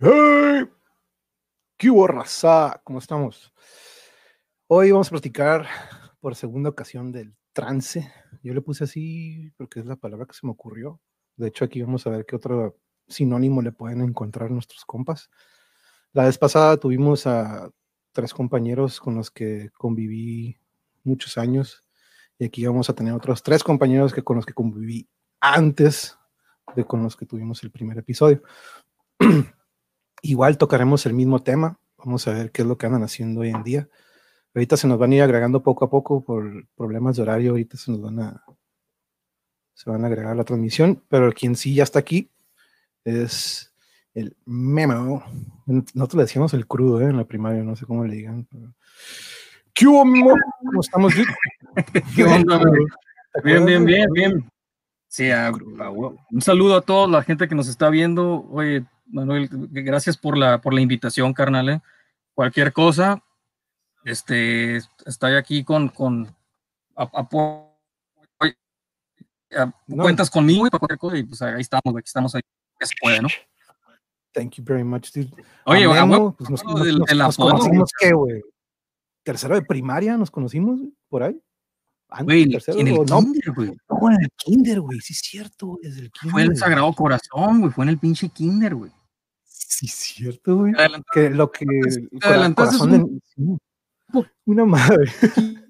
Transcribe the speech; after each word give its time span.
¡Hey! 0.00 0.64
¿Qué 1.76 1.90
hubo, 1.90 2.06
raza? 2.06 2.80
¿Cómo 2.84 3.00
estamos? 3.00 3.52
Hoy 4.68 4.92
vamos 4.92 5.08
a 5.08 5.10
platicar 5.10 5.66
por 6.20 6.36
segunda 6.36 6.70
ocasión 6.70 7.10
del 7.10 7.34
trance. 7.52 8.08
Yo 8.44 8.54
le 8.54 8.60
puse 8.60 8.84
así 8.84 9.50
porque 9.56 9.80
es 9.80 9.86
la 9.86 9.96
palabra 9.96 10.26
que 10.26 10.34
se 10.34 10.46
me 10.46 10.52
ocurrió. 10.52 11.00
De 11.34 11.48
hecho, 11.48 11.64
aquí 11.64 11.82
vamos 11.82 12.06
a 12.06 12.10
ver 12.10 12.26
qué 12.26 12.36
otro 12.36 12.78
sinónimo 13.08 13.60
le 13.60 13.72
pueden 13.72 14.02
encontrar 14.02 14.52
nuestros 14.52 14.84
compas. 14.84 15.30
La 16.12 16.26
vez 16.26 16.38
pasada 16.38 16.76
tuvimos 16.76 17.26
a 17.26 17.68
tres 18.12 18.32
compañeros 18.32 19.00
con 19.00 19.16
los 19.16 19.32
que 19.32 19.70
conviví 19.76 20.60
muchos 21.02 21.36
años 21.38 21.84
y 22.38 22.44
aquí 22.44 22.64
vamos 22.64 22.88
a 22.88 22.94
tener 22.94 23.14
otros 23.14 23.42
tres 23.42 23.64
compañeros 23.64 24.14
que 24.14 24.22
con 24.22 24.36
los 24.36 24.46
que 24.46 24.54
conviví 24.54 25.08
antes 25.40 26.16
de 26.76 26.84
con 26.84 27.02
los 27.02 27.16
que 27.16 27.26
tuvimos 27.26 27.64
el 27.64 27.72
primer 27.72 27.98
episodio. 27.98 28.44
Igual 30.22 30.58
tocaremos 30.58 31.06
el 31.06 31.14
mismo 31.14 31.42
tema, 31.42 31.78
vamos 31.96 32.26
a 32.26 32.32
ver 32.32 32.50
qué 32.50 32.62
es 32.62 32.68
lo 32.68 32.76
que 32.76 32.86
andan 32.86 33.02
haciendo 33.02 33.40
hoy 33.40 33.50
en 33.50 33.62
día. 33.62 33.88
Ahorita 34.54 34.76
se 34.76 34.88
nos 34.88 34.98
van 34.98 35.12
a 35.12 35.16
ir 35.16 35.22
agregando 35.22 35.62
poco 35.62 35.84
a 35.84 35.90
poco 35.90 36.24
por 36.24 36.66
problemas 36.76 37.16
de 37.16 37.22
horario, 37.22 37.50
ahorita 37.52 37.76
se 37.76 37.90
nos 37.90 38.00
van 38.00 38.20
a 38.20 38.44
se 39.74 39.88
van 39.88 40.02
a 40.02 40.08
agregar 40.08 40.34
la 40.34 40.42
transmisión, 40.42 41.04
pero 41.08 41.32
quien 41.32 41.54
sí 41.54 41.72
ya 41.72 41.84
está 41.84 42.00
aquí 42.00 42.32
es 43.04 43.72
el 44.12 44.36
memo. 44.44 45.22
Nosotros 45.66 46.14
le 46.14 46.22
decíamos 46.22 46.52
el 46.54 46.66
crudo 46.66 47.00
¿eh? 47.00 47.04
en 47.04 47.16
la 47.16 47.24
primaria, 47.24 47.62
no 47.62 47.76
sé 47.76 47.86
cómo 47.86 48.04
le 48.04 48.16
digan. 48.16 48.48
¿Qué 49.72 49.86
hubo, 49.86 50.02
¿Cómo 50.02 50.80
estamos? 50.80 51.14
¿Qué 52.16 52.24
onda, 52.24 52.60
Bien, 53.44 53.64
bien, 53.64 53.84
bien, 53.84 54.12
bien. 54.12 54.50
Sí, 55.06 55.30
un 56.30 56.42
saludo 56.42 56.76
a 56.76 56.80
toda 56.80 57.06
la 57.06 57.22
gente 57.22 57.46
que 57.46 57.54
nos 57.54 57.68
está 57.68 57.88
viendo. 57.88 58.48
Oye, 58.50 58.84
Manuel, 59.08 59.48
gracias 59.50 60.16
por 60.16 60.36
la, 60.36 60.60
por 60.60 60.74
la 60.74 60.80
invitación, 60.80 61.32
carnal. 61.32 61.68
¿eh? 61.68 61.80
Cualquier 62.34 62.72
cosa, 62.72 63.22
este, 64.04 64.76
estoy 65.06 65.34
aquí 65.34 65.64
con, 65.64 65.88
con 65.88 66.34
cuentas 69.86 70.30
conmigo 70.30 70.66
y 70.66 70.70
para 70.70 70.78
cualquier 70.78 70.98
cosa, 70.98 71.16
y 71.18 71.22
pues 71.24 71.42
ahí 71.42 71.60
estamos, 71.60 71.96
aquí 71.96 72.06
estamos 72.06 72.34
ahí, 72.34 72.42
que 72.78 72.86
se 72.86 72.94
puede, 73.00 73.20
¿no? 73.20 73.28
Thank 74.32 74.54
you 74.56 74.64
very 74.64 74.84
much, 74.84 75.10
dude. 75.12 75.30
Oye, 75.64 75.88
Memo, 75.88 76.34
pues 76.36 76.50
nos, 76.50 76.64
nos, 76.64 76.86
nos, 76.86 77.14
nos 77.14 77.36
conocimos, 77.36 77.90
¿qué, 77.98 78.12
güey? 78.12 78.42
¿Tercero 79.22 79.54
de 79.54 79.62
primaria 79.62 80.16
nos 80.16 80.30
conocimos, 80.30 80.80
por 81.08 81.22
ahí? 81.22 81.40
Güey, 82.22 82.44
en 82.44 82.52
el 82.54 82.62
kinder, 82.62 83.52
güey. 83.52 83.76
No, 83.88 84.10
en 84.10 84.22
el 84.22 84.30
kinder, 84.36 84.80
güey, 84.80 85.00
sí 85.00 85.12
es 85.12 85.20
cierto, 85.20 85.78
desde 85.82 86.00
el 86.02 86.10
kinder. 86.10 86.32
Fue 86.32 86.42
el 86.42 86.56
Sagrado 86.56 86.92
Corazón, 86.94 87.60
güey, 87.60 87.72
fue 87.72 87.84
en 87.84 87.90
el 87.90 87.98
pinche 87.98 88.28
kinder, 88.30 88.74
güey. 88.74 88.90
Sí, 89.78 89.86
es 89.86 89.92
cierto, 89.92 90.56
güey. 90.56 90.72
Que 91.12 91.30
lo 91.30 91.52
que. 91.52 91.64
Te 91.64 92.26
adelantaste 92.26 92.78
corazón 92.78 92.90
de, 92.90 93.20
sí, 93.22 93.58
una 94.44 94.64
madre. 94.64 95.12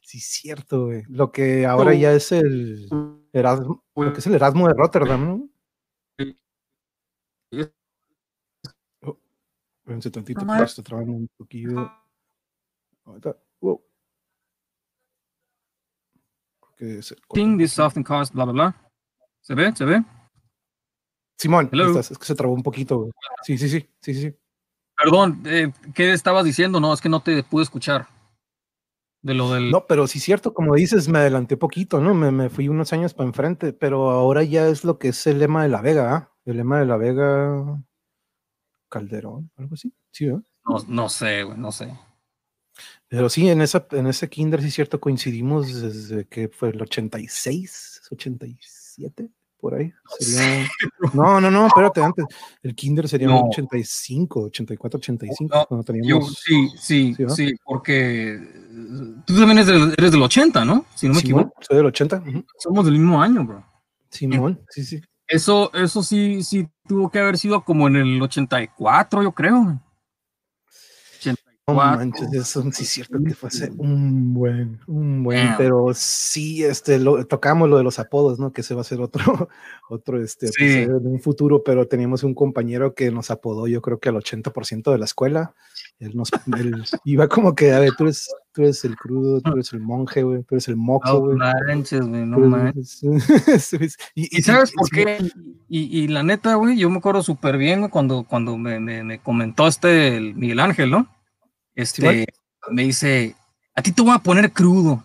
Sí, 0.00 0.18
es 0.18 0.26
cierto, 0.26 0.86
güey. 0.86 1.02
Lo 1.08 1.32
que 1.32 1.66
ahora 1.66 1.92
ya 1.92 2.12
es 2.12 2.30
el 2.30 2.88
Erasmo, 3.32 3.82
lo 3.96 4.12
que 4.12 4.20
es 4.20 4.26
el 4.26 4.34
Erasmo 4.34 4.68
de 4.68 4.74
Rotterdam, 4.74 5.26
¿no? 5.26 5.48
Oh, 9.02 9.18
tantito, 10.12 10.46
pero 10.46 10.64
está 10.64 10.82
trabajando 10.82 11.16
un 11.16 11.28
poquillo. 11.36 11.90
Ahorita, 13.04 13.36
wow. 13.60 13.82
King, 17.34 17.58
this 17.58 17.78
often 17.78 18.04
cost, 18.04 18.32
bla, 18.32 18.44
bla, 18.44 18.52
bla. 18.52 18.90
¿Se 19.40 19.54
ve? 19.54 19.74
¿Se 19.74 19.84
ve? 19.84 20.04
Simón, 21.36 21.70
estás, 21.72 22.10
es 22.10 22.18
que 22.18 22.24
se 22.24 22.34
trabó 22.34 22.54
un 22.54 22.62
poquito. 22.62 22.98
Güey. 22.98 23.12
Sí, 23.42 23.58
sí, 23.58 23.68
sí, 23.68 23.88
sí, 24.00 24.14
sí. 24.14 24.34
Perdón, 24.96 25.42
eh, 25.46 25.72
¿qué 25.94 26.12
estabas 26.12 26.44
diciendo? 26.44 26.80
No, 26.80 26.92
es 26.92 27.00
que 27.00 27.08
no 27.08 27.20
te 27.20 27.42
pude 27.42 27.64
escuchar. 27.64 28.06
De 29.22 29.34
lo 29.34 29.52
del... 29.52 29.70
No, 29.70 29.86
pero 29.86 30.06
sí 30.06 30.18
es 30.18 30.24
cierto, 30.24 30.52
como 30.52 30.74
dices, 30.74 31.08
me 31.08 31.18
adelanté 31.18 31.56
poquito, 31.56 32.00
¿no? 32.00 32.14
Me, 32.14 32.30
me 32.30 32.50
fui 32.50 32.68
unos 32.68 32.92
años 32.92 33.14
para 33.14 33.26
enfrente, 33.26 33.72
pero 33.72 34.10
ahora 34.10 34.42
ya 34.44 34.68
es 34.68 34.84
lo 34.84 34.98
que 34.98 35.08
es 35.08 35.26
el 35.26 35.38
lema 35.38 35.62
de 35.62 35.70
la 35.70 35.80
Vega, 35.80 36.14
¿ah? 36.14 36.32
El 36.44 36.58
lema 36.58 36.78
de 36.78 36.86
la 36.86 36.96
Vega 36.96 37.82
Calderón, 38.88 39.50
algo 39.56 39.74
así. 39.74 39.92
Sí, 40.12 40.26
¿no? 40.26 40.44
No, 40.66 40.76
no 40.86 41.08
sé, 41.08 41.42
güey, 41.42 41.58
no 41.58 41.72
sé. 41.72 41.98
Pero 43.08 43.28
sí, 43.28 43.48
en, 43.48 43.60
esa, 43.60 43.86
en 43.92 44.06
ese 44.06 44.28
kinder, 44.28 44.60
sí 44.60 44.68
es 44.68 44.74
cierto, 44.74 45.00
coincidimos 45.00 45.80
desde 45.80 46.26
que 46.26 46.48
fue 46.48 46.70
el 46.70 46.82
86, 46.82 48.02
87, 48.10 49.30
por 49.64 49.74
ahí. 49.76 49.90
Sería... 50.20 50.68
No, 51.14 51.40
no, 51.40 51.50
no, 51.50 51.66
espérate, 51.68 52.02
antes. 52.02 52.26
El 52.62 52.74
kinder 52.74 53.08
sería 53.08 53.28
No. 53.28 53.44
85, 53.48 54.40
84, 54.42 54.98
85, 54.98 55.56
No, 55.56 55.64
cuando 55.66 55.82
Yo, 55.82 55.92
teníamos... 55.94 56.34
sí, 56.44 56.68
sí, 56.76 57.14
¿Sí, 57.16 57.24
sí, 57.30 57.54
porque 57.64 58.38
tú 59.26 59.34
también 59.34 59.56
eres 59.58 59.66
del, 59.68 59.94
eres 59.96 60.12
del 60.12 60.20
80, 60.22 60.66
¿no? 60.66 60.84
Si 60.94 61.08
no 61.08 61.14
me 61.14 61.20
Simón, 61.20 61.40
equivoco. 61.44 61.62
soy 61.62 61.76
del 61.78 61.86
80. 61.86 62.16
ujú. 62.28 62.44
Somos 62.58 62.84
del 62.84 62.94
mismo 62.98 63.22
año, 63.22 63.42
bro. 63.46 63.64
Simón, 64.10 64.60
sí, 64.68 64.84
sí. 64.84 65.00
Eso, 65.26 65.72
eso 65.72 66.02
sí, 66.02 66.42
sí 66.42 66.68
tuvo 66.86 67.10
que 67.10 67.18
haber 67.20 67.38
sido 67.38 67.64
como 67.64 67.88
en 67.88 67.96
el 67.96 68.20
84, 68.20 69.22
yo 69.22 69.32
creo. 69.32 69.80
No 71.66 71.76
84. 71.76 71.98
manches, 71.98 72.32
eso 72.34 72.62
sí 72.72 72.82
es 72.82 72.88
cierto 72.90 73.18
que 73.24 73.34
fue 73.34 73.48
un 73.78 74.34
buen, 74.34 74.80
un 74.86 75.22
buen, 75.24 75.46
Damn. 75.46 75.56
pero 75.56 75.92
sí, 75.94 76.62
este, 76.62 76.98
lo, 76.98 77.24
tocamos 77.24 77.70
lo 77.70 77.78
de 77.78 77.82
los 77.84 77.98
apodos, 77.98 78.38
¿no? 78.38 78.52
Que 78.52 78.60
ese 78.60 78.74
va 78.74 78.82
a 78.82 78.84
ser 78.84 79.00
otro, 79.00 79.48
otro, 79.88 80.22
este, 80.22 80.48
Sí. 80.48 80.84
de 80.84 80.88
un 80.94 81.20
futuro, 81.20 81.62
pero 81.64 81.88
teníamos 81.88 82.22
un 82.22 82.34
compañero 82.34 82.94
que 82.94 83.10
nos 83.10 83.30
apodó, 83.30 83.66
yo 83.66 83.80
creo 83.80 83.98
que 83.98 84.10
al 84.10 84.16
80% 84.16 84.92
de 84.92 84.98
la 84.98 85.06
escuela. 85.06 85.54
Él 86.00 86.10
nos, 86.14 86.28
él 86.58 86.84
iba 87.04 87.28
como 87.28 87.54
que, 87.54 87.72
a 87.72 87.78
ver, 87.78 87.92
tú 87.96 88.04
eres, 88.04 88.28
tú 88.52 88.60
eres 88.62 88.84
el 88.84 88.96
crudo, 88.96 89.40
tú 89.40 89.52
eres 89.52 89.72
el 89.72 89.80
monje, 89.80 90.22
güey, 90.22 90.42
tú 90.42 90.56
eres 90.56 90.68
el 90.68 90.76
moco, 90.76 91.08
No 91.08 91.20
güey. 91.20 91.36
manches, 91.38 92.00
güey, 92.06 92.26
no 92.26 92.36
tú 92.36 92.42
manches. 92.44 93.02
eres- 93.72 93.96
y, 94.14 94.36
¿Y 94.38 94.42
sabes 94.42 94.70
por 94.72 94.90
qué? 94.90 95.16
Y, 95.70 95.98
y 96.00 96.08
la 96.08 96.22
neta, 96.24 96.56
güey, 96.56 96.76
yo 96.76 96.90
me 96.90 96.98
acuerdo 96.98 97.22
súper 97.22 97.56
bien 97.56 97.88
cuando, 97.88 98.24
cuando 98.24 98.58
me, 98.58 98.80
me- 98.80 99.02
me 99.02 99.18
comentó 99.20 99.66
este 99.66 100.16
el 100.18 100.34
Miguel 100.34 100.60
Ángel, 100.60 100.90
¿no? 100.90 101.08
Este, 101.74 102.26
me 102.70 102.82
dice, 102.84 103.34
a 103.74 103.82
ti 103.82 103.92
te 103.92 104.02
voy 104.02 104.12
a 104.14 104.18
poner 104.18 104.52
crudo. 104.52 105.02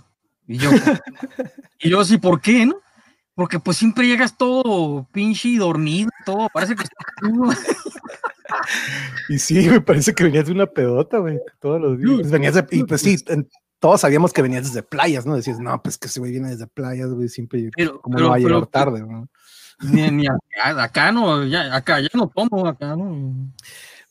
Y 0.48 0.58
yo, 0.58 0.70
y 1.80 1.90
yo, 1.90 2.04
sí, 2.06 2.18
¿por 2.18 2.42
qué, 2.42 2.66
no? 2.66 2.76
Porque 3.36 3.60
pues 3.60 3.78
siempre 3.78 4.06
llegas 4.08 4.38
todo 4.38 5.08
pinche 5.12 5.48
y 5.50 5.58
dormido, 5.58 6.10
todo, 6.26 6.50
parece 6.54 6.76
que 6.76 6.84
estás 6.84 7.06
crudo. 7.18 7.52
Y 9.30 9.38
sí, 9.38 9.70
me 9.70 9.80
parece 9.80 10.14
que 10.14 10.24
venías 10.24 10.48
de 10.48 10.52
una 10.54 10.66
pedota, 10.66 11.20
güey, 11.20 11.40
todos 11.62 11.80
los 11.80 12.00
días. 12.00 12.16
Pues 12.20 12.32
venías 12.32 12.56
de, 12.56 12.66
y 12.72 12.84
pues 12.84 13.02
sí, 13.02 13.16
en- 13.28 13.48
todos 13.80 14.02
sabíamos 14.02 14.34
que 14.34 14.42
venías 14.42 14.66
desde 14.66 14.82
playas, 14.84 15.26
¿no? 15.26 15.36
Decías, 15.36 15.60
no, 15.60 15.82
pues 15.82 15.98
que 15.98 16.08
ese 16.08 16.20
güey 16.20 16.32
viene 16.32 16.50
desde 16.50 16.66
playas, 16.68 17.10
güey, 17.12 17.30
siempre, 17.30 17.70
Pero, 17.76 18.02
¿cómo 18.02 18.16
pero- 18.16 18.26
no 18.26 18.32
va 18.32 18.36
a 18.36 18.40
llegar 18.40 18.54
pero- 18.54 18.66
tarde, 18.68 19.02
no? 19.02 19.30
Ni, 19.82 20.10
ni 20.12 20.28
acá, 20.28 20.84
acá 20.84 21.12
no, 21.12 21.46
ya, 21.46 21.74
acá 21.74 22.02
ya 22.02 22.10
no 22.14 22.28
tomo, 22.28 22.68
acá 22.68 22.96
no. 22.98 23.54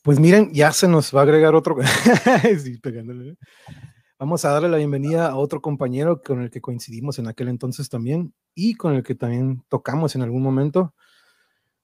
Pues 0.03 0.19
miren, 0.19 0.51
ya 0.53 0.71
se 0.71 0.87
nos 0.87 1.13
va 1.13 1.21
a 1.21 1.23
agregar 1.23 1.55
otro. 1.55 1.75
Sí, 2.63 2.77
pegándole. 2.77 3.35
Vamos 4.17 4.43
a 4.45 4.49
darle 4.51 4.69
la 4.69 4.77
bienvenida 4.77 5.27
a 5.29 5.35
otro 5.37 5.61
compañero 5.61 6.21
con 6.21 6.41
el 6.41 6.49
que 6.49 6.61
coincidimos 6.61 7.19
en 7.19 7.27
aquel 7.27 7.47
entonces 7.47 7.89
también 7.89 8.33
y 8.53 8.75
con 8.75 8.93
el 8.95 9.03
que 9.03 9.15
también 9.15 9.63
tocamos 9.69 10.15
en 10.15 10.21
algún 10.21 10.41
momento. 10.41 10.93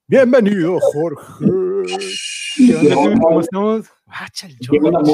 Bienvenido, 0.07 0.77
Jorge. 0.79 1.45
¿Cómo 3.21 3.39
estamos? 3.41 3.85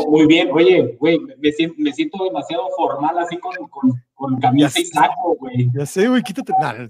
Muy 0.10 0.26
bien, 0.28 0.50
oye, 0.52 0.98
güey, 1.00 1.20
me- 1.20 1.36
me 1.38 1.52
siento, 1.52 1.76
me 1.78 1.94
siento 1.94 2.24
demasiado 2.24 2.64
formal 2.76 3.18
así 3.20 3.38
con, 3.40 3.54
con, 3.70 3.92
con 4.14 4.40
camisa 4.40 4.80
y 4.80 4.86
saco, 4.86 5.36
güey. 5.40 5.70
Ya 5.74 5.86
sé, 5.86 6.08
güey, 6.08 6.22
quítate. 6.24 6.54
No, 6.60 6.74
no. 6.74 6.88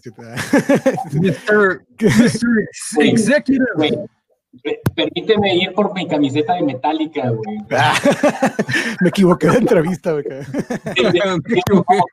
Mr. 1.13 1.85
Executive. 2.99 4.07
Güey, 4.53 4.61
pe- 4.63 4.81
permíteme 4.95 5.55
ir 5.55 5.73
por 5.73 5.93
mi 5.93 6.07
camiseta 6.07 6.53
de 6.55 6.63
metálica, 6.63 7.29
güey. 7.29 7.57
Ah, 7.71 7.93
Me 9.01 9.09
equivoqué 9.09 9.47
de 9.49 9.57
entrevista, 9.57 10.11
güey. 10.11 10.25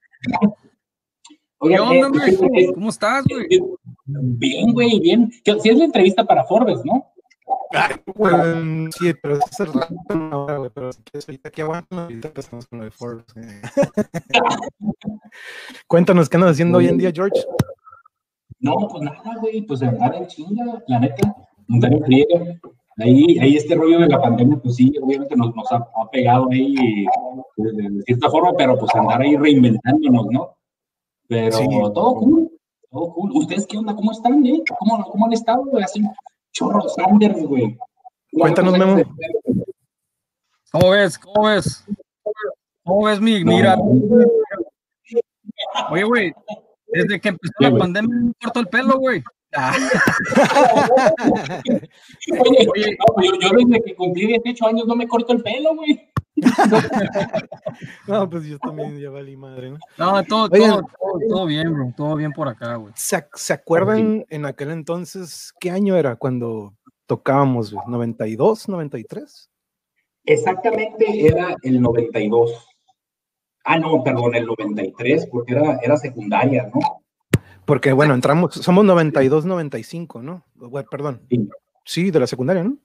¿Qué 1.61 1.81
onda, 1.81 2.27
eh, 2.27 2.37
güey? 2.37 2.65
eh, 2.65 2.73
¿Cómo 2.73 2.91
estás, 2.91 3.25
güey? 3.29 3.47
eh, 3.51 3.61
Bien, 4.07 4.73
güey, 4.73 5.01
bien. 5.01 5.31
Si 5.33 5.69
es 5.69 5.77
la 5.77 5.85
entrevista 5.85 6.25
para 6.25 6.45
Forbes, 6.45 6.85
¿no? 6.85 7.07
Bueno, 8.15 8.91
sí, 8.99 9.13
pero 9.21 9.39
es 9.39 9.61
el 9.61 9.73
rato 9.73 9.95
ahora, 10.31 10.59
güey, 10.59 10.71
pero 10.73 10.93
si 10.93 11.03
quieres 11.03 11.29
ahorita 11.29 11.51
que 11.51 11.63
aguantan, 11.63 11.99
ahorita 11.99 12.29
empezamos 12.29 12.67
con 12.67 12.79
lo 12.79 12.85
de 12.85 12.91
Forbes. 12.91 13.25
eh. 13.37 13.63
Cuéntanos, 15.87 16.29
¿qué 16.29 16.37
andas 16.37 16.53
haciendo 16.53 16.79
hoy 16.79 16.89
en 16.89 16.99
día, 16.99 17.11
George? 17.15 17.41
No, 18.61 18.75
pues 18.91 19.03
nada, 19.03 19.37
güey, 19.41 19.63
pues 19.63 19.83
andar 19.83 20.15
en 20.15 20.27
chinga, 20.27 20.83
la 20.87 21.01
neta, 21.01 21.35
en 21.69 22.05
friega. 22.05 22.61
Ahí, 22.99 23.39
ahí 23.39 23.57
este 23.57 23.75
rollo 23.77 24.01
de 24.01 24.09
la 24.09 24.21
pandemia, 24.21 24.59
pues 24.59 24.75
sí, 24.75 24.93
obviamente 25.01 25.37
nos, 25.37 25.55
nos 25.55 25.71
ha, 25.71 25.77
ha 25.77 26.11
pegado 26.11 26.49
ahí 26.51 26.75
pues, 27.57 27.77
de, 27.77 27.89
de 27.91 28.03
cierta 28.03 28.29
forma, 28.29 28.53
pero 28.57 28.77
pues 28.77 28.93
andar 28.95 29.21
ahí 29.23 29.37
reinventándonos, 29.37 30.27
¿no? 30.33 30.57
Pero 31.29 31.53
Sí. 31.57 31.65
todo 31.95 32.15
cool, 32.17 32.51
todo 32.91 33.13
cool. 33.13 33.31
¿Ustedes 33.35 33.67
qué 33.67 33.77
onda? 33.79 33.95
¿Cómo 33.95 34.11
están, 34.11 34.45
eh? 34.47 34.63
¿Cómo, 34.79 35.05
cómo 35.05 35.27
han 35.27 35.33
estado? 35.33 35.65
güey? 35.67 35.85
Hace, 35.85 36.01
Chorro 36.53 36.89
Sanders, 36.89 37.41
güey. 37.47 37.79
Cuéntanos, 38.33 38.77
Memo. 38.77 39.03
¿Cómo 40.73 40.91
ves? 40.91 41.19
¿Cómo 41.19 41.47
ves? 41.49 41.85
¿Cómo 42.85 43.05
ves 43.05 43.21
mi 43.21 43.45
mira? 43.45 43.77
Oye, 45.91 46.05
güey, 46.05 46.35
desde 46.89 47.21
que 47.21 47.29
empezó 47.29 47.53
la 47.61 47.77
pandemia 47.77 48.15
me 48.15 48.33
corto 48.43 48.61
el 48.61 48.69
pelo, 48.69 48.99
güey. 48.99 49.23
Ah. 49.55 49.75
Oye, 52.41 52.69
Oye. 52.75 52.97
No, 52.99 53.23
yo, 53.23 53.33
yo, 53.41 53.51
desde 53.57 53.83
que 53.83 53.95
cumplí 53.95 54.27
18 54.27 54.67
años 54.67 54.87
no 54.87 54.95
me 54.95 55.09
corto 55.09 55.33
el 55.33 55.43
pelo, 55.43 55.75
güey. 55.75 56.11
no, 58.07 58.31
pues 58.31 58.45
yo 58.45 58.59
también 58.59 58.99
ya 58.99 59.11
valí 59.11 59.37
madre, 59.37 59.71
¿no? 59.71 59.79
No, 59.97 60.23
todo, 60.25 60.49
Oye, 60.53 60.69
todo, 60.69 60.83
todo, 60.83 61.21
todo, 61.29 61.47
bien, 61.47 61.75
bro. 61.75 61.93
Todo 61.97 62.17
bien 62.17 62.33
por 62.33 62.49
acá, 62.49 62.77
güey. 62.77 62.93
¿Se, 62.97 63.27
¿Se, 63.35 63.53
acuerdan 63.53 64.25
en 64.29 64.47
aquel 64.47 64.71
entonces 64.71 65.53
qué 65.59 65.71
año 65.71 65.97
era 65.97 66.17
cuando 66.17 66.75
tocábamos, 67.07 67.73
güey? 67.73 67.85
¿92, 67.87 68.69
93? 68.69 69.51
Exactamente 70.25 71.27
era 71.27 71.57
el 71.63 71.81
92. 71.81 72.69
Ah, 73.65 73.79
no, 73.79 74.03
perdón, 74.05 74.35
el 74.35 74.47
93, 74.47 75.27
porque 75.31 75.55
era, 75.55 75.79
era 75.83 75.97
secundaria, 75.97 76.71
¿no? 76.73 77.03
Porque, 77.69 77.93
bueno, 77.93 78.15
entramos, 78.15 78.55
somos 78.55 78.83
92, 78.87 79.45
95, 79.45 80.23
¿no? 80.23 80.43
Bueno, 80.55 80.89
perdón. 80.91 81.21
Sí. 81.29 81.51
sí, 81.85 82.11
de 82.11 82.19
la 82.19 82.27
secundaria, 82.27 82.65
¿no? 82.65 82.79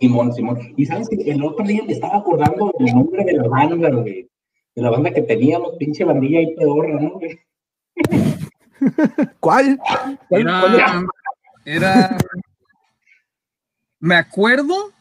Simón, 0.00 0.32
Simón. 0.32 0.58
Y 0.74 0.86
sabes 0.86 1.06
que 1.10 1.16
el 1.30 1.44
otro 1.44 1.66
día 1.66 1.82
me 1.86 1.92
estaba 1.92 2.16
acordando 2.16 2.72
del 2.78 2.94
nombre 2.94 3.26
de 3.26 3.34
la 3.34 3.46
banda, 3.46 3.90
güey. 3.90 4.30
De 4.74 4.82
la 4.82 4.88
banda 4.88 5.10
que 5.10 5.20
teníamos, 5.20 5.76
pinche 5.78 6.02
bandilla 6.02 6.40
y 6.40 6.54
pedorra, 6.54 6.98
¿no? 6.98 7.10
Güey? 7.10 7.38
¿Cuál? 9.40 9.78
¿Cuál 10.30 10.40
era, 10.40 10.60
cuál 10.62 10.74
era? 10.76 11.02
era, 11.66 12.18
Me 14.00 14.14
acuerdo, 14.14 14.92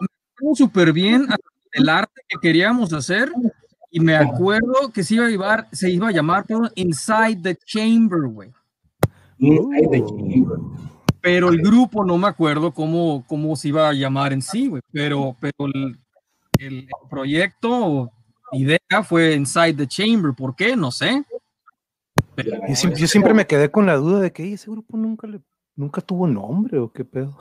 me 0.00 0.06
acuerdo 0.34 0.54
súper 0.56 0.92
bien 0.92 1.28
el 1.74 1.88
arte 1.88 2.22
que 2.26 2.38
queríamos 2.42 2.92
hacer 2.92 3.30
y 3.92 4.00
me 4.00 4.16
acuerdo 4.16 4.90
que 4.92 5.04
se 5.04 5.14
iba 5.14 5.26
a 5.26 5.30
llamar, 5.30 5.68
se 5.70 5.90
iba 5.92 6.08
a 6.08 6.12
llamar 6.12 6.44
perdón, 6.44 6.72
Inside 6.74 7.40
the 7.40 7.54
Chamber, 7.54 8.22
güey. 8.22 8.52
Inside 9.46 9.88
the 9.90 10.04
Chamber. 10.04 10.58
Pero 11.20 11.48
el 11.48 11.58
grupo 11.58 12.04
no 12.04 12.18
me 12.18 12.28
acuerdo 12.28 12.72
cómo, 12.72 13.24
cómo 13.26 13.56
se 13.56 13.68
iba 13.68 13.88
a 13.88 13.94
llamar 13.94 14.32
en 14.32 14.42
sí, 14.42 14.68
güey. 14.68 14.82
Pero, 14.92 15.36
pero 15.40 15.66
el, 15.72 15.98
el, 16.58 16.88
proyecto, 17.08 18.10
idea 18.52 18.78
fue 19.02 19.34
Inside 19.34 19.74
the 19.74 19.86
Chamber. 19.86 20.34
¿Por 20.34 20.54
qué? 20.54 20.76
No 20.76 20.90
sé. 20.90 21.24
Pero, 22.34 22.50
yo, 22.68 22.74
siempre, 22.74 23.00
yo, 23.00 23.06
siempre, 23.06 23.32
me 23.34 23.46
quedé 23.46 23.70
con 23.70 23.86
la 23.86 23.96
duda 23.96 24.20
de 24.20 24.32
que 24.32 24.52
ese 24.52 24.70
grupo 24.70 24.96
nunca 24.96 25.26
le, 25.26 25.40
nunca 25.76 26.00
tuvo 26.00 26.26
nombre 26.26 26.78
o 26.78 26.92
qué 26.92 27.04
pedo. 27.04 27.36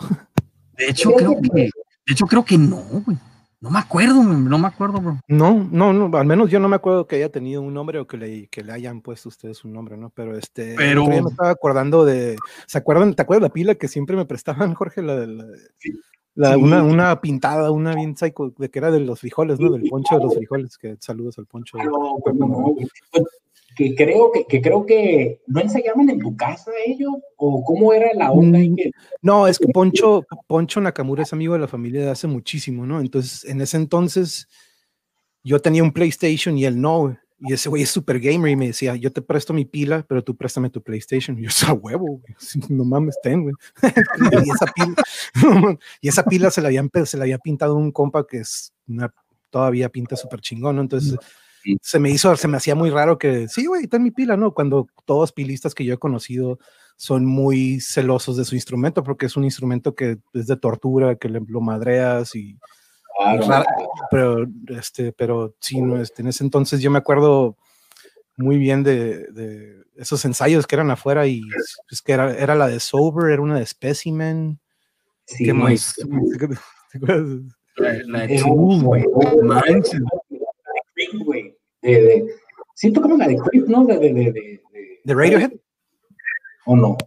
De 0.78 0.90
hecho, 0.90 1.12
creo 1.14 1.40
que, 1.40 1.50
de 1.52 1.72
hecho, 2.08 2.26
creo 2.26 2.44
que 2.44 2.58
no, 2.58 2.82
güey. 3.06 3.18
No 3.64 3.70
me 3.70 3.80
acuerdo, 3.80 4.22
no 4.22 4.60
me 4.60 4.68
acuerdo, 4.68 5.00
bro. 5.00 5.20
No, 5.26 5.66
no, 5.72 5.94
no, 5.94 6.18
al 6.18 6.26
menos 6.26 6.52
yo 6.52 6.60
no 6.60 6.68
me 6.68 6.76
acuerdo 6.76 7.08
que 7.08 7.16
haya 7.16 7.32
tenido 7.32 7.62
un 7.62 7.74
nombre 7.74 7.98
o 7.98 8.06
que 8.06 8.18
le, 8.18 8.48
que 8.48 8.62
le 8.62 8.74
hayan 8.74 9.00
puesto 9.00 9.30
ustedes 9.30 9.64
un 9.64 9.72
nombre, 9.72 9.96
¿no? 9.96 10.10
Pero 10.10 10.38
este, 10.38 10.76
Pero... 10.76 11.06
me 11.06 11.20
estaba 11.20 11.52
acordando 11.52 12.04
de, 12.04 12.36
¿se 12.68 12.78
acuerdan? 12.78 13.14
¿Te 13.14 13.22
acuerdas 13.22 13.44
la 13.44 13.54
pila 13.54 13.76
que 13.76 13.88
siempre 13.88 14.18
me 14.18 14.26
prestaban, 14.26 14.74
Jorge? 14.74 15.02
La, 15.02 15.26
la, 15.26 15.46
la 16.36 16.56
sí. 16.56 16.62
una, 16.62 16.84
una 16.84 17.22
pintada, 17.22 17.72
una 17.72 17.96
bien 17.96 18.18
psycho, 18.18 18.54
de 18.58 18.70
que 18.70 18.80
era 18.80 18.92
de 18.92 19.00
los 19.00 19.22
frijoles, 19.22 19.62
¿no? 19.62 19.72
Del 19.72 19.90
poncho 19.90 20.18
de 20.18 20.26
los 20.26 20.36
frijoles, 20.36 20.78
que 20.78 20.98
saludos 21.00 21.38
al 21.38 21.46
poncho. 21.46 21.78
No, 21.78 22.20
no, 22.34 22.46
no, 22.46 22.76
que 23.76 23.96
creo 23.96 24.32
que, 24.32 24.46
que, 24.46 24.62
creo 24.62 24.86
que 24.86 25.42
no 25.48 25.62
ensayaban 25.62 26.10
en 26.10 26.20
tu 26.20 26.36
casa 26.36 26.72
ellos 26.86 27.14
o 27.38 27.64
cómo 27.64 27.94
era 27.94 28.08
la 28.14 28.32
onda 28.32 28.60
que... 28.60 28.92
no 29.22 29.48
es 29.48 29.58
que 29.60 29.68
Poncho 29.68 30.26
Poncho 30.48 30.82
Nakamura 30.82 31.24
es 31.24 31.34
amigo 31.34 31.54
de 31.54 31.60
la 31.60 31.68
familia 31.68 32.02
de 32.02 32.12
hace 32.12 32.28
muchísimo 32.28 32.86
no 32.86 33.00
entonces 33.00 33.46
en 33.46 33.62
ese 33.62 33.78
entonces 33.78 34.48
yo 35.44 35.60
tenía 35.60 35.84
un 35.84 35.92
PlayStation 35.92 36.58
y 36.58 36.66
él 36.66 36.80
no 36.80 37.18
y 37.40 37.54
ese 37.54 37.68
güey 37.68 37.84
es 37.84 37.90
super 37.90 38.20
gamer 38.20 38.52
y 38.52 38.56
me 38.56 38.68
decía 38.68 38.96
yo 38.96 39.12
te 39.12 39.22
presto 39.22 39.54
mi 39.54 39.66
pila 39.66 40.06
pero 40.08 40.24
tú 40.24 40.36
préstame 40.36 40.70
tu 40.70 40.82
PlayStation 40.82 41.38
y 41.38 41.44
yo 41.44 41.48
esa 41.50 41.74
huevo 41.74 42.06
güey. 42.06 42.36
no 42.70 42.86
mames 42.86 43.18
ten 43.22 43.44
güey 43.44 43.56
y 44.46 44.50
esa 44.50 44.66
pila 44.74 44.96
y 46.02 46.08
esa 46.08 46.24
pila 46.24 46.52
se 46.52 46.62
la 46.62 46.68
habían 46.68 46.90
se 47.06 47.18
la 47.18 47.24
había 47.24 47.38
pintado 47.40 47.76
un 47.76 47.92
compa 47.92 48.26
que 48.28 48.38
es 48.38 48.74
una 48.88 49.14
todavía 49.50 49.90
pinta 49.90 50.16
súper 50.16 50.42
chingón 50.42 50.76
¿no? 50.76 50.82
entonces 50.82 51.18
se 51.82 52.00
me 52.00 52.10
hizo, 52.10 52.36
se 52.36 52.48
me 52.48 52.58
hacía 52.58 52.76
muy 52.76 52.90
raro 52.90 53.18
que, 53.18 53.48
sí, 53.48 53.66
güey, 53.66 53.84
está 53.84 53.98
en 53.98 54.04
mi 54.04 54.12
pila, 54.12 54.38
¿no? 54.38 54.54
Cuando 54.54 54.88
todos 55.06 55.32
pilistas 55.32 55.74
que 55.76 55.86
yo 55.86 55.94
he 55.94 55.98
conocido 55.98 56.60
son 56.96 57.26
muy 57.26 57.80
celosos 57.80 58.38
de 58.38 58.46
su 58.46 58.56
instrumento, 58.56 59.04
porque 59.04 59.26
es 59.26 59.36
un 59.36 59.44
instrumento 59.44 59.96
que 59.96 60.20
es 60.34 60.48
de 60.48 60.58
tortura, 60.58 61.16
que 61.16 61.30
le, 61.30 61.42
lo 61.48 61.62
madreas 61.62 62.36
y... 62.36 62.58
Claro. 63.16 63.48
Raro, 63.48 63.66
pero, 64.10 64.48
este, 64.70 65.14
pero 65.14 65.56
sí, 65.60 65.80
no, 65.80 66.02
este, 66.02 66.24
en 66.24 66.30
ese 66.30 66.44
entonces 66.44 66.82
yo 66.82 66.90
me 66.90 66.98
acuerdo 66.98 67.58
muy 68.38 68.58
bien 68.58 68.82
de, 68.82 69.28
de 69.32 69.84
esos 69.96 70.26
ensayos 70.26 70.66
que 70.66 70.76
eran 70.76 70.92
afuera 70.92 71.28
y 71.28 71.42
es 71.92 72.02
que 72.02 72.14
era, 72.14 72.34
era 72.34 72.56
la 72.56 72.68
de 72.68 72.80
Sober, 72.80 73.32
era 73.32 73.42
una 73.42 73.60
de 73.60 73.66
Specimen. 73.66 74.60
Sí, 75.26 75.46
¿Qué 75.46 75.54
más? 75.54 75.96
La, 77.76 77.94
la 78.06 78.28
de 78.28 78.40
Tool, 78.40 78.84
güey. 78.84 79.04
Manches 79.44 80.00
güey. 80.00 80.22
De, 81.84 82.02
de, 82.02 82.26
siento 82.74 83.02
como 83.02 83.18
la 83.18 83.28
de 83.28 83.38
Creep, 83.38 83.68
¿no? 83.68 83.86
De, 83.86 83.98
de, 84.00 84.14
de, 84.14 84.32
de, 84.32 84.62
¿De 85.04 85.14
Radiohead? 85.14 85.52
¿O 86.66 86.76
no? 86.76 86.98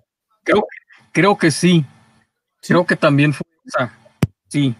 Creo, 0.44 0.66
creo 1.12 1.36
que 1.36 1.50
sí. 1.50 1.84
Creo 2.62 2.84
que 2.86 2.96
también 2.96 3.32
fue 3.32 3.46
esa. 3.64 3.92
Sí. 4.48 4.74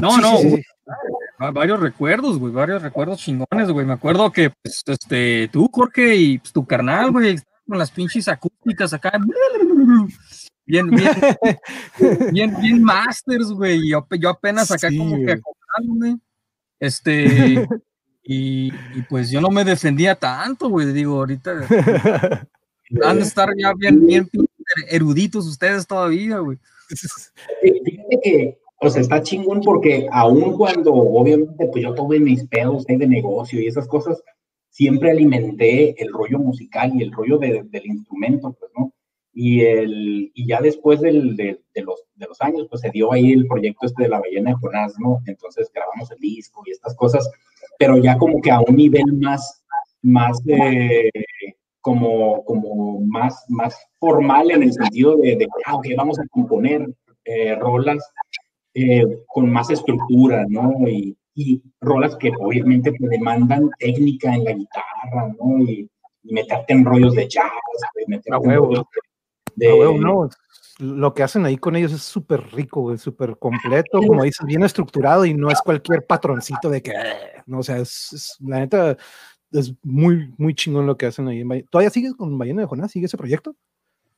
No, 0.00 0.12
Sí, 0.12 0.20
no. 0.22 0.36
sí, 0.38 0.42
sí, 0.42 0.48
güey. 0.50 1.52
Varios 1.52 1.80
recuerdos, 1.80 2.38
güey. 2.38 2.52
Varios 2.52 2.82
recuerdos 2.82 3.18
chingones, 3.18 3.70
güey. 3.70 3.84
Me 3.84 3.94
acuerdo 3.94 4.30
que, 4.30 4.50
pues, 4.62 4.82
este, 4.86 5.48
tú, 5.48 5.68
Jorge, 5.72 6.14
y 6.16 6.38
pues, 6.38 6.52
tu 6.52 6.64
carnal, 6.66 7.10
güey, 7.10 7.36
con 7.66 7.78
las 7.78 7.90
pinches 7.90 8.28
acústicas 8.28 8.92
acá. 8.92 9.12
Bien, 10.64 10.88
bien, 10.90 11.10
bien, 12.32 12.56
bien 12.60 12.82
masters, 12.82 13.48
güey. 13.50 13.88
Yo, 13.90 14.06
yo 14.20 14.28
apenas 14.30 14.70
acá 14.70 14.88
Sí, 14.88 14.98
como 14.98 15.16
que 15.16 15.22
güey. 15.22 15.34
acoplándome. 15.34 16.18
Este, 16.78 17.66
y, 18.22 18.72
y 18.94 19.02
pues 19.08 19.30
yo 19.30 19.40
no 19.40 19.50
me 19.50 19.64
defendía 19.64 20.14
tanto, 20.14 20.68
güey. 20.68 20.92
Digo, 20.92 21.16
ahorita 21.18 21.52
han 23.04 23.16
de 23.16 23.22
estar 23.22 23.48
ya 23.56 23.72
bien, 23.74 24.06
bien 24.06 24.28
eruditos 24.88 25.46
ustedes 25.46 25.86
todavía, 25.86 26.38
güey. 26.38 26.58
Fíjate 27.62 28.20
que, 28.22 28.58
o 28.80 28.90
sea, 28.90 29.00
está 29.00 29.22
chingón 29.22 29.60
porque 29.60 30.06
aun 30.10 30.56
cuando, 30.56 30.92
obviamente, 30.92 31.68
pues 31.70 31.82
yo 31.82 31.94
tuve 31.94 32.20
mis 32.20 32.46
pedos 32.48 32.84
ahí 32.88 32.96
de 32.96 33.06
negocio 33.06 33.60
y 33.60 33.66
esas 33.66 33.86
cosas, 33.86 34.22
siempre 34.68 35.10
alimenté 35.10 36.02
el 36.02 36.12
rollo 36.12 36.38
musical 36.38 36.92
y 36.94 37.02
el 37.02 37.12
rollo 37.12 37.38
de, 37.38 37.62
del 37.64 37.86
instrumento, 37.86 38.56
pues, 38.58 38.72
¿no? 38.76 38.92
Y, 39.34 39.60
el, 39.62 40.30
y 40.34 40.46
ya 40.46 40.60
después 40.60 41.00
del, 41.00 41.36
de, 41.36 41.60
de, 41.74 41.82
los, 41.82 42.02
de 42.16 42.26
los 42.26 42.40
años, 42.40 42.66
pues 42.68 42.82
se 42.82 42.90
dio 42.90 43.12
ahí 43.12 43.32
el 43.32 43.46
proyecto 43.46 43.86
este 43.86 44.02
de 44.02 44.08
la 44.08 44.20
ballena 44.20 44.50
de 44.50 44.56
Jonás, 44.56 44.94
¿no? 44.98 45.20
Entonces 45.26 45.70
grabamos 45.72 46.10
el 46.10 46.18
disco 46.18 46.62
y 46.66 46.70
estas 46.70 46.94
cosas, 46.94 47.30
pero 47.82 47.98
ya 47.98 48.16
como 48.16 48.40
que 48.40 48.52
a 48.52 48.60
un 48.60 48.76
nivel 48.76 49.12
más, 49.20 49.64
más 50.02 50.40
eh, 50.46 51.10
como, 51.80 52.44
como 52.44 53.00
más, 53.00 53.44
más 53.48 53.76
formal 53.98 54.52
en 54.52 54.62
el 54.62 54.72
sentido 54.72 55.16
de, 55.16 55.34
de 55.34 55.48
ah, 55.66 55.74
ok, 55.74 55.86
vamos 55.96 56.16
a 56.20 56.26
componer 56.30 56.88
eh, 57.24 57.56
rolas 57.56 57.98
eh, 58.74 59.04
con 59.26 59.50
más 59.50 59.68
estructura, 59.70 60.46
¿no? 60.48 60.74
Y, 60.86 61.16
y 61.34 61.60
rolas 61.80 62.14
que 62.14 62.30
obviamente 62.38 62.92
te 62.92 63.08
demandan 63.08 63.68
técnica 63.80 64.32
en 64.32 64.44
la 64.44 64.52
guitarra, 64.52 65.34
¿no? 65.40 65.58
Y, 65.58 65.90
y 66.22 66.32
meterte 66.32 66.74
en 66.74 66.84
rollos 66.84 67.16
de 67.16 67.26
jazz, 67.26 67.50
meterte 68.06 68.30
en 68.46 68.54
rollos 68.54 68.84
de, 69.56 69.68
Ah, 69.68 69.74
huevo, 69.74 69.98
no. 69.98 70.30
Lo 70.78 71.12
que 71.14 71.22
hacen 71.22 71.44
ahí 71.44 71.56
con 71.58 71.76
ellos 71.76 71.92
es 71.92 72.02
súper 72.02 72.42
rico, 72.52 72.80
güey, 72.80 72.98
súper 72.98 73.36
completo, 73.38 74.00
como 74.06 74.22
dices, 74.22 74.46
bien 74.46 74.62
estructurado 74.62 75.24
y 75.26 75.34
no 75.34 75.50
es 75.50 75.60
cualquier 75.60 76.06
patroncito 76.06 76.70
de 76.70 76.82
que, 76.82 76.92
no, 77.46 77.58
o 77.58 77.62
sea, 77.62 77.76
es, 77.78 78.12
es- 78.12 78.36
la 78.40 78.60
neta, 78.60 78.96
es 79.52 79.74
muy, 79.82 80.32
muy 80.38 80.54
chingón 80.54 80.86
lo 80.86 80.96
que 80.96 81.06
hacen 81.06 81.28
ahí. 81.28 81.40
en 81.40 81.66
¿Todavía 81.68 81.90
sigues 81.90 82.14
con 82.14 82.38
Ballena 82.38 82.62
de 82.62 82.68
Jonás? 82.68 82.90
¿Sigue 82.90 83.06
ese 83.06 83.18
proyecto? 83.18 83.54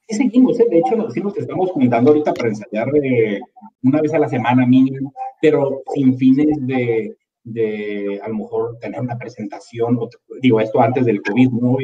Sí, 0.08 0.16
seguimos, 0.16 0.60
¿eh? 0.60 0.66
de 0.70 0.78
hecho, 0.78 0.96
nos, 0.96 1.12
sí 1.12 1.20
nos 1.20 1.36
estamos 1.36 1.70
juntando 1.70 2.10
ahorita 2.10 2.34
para 2.34 2.48
ensayar 2.50 2.88
eh, 3.02 3.40
una 3.82 4.00
vez 4.00 4.12
a 4.14 4.18
la 4.18 4.28
semana 4.28 4.64
mínimo, 4.66 5.12
pero 5.40 5.82
sin 5.94 6.16
fines 6.16 6.46
de, 6.60 7.16
de 7.42 8.20
a 8.22 8.28
lo 8.28 8.34
mejor 8.36 8.78
tener 8.80 9.00
una 9.00 9.16
presentación, 9.18 9.96
o- 9.98 10.08
digo 10.40 10.60
esto 10.60 10.80
antes 10.80 11.06
del 11.06 11.22
COVID, 11.22 11.50
¿no? 11.50 11.76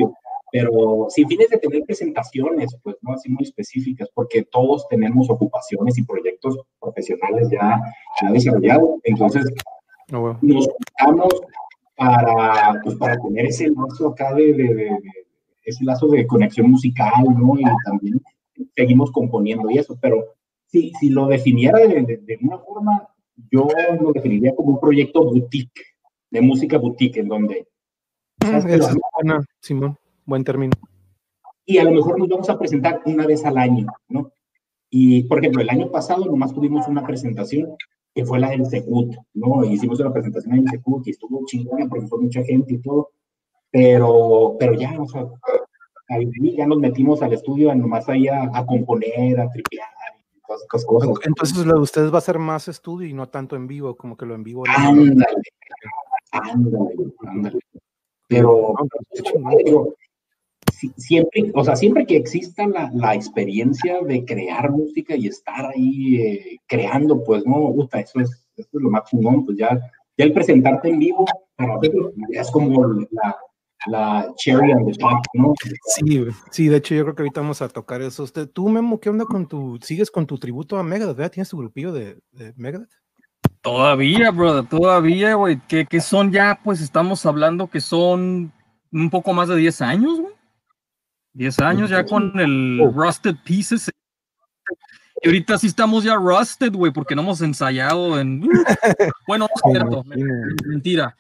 Pero 0.53 1.07
sin 1.11 1.29
fines 1.29 1.49
de 1.51 1.59
tener 1.59 1.85
presentaciones, 1.85 2.77
pues, 2.83 2.97
¿no? 3.03 3.13
Así 3.13 3.29
muy 3.29 3.45
específicas, 3.45 4.09
porque 4.15 4.43
todos 4.43 4.87
tenemos 4.89 5.31
ocupaciones 5.31 5.97
y 5.99 6.03
proyectos 6.03 6.59
profesionales 6.81 7.49
ya, 7.51 7.81
ya 8.23 8.31
desarrollados, 8.33 8.91
entonces 9.05 9.45
Ah, 10.13 10.19
huevo. 10.19 10.39
nos 10.43 10.69
juntamos 10.99 11.41
para, 11.97 12.81
pues, 12.83 12.97
para 12.97 13.17
tener 13.19 13.47
ese 13.47 13.69
lazo 13.69 14.09
acá 14.09 14.35
de, 14.35 14.53
de- 14.55 14.75
de- 14.75 14.99
ese 15.65 15.85
lazo 15.85 16.09
de 16.09 16.27
conexión 16.27 16.71
musical, 16.71 17.13
¿no? 17.39 17.55
Y 17.59 17.65
también 17.85 18.21
seguimos 18.75 19.13
componiendo 19.13 19.71
y 19.71 19.79
eso, 19.79 19.97
pero 20.01 20.25
si, 20.67 20.91
si 20.99 21.11
lo 21.11 21.27
definiera 21.27 21.79
de, 21.79 22.03
de, 22.03 22.39
una 22.43 22.59
forma, 22.59 23.09
yo 23.53 23.69
lo 24.01 24.13
definiría 24.13 24.55
como 24.57 24.71
un 24.71 24.81
proyecto 24.81 25.23
boutique, 25.25 25.83
de 26.31 26.41
música 26.41 26.79
boutique, 26.79 27.19
en 27.21 27.29
donde... 27.29 27.67
Es 28.41 28.65
buena, 29.15 29.45
Simón, 29.61 29.97
buen 30.31 30.45
término. 30.45 30.73
Y 31.67 31.77
a 31.77 31.85
lo 31.85 31.91
mejor 31.91 32.19
nos 32.19 32.29
vamos 32.29 32.49
a 32.49 32.59
presentar 32.59 33.03
una 33.05 33.27
vez 33.27 33.45
al 33.45 33.59
año, 33.59 33.87
¿no? 34.09 34.33
Y, 34.89 35.25
por 35.25 35.39
ejemplo, 35.39 35.61
el 35.61 35.71
año 35.71 35.91
pasado 35.91 36.25
nomás 36.25 36.55
tuvimos 36.55 36.89
una 36.89 37.07
presentación 37.07 37.77
que 38.15 38.25
fue 38.25 38.41
la 38.41 38.51
del 38.51 38.67
Secut, 38.67 39.15
¿no? 39.35 39.65
Hicimos 39.65 40.01
una 40.01 40.13
presentación 40.13 40.55
en 40.55 40.61
el 40.63 40.69
Secut 40.71 41.07
y 41.07 41.11
estuvo 41.11 41.45
chingona 41.47 41.87
porque 41.89 42.07
fue 42.07 42.21
mucha 42.21 42.43
gente 42.43 42.75
y 42.75 42.79
todo, 42.79 43.11
pero, 43.71 44.57
pero 44.59 44.75
ya, 44.75 45.01
o 45.01 45.07
sea, 45.07 45.27
ahí 46.09 46.29
ya 46.57 46.67
nos 46.67 46.79
metimos 46.79 47.23
al 47.23 47.35
estudio 47.35 47.73
nomás 47.75 48.09
ahí 48.09 48.27
a, 48.27 48.51
a 48.53 48.67
componer, 48.67 49.39
a 49.39 49.49
tripear 49.49 49.87
y 50.19 50.41
todas 50.45 50.63
esas 50.65 50.85
cosas. 50.85 51.11
Entonces 51.23 51.65
lo 51.65 51.75
de 51.75 51.81
ustedes 51.81 52.13
va 52.13 52.19
a 52.19 52.23
ser 52.23 52.41
más 52.41 52.67
estudio 52.67 53.07
y 53.07 53.13
no 53.13 53.29
tanto 53.29 53.55
en 53.55 53.69
vivo, 53.69 53.97
como 53.97 54.17
que 54.17 54.27
lo 54.27 54.35
en 54.35 54.43
vivo. 54.43 54.65
Ándale, 54.67 55.25
ándale, 56.33 57.13
ándale. 57.29 57.61
Pero, 58.27 58.75
digo, 59.65 59.95
siempre, 60.97 61.51
o 61.55 61.65
sea, 61.65 61.77
siempre 61.77 62.07
que 62.07 62.17
exista 62.17 62.67
la, 62.67 62.91
la, 62.95 63.15
experiencia 63.15 64.01
de 64.03 64.25
crear 64.25 64.71
música 64.71 65.17
y 65.17 65.27
estar 65.27 65.67
ahí 65.67 66.17
eh, 66.17 66.59
creando, 66.67 67.23
pues 67.25 67.45
no, 67.47 67.59
gusta, 67.73 68.01
eso 68.01 68.21
es, 68.21 68.31
eso 68.57 68.69
es 68.73 68.83
lo 68.83 68.91
más 68.91 69.05
chingón, 69.05 69.45
pues 69.45 69.59
ya, 69.59 69.79
ya 70.17 70.25
el 70.25 70.33
presentarte 70.33 70.89
en 70.89 70.99
vivo, 70.99 71.25
para 71.57 71.79
es 72.31 72.51
como 72.51 72.85
la, 73.11 73.37
la 73.87 74.33
cherry 74.37 74.73
on 74.73 74.87
the 74.87 74.93
top, 74.93 75.23
¿no? 75.35 75.55
Sí, 75.85 76.25
sí, 76.51 76.69
de 76.69 76.77
hecho 76.77 76.95
yo 76.95 77.05
creo 77.05 77.15
que 77.15 77.23
ahorita 77.23 77.41
vamos 77.41 77.63
a 77.63 77.69
tocar 77.69 78.03
eso. 78.03 78.23
Usted, 78.23 78.49
tú, 78.49 78.69
Memo, 78.69 79.01
¿qué 79.01 79.11
onda 79.11 79.25
con 79.25 79.47
tu, 79.47 79.79
sigues 79.83 80.11
con 80.11 80.27
tu 80.27 80.39
tributo 80.39 80.79
a 80.79 80.83
Megadeth, 80.83 81.17
¿verdad? 81.17 81.33
¿Tienes 81.33 81.49
tu 81.49 81.59
grupillo 81.59 81.93
de, 81.93 82.19
de 82.33 82.53
Megadeth? 82.57 82.91
Todavía, 83.63 84.31
brother, 84.31 84.67
todavía, 84.69 85.35
güey, 85.35 85.61
que, 85.69 85.85
que 85.85 86.01
son 86.01 86.33
ya, 86.33 86.61
pues 86.65 86.81
estamos 86.81 87.25
hablando 87.27 87.69
que 87.69 87.81
son 87.81 88.53
un 88.93 89.11
poco 89.11 89.33
más 89.33 89.49
de 89.49 89.57
10 89.57 89.83
años, 89.83 90.21
güey. 90.21 90.40
10 91.41 91.59
años 91.61 91.89
ya 91.89 92.05
con 92.05 92.39
el 92.39 92.79
oh. 92.83 92.91
Rusted 92.91 93.35
Pieces. 93.43 93.91
Y 95.23 95.29
ahorita 95.29 95.57
sí 95.57 95.69
estamos 95.69 96.05
ya 96.05 96.15
rusted, 96.15 96.71
güey, 96.71 96.93
porque 96.93 97.15
no 97.15 97.23
hemos 97.23 97.41
ensayado 97.41 98.21
en... 98.21 98.43
Bueno, 99.27 99.49
no 99.49 99.55
es 99.55 99.73
cierto, 99.73 100.05
mentira. 100.67 101.17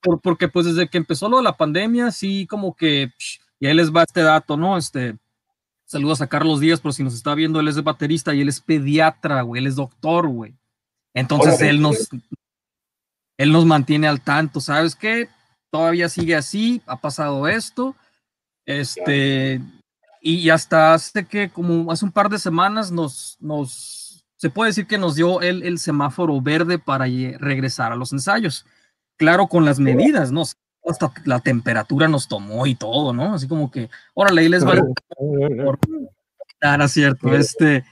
Por, 0.00 0.20
porque 0.20 0.46
pues 0.46 0.66
desde 0.66 0.88
que 0.88 0.98
empezó 0.98 1.28
lo 1.28 1.38
de 1.38 1.42
la 1.42 1.56
pandemia, 1.56 2.12
sí 2.12 2.46
como 2.46 2.76
que... 2.76 3.10
y 3.58 3.66
ahí 3.66 3.74
les 3.74 3.92
va 3.92 4.04
este 4.04 4.22
dato, 4.22 4.56
¿no? 4.56 4.78
Este... 4.78 5.16
Saludos 5.84 6.20
a 6.20 6.28
Carlos 6.28 6.60
Díaz, 6.60 6.80
por 6.80 6.92
si 6.92 7.02
nos 7.02 7.14
está 7.14 7.34
viendo, 7.34 7.58
él 7.58 7.66
es 7.66 7.82
baterista 7.82 8.34
y 8.34 8.40
él 8.40 8.48
es 8.48 8.60
pediatra, 8.60 9.42
güey, 9.42 9.60
él 9.60 9.66
es 9.66 9.74
doctor, 9.74 10.28
güey. 10.28 10.54
Entonces 11.12 11.60
él 11.60 11.82
nos... 11.82 12.08
Él 13.36 13.50
nos 13.50 13.66
mantiene 13.66 14.06
al 14.06 14.20
tanto, 14.20 14.60
¿sabes 14.60 14.94
qué? 14.94 15.28
Todavía 15.70 16.08
sigue 16.08 16.36
así, 16.36 16.80
ha 16.86 17.00
pasado 17.00 17.48
esto 17.48 17.96
este, 18.66 19.60
y 20.20 20.50
hasta 20.50 20.94
hace 20.94 21.26
que, 21.26 21.50
como 21.50 21.90
hace 21.92 22.04
un 22.04 22.12
par 22.12 22.28
de 22.28 22.38
semanas, 22.38 22.90
nos, 22.90 23.36
nos 23.40 24.04
se 24.36 24.50
puede 24.50 24.70
decir 24.70 24.86
que 24.86 24.98
nos 24.98 25.14
dio 25.14 25.40
el, 25.40 25.62
el 25.62 25.78
semáforo 25.78 26.40
verde 26.40 26.78
para 26.78 27.06
regresar 27.38 27.92
a 27.92 27.96
los 27.96 28.12
ensayos. 28.12 28.66
Claro, 29.16 29.46
con 29.46 29.64
las 29.64 29.78
medidas, 29.78 30.32
¿no? 30.32 30.42
Hasta 30.86 31.12
la 31.24 31.40
temperatura 31.40 32.08
nos 32.08 32.28
tomó 32.28 32.66
y 32.66 32.74
todo, 32.74 33.12
¿no? 33.12 33.34
Así 33.34 33.48
como 33.48 33.70
que, 33.70 33.88
órale, 34.12 34.42
ahí 34.42 34.48
les 34.48 34.66
va. 34.66 34.74
Claro, 36.58 36.88
cierto. 36.88 37.34
Este, 37.34 37.84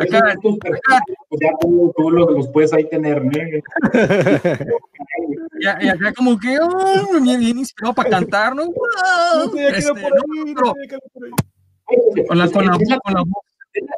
acá, 0.00 0.34
ya 1.40 1.50
tú, 1.60 1.92
tú 1.96 2.10
los, 2.10 2.48
puedes 2.48 2.72
ahí 2.72 2.88
tener, 2.88 3.24
¿no? 3.24 3.30
y, 5.60 5.66
acá 5.66 6.12
como 6.14 6.38
que, 6.38 6.58
oh, 6.60 7.20
bien, 7.20 7.40
bien 7.40 7.58
inspirado 7.58 7.94
para 7.94 8.10
cantar, 8.10 8.54
¿no? 8.54 8.68
Este, 9.56 9.90
con 12.26 12.38
la, 12.38 12.50
con 12.50 12.66
la, 12.66 12.78
con 12.78 13.14
la 13.14 13.22
voz. 13.22 13.44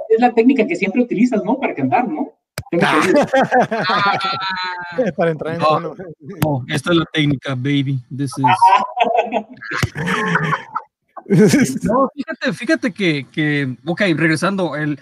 Es 0.09 0.20
la 0.20 0.32
técnica 0.32 0.64
que 0.66 0.76
siempre 0.76 1.02
utilizas, 1.02 1.44
¿no? 1.44 1.59
Para 1.59 1.75
cantar, 1.75 2.09
¿no? 2.09 2.32
para 5.16 5.32
entrar 5.32 5.54
en 5.54 5.61
tono. 5.61 5.97
Oh, 6.44 6.62
esta 6.68 6.92
es 6.92 6.99
la 6.99 7.04
técnica, 7.12 7.54
baby. 7.54 7.99
This 8.16 8.30
is... 8.38 8.44
no, 11.83 12.09
fíjate, 12.15 12.53
fíjate 12.53 12.93
que, 12.93 13.27
que, 13.31 13.77
ok, 13.85 14.00
regresando, 14.17 14.77
el, 14.77 14.99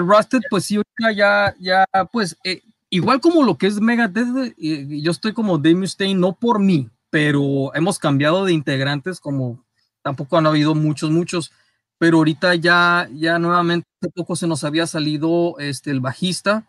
Rusted, 0.00 0.40
pues 0.48 0.64
sí, 0.64 0.80
ya, 1.14 1.54
ya, 1.58 1.84
pues, 2.12 2.36
eh, 2.44 2.62
igual 2.88 3.20
como 3.20 3.42
lo 3.42 3.58
que 3.58 3.66
es 3.66 3.80
Megadeth, 3.80 4.54
yo 4.56 5.10
estoy 5.10 5.32
como 5.32 5.58
Dave 5.58 5.74
Mustaine, 5.74 6.20
no 6.20 6.34
por 6.34 6.58
mí, 6.60 6.88
pero 7.10 7.74
hemos 7.74 7.98
cambiado 7.98 8.44
de 8.44 8.52
integrantes, 8.52 9.20
como 9.20 9.64
tampoco 10.02 10.38
han 10.38 10.46
habido 10.46 10.74
muchos, 10.74 11.10
muchos, 11.10 11.52
pero 11.98 12.18
ahorita 12.18 12.54
ya, 12.54 13.08
ya 13.12 13.38
nuevamente, 13.38 13.86
poco 14.14 14.36
se 14.36 14.46
nos 14.46 14.64
había 14.64 14.86
salido 14.86 15.56
este, 15.58 15.90
el 15.90 16.00
bajista, 16.00 16.66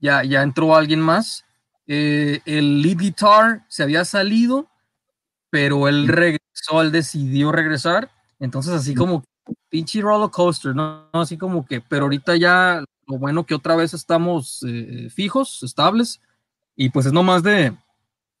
ya, 0.00 0.24
ya 0.24 0.42
entró 0.42 0.74
alguien 0.74 1.00
más, 1.00 1.44
eh, 1.86 2.40
el 2.46 2.82
lead 2.82 2.96
guitar 2.98 3.64
se 3.68 3.82
había 3.82 4.04
salido, 4.04 4.68
pero 5.54 5.86
él 5.86 6.08
regresó, 6.08 6.82
él 6.82 6.90
decidió 6.90 7.52
regresar. 7.52 8.10
Entonces, 8.40 8.72
así 8.72 8.92
como 8.92 9.22
pinche 9.68 10.00
roller 10.00 10.28
coaster, 10.28 10.74
¿no? 10.74 11.08
Así 11.12 11.38
como 11.38 11.64
que, 11.64 11.80
pero 11.80 12.06
ahorita 12.06 12.34
ya 12.34 12.82
lo 13.06 13.18
bueno 13.18 13.46
que 13.46 13.54
otra 13.54 13.76
vez 13.76 13.94
estamos 13.94 14.64
eh, 14.66 15.08
fijos, 15.14 15.62
estables, 15.62 16.20
y 16.74 16.88
pues 16.88 17.06
es 17.06 17.12
nomás 17.12 17.44
de, 17.44 17.72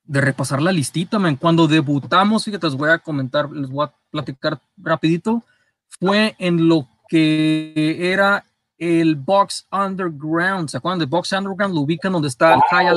de 0.02 0.20
repasar 0.20 0.60
la 0.60 0.72
listita, 0.72 1.20
man. 1.20 1.36
Cuando 1.36 1.68
debutamos, 1.68 2.46
fíjate, 2.46 2.66
les 2.66 2.76
voy 2.76 2.90
a 2.90 2.98
comentar, 2.98 3.48
les 3.48 3.70
voy 3.70 3.86
a 3.86 3.94
platicar 4.10 4.60
rapidito, 4.76 5.44
fue 5.86 6.34
en 6.40 6.66
lo 6.66 6.88
que 7.08 8.10
era 8.10 8.44
el 8.76 9.14
Box 9.14 9.68
Underground, 9.70 10.68
¿se 10.68 10.78
acuerdan 10.78 10.98
de 10.98 11.06
Box 11.06 11.30
Underground? 11.30 11.76
Lo 11.76 11.82
ubican 11.82 12.10
donde 12.10 12.26
está 12.26 12.54
el 12.54 12.60
High 12.72 12.88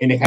en 0.00 0.10
el 0.12 0.20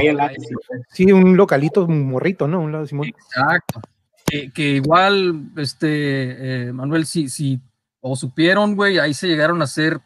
Sí, 0.92 1.12
un 1.12 1.36
localito, 1.36 1.86
un 1.86 2.08
morrito, 2.08 2.48
¿no? 2.48 2.62
Un 2.62 2.72
lado 2.72 2.86
Simón. 2.86 3.08
Exacto. 3.08 3.82
Que, 4.26 4.76
igual, 4.76 5.52
este, 5.58 6.68
eh, 6.68 6.74
Manuel, 6.74 7.06
si, 7.06 7.30
si 7.30 7.60
o 8.00 8.16
supieron, 8.16 8.76
güey, 8.76 8.98
ahí 8.98 9.14
se 9.14 9.28
llegaron 9.28 9.62
a 9.62 9.66
hacer, 9.66 10.00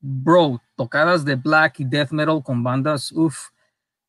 bro, 0.00 0.60
tocadas 0.76 1.24
de 1.24 1.36
black 1.36 1.80
y 1.80 1.84
death 1.84 2.10
metal 2.10 2.42
con 2.42 2.62
bandas, 2.62 3.12
uff, 3.12 3.50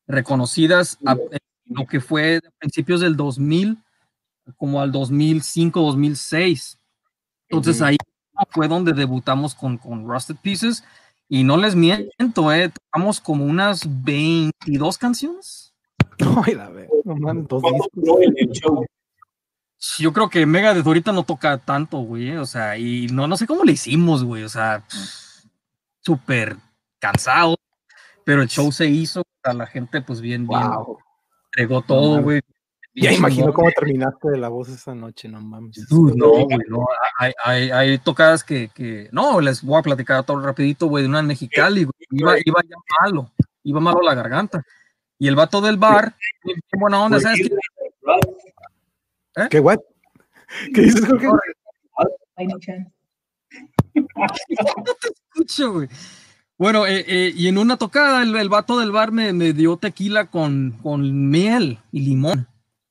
reconocidas 0.08 0.98
a, 1.06 1.16
lo 1.66 1.86
que 1.86 2.00
fue 2.00 2.38
a 2.38 2.50
principios 2.58 3.00
del 3.00 3.16
2000, 3.16 3.78
como 4.56 4.80
al 4.80 4.90
2005, 4.90 5.80
2006. 5.80 6.78
Entonces 7.48 7.82
ahí 7.82 7.96
fue 8.50 8.66
donde 8.66 8.92
debutamos 8.92 9.54
con, 9.54 9.78
con 9.78 10.08
Rusted 10.08 10.36
Pieces 10.42 10.82
y 11.32 11.44
no 11.44 11.56
les 11.56 11.76
miento, 11.76 12.52
eh, 12.52 12.70
tocamos 12.70 13.20
como 13.20 13.44
unas 13.44 13.84
22 14.02 14.98
canciones. 14.98 15.72
Ay, 16.44 16.54
la 16.54 16.68
no 17.04 17.34
dos 17.42 17.62
discos. 18.34 18.86
Yo 20.00 20.12
creo 20.12 20.28
que 20.28 20.44
Mega 20.44 20.74
de 20.74 20.80
ahorita 20.80 21.12
no 21.12 21.22
toca 21.22 21.56
tanto, 21.58 21.98
güey, 21.98 22.30
eh, 22.30 22.38
o 22.38 22.46
sea, 22.46 22.76
y 22.76 23.06
no, 23.06 23.28
no 23.28 23.36
sé 23.36 23.46
cómo 23.46 23.62
le 23.62 23.72
hicimos, 23.72 24.24
güey, 24.24 24.42
o 24.42 24.48
sea, 24.48 24.84
súper 26.00 26.56
cansado, 26.98 27.56
pero 28.24 28.42
el 28.42 28.48
show 28.48 28.72
se 28.72 28.86
hizo, 28.86 29.22
a 29.44 29.54
la 29.54 29.66
gente 29.66 30.02
pues 30.02 30.20
bien, 30.20 30.48
bien, 30.48 30.62
entregó 31.46 31.80
todo, 31.82 32.20
güey, 32.20 32.42
ya 32.94 33.12
imagino 33.12 33.52
cómo 33.52 33.70
terminaste 33.70 34.30
de 34.30 34.38
la 34.38 34.48
voz 34.48 34.68
esa 34.68 34.94
noche, 34.94 35.28
no 35.28 35.40
mames. 35.40 35.86
no, 35.90 36.30
güey, 36.30 36.58
no. 36.68 36.86
Hay, 37.18 37.32
hay, 37.44 37.70
hay, 37.70 37.98
tocadas 37.98 38.42
que, 38.42 38.70
que, 38.74 39.08
no, 39.12 39.40
les 39.40 39.62
voy 39.62 39.78
a 39.78 39.82
platicar 39.82 40.24
todo 40.24 40.40
rapidito, 40.40 40.86
güey, 40.86 41.04
de 41.04 41.08
una 41.08 41.20
en 41.20 41.26
Mexicali, 41.26 41.84
güey. 41.84 41.94
Iba, 42.10 42.36
iba 42.44 42.62
ya 42.62 42.76
malo, 43.00 43.30
iba 43.62 43.80
malo 43.80 44.00
la 44.02 44.14
garganta. 44.14 44.64
Y 45.18 45.28
el 45.28 45.36
vato 45.36 45.60
del 45.60 45.76
bar, 45.76 46.16
qué 46.42 46.54
buena 46.78 47.02
onda, 47.02 47.20
¿sabes 47.20 47.48
qué? 47.48 47.54
¿Eh? 49.36 49.48
¿Qué 49.50 49.60
what? 49.60 49.78
¿Qué 50.74 50.80
dices, 50.80 51.06
Jorge? 51.06 51.26
no 53.94 54.94
te 55.00 55.08
escucho, 55.08 55.72
güey. 55.74 55.88
Bueno, 56.58 56.86
eh, 56.86 57.04
eh, 57.06 57.32
y 57.34 57.48
en 57.48 57.58
una 57.58 57.76
tocada 57.76 58.22
el, 58.22 58.34
el 58.36 58.48
vato 58.48 58.78
del 58.78 58.90
bar 58.90 59.12
me, 59.12 59.32
me 59.32 59.52
dio 59.52 59.76
tequila 59.76 60.26
con, 60.26 60.72
con 60.82 61.30
miel 61.30 61.78
y 61.92 62.00
limón 62.00 62.49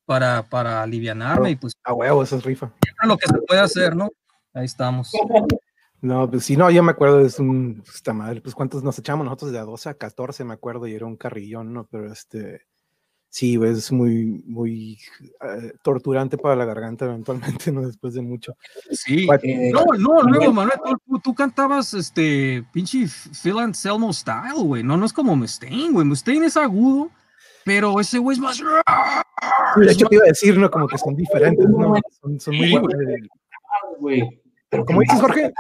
para, 0.10 0.42
para 0.42 0.82
alivianarme 0.82 1.52
y 1.52 1.56
pues... 1.56 1.78
A 1.84 1.94
huevo, 1.94 2.24
eso 2.24 2.38
es 2.38 2.44
rifa. 2.44 2.74
Lo 3.04 3.16
que 3.16 3.28
se 3.28 3.38
puede 3.48 3.62
hacer, 3.62 3.96
¿no? 3.96 4.10
Ahí 4.56 4.66
estamos. 4.66 5.12
No, 6.02 6.30
pues 6.30 6.46
sí, 6.46 6.56
no, 6.56 6.72
yo 6.72 6.82
me 6.82 6.94
acuerdo, 6.94 7.20
es 7.20 7.40
un, 7.40 7.84
esta 7.94 8.14
madre, 8.14 8.40
pues 8.40 8.56
cuántos 8.56 8.84
nos 8.84 8.98
echamos 8.98 9.26
nosotros 9.26 9.52
de 9.52 9.60
a 9.60 9.66
12 9.66 9.90
a 9.90 9.94
14, 9.96 10.46
me 10.46 10.54
acuerdo, 10.54 10.88
y 10.88 10.94
era 10.94 11.06
un 11.06 11.18
carrillón, 11.18 11.74
¿no? 11.74 11.90
Pero 11.92 12.10
este, 12.10 12.62
Sí, 13.28 13.58
güey, 13.58 13.74
es 13.74 13.92
muy, 13.92 14.42
muy 14.48 14.98
eh, 15.42 15.74
torturante 15.84 16.38
para 16.38 16.56
la 16.56 16.64
garganta 16.64 17.04
eventualmente, 17.04 17.72
¿no? 17.72 17.86
Después 17.86 18.14
de 18.14 18.22
mucho. 18.22 18.56
Sí. 18.92 19.28
Eh, 19.44 19.72
no, 19.74 19.84
no, 19.98 20.24
luego, 20.24 20.54
Manuel, 20.54 20.80
tú, 21.22 21.36
cantabas 21.36 21.94
este 21.94 22.66
pinche 22.72 23.06
Phil 23.44 23.60
Anselmo 23.60 24.14
style, 24.14 24.64
güey. 24.64 24.84
No, 24.84 24.96
no 24.96 25.06
es 25.06 25.12
como 25.12 25.36
Mustaine, 25.36 25.92
güey. 25.92 26.06
Mustaine 26.06 26.46
es 26.46 26.56
agudo, 26.56 27.12
pero 27.70 28.00
ese 28.00 28.18
güey 28.18 28.34
es 28.34 28.42
más. 28.42 28.60
De 29.76 29.92
hecho, 29.92 30.08
te 30.08 30.16
iba 30.16 30.24
a 30.26 30.30
decir, 30.30 30.58
¿no? 30.58 30.72
Como 30.72 30.88
que 30.88 30.98
son 30.98 31.16
diferentes, 31.16 31.70
¿no? 31.70 31.94
Son, 32.20 32.40
son 32.40 32.56
muy. 32.56 32.82
Güey. 34.00 34.42
Pero, 34.70 34.86
¿cómo 34.86 35.02
dices, 35.02 35.22
Jorge? 35.22 35.54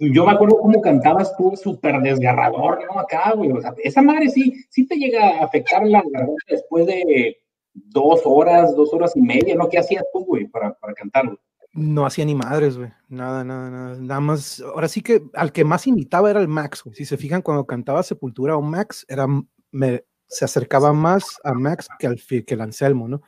yo 0.00 0.26
me 0.26 0.32
acuerdo 0.32 0.58
cómo 0.58 0.82
cantabas 0.82 1.36
tú, 1.36 1.52
súper 1.54 2.00
desgarrador, 2.02 2.80
¿no? 2.84 2.98
Acá, 2.98 3.32
güey. 3.36 3.52
O 3.52 3.60
sea, 3.60 3.72
esa 3.84 4.02
madre 4.02 4.28
sí, 4.28 4.64
sí 4.70 4.84
te 4.84 4.96
llega 4.96 5.38
a 5.38 5.44
afectar 5.44 5.86
la 5.86 6.02
garganta 6.02 6.34
después 6.48 6.84
de 6.88 7.36
dos 7.74 8.22
horas, 8.24 8.74
dos 8.74 8.92
horas 8.92 9.12
y 9.14 9.22
media, 9.22 9.54
¿no? 9.54 9.68
¿Qué 9.68 9.78
hacías 9.78 10.02
tú, 10.12 10.24
güey, 10.24 10.48
para, 10.48 10.74
para 10.74 10.94
cantar, 10.94 11.32
No 11.74 12.06
hacía 12.06 12.24
ni 12.24 12.34
madres, 12.34 12.76
güey. 12.76 12.90
Nada, 13.08 13.44
nada, 13.44 13.70
nada. 13.70 13.96
Nada 14.00 14.20
más. 14.20 14.60
Ahora 14.60 14.88
sí 14.88 15.00
que 15.00 15.22
al 15.34 15.52
que 15.52 15.64
más 15.64 15.86
imitaba 15.86 16.28
era 16.28 16.40
el 16.40 16.48
Max, 16.48 16.82
güey. 16.82 16.96
Si 16.96 17.04
se 17.04 17.16
fijan, 17.16 17.40
cuando 17.40 17.66
cantaba 17.66 18.02
Sepultura 18.02 18.56
o 18.56 18.62
Max, 18.62 19.06
era, 19.08 19.28
me, 19.70 20.02
se 20.32 20.46
acercaba 20.46 20.94
más 20.94 21.38
a 21.44 21.52
Max 21.52 21.88
que 21.98 22.06
al 22.06 22.18
que 22.18 22.54
el 22.54 22.60
Anselmo, 22.62 23.06
¿no? 23.06 23.20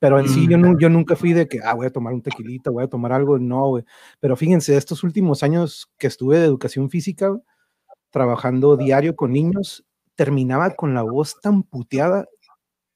Pero 0.00 0.18
en 0.18 0.28
sí 0.28 0.46
yo, 0.48 0.58
mm. 0.58 0.78
yo 0.78 0.88
nunca 0.88 1.14
fui 1.16 1.32
de 1.32 1.48
que, 1.48 1.60
ah, 1.62 1.74
voy 1.74 1.86
a 1.86 1.90
tomar 1.90 2.12
un 2.12 2.22
tequilita, 2.22 2.70
voy 2.70 2.84
a 2.84 2.88
tomar 2.88 3.12
algo, 3.12 3.38
no, 3.38 3.68
güey. 3.68 3.84
Pero 4.20 4.36
fíjense, 4.36 4.76
estos 4.76 5.04
últimos 5.04 5.42
años 5.42 5.90
que 5.98 6.08
estuve 6.08 6.38
de 6.38 6.46
educación 6.46 6.90
física, 6.90 7.36
trabajando 8.10 8.76
diario 8.76 9.14
con 9.14 9.32
niños, 9.32 9.84
terminaba 10.16 10.70
con 10.70 10.94
la 10.94 11.02
voz 11.02 11.40
tan 11.40 11.62
puteada 11.62 12.26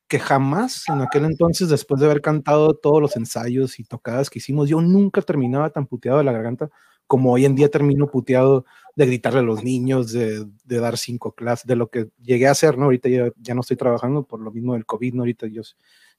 que 0.09 0.19
jamás 0.19 0.89
en 0.89 1.01
aquel 1.01 1.25
entonces, 1.25 1.69
después 1.69 2.01
de 2.01 2.07
haber 2.07 2.21
cantado 2.21 2.75
todos 2.75 3.01
los 3.01 3.17
ensayos 3.17 3.79
y 3.79 3.85
tocadas 3.85 4.29
que 4.29 4.41
hicimos, 4.41 4.69
yo 4.69 4.81
nunca 4.81 5.23
terminaba 5.23 5.71
tan 5.71 5.87
puteado 5.87 6.19
de 6.19 6.25
la 6.25 6.33
garganta 6.33 6.69
como 7.07 7.33
hoy 7.33 7.45
en 7.45 7.55
día 7.55 7.71
termino 7.71 8.11
puteado 8.11 8.65
de 8.95 9.07
gritarle 9.07 9.41
a 9.41 9.43
los 9.43 9.65
niños, 9.65 10.13
de, 10.13 10.47
de 10.65 10.81
dar 10.81 10.99
cinco 10.99 11.33
clases, 11.33 11.67
de 11.67 11.77
lo 11.77 11.89
que 11.89 12.09
llegué 12.23 12.47
a 12.47 12.53
hacer, 12.53 12.77
¿no? 12.77 12.85
Ahorita 12.85 13.09
ya, 13.09 13.31
ya, 13.37 13.55
no 13.55 13.63
estoy 13.63 13.77
trabajando 13.77 14.25
por 14.25 14.41
lo 14.41 14.51
mismo 14.51 14.75
del 14.75 14.87
COVID, 14.87 15.15
¿no? 15.15 15.23
Ahorita 15.23 15.47
yo 15.47 15.63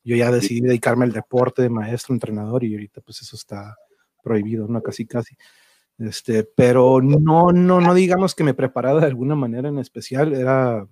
yo 0.03 0.15
ya 0.15 0.31
decidí 0.31 0.61
dedicarme 0.61 1.05
al 1.05 1.13
deporte 1.13 1.61
de 1.61 1.69
maestro, 1.69 2.13
entrenador, 2.13 2.63
y 2.63 2.73
ahorita 2.73 3.01
pues 3.01 3.21
eso 3.21 3.35
está 3.35 3.77
prohibido, 4.21 4.67
¿no? 4.67 4.81
Casi, 4.81 5.05
casi. 5.05 5.35
Este, 5.97 6.43
pero 6.43 7.01
no, 7.01 7.51
no, 7.51 7.79
no 7.79 7.93
digamos 7.93 8.35
que 8.35 8.43
me 8.43 8.53
preparaba 8.53 8.99
de 8.99 9.07
alguna 9.07 9.35
manera 9.35 9.69
en 9.69 9.79
especial, 9.79 10.33
era, 10.33 10.87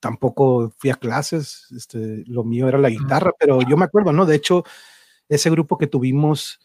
tampoco 0.00 0.72
fui 0.78 0.90
a 0.90 0.94
clases, 0.94 1.66
este, 1.76 2.24
lo 2.26 2.44
mío 2.44 2.68
era 2.68 2.78
la 2.78 2.90
guitarra, 2.90 3.32
pero 3.38 3.60
yo 3.68 3.76
me 3.76 3.84
acuerdo, 3.84 4.12
¿no? 4.12 4.26
De 4.26 4.36
hecho, 4.36 4.64
ese 5.28 5.50
grupo 5.50 5.76
que 5.76 5.86
tuvimos 5.86 6.60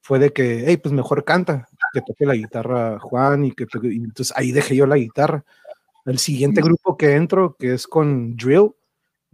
fue 0.00 0.18
de 0.18 0.32
que, 0.32 0.64
hey, 0.66 0.76
pues 0.78 0.92
mejor 0.92 1.24
canta, 1.24 1.68
que 1.92 2.00
toque 2.00 2.26
la 2.26 2.34
guitarra 2.34 2.98
Juan 2.98 3.44
y 3.44 3.52
que 3.52 3.66
y 3.82 3.96
entonces 3.96 4.32
ahí 4.36 4.52
dejé 4.52 4.76
yo 4.76 4.86
la 4.86 4.96
guitarra. 4.96 5.44
El 6.06 6.18
siguiente 6.18 6.62
grupo 6.62 6.96
que 6.96 7.14
entro, 7.14 7.56
que 7.58 7.74
es 7.74 7.86
con 7.86 8.34
Drill, 8.36 8.70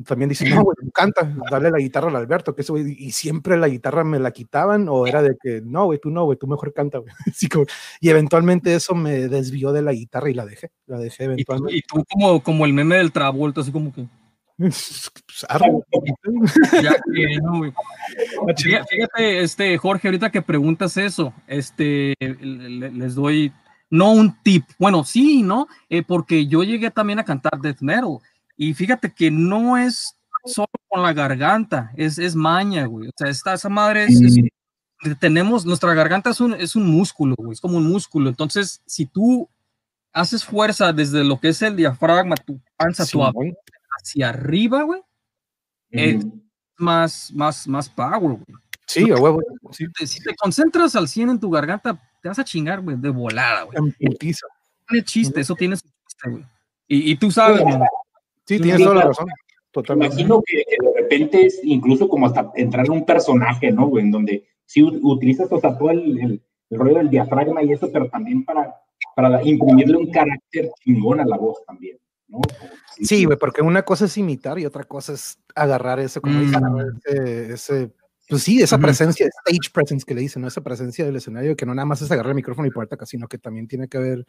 también 0.05 0.29
dice, 0.29 0.49
no, 0.49 0.65
güey, 0.65 0.77
me 0.81 0.89
encanta, 0.89 1.33
darle 1.49 1.71
la 1.71 1.79
guitarra 1.79 2.09
al 2.09 2.17
Alberto, 2.17 2.55
que 2.55 2.63
eso, 2.63 2.77
y 2.77 3.13
siempre 3.13 3.57
la 3.57 3.69
guitarra 3.69 4.03
me 4.03 4.19
la 4.19 4.33
quitaban, 4.33 4.89
o 4.89 5.07
era 5.07 5.23
de 5.23 5.37
que, 5.41 5.61
no, 5.65 5.85
güey, 5.85 6.01
tú 6.01 6.11
no, 6.11 6.25
güey, 6.25 6.37
tú 6.37 6.49
mejor 6.49 6.73
canta, 6.73 6.99
güey. 6.99 7.13
y 8.01 8.09
eventualmente 8.09 8.75
eso 8.75 8.97
me 8.97 9.29
desvió 9.29 9.73
de 9.73 9.83
la 9.83 9.93
guitarra 9.93 10.31
y 10.31 10.35
la 10.35 10.47
dejé, 10.47 10.73
la 10.87 10.99
dejé 10.99 11.25
eventualmente. 11.25 11.77
Y 11.77 11.83
tú, 11.83 12.05
como, 12.11 12.43
como 12.43 12.65
el 12.65 12.73
meme 12.73 12.97
del 12.97 13.13
Travolta, 13.13 13.61
así 13.61 13.71
como 13.71 13.93
que... 13.93 14.09
Pues, 18.45 18.63
fíjate, 18.63 19.41
este, 19.43 19.77
Jorge, 19.79 20.09
ahorita 20.09 20.31
que 20.31 20.43
preguntas 20.43 20.97
eso, 20.97 21.33
este, 21.47 22.15
les 22.21 23.15
doy, 23.15 23.53
no 23.91 24.13
un 24.13 24.41
tip, 24.43 24.65
bueno, 24.79 25.05
sí, 25.05 25.43
¿no? 25.43 25.67
Eh, 25.89 26.03
porque 26.03 26.47
yo 26.47 26.63
llegué 26.63 26.91
también 26.91 27.19
a 27.19 27.25
cantar 27.25 27.61
death 27.61 27.81
metal, 27.81 28.19
y 28.57 28.75
fíjate 28.75 29.13
que 29.13 29.31
no 29.31 29.77
es 29.77 30.17
solo 30.45 30.69
con 30.89 31.03
la 31.03 31.13
garganta, 31.13 31.91
es, 31.97 32.19
es 32.19 32.37
maña, 32.37 32.87
güey. 32.87 33.09
O 33.09 33.13
sea, 33.17 33.29
esta, 33.29 33.55
esa 33.55 33.69
madre 33.69 34.05
es, 34.05 34.37
tenemos, 35.19 35.67
nuestra 35.67 35.95
garganta 35.95 36.31
es 36.31 36.41
un, 36.41 36.55
es 36.55 36.77
un 36.77 36.87
músculo, 36.87 37.35
güey, 37.37 37.53
es 37.53 37.61
como 37.61 37.79
un 37.79 37.89
músculo. 37.89 38.29
Entonces, 38.29 38.83
si 38.87 39.07
tú 39.07 39.49
haces 40.13 40.45
fuerza 40.45 40.93
desde 40.93 41.25
lo 41.25 41.41
que 41.41 41.49
es 41.49 41.61
el 41.63 41.77
diafragma, 41.77 42.37
tu 42.37 42.61
panza, 42.77 43.05
tu 43.05 43.23
abdomen, 43.23 43.57
hacia 44.05 44.29
arriba, 44.29 44.83
güey, 44.83 45.01
es 45.91 46.27
más, 46.77 47.33
más, 47.33 47.67
más 47.67 47.89
power, 47.89 48.21
güey. 48.21 48.59
Sí, 48.87 49.11
a 49.11 49.17
huevo. 49.17 49.41
Si, 49.71 49.87
te, 50.23 50.35
concentras 50.37 50.95
al 50.95 51.09
100 51.09 51.31
en 51.31 51.41
tu 51.41 51.51
garganta, 51.51 51.99
te 52.21 52.29
vas 52.29 52.39
a 52.39 52.45
chingar, 52.45 52.83
güey, 52.83 52.97
de 52.99 53.09
volada, 53.09 53.63
güey. 53.63 53.95
Tiene 53.99 55.05
chiste, 55.05 55.41
eso 55.41 55.55
tiene 55.55 55.77
chiste, 55.77 56.31
güey. 56.31 56.45
Y, 56.87 57.13
y, 57.13 57.17
tú 57.17 57.31
sabes, 57.31 57.63
güey. 57.63 57.75
Sí, 58.45 58.61
tienes 58.61 58.83
toda 58.83 58.97
la 58.97 59.03
razón. 59.05 59.27
Totalmente. 59.73 60.15
Imagino 60.15 60.43
que, 60.47 60.59
de 60.59 61.01
repente 61.01 61.47
es 61.47 61.61
incluso 61.65 62.09
como 62.09 62.27
hasta 62.27 62.53
entrar 62.55 62.85
en 62.85 62.93
un 62.93 63.07
personaje, 63.07 63.73
¿no? 63.73 63.87
Güey? 63.87 64.05
En 64.05 64.11
donde 64.11 64.47
sí 64.67 64.83
utilizas 64.83 65.51
o 65.51 65.59
sea, 65.59 65.77
todo 65.79 65.91
el, 65.91 66.21
el, 66.21 66.79
rollo 66.79 66.99
del 66.99 67.11
diafragma 67.11 67.63
y 67.63 67.73
eso, 67.73 67.91
pero 67.91 68.09
también 68.11 68.45
para, 68.45 68.75
para 69.17 69.43
imprimirle 69.43 69.97
un 69.97 70.11
carácter 70.11 70.71
chingón 70.85 71.21
a 71.21 71.25
la 71.25 71.39
voz 71.39 71.65
también, 71.67 71.99
¿no? 72.29 72.41
Sí, 73.01 73.25
güey, 73.25 73.39
porque 73.39 73.63
una 73.63 73.83
cosa 73.83 74.05
es 74.05 74.17
imitar 74.17 74.59
y 74.59 74.67
otra 74.67 74.85
cosa 74.85 75.13
es 75.15 75.39
agarrar 75.55 76.01
eso, 76.01 76.21
como 76.21 76.39
mm. 76.39 77.01
ese, 77.05 77.53
ese, 77.53 77.91
pues 78.29 78.43
sí, 78.43 78.63
esa 78.63 78.79
presencia, 78.79 79.27
stage 79.27 79.71
presence 79.73 80.05
que 80.07 80.15
le 80.15 80.23
dicen, 80.23 80.43
¿no? 80.43 80.49
Esa 80.49 80.63
presencia 80.63 81.05
del 81.05 81.17
escenario 81.17 81.57
que 81.57 81.67
no 81.67 81.75
nada 81.75 81.87
más 81.87 82.03
es 82.03 82.11
agarrar 82.11 82.31
el 82.31 82.37
micrófono 82.37 82.67
y 82.67 82.71
ponerte 82.71 82.95
acá, 82.95 83.07
sino 83.07 83.29
que 83.29 83.39
también 83.39 83.69
tiene 83.69 83.89
que 83.89 83.99
haber 83.99 84.27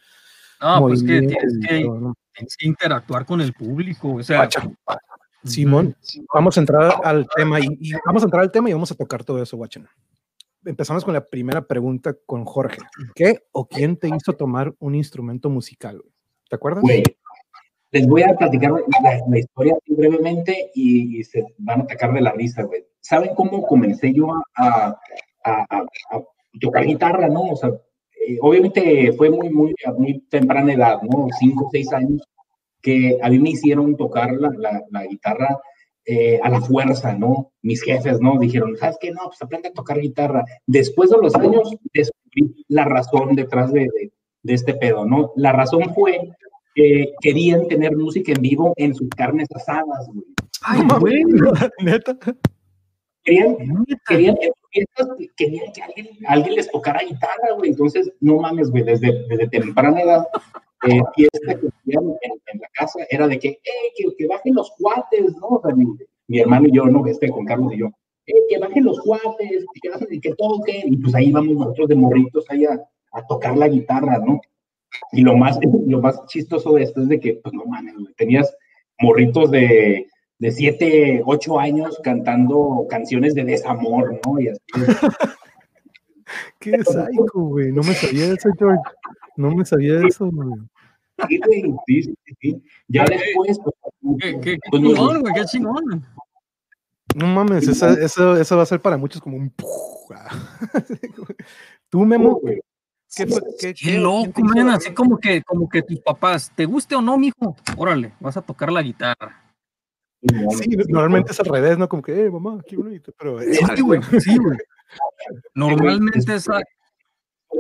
no, 0.62 0.82
pues 0.82 1.01
que 1.01 1.21
tienes 1.21 2.58
que, 2.58 2.65
interactuar 2.65 3.25
con 3.25 3.41
el 3.41 3.54
público. 3.54 4.15
O 4.15 4.23
sea, 4.23 4.47
Simón, 5.43 5.95
vamos 6.34 6.58
a 6.58 6.60
entrar 6.60 6.95
al 7.04 7.28
tema 7.36 7.60
y, 7.60 7.91
vamos 8.06 8.23
a 8.23 8.25
entrar 8.25 8.43
al 8.43 8.51
tema 8.51 8.69
y 8.69 8.73
vamos 8.73 8.91
a 8.91 8.95
tocar 8.95 9.23
todo 9.23 9.41
eso, 9.41 9.58
Guachana. 9.58 9.89
Empezamos 10.63 11.06
con 11.06 11.13
la 11.13 11.25
primera 11.25 11.65
pregunta 11.65 12.15
con 12.25 12.43
Jorge. 12.45 12.80
¿Qué 13.13 13.43
o 13.51 13.67
quién 13.67 13.97
te 13.97 14.08
hizo 14.08 14.34
tomar 14.34 14.73
un 14.80 14.95
instrumento 14.95 15.49
musical? 15.49 16.01
¿Te 16.49 16.56
acuerdas? 16.56 16.84
Les 17.95 18.08
voy 18.08 18.23
a 18.23 18.36
platicar 18.36 18.73
la, 18.73 19.39
historia 19.39 19.77
brevemente 19.88 20.69
y, 20.75 21.23
se 21.23 21.45
van 21.60 21.79
a 21.79 21.84
atacar 21.84 22.12
de 22.13 22.19
la 22.19 22.34
risa, 22.34 22.63
güey. 22.63 22.84
¿Saben 22.99 23.34
cómo 23.36 23.65
comencé 23.65 24.12
yo 24.13 24.34
a, 24.34 24.99
a, 25.45 25.65
a 25.69 26.21
tocar 26.60 26.84
guitarra, 26.84 27.29
no? 27.29 27.43
O 27.43 27.55
sea, 27.55 27.69
eh, 27.69 28.38
obviamente 28.41 29.13
fue 29.13 29.29
muy, 29.29 29.49
muy, 29.49 29.73
muy 29.97 30.19
temprana 30.29 30.73
edad, 30.73 31.01
¿no? 31.03 31.27
Cinco 31.39 31.69
seis 31.71 31.93
años, 31.93 32.21
que 32.81 33.17
a 33.21 33.29
mí 33.29 33.39
me 33.39 33.51
hicieron 33.51 33.95
tocar 33.95 34.34
la, 34.34 34.49
la, 34.91 35.05
guitarra 35.05 35.58
eh, 36.05 36.38
a 36.43 36.49
la 36.49 36.60
fuerza, 36.60 37.13
¿no? 37.13 37.53
Mis 37.62 37.81
jefes, 37.81 38.19
¿no? 38.19 38.38
Dijeron, 38.38 38.75
¿sabes 38.75 38.97
qué? 38.99 39.12
No, 39.12 39.27
pues 39.27 39.41
aprende 39.41 39.69
a 39.69 39.73
tocar 39.73 40.01
guitarra. 40.01 40.43
Después 40.67 41.12
de 41.12 41.17
los 41.21 41.34
años, 41.36 41.73
descubrí 41.93 42.65
la 42.67 42.84
razón 42.84 43.36
detrás 43.36 43.71
de, 43.71 43.88
de, 44.43 44.53
este 44.53 44.73
pedo, 44.73 45.05
¿no? 45.05 45.31
La 45.38 45.53
razón 45.53 45.93
fue 45.95 46.19
que 46.75 47.13
querían 47.21 47.67
tener 47.67 47.95
música 47.95 48.33
en 48.33 48.41
vivo 48.41 48.73
en 48.75 48.93
sus 48.93 49.09
carnes 49.09 49.47
asadas, 49.55 50.07
güey. 50.07 50.25
Ay, 50.61 50.81
güey, 50.99 51.23
neta. 51.81 52.17
Querían, 53.23 53.57
querían, 54.07 54.35
querían 55.35 55.73
que 55.73 55.81
alguien, 55.81 56.07
alguien, 56.27 56.55
les 56.55 56.69
tocara 56.69 56.99
guitarra, 57.01 57.53
güey. 57.57 57.71
Entonces, 57.71 58.11
no 58.19 58.38
mames, 58.38 58.69
güey, 58.69 58.83
desde, 58.83 59.25
desde 59.27 59.47
temprana 59.47 60.01
edad, 60.01 60.27
eh, 60.88 61.01
fiesta 61.15 61.59
que 61.59 61.67
hacían 61.67 62.03
en, 62.03 62.31
en, 62.53 62.59
la 62.59 62.67
casa 62.73 62.99
era 63.09 63.27
de 63.27 63.39
que, 63.39 63.47
eh, 63.47 63.91
que, 63.95 64.15
que, 64.15 64.27
bajen 64.27 64.53
los 64.53 64.71
cuates, 64.77 65.33
¿no? 65.38 65.47
O 65.47 65.61
sea, 65.63 65.73
mi, 65.73 65.85
mi, 66.27 66.39
hermano 66.39 66.67
y 66.67 66.71
yo, 66.73 66.85
¿no? 66.85 67.07
Este, 67.07 67.29
con 67.29 67.45
Carlos 67.45 67.73
y 67.73 67.79
yo, 67.79 67.88
eh, 68.27 68.33
que 68.49 68.59
bajen 68.59 68.83
los 68.83 68.99
cuates, 68.99 69.65
que, 69.81 70.19
que 70.19 70.35
toquen. 70.35 70.93
Y 70.93 70.97
pues 70.97 71.15
ahí 71.15 71.31
vamos 71.31 71.55
nosotros 71.55 71.88
de 71.88 71.95
morritos 71.95 72.45
ahí 72.49 72.65
a, 72.65 72.79
a 73.13 73.25
tocar 73.27 73.57
la 73.57 73.69
guitarra, 73.69 74.19
¿no? 74.19 74.41
Y 75.12 75.21
lo 75.21 75.36
más, 75.36 75.60
lo 75.88 76.01
más 76.01 76.25
chistoso 76.27 76.73
de 76.73 76.84
esto 76.84 77.01
es 77.01 77.08
de 77.10 77.19
que, 77.19 77.39
pues 77.43 77.53
no 77.53 77.65
mames, 77.65 77.95
güey, 77.95 78.13
tenías 78.15 78.55
morritos 78.99 79.51
de 79.51 80.08
de 80.39 80.51
7, 80.51 81.21
8 81.25 81.60
años 81.60 81.99
cantando 82.03 82.86
canciones 82.89 83.34
de 83.36 83.45
desamor, 83.45 84.19
¿no? 84.25 84.39
Y 84.39 84.49
así. 84.49 84.60
Qué 86.60 86.71
psycho, 86.84 87.31
güey. 87.34 87.71
No 87.71 87.84
me 87.84 87.93
sabía 87.93 88.34
eso, 88.34 88.49
George. 88.58 88.81
No 89.38 89.55
me 89.55 89.63
sabía 89.65 90.05
eso, 90.05 90.29
güey. 90.31 90.60
Sí, 91.29 91.39
sí, 91.88 92.15
sí, 92.41 92.63
Ya 92.88 93.05
después. 93.05 93.60
Pues, 93.63 94.17
¿Qué, 94.19 94.39
qué, 94.41 94.58
pues, 94.69 94.81
chingón, 94.81 95.21
güey? 95.21 95.34
Qué 95.34 95.45
chingón. 95.45 96.05
No 97.15 97.27
mames, 97.27 97.67
eso, 97.67 97.89
eso, 97.91 98.36
eso, 98.36 98.58
va 98.58 98.63
a 98.63 98.65
ser 98.65 98.81
para 98.81 98.97
muchos 98.97 99.21
como 99.21 99.38
un. 99.38 99.53
Tú, 101.89 102.05
Memo, 102.05 102.41
güey. 103.23 103.41
¿Qué, 103.60 103.73
qué, 103.73 103.73
qué 103.73 103.97
loco, 103.97 104.41
man. 104.41 104.69
Así 104.71 104.93
como 104.93 105.17
que, 105.17 105.41
como 105.43 105.69
que 105.69 105.82
tus 105.82 105.99
papás, 105.99 106.51
¿te 106.54 106.65
guste 106.65 106.95
o 106.95 107.01
no, 107.01 107.17
mijo? 107.17 107.56
Órale, 107.78 108.13
vas 108.19 108.36
a 108.36 108.41
tocar 108.41 108.71
la 108.71 108.82
guitarra 108.82 109.45
Sí, 110.58 110.75
normalmente 110.89 111.32
es 111.32 111.39
al 111.39 111.45
revés, 111.45 111.78
¿no? 111.78 111.88
Como 111.88 112.01
que, 112.01 112.25
eh, 112.25 112.32
mamá, 112.32 112.60
qué 112.67 112.75
bonito, 112.75 113.13
pero... 113.17 113.39
Sí, 113.39 113.82
güey, 113.82 114.01
sí, 114.19 114.38
güey. 114.38 114.58
Normalmente 115.54 116.34
es, 116.34 116.47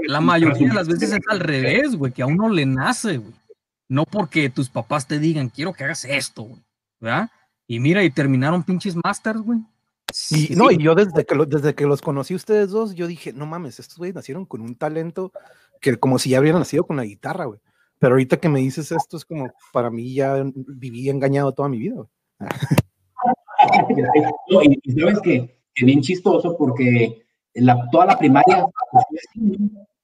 la 0.07 0.21
mayoría 0.21 0.69
de 0.69 0.73
las 0.73 0.87
veces 0.87 1.11
es 1.11 1.19
al 1.27 1.39
revés, 1.39 1.95
güey, 1.95 2.11
que 2.11 2.23
a 2.23 2.25
uno 2.25 2.49
le 2.49 2.65
nace, 2.65 3.17
güey. 3.17 3.33
No 3.87 4.03
porque 4.05 4.49
tus 4.49 4.69
papás 4.69 5.07
te 5.07 5.19
digan, 5.19 5.49
quiero 5.49 5.73
que 5.73 5.83
hagas 5.83 6.05
esto, 6.05 6.43
güey, 6.43 6.63
¿verdad? 6.99 7.29
Y 7.67 7.79
mira, 7.79 8.03
y 8.03 8.09
terminaron 8.09 8.63
pinches 8.63 8.95
masters, 9.03 9.41
güey. 9.41 9.59
Y, 10.31 10.55
no, 10.55 10.71
y 10.71 10.77
yo 10.77 10.95
desde 10.95 11.25
que, 11.25 11.35
desde 11.47 11.75
que 11.75 11.85
los 11.85 12.01
conocí 12.01 12.35
ustedes 12.35 12.69
dos, 12.69 12.95
yo 12.95 13.07
dije, 13.07 13.33
no 13.33 13.45
mames, 13.45 13.79
estos 13.79 13.97
güeyes 13.97 14.15
nacieron 14.15 14.45
con 14.45 14.61
un 14.61 14.75
talento 14.75 15.31
que 15.81 15.97
como 15.97 16.19
si 16.19 16.29
ya 16.29 16.39
hubieran 16.39 16.59
nacido 16.59 16.85
con 16.85 16.97
la 16.97 17.03
guitarra, 17.03 17.45
güey. 17.45 17.59
Pero 17.99 18.13
ahorita 18.13 18.37
que 18.37 18.49
me 18.49 18.59
dices 18.59 18.91
esto 18.91 19.17
es 19.17 19.25
como, 19.25 19.49
para 19.73 19.89
mí 19.89 20.13
ya 20.13 20.43
viví 20.55 21.09
engañado 21.09 21.53
toda 21.53 21.69
mi 21.69 21.79
vida, 21.79 21.95
güey. 21.95 22.07
y, 24.83 24.91
sabes 24.91 25.19
que, 25.21 25.57
que, 25.73 25.85
bien 25.85 26.01
chistoso 26.01 26.55
porque 26.57 27.25
la, 27.53 27.89
toda 27.91 28.05
la 28.05 28.17
primaria 28.17 28.65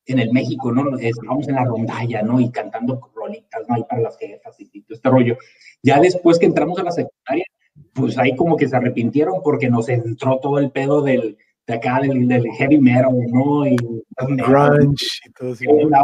en 0.06 0.19
el 0.19 0.32
México, 0.32 0.71
¿no? 0.71 0.97
Estábamos 0.97 1.47
en 1.47 1.56
la 1.56 1.65
rondalla, 1.65 2.21
¿no? 2.21 2.39
Y 2.39 2.50
cantando 2.52 3.12
rolitas, 3.15 3.62
¿no? 3.67 3.76
Ahí 3.76 3.84
para 3.89 4.02
las 4.02 4.17
jefas 4.17 4.56
y, 4.60 4.82
todo 4.82 4.95
este 4.95 5.10
rollo. 5.10 5.38
Ya 5.84 6.00
después 6.00 6.39
que 6.39 6.45
entramos 6.45 6.80
a 6.80 6.84
la 6.84 6.91
secundaria, 6.91 7.45
pues 7.94 8.17
ahí 8.17 8.36
como 8.36 8.58
que 8.58 8.67
se 8.67 8.76
arrepintieron 8.76 9.41
porque 9.44 9.70
nos 9.70 9.89
entró 9.89 10.39
todo 10.39 10.60
el 10.60 10.72
pedo 10.72 11.02
del, 11.02 11.38
de 11.67 11.74
acá, 11.74 12.00
del, 12.02 12.28
del 12.28 12.46
heavy 12.58 12.80
metal, 12.80 13.15
¿no? 13.32 13.65
Y 13.65 13.76
grunge 14.17 15.06
y 15.26 15.32
todo 15.32 15.54
eso. 15.54 15.89
La 15.89 16.04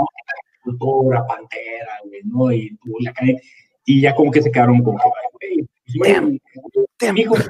cultura, 0.64 1.26
pantera, 1.26 2.00
güey, 2.06 2.22
¿no? 2.26 2.52
Y, 2.52 2.78
y 3.86 4.02
ya 4.02 4.14
como 4.16 4.32
que 4.32 4.42
se 4.42 4.52
quedaron 4.52 4.84
como 4.84 4.98
que, 4.98 5.58
güey, 5.94 6.42
pues, 7.26 7.48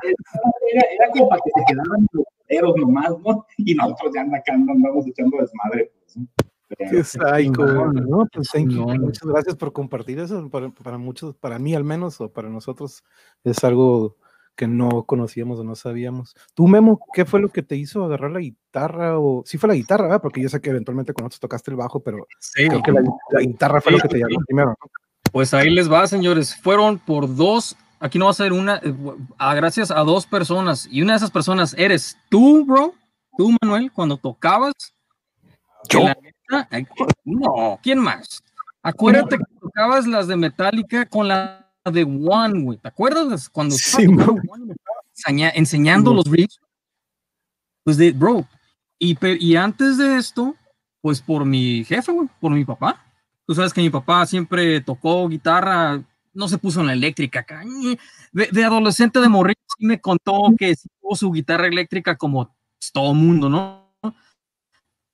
era, 0.72 0.82
era, 0.92 1.10
como 1.12 1.30
para 1.30 1.42
que 1.42 1.50
se 1.56 1.66
quedaran 1.68 2.08
los 2.12 2.26
poderos 2.48 2.76
nomás, 2.78 3.10
¿no? 3.26 3.46
Y 3.58 3.74
nosotros 3.74 4.12
ya 4.13 4.22
acá 4.22 4.54
andamos 4.54 5.08
echando 5.08 5.38
desmadre, 5.38 5.92
pues, 6.00 6.18
¿no? 6.18 6.28
Qué 6.69 7.03
psycho, 7.03 7.65
¿no? 7.93 8.27
Pues 8.32 8.49
muchas 8.99 9.27
gracias 9.27 9.56
por 9.56 9.73
compartir 9.73 10.19
eso. 10.19 10.49
Para, 10.49 10.69
para, 10.69 10.97
muchos, 10.97 11.36
para 11.36 11.60
mí 11.60 11.73
al 11.75 11.84
menos, 11.84 12.19
o 12.21 12.32
para 12.32 12.49
nosotros, 12.49 13.03
es 13.43 13.63
algo 13.63 14.17
que 14.56 14.67
no 14.67 15.03
conocíamos 15.03 15.60
o 15.60 15.63
no 15.63 15.75
sabíamos. 15.75 16.36
Tú, 16.53 16.67
Memo, 16.67 16.99
¿qué 17.13 17.25
fue 17.25 17.39
lo 17.39 17.49
que 17.49 17.62
te 17.63 17.75
hizo 17.75 18.03
agarrar 18.03 18.32
la 18.32 18.39
guitarra? 18.39 19.19
O 19.19 19.43
sí 19.45 19.58
fue 19.58 19.69
la 19.69 19.75
guitarra, 19.75 20.06
¿verdad? 20.06 20.21
Porque 20.21 20.41
yo 20.41 20.49
sé 20.49 20.60
que 20.60 20.71
eventualmente 20.71 21.13
con 21.13 21.23
nosotros 21.23 21.39
tocaste 21.39 21.71
el 21.71 21.77
bajo, 21.77 22.01
pero 22.01 22.27
creo 22.56 22.82
que 22.82 22.91
la, 22.91 23.41
guitarra 23.41 23.80
fue 23.80 23.93
lo 23.93 23.99
que 23.99 24.08
te 24.08 24.17
llamó 24.17 24.39
primero. 24.45 24.75
Pues 25.32 25.53
ahí 25.53 25.69
les 25.69 25.91
va, 25.91 26.08
señores. 26.08 26.56
Fueron 26.56 26.97
por 26.97 27.34
dos 27.36 27.77
aquí 27.99 28.19
no 28.19 28.25
va 28.25 28.32
a 28.32 28.36
ser 28.36 28.53
una, 28.53 28.77
eh, 28.84 28.93
gracias 29.56 29.91
a 29.91 29.99
dos 30.01 30.25
personas, 30.25 30.88
y 30.91 31.01
una 31.01 31.13
de 31.13 31.17
esas 31.17 31.32
personas 31.32 31.75
eres 31.77 32.17
tú, 32.30 32.65
bro, 32.65 32.93
tú, 33.38 33.56
Manuel, 33.62 33.91
cuando 33.91 34.17
tocabas. 34.17 34.73
¿Yo? 35.89 36.01
No, 37.26 37.80
¿quién 37.82 38.00
más? 38.00 38.44
Acuérdate 38.82 39.38
que 39.38 39.60
tocabas 39.60 40.08
las 40.08 40.28
de 40.28 40.36
Metallica 40.36 41.06
con 41.06 41.28
la 41.28 41.72
de 41.92 42.04
One, 42.04 42.64
güey. 42.64 42.78
¿Te 42.78 42.88
acuerdas 42.88 43.50
cuando 43.50 43.76
sí, 43.76 44.06
enseñando 45.54 46.14
los 46.14 46.26
riffs? 46.26 46.60
Pues 47.84 47.98
de, 47.98 48.12
bro, 48.12 48.46
y, 49.00 49.18
y 49.40 49.56
antes 49.56 49.98
de 49.98 50.18
esto, 50.18 50.56
pues 51.02 51.22
por 51.22 51.46
mi 51.46 51.84
jefe, 51.86 52.12
güey, 52.12 52.30
por 52.40 52.52
mi 52.52 52.66
papá. 52.66 53.04
Tú 53.46 53.56
sabes 53.56 53.74
que 53.74 53.82
mi 53.82 53.90
papá 53.90 54.26
siempre 54.26 54.82
tocó 54.82 55.28
guitarra 55.30 56.04
no 56.38 56.48
se 56.48 56.60
puso 56.60 56.82
en 56.82 56.88
la 56.88 56.94
eléctrica 56.94 57.40
acá. 57.40 57.64
De, 58.32 58.64
adolescente 58.64 59.20
de 59.20 59.28
morrillo 59.28 59.60
sí 59.76 59.86
me 59.86 60.00
contó 60.00 60.54
que 60.58 60.76
tuvo 61.02 61.16
su 61.16 61.32
guitarra 61.32 61.68
eléctrica 61.68 62.16
como 62.16 62.56
todo 62.94 63.16
mundo, 63.16 63.50
¿no? 63.50 63.92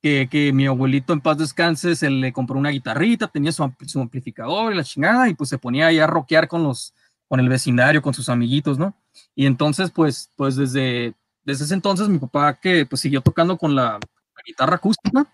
Que, 0.03 0.27
que, 0.29 0.51
mi 0.51 0.67
abuelito 0.67 1.13
en 1.13 1.21
paz 1.21 1.37
descanse 1.37 1.95
se 1.95 2.09
le 2.09 2.33
compró 2.33 2.59
una 2.59 2.71
guitarrita, 2.71 3.29
tenía 3.29 3.53
su, 3.53 3.63
amplificador 3.63 4.73
y 4.73 4.75
la 4.75 4.83
chingada, 4.83 5.29
y 5.29 5.33
pues 5.33 5.49
se 5.49 5.57
ponía 5.57 5.87
ahí 5.87 5.97
a 5.99 6.07
rockear 6.07 6.49
con 6.49 6.61
los, 6.61 6.93
con 7.29 7.39
el 7.39 7.47
vecindario, 7.47 8.01
con 8.01 8.13
sus 8.13 8.27
amiguitos, 8.27 8.77
¿no? 8.77 8.93
Y 9.33 9.45
entonces, 9.45 9.91
pues, 9.91 10.29
pues 10.35 10.57
desde, 10.57 11.13
desde 11.45 11.63
ese 11.63 11.73
entonces 11.73 12.09
mi 12.09 12.19
papá 12.19 12.59
que 12.59 12.85
pues 12.85 13.01
siguió 13.01 13.21
tocando 13.21 13.57
con 13.57 13.75
la, 13.75 13.97
guitarra 14.45 14.75
acústica, 14.75 15.25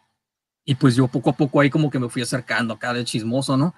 y 0.64 0.76
pues 0.76 0.96
yo 0.96 1.08
poco 1.08 1.32
a 1.32 1.34
poco 1.34 1.60
ahí 1.60 1.72
como 1.72 1.90
que 1.90 1.98
me 1.98 2.10
fui 2.10 2.22
acercando 2.22 2.76
acá 2.76 2.94
de 2.94 3.04
chismoso, 3.04 3.58
¿no? 3.58 3.74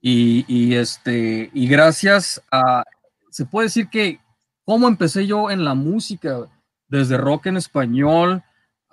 Y, 0.00 0.74
este, 0.74 1.48
y 1.54 1.68
gracias 1.68 2.42
a, 2.50 2.82
se 3.30 3.46
puede 3.46 3.68
decir 3.68 3.88
que 3.88 4.20
cómo 4.64 4.88
empecé 4.88 5.28
yo 5.28 5.50
en 5.50 5.64
la 5.64 5.74
música, 5.74 6.48
desde 6.88 7.16
rock 7.16 7.46
en 7.46 7.56
español 7.56 8.42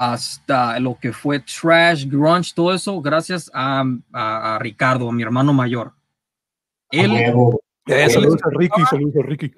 hasta 0.02 0.80
lo 0.80 0.98
que 1.00 1.14
fue 1.14 1.42
trash, 1.42 2.08
grunge, 2.08 2.54
todo 2.56 2.74
eso, 2.74 3.00
gracias 3.02 3.52
a, 3.54 3.84
a, 4.12 4.58
Ricardo, 4.60 5.08
a 5.08 5.12
mi 5.12 5.22
hermano 5.22 5.54
mayor. 5.54 5.94
Él, 6.90 7.12
saludos 8.10 8.42
a 8.44 8.50
Ricky, 8.50 8.82
saludos 8.90 9.16
a 9.24 9.28
Ricky. 9.28 9.52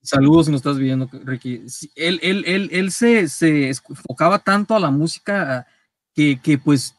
Saludos 0.00 0.46
si 0.46 0.52
nos 0.52 0.60
estás 0.60 0.78
viendo, 0.78 1.10
Ricky. 1.24 1.64
Él, 1.96 2.20
él, 2.22 2.44
él, 2.46 2.68
él 2.70 2.92
se, 2.92 3.26
se, 3.26 3.70
enfocaba 3.70 4.38
tanto 4.38 4.76
a 4.76 4.78
la 4.78 4.92
música 4.92 5.66
que, 6.14 6.38
que 6.40 6.58
pues 6.58 6.94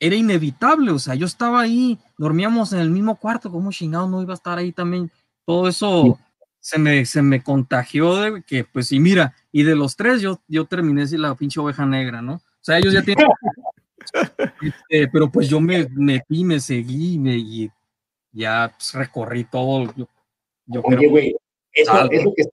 era 0.00 0.16
inevitable, 0.16 0.90
o 0.90 0.98
sea, 0.98 1.14
yo 1.14 1.26
estaba 1.26 1.60
ahí, 1.60 1.96
dormíamos 2.18 2.72
en 2.72 2.80
el 2.80 2.90
mismo 2.90 3.14
cuarto, 3.14 3.52
como 3.52 3.70
chingado 3.70 4.08
no 4.08 4.20
iba 4.20 4.32
a 4.32 4.34
estar 4.34 4.58
ahí 4.58 4.72
también? 4.72 5.12
Todo 5.46 5.68
eso 5.68 6.18
se, 6.62 6.78
me, 6.78 7.04
se 7.04 7.22
me 7.22 7.42
contagió 7.42 8.14
de 8.16 8.42
que, 8.44 8.62
pues, 8.62 8.92
y 8.92 9.00
mira, 9.00 9.34
y 9.50 9.64
de 9.64 9.74
los 9.74 9.96
tres 9.96 10.22
yo, 10.22 10.40
yo 10.46 10.64
terminé 10.64 11.02
así 11.02 11.18
la 11.18 11.34
pinche 11.34 11.60
oveja 11.60 11.84
negra, 11.84 12.22
¿no? 12.22 12.34
O 12.34 12.40
sea, 12.60 12.78
ellos 12.78 12.94
ya 12.94 13.02
tienen... 13.02 13.26
Este, 14.62 15.08
pero 15.12 15.30
pues 15.30 15.48
yo 15.48 15.60
me 15.60 15.88
metí, 15.90 16.44
me 16.44 16.60
seguí 16.60 17.18
me, 17.18 17.36
y 17.36 17.70
ya 18.30 18.72
pues, 18.76 18.94
recorrí 18.94 19.44
todo. 19.44 19.92
Yo, 20.66 20.82
Oye, 20.84 21.08
güey, 21.08 21.36
eso, 21.72 22.08
que, 22.34 22.44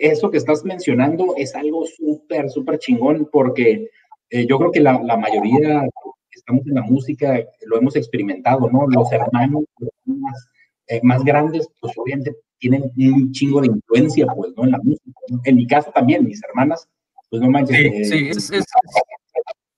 eso 0.00 0.30
que 0.30 0.38
estás 0.38 0.64
mencionando 0.64 1.34
es 1.36 1.54
algo 1.56 1.84
súper, 1.86 2.48
súper 2.48 2.78
chingón 2.78 3.28
porque 3.30 3.90
eh, 4.30 4.46
yo 4.46 4.58
creo 4.58 4.70
que 4.70 4.80
la, 4.80 5.02
la 5.02 5.16
mayoría 5.16 5.84
estamos 6.30 6.66
en 6.66 6.74
la 6.74 6.82
música, 6.82 7.40
lo 7.66 7.78
hemos 7.78 7.96
experimentado, 7.96 8.70
¿no? 8.70 8.86
Los 8.86 9.10
hermanos, 9.12 9.64
más, 10.04 10.48
eh, 10.86 11.00
más 11.02 11.24
grandes, 11.24 11.68
pues 11.80 11.92
obviamente 11.96 12.36
tienen 12.62 12.84
un 12.96 13.32
chingo 13.32 13.60
de 13.60 13.66
influencia, 13.66 14.24
pues, 14.36 14.52
¿no? 14.56 14.64
En 14.64 14.70
la 14.70 14.78
música. 14.78 15.10
En 15.44 15.56
mi 15.56 15.66
caso 15.66 15.90
también, 15.92 16.24
mis 16.24 16.40
hermanas, 16.44 16.88
pues 17.28 17.42
no 17.42 17.50
manches. 17.50 17.76
Sí, 17.76 17.86
eh, 17.86 18.34
sí, 18.34 18.48
es, 18.54 18.64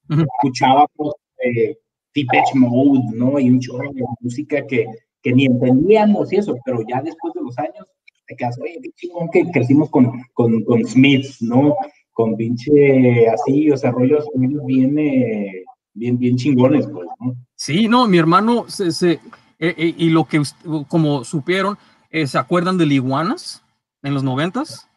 Escuchábamos 0.34 1.14
eh, 1.42 1.78
Depeche 2.14 2.54
Mode, 2.54 3.04
¿no? 3.14 3.40
Y 3.40 3.48
un 3.48 3.58
chorro 3.58 3.90
de 3.90 4.02
música 4.20 4.66
que, 4.66 4.86
que 5.22 5.32
ni 5.32 5.46
entendíamos 5.46 6.30
y 6.30 6.36
eso, 6.36 6.54
pero 6.66 6.80
ya 6.86 7.00
después 7.00 7.32
de 7.32 7.40
los 7.40 7.56
años, 7.58 7.86
te 8.26 8.36
quedas, 8.36 8.58
oye, 8.60 8.78
qué 8.82 8.90
chingón 8.96 9.30
que 9.30 9.50
crecimos 9.50 9.88
con, 9.88 10.12
con, 10.34 10.62
con 10.64 10.84
Smiths, 10.84 11.40
¿no? 11.40 11.74
Con 12.12 12.36
pinche 12.36 13.28
así, 13.28 13.70
o 13.70 13.78
sea, 13.78 13.92
rollos 13.92 14.28
bien, 14.66 14.98
eh, 14.98 15.64
bien, 15.94 16.18
bien 16.18 16.36
chingones, 16.36 16.86
pues, 16.86 17.08
¿no? 17.18 17.34
Sí, 17.56 17.88
no, 17.88 18.06
mi 18.06 18.18
hermano, 18.18 18.68
se, 18.68 18.92
se 18.92 19.12
eh, 19.58 19.74
eh, 19.78 19.94
y 19.96 20.10
lo 20.10 20.26
que, 20.26 20.42
como 20.88 21.24
supieron, 21.24 21.78
eh, 22.14 22.28
¿se 22.28 22.38
acuerdan 22.38 22.78
de 22.78 22.84
Iguanas 22.86 23.60
en 24.02 24.14
los 24.14 24.22
noventas? 24.22 24.88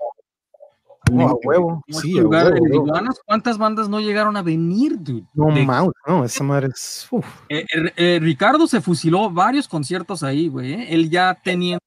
No, 1.11 1.29
a 1.29 1.33
huevo. 1.43 1.83
Sí, 1.87 2.11
Iguanas, 2.11 3.19
¿cuántas 3.25 3.57
bandas 3.57 3.89
no 3.89 3.99
llegaron 3.99 4.37
a 4.37 4.43
venir, 4.43 4.97
dude? 4.99 5.25
No, 5.33 5.47
no, 6.05 6.23
esa 6.23 6.43
madre 6.43 6.67
es. 6.67 7.09
Ricardo 8.21 8.67
se 8.67 8.81
fusiló 8.81 9.31
varios 9.31 9.67
conciertos 9.67 10.21
ahí, 10.21 10.47
güey. 10.47 10.93
Él 10.93 11.09
ya 11.09 11.39
teniendo 11.43 11.81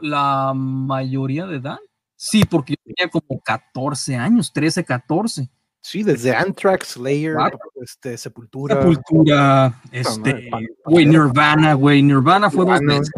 la 0.00 0.52
mayoría 0.54 1.46
de 1.46 1.58
edad. 1.58 1.78
Sí, 2.16 2.44
porque 2.44 2.74
yo 2.74 2.94
tenía 2.94 3.10
como 3.10 3.40
14 3.40 4.16
años, 4.16 4.52
13, 4.52 4.84
14. 4.84 5.48
Sí, 5.80 6.02
desde 6.02 6.34
Anthrax, 6.34 6.94
Slayer, 6.94 7.36
este, 7.80 8.16
Sepultura. 8.16 8.74
Sepultura, 8.74 9.80
este, 9.92 10.50
güey, 10.86 11.04
Nirvana, 11.04 11.74
güey, 11.74 12.02
Nirvana 12.02 12.50
fue 12.50 12.64
dos 12.64 12.80
veces. 12.80 13.10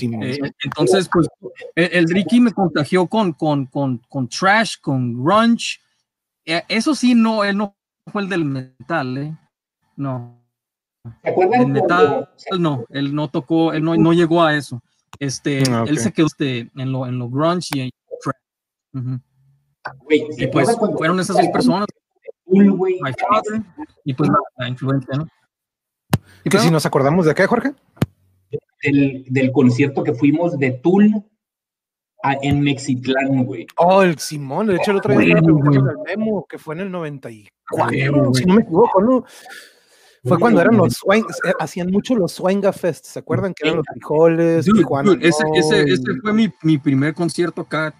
Eh, 0.00 0.38
entonces, 0.64 1.08
pues, 1.12 1.28
el, 1.74 2.08
Ricky 2.08 2.40
me 2.40 2.52
contagió 2.52 3.06
con, 3.06 3.32
con, 3.32 3.66
con, 3.66 3.98
con 4.08 4.28
trash, 4.28 4.76
con 4.80 5.22
grunge. 5.22 5.80
Eh, 6.44 6.62
eso 6.68 6.94
sí, 6.94 7.14
no, 7.14 7.44
él 7.44 7.56
no 7.56 7.76
fue 8.06 8.22
el 8.22 8.28
del 8.28 8.44
metal, 8.44 9.18
¿eh? 9.18 9.36
No. 9.96 10.42
El 11.22 11.66
metal, 11.66 12.30
no, 12.58 12.84
él 12.90 13.14
no 13.14 13.28
tocó, 13.28 13.72
él 13.72 13.82
no, 13.82 13.96
no 13.96 14.12
llegó 14.12 14.42
a 14.42 14.54
eso. 14.56 14.80
Este, 15.18 15.62
ah, 15.70 15.84
él 15.86 15.98
se 15.98 16.12
quedó 16.12 16.26
este, 16.26 16.70
en, 16.76 16.92
lo, 16.92 17.06
en 17.06 17.18
lo 17.18 17.28
grunge 17.28 17.68
y 17.74 17.80
en 17.80 17.90
trash 18.22 19.18
y 20.36 20.46
pues 20.48 20.68
fueron 20.96 21.18
esas 21.20 21.36
dos 21.36 21.48
personas. 21.48 21.86
My 22.46 23.12
father, 23.12 23.62
y 24.04 24.14
pues 24.14 24.30
la, 24.56 24.68
influencia, 24.68 25.16
¿no? 25.16 25.26
¿Y 26.44 26.50
que 26.50 26.58
si 26.58 26.70
nos 26.70 26.84
acordamos 26.84 27.24
de 27.24 27.34
qué, 27.34 27.46
Jorge? 27.46 27.72
Del, 28.82 29.24
del, 29.28 29.52
concierto 29.52 30.02
que 30.02 30.12
fuimos 30.12 30.58
de 30.58 30.72
Tool 30.72 31.24
en 32.42 32.60
Mexitlán, 32.60 33.44
güey. 33.44 33.66
Oh, 33.76 34.02
el 34.02 34.18
Simón, 34.18 34.68
de 34.68 34.76
hecho 34.76 34.92
el 34.92 34.98
otro 34.98 35.18
día 35.18 35.36
estaba 35.36 35.94
memo, 36.06 36.46
que 36.48 36.58
fue 36.58 36.74
en 36.74 36.82
el 36.82 36.90
94, 36.90 38.34
si 38.34 38.44
no 38.44 38.54
me 38.54 38.62
equivoco, 38.62 39.02
¿no? 39.02 39.24
Fue 40.24 40.38
cuando 40.38 40.60
eran 40.60 40.76
los 40.76 41.02
eh, 41.12 41.52
hacían 41.58 41.90
mucho 41.90 42.14
los 42.14 42.32
Swanga 42.32 42.72
Fest, 42.72 43.06
¿se 43.06 43.18
acuerdan 43.18 43.52
que 43.54 43.66
eran 43.66 43.78
los 43.78 43.86
frijoles? 43.92 44.68
ese, 45.20 45.42
ese, 45.54 45.82
ese, 45.82 46.02
fue 46.22 46.32
mi, 46.32 46.48
mi, 46.62 46.78
primer 46.78 47.12
concierto 47.12 47.62
acá, 47.62 47.92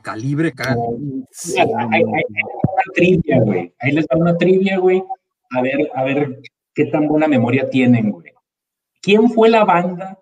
calibre 0.00 0.48
acá. 0.48 0.74
hay, 1.90 2.02
una 2.02 2.22
trivia, 2.94 3.40
güey. 3.40 3.74
Ahí 3.78 3.92
les 3.92 4.06
da 4.06 4.16
una 4.16 4.38
trivia, 4.38 4.78
güey. 4.78 5.04
A 5.50 5.60
ver, 5.60 5.90
a 5.94 6.04
ver 6.04 6.40
qué 6.74 6.86
tan 6.86 7.06
buena 7.08 7.28
memoria 7.28 7.68
tienen, 7.68 8.10
güey. 8.10 8.31
¿Quién 9.02 9.28
fue 9.30 9.50
la 9.50 9.64
banda? 9.64 10.18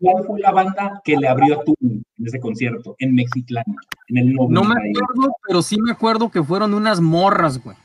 ¿Cuál 0.00 0.24
fue 0.24 0.40
la 0.40 0.50
banda 0.50 1.00
que 1.04 1.16
le 1.16 1.28
abrió 1.28 1.60
a 1.60 1.64
tú 1.64 1.74
en 1.80 2.02
ese 2.24 2.40
concierto 2.40 2.96
en 2.98 3.14
Mexiclán? 3.14 3.64
En 4.08 4.18
el 4.18 4.34
no 4.34 4.64
me 4.64 4.74
acuerdo, 4.74 5.32
pero 5.46 5.62
sí 5.62 5.80
me 5.80 5.92
acuerdo 5.92 6.30
que 6.30 6.42
fueron 6.42 6.74
unas 6.74 7.00
morras, 7.00 7.62
güey. 7.62 7.76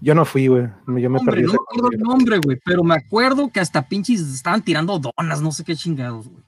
Yo 0.00 0.14
no 0.14 0.24
fui, 0.24 0.46
güey. 0.48 0.68
Yo 0.86 1.10
me 1.10 1.20
perdí. 1.20 1.42
No 1.42 1.52
me 1.52 1.54
acuerdo 1.54 1.90
el 1.90 2.00
nombre, 2.00 2.38
güey, 2.44 2.58
pero 2.64 2.84
me 2.84 2.94
acuerdo 2.94 3.50
que 3.50 3.60
hasta 3.60 3.88
pinches 3.88 4.20
estaban 4.20 4.62
tirando 4.62 5.00
donas, 5.00 5.40
no 5.40 5.50
sé 5.50 5.64
qué 5.64 5.74
chingados, 5.74 6.28
güey. 6.28 6.44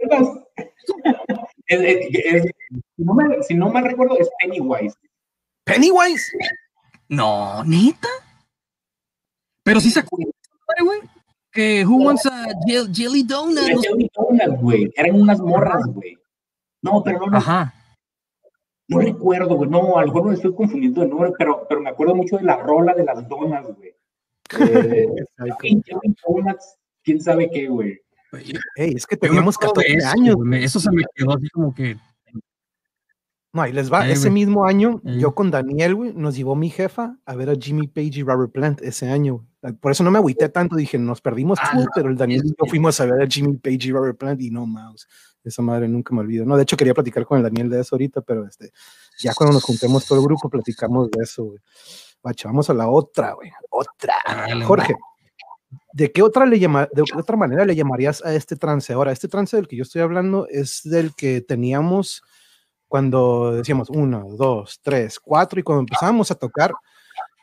si, 3.48 3.54
no 3.54 3.70
me, 3.70 3.80
recuerdo, 3.80 4.18
es 4.18 4.28
Pennywise. 4.40 4.94
¿Pennywise? 5.64 6.30
No, 7.08 7.64
neta. 7.64 8.08
Pero 9.64 9.80
sí 9.80 9.90
se 9.90 10.00
acuerda, 10.00 10.30
güey. 10.82 11.00
Que 11.52 11.84
Who 11.84 12.04
Wants 12.04 12.26
a 12.26 12.46
Jelly 12.66 13.24
Donut? 13.24 13.82
Jelly 13.82 14.10
Donut, 14.14 14.60
güey. 14.60 14.90
Eran 14.96 15.20
unas 15.20 15.40
morras, 15.40 15.82
güey. 15.86 16.16
No, 16.82 17.02
pero 17.02 17.26
no. 17.26 17.36
Ajá. 17.36 17.74
No 18.88 18.98
recuerdo, 18.98 19.56
güey. 19.56 19.70
No, 19.70 19.98
a 19.98 20.02
lo 20.02 20.08
mejor 20.08 20.28
me 20.28 20.34
estoy 20.34 20.54
confundiendo 20.54 21.00
de 21.00 21.08
nombre, 21.08 21.32
pero, 21.38 21.66
pero 21.68 21.80
me 21.80 21.90
acuerdo 21.90 22.14
mucho 22.14 22.36
de 22.36 22.44
la 22.44 22.56
rola 22.56 22.94
de 22.94 23.04
las 23.04 23.28
donas, 23.28 23.66
güey. 23.66 23.94
Eh, 24.60 25.06
donuts, 26.26 26.76
quién 27.04 27.20
sabe 27.20 27.48
qué, 27.50 27.68
güey. 27.68 28.00
Ey, 28.76 28.94
es 28.94 29.06
que 29.06 29.16
teníamos 29.16 29.56
14 29.56 30.04
años. 30.04 30.36
eso 30.54 30.80
se 30.80 30.90
me 30.90 31.04
quedó 31.14 31.36
así 31.36 31.48
como 31.50 31.74
que. 31.74 31.96
No, 33.52 33.62
ahí 33.62 33.72
les 33.72 33.92
va. 33.92 34.08
ese 34.08 34.30
mismo 34.30 34.64
año, 34.64 35.00
yo 35.02 35.34
con 35.34 35.50
Daniel, 35.50 35.94
güey, 35.96 36.12
nos 36.14 36.36
llevó 36.36 36.54
mi 36.54 36.70
jefa 36.70 37.16
a 37.24 37.34
ver 37.34 37.50
a 37.50 37.54
Jimmy 37.54 37.88
Page 37.88 38.20
y 38.20 38.22
Robert 38.22 38.52
Plant 38.52 38.80
ese 38.82 39.10
año. 39.10 39.44
Por 39.80 39.90
eso 39.90 40.04
no 40.04 40.10
me 40.10 40.18
agüité 40.18 40.48
tanto. 40.48 40.76
Dije, 40.76 40.98
nos 40.98 41.20
perdimos 41.20 41.58
ah, 41.60 41.84
pero 41.94 42.08
el 42.08 42.16
Daniel 42.16 42.42
y 42.44 42.48
yo 42.50 42.66
fuimos 42.68 43.00
a 43.00 43.06
ver 43.06 43.22
a 43.22 43.26
Jimmy 43.26 43.56
Page 43.56 43.88
y 43.88 43.92
Robert 43.92 44.16
Plant 44.16 44.40
y 44.40 44.50
no 44.50 44.66
mouse. 44.66 45.08
Esa 45.42 45.62
madre 45.62 45.88
nunca 45.88 46.14
me 46.14 46.20
olvido. 46.20 46.46
No, 46.46 46.56
de 46.56 46.62
hecho 46.62 46.76
quería 46.76 46.94
platicar 46.94 47.24
con 47.26 47.38
el 47.38 47.44
Daniel 47.44 47.68
de 47.68 47.80
eso 47.80 47.96
ahorita, 47.96 48.20
pero 48.20 48.46
este, 48.46 48.72
ya 49.18 49.34
cuando 49.34 49.54
nos 49.54 49.64
juntemos 49.64 50.06
todo 50.06 50.20
el 50.20 50.24
grupo 50.24 50.48
platicamos 50.48 51.10
de 51.10 51.22
eso, 51.22 51.44
güey. 51.44 51.58
vamos 52.44 52.70
a 52.70 52.74
la 52.74 52.88
otra, 52.88 53.32
güey. 53.32 53.50
Otra. 53.70 54.14
Jorge, 54.64 54.94
¿de 55.92 56.12
qué 56.12 56.22
otra 56.22 56.46
le 56.46 56.58
llama, 56.58 56.88
de 56.92 57.02
otra 57.16 57.36
manera 57.36 57.64
le 57.64 57.74
llamarías 57.74 58.24
a 58.24 58.34
este 58.34 58.54
trance? 58.54 58.92
Ahora, 58.92 59.12
este 59.12 59.28
trance 59.28 59.56
del 59.56 59.66
que 59.66 59.76
yo 59.76 59.82
estoy 59.82 60.02
hablando 60.02 60.46
es 60.48 60.82
del 60.84 61.14
que 61.14 61.40
teníamos 61.40 62.22
cuando 62.90 63.52
decíamos 63.52 63.88
uno, 63.88 64.26
dos, 64.36 64.80
tres, 64.82 65.20
cuatro, 65.20 65.60
y 65.60 65.62
cuando 65.62 65.82
empezábamos 65.82 66.32
a 66.32 66.34
tocar, 66.34 66.74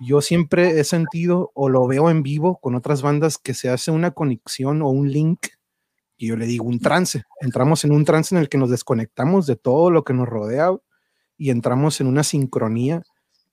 yo 0.02 0.20
siempre 0.20 0.78
he 0.78 0.84
sentido 0.84 1.52
o 1.54 1.70
lo 1.70 1.88
veo 1.88 2.10
en 2.10 2.22
vivo 2.22 2.58
con 2.58 2.76
otras 2.76 3.02
bandas 3.02 3.38
que 3.38 3.54
se 3.54 3.70
hace 3.70 3.90
una 3.90 4.12
conexión 4.12 4.82
o 4.82 4.90
un 4.90 5.10
link 5.10 5.48
y 6.18 6.28
yo 6.28 6.36
le 6.36 6.48
digo 6.48 6.66
un 6.66 6.80
trance. 6.80 7.24
Entramos 7.40 7.86
en 7.86 7.94
un 7.94 8.04
trance 8.04 8.36
en 8.36 8.42
el 8.42 8.50
que 8.50 8.58
nos 8.58 8.70
desconectamos 8.70 9.48
de 9.48 9.56
todo 9.56 9.90
lo 9.90 10.04
que 10.04 10.14
nos 10.14 10.28
rodea 10.28 10.76
y 11.38 11.50
entramos 11.50 12.02
en 12.02 12.08
una 12.08 12.24
sincronía 12.24 13.04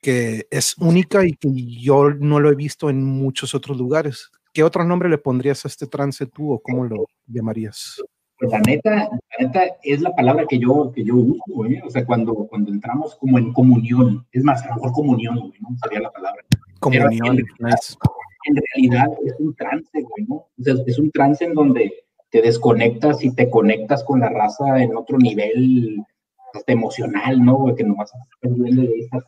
que 0.00 0.48
es 0.50 0.76
única 0.78 1.24
y 1.24 1.34
que 1.34 1.48
yo 1.80 2.10
no 2.10 2.40
lo 2.40 2.50
he 2.50 2.56
visto 2.56 2.90
en 2.90 3.04
muchos 3.04 3.54
otros 3.54 3.78
lugares. 3.78 4.32
¿Qué 4.52 4.64
otro 4.64 4.82
nombre 4.84 5.08
le 5.08 5.18
pondrías 5.18 5.64
a 5.64 5.68
este 5.68 5.86
trance 5.86 6.26
tú 6.26 6.54
o 6.54 6.58
cómo 6.58 6.86
lo 6.86 7.06
llamarías? 7.28 8.02
Pues 8.44 8.52
la 8.52 8.60
neta, 8.60 8.90
la 9.08 9.46
neta 9.46 9.62
es 9.82 10.02
la 10.02 10.14
palabra 10.14 10.44
que 10.46 10.58
yo, 10.58 10.92
que 10.94 11.02
yo 11.02 11.16
uso, 11.16 11.64
¿eh? 11.66 11.80
o 11.82 11.88
sea, 11.88 12.04
cuando, 12.04 12.34
cuando 12.50 12.70
entramos 12.70 13.14
como 13.16 13.38
en 13.38 13.54
comunión, 13.54 14.26
es 14.32 14.44
más, 14.44 14.62
a 14.64 14.68
lo 14.68 14.74
mejor 14.74 14.92
comunión, 14.92 15.36
¿no? 15.36 15.68
Sería 15.82 16.00
la 16.00 16.10
palabra. 16.10 16.42
Comunión, 16.78 17.38
en, 17.38 18.56
realidad 18.56 19.08
es 19.24 19.34
un 19.38 19.54
trance, 19.54 20.02
güey, 20.02 20.26
¿no? 20.28 20.34
O 20.34 20.50
sea, 20.58 20.74
es 20.86 20.98
un 20.98 21.10
trance 21.10 21.42
en 21.42 21.54
donde 21.54 22.04
te 22.28 22.42
desconectas 22.42 23.24
y 23.24 23.34
te 23.34 23.48
conectas 23.48 24.04
con 24.04 24.20
la 24.20 24.28
raza 24.28 24.82
en 24.82 24.94
otro 24.94 25.16
nivel 25.16 26.04
hasta 26.52 26.70
emocional, 26.70 27.42
¿no? 27.42 27.74
Que 27.74 27.82
nomás 27.82 28.12
estás 28.12 28.28
perdiendo 28.40 28.82
y 28.82 29.00
estás 29.00 29.24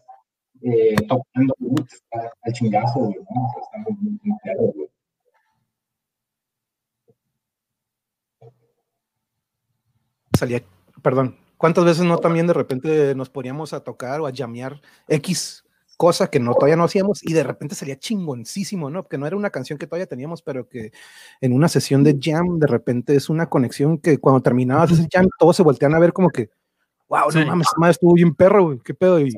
eh, 0.61 0.97
tocando 1.09 1.55
al 2.43 2.53
chingazo, 2.53 3.01
¿no? 3.01 3.07
O 3.09 3.51
sea, 3.51 3.63
está 3.63 3.79
muy, 3.79 4.19
muy, 4.23 4.39
claro, 4.43 4.73
güey. 4.75 4.86
Salía, 10.37 10.63
perdón, 11.03 11.37
¿cuántas 11.57 11.85
veces 11.85 12.05
no 12.05 12.19
también 12.19 12.47
de 12.47 12.53
repente 12.53 13.15
nos 13.15 13.31
poníamos 13.31 13.73
a 13.73 13.81
tocar 13.81 14.21
o 14.21 14.27
a 14.27 14.31
llamear 14.31 14.81
X 15.09 15.65
cosa 15.97 16.29
que 16.29 16.41
no 16.41 16.55
todavía 16.55 16.77
no 16.77 16.85
hacíamos 16.85 17.23
y 17.23 17.33
de 17.33 17.43
repente 17.43 17.75
salía 17.75 17.99
chingoncísimo, 17.99 18.91
¿no? 18.91 19.09
Que 19.09 19.19
no 19.19 19.27
era 19.27 19.37
una 19.37 19.51
canción 19.51 19.79
que 19.79 19.87
todavía 19.87 20.07
teníamos, 20.07 20.43
pero 20.43 20.69
que 20.69 20.93
en 21.41 21.53
una 21.53 21.69
sesión 21.69 22.05
de 22.05 22.19
jam 22.21 22.59
de 22.59 22.67
repente 22.67 23.17
es 23.17 23.29
una 23.29 23.47
conexión 23.47 23.99
que 23.99 24.19
cuando 24.19 24.43
terminabas 24.43 24.91
ese 24.93 25.09
jam 25.11 25.27
todos 25.39 25.57
se 25.57 25.63
voltean 25.63 25.95
a 25.95 25.99
ver 25.99 26.13
como 26.13 26.29
que, 26.29 26.51
wow, 27.09 27.31
no 27.33 27.47
mames, 27.47 27.69
madre 27.77 27.93
estuvo 27.93 28.13
bien 28.15 28.35
perro, 28.35 28.65
güey, 28.65 28.79
qué 28.85 28.95
pedo. 28.95 29.21
Y, 29.21 29.35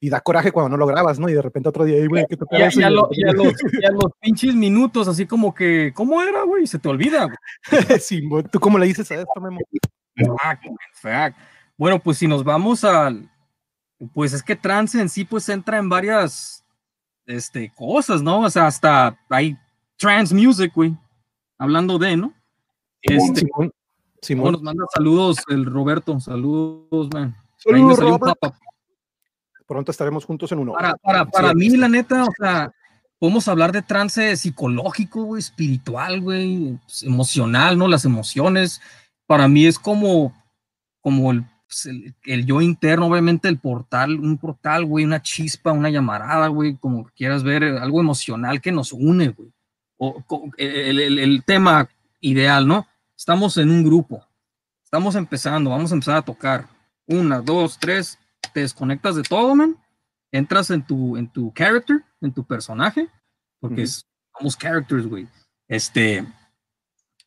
y, 0.00 0.10
da 0.10 0.20
coraje 0.20 0.52
cuando 0.52 0.70
no 0.70 0.76
lo 0.76 0.86
grabas, 0.86 1.18
¿no? 1.18 1.28
Y 1.28 1.34
de 1.34 1.42
repente 1.42 1.68
otro 1.68 1.84
día, 1.84 1.96
güey, 2.08 2.26
¿qué 2.28 2.36
te 2.36 2.44
ya, 2.52 2.68
ya, 2.68 2.90
lo, 2.90 3.08
ya, 3.10 3.32
los, 3.32 3.52
ya, 3.82 3.90
los, 3.90 4.12
pinches 4.20 4.54
minutos, 4.54 5.08
así 5.08 5.26
como 5.26 5.54
que, 5.54 5.92
¿cómo 5.94 6.22
era, 6.22 6.42
güey? 6.42 6.66
Se 6.66 6.78
te 6.78 6.88
olvida, 6.88 7.24
güey. 7.24 7.36
sí, 8.00 8.22
¿tú 8.50 8.60
cómo 8.60 8.78
le 8.78 8.86
dices 8.86 9.10
a 9.10 9.16
esto, 9.16 9.40
Memo? 9.40 9.60
Bueno, 11.76 11.98
pues 11.98 12.18
si 12.18 12.26
nos 12.26 12.42
vamos 12.42 12.84
al 12.84 13.30
pues 14.12 14.32
es 14.32 14.42
que 14.42 14.56
trance 14.56 15.00
en 15.00 15.08
sí 15.08 15.24
pues 15.24 15.48
entra 15.48 15.78
en 15.78 15.88
varias 15.88 16.64
este, 17.26 17.72
cosas, 17.74 18.22
¿no? 18.22 18.40
O 18.40 18.50
sea, 18.50 18.66
hasta 18.66 19.18
hay 19.28 19.56
trance 19.96 20.34
music, 20.34 20.72
güey. 20.74 20.96
Hablando 21.58 21.98
de, 21.98 22.16
¿no? 22.16 22.34
Este, 23.00 23.40
Simón, 23.40 23.72
Simón. 24.20 24.52
nos 24.52 24.62
manda 24.62 24.84
saludos 24.94 25.38
el 25.48 25.64
Roberto, 25.64 26.18
saludos, 26.20 27.08
man. 27.12 27.36
Saludos, 27.56 27.98
Pronto 29.66 29.90
estaremos 29.90 30.24
juntos 30.24 30.52
en 30.52 30.60
uno. 30.60 30.72
Para, 30.72 30.96
para, 30.96 31.24
para 31.24 31.54
mí, 31.54 31.70
la 31.70 31.88
neta, 31.88 32.24
o 32.24 32.32
sea, 32.38 32.72
podemos 33.18 33.48
hablar 33.48 33.72
de 33.72 33.82
trance 33.82 34.36
psicológico, 34.36 35.24
güey, 35.24 35.40
espiritual, 35.40 36.20
güey, 36.20 36.78
pues, 36.84 37.02
emocional, 37.02 37.76
¿no? 37.76 37.88
Las 37.88 38.04
emociones. 38.04 38.80
Para 39.26 39.48
mí 39.48 39.66
es 39.66 39.78
como, 39.78 40.32
como 41.00 41.32
el 41.32 41.44
pues, 41.66 41.86
el, 42.24 42.46
yo 42.46 42.60
interno, 42.60 43.06
obviamente 43.06 43.48
el 43.48 43.58
portal, 43.58 44.18
un 44.20 44.38
portal, 44.38 44.84
güey, 44.84 45.04
una 45.04 45.20
chispa, 45.20 45.72
una 45.72 45.90
llamarada, 45.90 46.46
güey, 46.48 46.76
como 46.76 47.04
quieras 47.16 47.42
ver, 47.42 47.64
eh, 47.64 47.78
algo 47.78 48.00
emocional 48.00 48.60
que 48.60 48.72
nos 48.72 48.92
une, 48.92 49.28
güey. 49.28 49.52
O, 49.98 50.22
el, 50.58 51.42
tema 51.44 51.88
ideal, 52.20 52.68
¿no? 52.68 52.86
Estamos 53.16 53.56
en 53.56 53.70
un 53.70 53.82
grupo, 53.82 54.22
estamos 54.84 55.14
empezando, 55.14 55.70
vamos 55.70 55.90
a 55.90 55.94
empezar 55.94 56.16
a 56.16 56.22
tocar. 56.22 56.68
Una, 57.06 57.40
dos, 57.40 57.78
tres, 57.78 58.18
te 58.56 58.60
desconectas 58.60 59.16
de 59.16 59.22
todo, 59.22 59.54
man. 59.54 59.76
Entras 60.32 60.70
en 60.70 60.82
tu, 60.82 61.18
en 61.18 61.28
tu 61.28 61.52
character, 61.52 62.02
en 62.22 62.32
tu 62.32 62.42
personaje, 62.42 63.06
porque 63.60 63.86
somos 63.86 64.56
characters, 64.56 65.06
güey. 65.06 65.28
Este, 65.68 66.24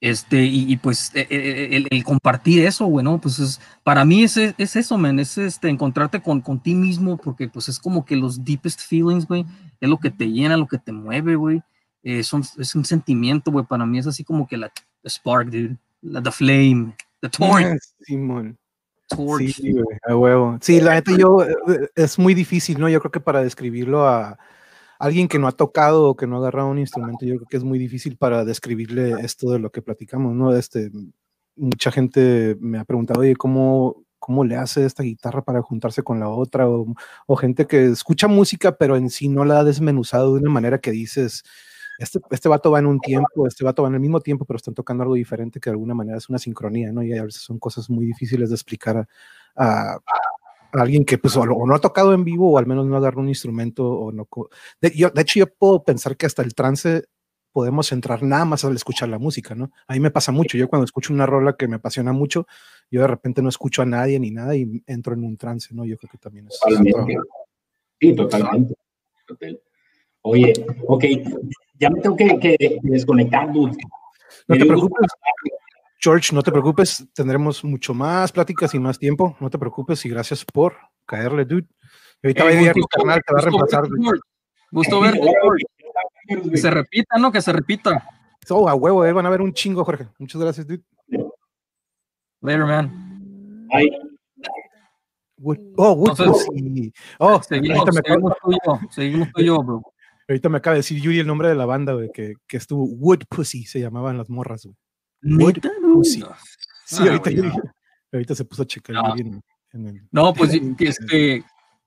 este, 0.01 0.43
y, 0.43 0.75
pues 0.77 1.11
e, 1.13 1.27
e, 1.29 1.75
e, 1.75 1.87
el, 1.91 2.03
compartir 2.03 2.65
eso, 2.65 2.89
bueno, 2.89 3.21
pues 3.21 3.37
es, 3.37 3.61
para 3.83 4.05
mí 4.05 4.23
es, 4.23 4.37
es 4.37 4.75
eso, 4.75 4.97
man, 4.97 5.19
es 5.19 5.37
este, 5.37 5.69
encontrarte 5.69 6.19
con, 6.19 6.41
con 6.41 6.59
ti 6.63 6.73
mismo, 6.73 7.15
porque 7.15 7.47
pues 7.47 7.69
es 7.69 7.77
como 7.77 8.03
que 8.03 8.15
los 8.15 8.43
deepest 8.43 8.81
feelings, 8.81 9.27
güey, 9.27 9.45
es 9.79 9.87
lo 9.87 9.99
que 9.99 10.09
te 10.09 10.31
llena, 10.31 10.57
lo 10.57 10.67
que 10.67 10.79
te 10.79 10.91
mueve, 10.91 11.35
güey, 11.35 11.57
eh, 12.01 12.21
es 12.21 12.33
un 12.33 12.85
sentimiento, 12.85 13.51
güey, 13.51 13.67
para 13.67 13.85
mí 13.85 13.99
es 13.99 14.07
así 14.07 14.23
como 14.23 14.47
que 14.47 14.57
la 14.57 14.71
spark, 15.07 15.51
dude, 15.51 15.77
la 16.01 16.23
the 16.23 16.31
flame, 16.31 16.95
the 17.21 17.29
torch. 17.29 17.77
Simón. 18.01 18.57
Sí, 19.09 19.75
a 20.07 20.15
huevo. 20.15 20.57
Sí, 20.61 20.79
la 20.81 20.93
neta 20.93 21.11
yo, 21.17 21.43
eh, 21.43 21.89
es 21.95 22.19
muy 22.19 22.33
difícil, 22.33 22.79
¿no? 22.79 22.89
Yo 22.89 22.99
creo 22.99 23.11
que 23.11 23.19
para 23.19 23.41
describirlo 23.43 24.07
a 24.07 24.37
alguien 24.99 25.27
que 25.27 25.39
no 25.39 25.47
ha 25.47 25.51
tocado 25.51 26.09
o 26.09 26.15
que 26.15 26.27
no 26.27 26.35
ha 26.35 26.39
agarrado 26.39 26.69
un 26.69 26.79
instrumento, 26.79 27.25
yo 27.25 27.35
creo 27.37 27.47
que 27.47 27.57
es 27.57 27.63
muy 27.63 27.79
difícil 27.79 28.17
para 28.17 28.45
describirle 28.45 29.11
esto 29.21 29.51
de 29.51 29.59
lo 29.59 29.71
que 29.71 29.81
platicamos, 29.81 30.35
¿no? 30.35 30.55
Este, 30.55 30.91
mucha 31.55 31.91
gente 31.91 32.57
me 32.59 32.79
ha 32.79 32.85
preguntado, 32.85 33.21
oye, 33.21 33.35
¿cómo, 33.35 34.03
cómo 34.19 34.43
le 34.43 34.55
hace 34.55 34.85
esta 34.85 35.03
guitarra 35.03 35.41
para 35.41 35.61
juntarse 35.61 36.03
con 36.03 36.19
la 36.19 36.29
otra? 36.29 36.67
O, 36.67 37.35
gente 37.35 37.65
que 37.65 37.85
escucha 37.85 38.27
música, 38.27 38.77
pero 38.77 38.95
en 38.97 39.09
sí 39.09 39.29
no 39.29 39.45
la 39.45 39.59
ha 39.59 39.63
desmenuzado 39.63 40.33
de 40.35 40.41
una 40.41 40.51
manera 40.51 40.79
que 40.79 40.91
dices, 40.91 41.43
este, 41.99 42.19
este 42.31 42.49
vato 42.49 42.71
va 42.71 42.79
en 42.79 42.85
un 42.85 42.99
tiempo, 42.99 43.45
este 43.45 43.63
vato 43.63 43.83
va 43.83 43.89
en 43.89 43.95
el 43.95 43.99
mismo 43.99 44.21
tiempo, 44.21 44.45
pero 44.45 44.57
están 44.57 44.73
tocando 44.73 45.03
algo 45.03 45.15
diferente 45.15 45.59
que 45.59 45.69
de 45.69 45.73
alguna 45.73 45.93
manera 45.93 46.17
es 46.17 46.29
una 46.29 46.39
sincronía, 46.39 46.91
¿no? 46.91 47.03
Y 47.03 47.13
a 47.17 47.25
veces 47.25 47.41
son 47.41 47.59
cosas 47.59 47.89
muy 47.89 48.05
difíciles 48.05 48.49
de 48.49 48.55
explicar 48.55 49.07
a, 49.55 49.99
alguien 50.71 51.03
que 51.03 51.17
pues 51.17 51.35
o, 51.35 51.45
no 51.45 51.75
ha 51.75 51.79
tocado 51.79 52.13
en 52.13 52.23
vivo 52.23 52.51
o 52.51 52.57
al 52.57 52.67
menos 52.67 52.85
no 52.85 52.95
agarra 52.95 53.19
un 53.19 53.27
instrumento 53.27 53.85
o 53.85 54.11
no. 54.11 54.27
De, 54.79 54.91
yo, 54.95 55.09
de 55.09 55.21
hecho, 55.21 55.39
yo 55.39 55.53
puedo 55.53 55.83
pensar 55.83 56.15
que 56.15 56.25
hasta 56.25 56.41
el 56.41 56.55
trance 56.55 57.03
podemos 57.51 57.91
entrar 57.91 58.23
nada 58.23 58.45
más 58.45 58.63
al 58.63 58.75
escuchar 58.75 59.09
la 59.09 59.19
música, 59.19 59.55
¿no? 59.55 59.71
A 59.87 59.93
mí 59.93 59.99
me 59.99 60.11
pasa 60.11 60.31
mucho. 60.31 60.57
Yo 60.57 60.69
cuando 60.69 60.85
escucho 60.85 61.11
una 61.11 61.25
rola 61.25 61.57
que 61.57 61.67
me 61.67 61.75
apasiona 61.77 62.13
mucho, 62.13 62.47
yo 62.89 63.01
de 63.01 63.07
repente 63.07 63.41
no 63.41 63.49
escucho 63.49 63.81
a 63.81 63.85
nadie 63.85 64.19
ni 64.19 64.31
nada 64.31 64.55
y 64.55 64.83
entro 64.87 65.15
en 65.15 65.23
un 65.25 65.35
trance, 65.35 65.73
¿no? 65.73 65.83
Yo 65.83 65.97
creo 65.97 66.11
que 66.11 66.17
también 66.17 66.47
es. 66.47 66.59
Sí, 67.99 68.15
totalmente. 68.15 68.75
Oye, 70.21 70.53
ok, 70.87 71.05
ya 71.79 71.89
me 71.89 72.01
tengo 72.01 72.15
que, 72.15 72.79
desconectar, 72.83 73.51
dude. 73.51 73.77
No 74.47 74.57
te 74.57 74.65
preocupes. 74.65 75.07
George, 76.01 76.33
no 76.33 76.41
te 76.41 76.51
preocupes, 76.51 77.05
tendremos 77.13 77.63
mucho 77.63 77.93
más 77.93 78.31
pláticas 78.31 78.73
y 78.73 78.79
más 78.79 78.97
tiempo. 78.97 79.35
No 79.39 79.49
te 79.49 79.57
preocupes 79.57 80.05
y 80.05 80.09
gracias 80.09 80.45
por 80.45 80.75
caerle, 81.05 81.45
dude. 81.45 81.67
Ahorita 82.23 82.43
va 82.43 82.49
a 82.49 82.53
llegar 82.53 82.75
tu 82.75 82.87
canal, 82.87 83.21
te 83.25 83.33
va 83.33 83.39
a 83.39 83.41
reemplazar. 83.43 83.83
Gusto 84.71 85.01
verte, 85.01 85.21
Que 86.51 86.57
se 86.57 86.69
repita, 86.69 87.17
¿no? 87.17 87.31
Que 87.31 87.41
se 87.41 87.51
repita. 87.51 88.03
Oh, 88.49 88.67
a 88.67 88.75
huevo, 88.75 89.05
eh, 89.05 89.13
van 89.13 89.25
a 89.25 89.29
ver 89.29 89.41
un 89.41 89.53
chingo, 89.53 89.83
Jorge. 89.83 90.07
Muchas 90.17 90.41
gracias, 90.41 90.67
dude. 90.67 90.83
Later, 92.41 92.65
man. 92.65 93.67
Bye. 93.67 93.91
oh, 95.77 95.93
Wood. 95.93 96.19
Oh, 97.19 97.41
seguimos, 97.43 97.89
seguimos 97.93 98.33
tuyo, 98.41 98.79
seguimos 98.89 99.31
tuyo, 99.33 99.63
bro. 99.63 99.81
Ahorita 100.29 100.47
me 100.47 100.59
acaba 100.59 100.75
de 100.75 100.79
decir 100.81 101.01
Yuri 101.01 101.19
el 101.19 101.27
nombre 101.27 101.49
de 101.49 101.55
la 101.55 101.65
banda, 101.65 101.93
güey, 101.93 102.11
que, 102.13 102.35
que 102.47 102.57
estuvo 102.57 102.83
Wood 102.83 103.23
Pussy, 103.27 103.65
se 103.65 103.79
llamaban 103.79 104.15
las 104.15 104.29
morras, 104.29 104.63
güey. 104.63 104.75
Wood 105.23 105.57
Pussy. 105.81 106.23
Sí, 106.85 107.07
ahorita, 107.07 107.31
ahorita, 108.13 108.35
se 108.35 108.45
puso 108.45 108.61
a 108.61 108.67
checar 108.67 108.95
no. 108.95 109.17
en, 109.17 109.41
en 109.73 109.87
el, 109.87 110.07
No, 110.11 110.31
pues 110.35 110.51
este, 110.79 111.43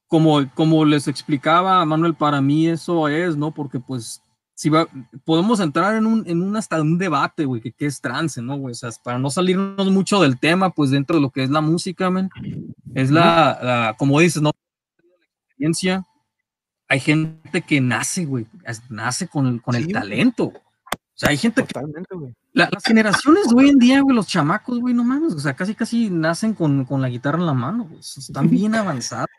como, 0.08 0.40
como 0.54 0.84
les 0.84 1.06
explicaba 1.06 1.84
Manuel, 1.86 2.14
para 2.14 2.40
mí 2.40 2.68
eso 2.68 3.06
es, 3.06 3.36
¿no? 3.36 3.54
Porque 3.54 3.78
pues 3.78 4.20
si 4.54 4.68
va, 4.68 4.88
podemos 5.24 5.60
entrar 5.60 5.94
en 5.94 6.06
un, 6.06 6.24
en 6.28 6.42
un 6.42 6.56
hasta 6.56 6.82
un 6.82 6.98
debate, 6.98 7.44
güey, 7.44 7.60
que 7.60 7.72
qué 7.72 7.86
es 7.86 8.00
trance, 8.00 8.42
¿no, 8.42 8.56
güey? 8.58 8.72
O 8.72 8.74
sea, 8.74 8.90
para 9.04 9.20
no 9.20 9.30
salirnos 9.30 9.88
mucho 9.92 10.20
del 10.20 10.38
tema, 10.40 10.70
pues 10.70 10.90
dentro 10.90 11.16
de 11.16 11.22
lo 11.22 11.30
que 11.30 11.44
es 11.44 11.50
la 11.50 11.60
música, 11.60 12.10
man, 12.10 12.28
es 12.94 13.12
la, 13.12 13.58
la 13.62 13.94
como 13.96 14.18
dices, 14.18 14.42
¿no? 14.42 14.50
La 14.50 15.26
experiencia. 15.46 16.04
Hay 16.92 17.00
gente 17.00 17.62
que 17.62 17.80
nace, 17.80 18.26
güey, 18.26 18.46
nace 18.90 19.26
con, 19.26 19.60
con 19.60 19.74
el 19.74 19.90
talento. 19.90 20.44
O 20.44 20.52
sea, 21.14 21.30
hay 21.30 21.38
gente 21.38 21.62
Totalmente, 21.62 22.06
que... 22.10 22.16
güey. 22.16 22.34
La, 22.52 22.68
las 22.70 22.84
generaciones 22.84 23.48
de 23.48 23.54
hoy 23.56 23.70
en 23.70 23.78
día, 23.78 24.02
güey, 24.02 24.14
los 24.14 24.26
chamacos, 24.26 24.78
güey, 24.78 24.92
no 24.92 25.02
mames, 25.02 25.32
o 25.32 25.38
sea, 25.38 25.54
casi 25.54 25.74
casi 25.74 26.10
nacen 26.10 26.52
con, 26.52 26.84
con 26.84 27.00
la 27.00 27.08
guitarra 27.08 27.38
en 27.38 27.46
la 27.46 27.54
mano, 27.54 27.84
güey. 27.84 27.98
Están 27.98 28.50
bien 28.50 28.74
avanzados. 28.74 29.30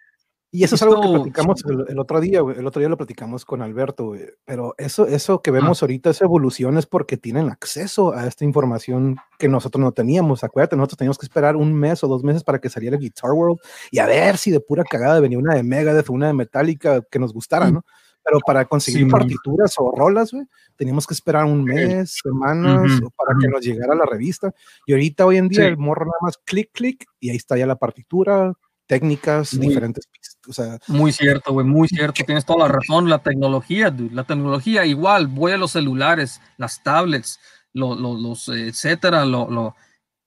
Y 0.55 0.63
eso 0.63 0.75
es 0.75 0.83
algo 0.83 1.01
que 1.01 1.09
platicamos 1.09 1.65
el, 1.65 1.85
el 1.89 1.97
otro 1.97 2.21
día. 2.21 2.41
El 2.55 2.67
otro 2.67 2.79
día 2.79 2.87
lo 2.87 2.95
platicamos 2.95 3.43
con 3.43 3.63
Alberto, 3.63 4.05
güey. 4.05 4.21
Pero 4.45 4.75
eso, 4.77 5.07
eso 5.07 5.41
que 5.41 5.49
vemos 5.49 5.81
ah. 5.81 5.85
ahorita, 5.85 6.11
esa 6.11 6.25
evolución 6.25 6.77
es 6.77 6.85
porque 6.85 7.17
tienen 7.17 7.49
acceso 7.49 8.13
a 8.13 8.27
esta 8.27 8.45
información 8.45 9.17
que 9.39 9.47
nosotros 9.47 9.81
no 9.83 9.93
teníamos. 9.93 10.43
Acuérdate, 10.43 10.75
nosotros 10.75 10.99
teníamos 10.99 11.17
que 11.17 11.25
esperar 11.25 11.55
un 11.55 11.73
mes 11.73 12.03
o 12.03 12.07
dos 12.07 12.23
meses 12.23 12.43
para 12.43 12.59
que 12.59 12.69
saliera 12.69 12.97
Guitar 12.97 13.31
World 13.31 13.61
y 13.89 13.97
a 13.97 14.05
ver 14.05 14.37
si 14.37 14.51
de 14.51 14.59
pura 14.59 14.83
cagada 14.83 15.19
venía 15.19 15.39
una 15.39 15.55
de 15.55 15.63
Megadeth 15.63 16.11
o 16.11 16.13
una 16.13 16.27
de 16.27 16.33
Metallica 16.33 17.01
que 17.09 17.17
nos 17.17 17.33
gustara, 17.33 17.71
¿no? 17.71 17.83
Pero 18.23 18.37
para 18.45 18.65
conseguir 18.65 19.05
sí, 19.05 19.09
partituras 19.09 19.73
o 19.79 19.91
rolas, 19.91 20.33
güey, 20.33 20.45
teníamos 20.75 21.07
que 21.07 21.15
esperar 21.15 21.45
un 21.45 21.63
mes, 21.63 22.19
semanas, 22.23 22.91
uh 23.01 23.05
-huh, 23.05 23.11
para 23.17 23.33
uh 23.33 23.39
-huh. 23.39 23.41
que 23.41 23.47
nos 23.47 23.65
llegara 23.65 23.95
la 23.95 24.05
revista. 24.05 24.53
Y 24.85 24.93
ahorita, 24.93 25.25
hoy 25.25 25.37
en 25.37 25.47
día, 25.47 25.61
sí. 25.61 25.65
el 25.65 25.77
morro 25.77 26.05
nada 26.05 26.19
más 26.21 26.37
clic, 26.37 26.69
clic, 26.71 27.05
y 27.19 27.31
ahí 27.31 27.37
está 27.37 27.57
ya 27.57 27.65
la 27.65 27.75
partitura, 27.75 28.53
técnicas, 28.87 29.53
muy, 29.55 29.67
diferentes 29.67 30.07
o 30.47 30.53
sea, 30.53 30.77
muy 30.87 31.11
cierto, 31.11 31.53
güey, 31.53 31.65
muy 31.65 31.87
cierto. 31.87 32.23
Tienes 32.25 32.45
toda 32.45 32.67
la 32.67 32.73
razón. 32.73 33.09
La 33.09 33.19
tecnología, 33.19 33.89
dude, 33.89 34.13
la 34.13 34.23
tecnología, 34.23 34.85
igual, 34.85 35.27
voy 35.27 35.51
a 35.53 35.57
los 35.57 35.71
celulares, 35.71 36.41
las 36.57 36.81
tablets, 36.83 37.39
lo, 37.73 37.95
lo, 37.95 38.15
los, 38.15 38.49
etcétera, 38.49 39.25
lo, 39.25 39.49
lo, 39.49 39.75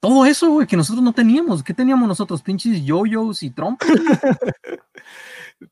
todo 0.01 0.27
eso, 0.27 0.51
güey, 0.51 0.67
que 0.67 0.77
nosotros 0.77 1.03
no 1.03 1.13
teníamos. 1.13 1.63
¿Qué 1.63 1.75
teníamos 1.75 2.09
nosotros? 2.09 2.43
Pinches 2.43 2.85
yoyos 2.85 3.43
y 3.43 3.51
trompas. 3.51 3.89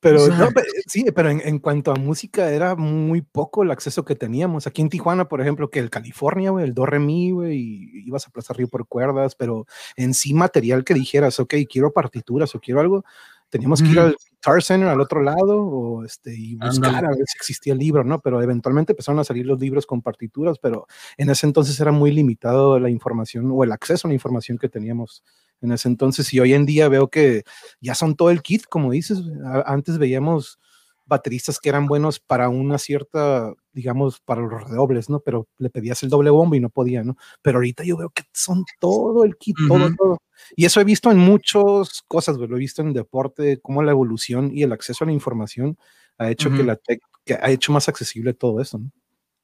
Pero 0.01 0.23
o 0.23 0.25
sea, 0.25 0.37
no, 0.37 0.49
sí, 0.87 1.05
pero 1.15 1.29
en, 1.29 1.41
en, 1.45 1.59
cuanto 1.59 1.91
a 1.91 1.95
música 1.95 2.49
era 2.49 2.75
muy 2.75 3.21
poco 3.21 3.61
el 3.61 3.69
acceso 3.69 4.03
que 4.03 4.15
teníamos. 4.15 4.65
Aquí 4.65 4.81
en 4.81 4.89
Tijuana, 4.89 5.27
por 5.27 5.41
ejemplo, 5.41 5.69
que 5.69 5.77
el 5.77 5.91
California, 5.91 6.49
güey, 6.49 6.65
el 6.65 6.73
do 6.73 6.87
re 6.87 6.99
mi, 6.99 7.29
güey, 7.29 7.55
y 7.55 8.07
ibas 8.07 8.25
a 8.25 8.31
Plaza 8.31 8.53
Río 8.53 8.67
por 8.67 8.87
cuerdas, 8.87 9.35
pero 9.35 9.67
en 9.95 10.15
sí 10.15 10.33
material 10.33 10.83
que 10.83 10.95
dijeras, 10.95 11.39
ok, 11.39 11.53
quiero 11.69 11.93
partituras 11.93 12.55
o 12.55 12.59
quiero 12.59 12.79
algo, 12.79 13.05
teníamos 13.49 13.83
que 13.83 13.89
ir 13.89 13.99
al 13.99 14.17
Guitar 14.45 14.63
Center 14.63 14.89
al 14.89 15.01
otro 15.01 15.21
lado 15.21 15.63
o 15.63 16.03
este, 16.03 16.35
y 16.35 16.55
buscar 16.55 16.89
Andale. 16.89 17.07
a 17.07 17.09
ver 17.09 17.25
si 17.25 17.37
existía 17.37 17.73
el 17.73 17.79
libro, 17.79 18.03
¿no? 18.03 18.19
Pero 18.19 18.41
eventualmente 18.41 18.93
empezaron 18.93 19.19
a 19.19 19.23
salir 19.23 19.45
los 19.45 19.59
libros 19.59 19.85
con 19.85 20.01
partituras, 20.01 20.59
pero 20.59 20.87
en 21.17 21.29
ese 21.29 21.47
entonces 21.47 21.79
era 21.79 21.91
muy 21.91 22.11
limitado 22.11 22.79
la 22.79 22.89
información 22.89 23.49
o 23.51 23.63
el 23.63 23.71
acceso 23.71 24.07
a 24.07 24.09
la 24.09 24.13
información 24.13 24.57
que 24.57 24.69
teníamos 24.69 25.23
en 25.61 25.71
ese 25.71 25.87
entonces 25.87 26.33
y 26.33 26.39
hoy 26.39 26.53
en 26.53 26.65
día 26.65 26.89
veo 26.89 27.09
que 27.09 27.43
ya 27.79 27.95
son 27.95 28.15
todo 28.15 28.29
el 28.29 28.41
kit, 28.41 28.63
como 28.69 28.91
dices, 28.91 29.21
antes 29.65 29.97
veíamos 29.97 30.59
bateristas 31.05 31.59
que 31.59 31.69
eran 31.69 31.85
buenos 31.85 32.19
para 32.19 32.49
una 32.49 32.77
cierta, 32.77 33.53
digamos, 33.73 34.19
para 34.21 34.41
los 34.41 34.69
redobles, 34.69 35.09
¿no? 35.09 35.19
Pero 35.19 35.47
le 35.57 35.69
pedías 35.69 36.01
el 36.03 36.09
doble 36.09 36.29
bombo 36.29 36.55
y 36.55 36.59
no 36.59 36.69
podía, 36.69 37.03
¿no? 37.03 37.15
Pero 37.41 37.57
ahorita 37.57 37.83
yo 37.83 37.97
veo 37.97 38.09
que 38.09 38.23
son 38.33 38.63
todo 38.79 39.23
el 39.23 39.37
kit, 39.37 39.57
uh 39.59 39.63
-huh. 39.63 39.67
todo, 39.67 39.95
todo. 39.95 40.17
Y 40.55 40.65
eso 40.65 40.81
he 40.81 40.83
visto 40.83 41.11
en 41.11 41.17
muchas 41.17 42.03
cosas, 42.07 42.37
lo 42.37 42.55
he 42.55 42.59
visto 42.59 42.81
en 42.81 42.93
deporte, 42.93 43.59
cómo 43.61 43.83
la 43.83 43.91
evolución 43.91 44.51
y 44.53 44.63
el 44.63 44.71
acceso 44.73 45.03
a 45.03 45.07
la 45.07 45.13
información 45.13 45.77
ha 46.17 46.29
hecho 46.31 46.49
uh 46.49 46.53
-huh. 46.53 46.57
que 46.57 46.63
la 46.63 46.75
tech, 46.75 47.01
que 47.23 47.33
ha 47.35 47.49
hecho 47.49 47.71
más 47.71 47.87
accesible 47.87 48.33
todo 48.33 48.59
eso, 48.61 48.77
¿no? 48.79 48.91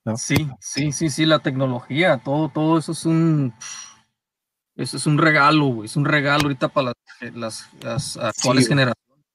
¿no? 0.05 0.17
Sí, 0.17 0.47
sí, 0.59 0.91
sí, 0.91 1.09
sí, 1.09 1.25
la 1.25 1.39
tecnología, 1.39 2.21
todo, 2.23 2.49
todo 2.49 2.79
eso 2.79 2.91
es 2.93 3.05
un, 3.05 3.53
eso 4.75 4.97
es 4.97 5.05
un 5.05 5.17
regalo, 5.17 5.67
güey, 5.67 5.85
es 5.85 5.95
un 5.95 6.05
regalo 6.05 6.43
ahorita 6.43 6.69
para 6.69 6.93
las, 7.21 7.35
las, 7.35 7.73
las 7.83 8.17
actuales 8.17 8.65
sí, 8.65 8.69
generaciones. 8.69 9.25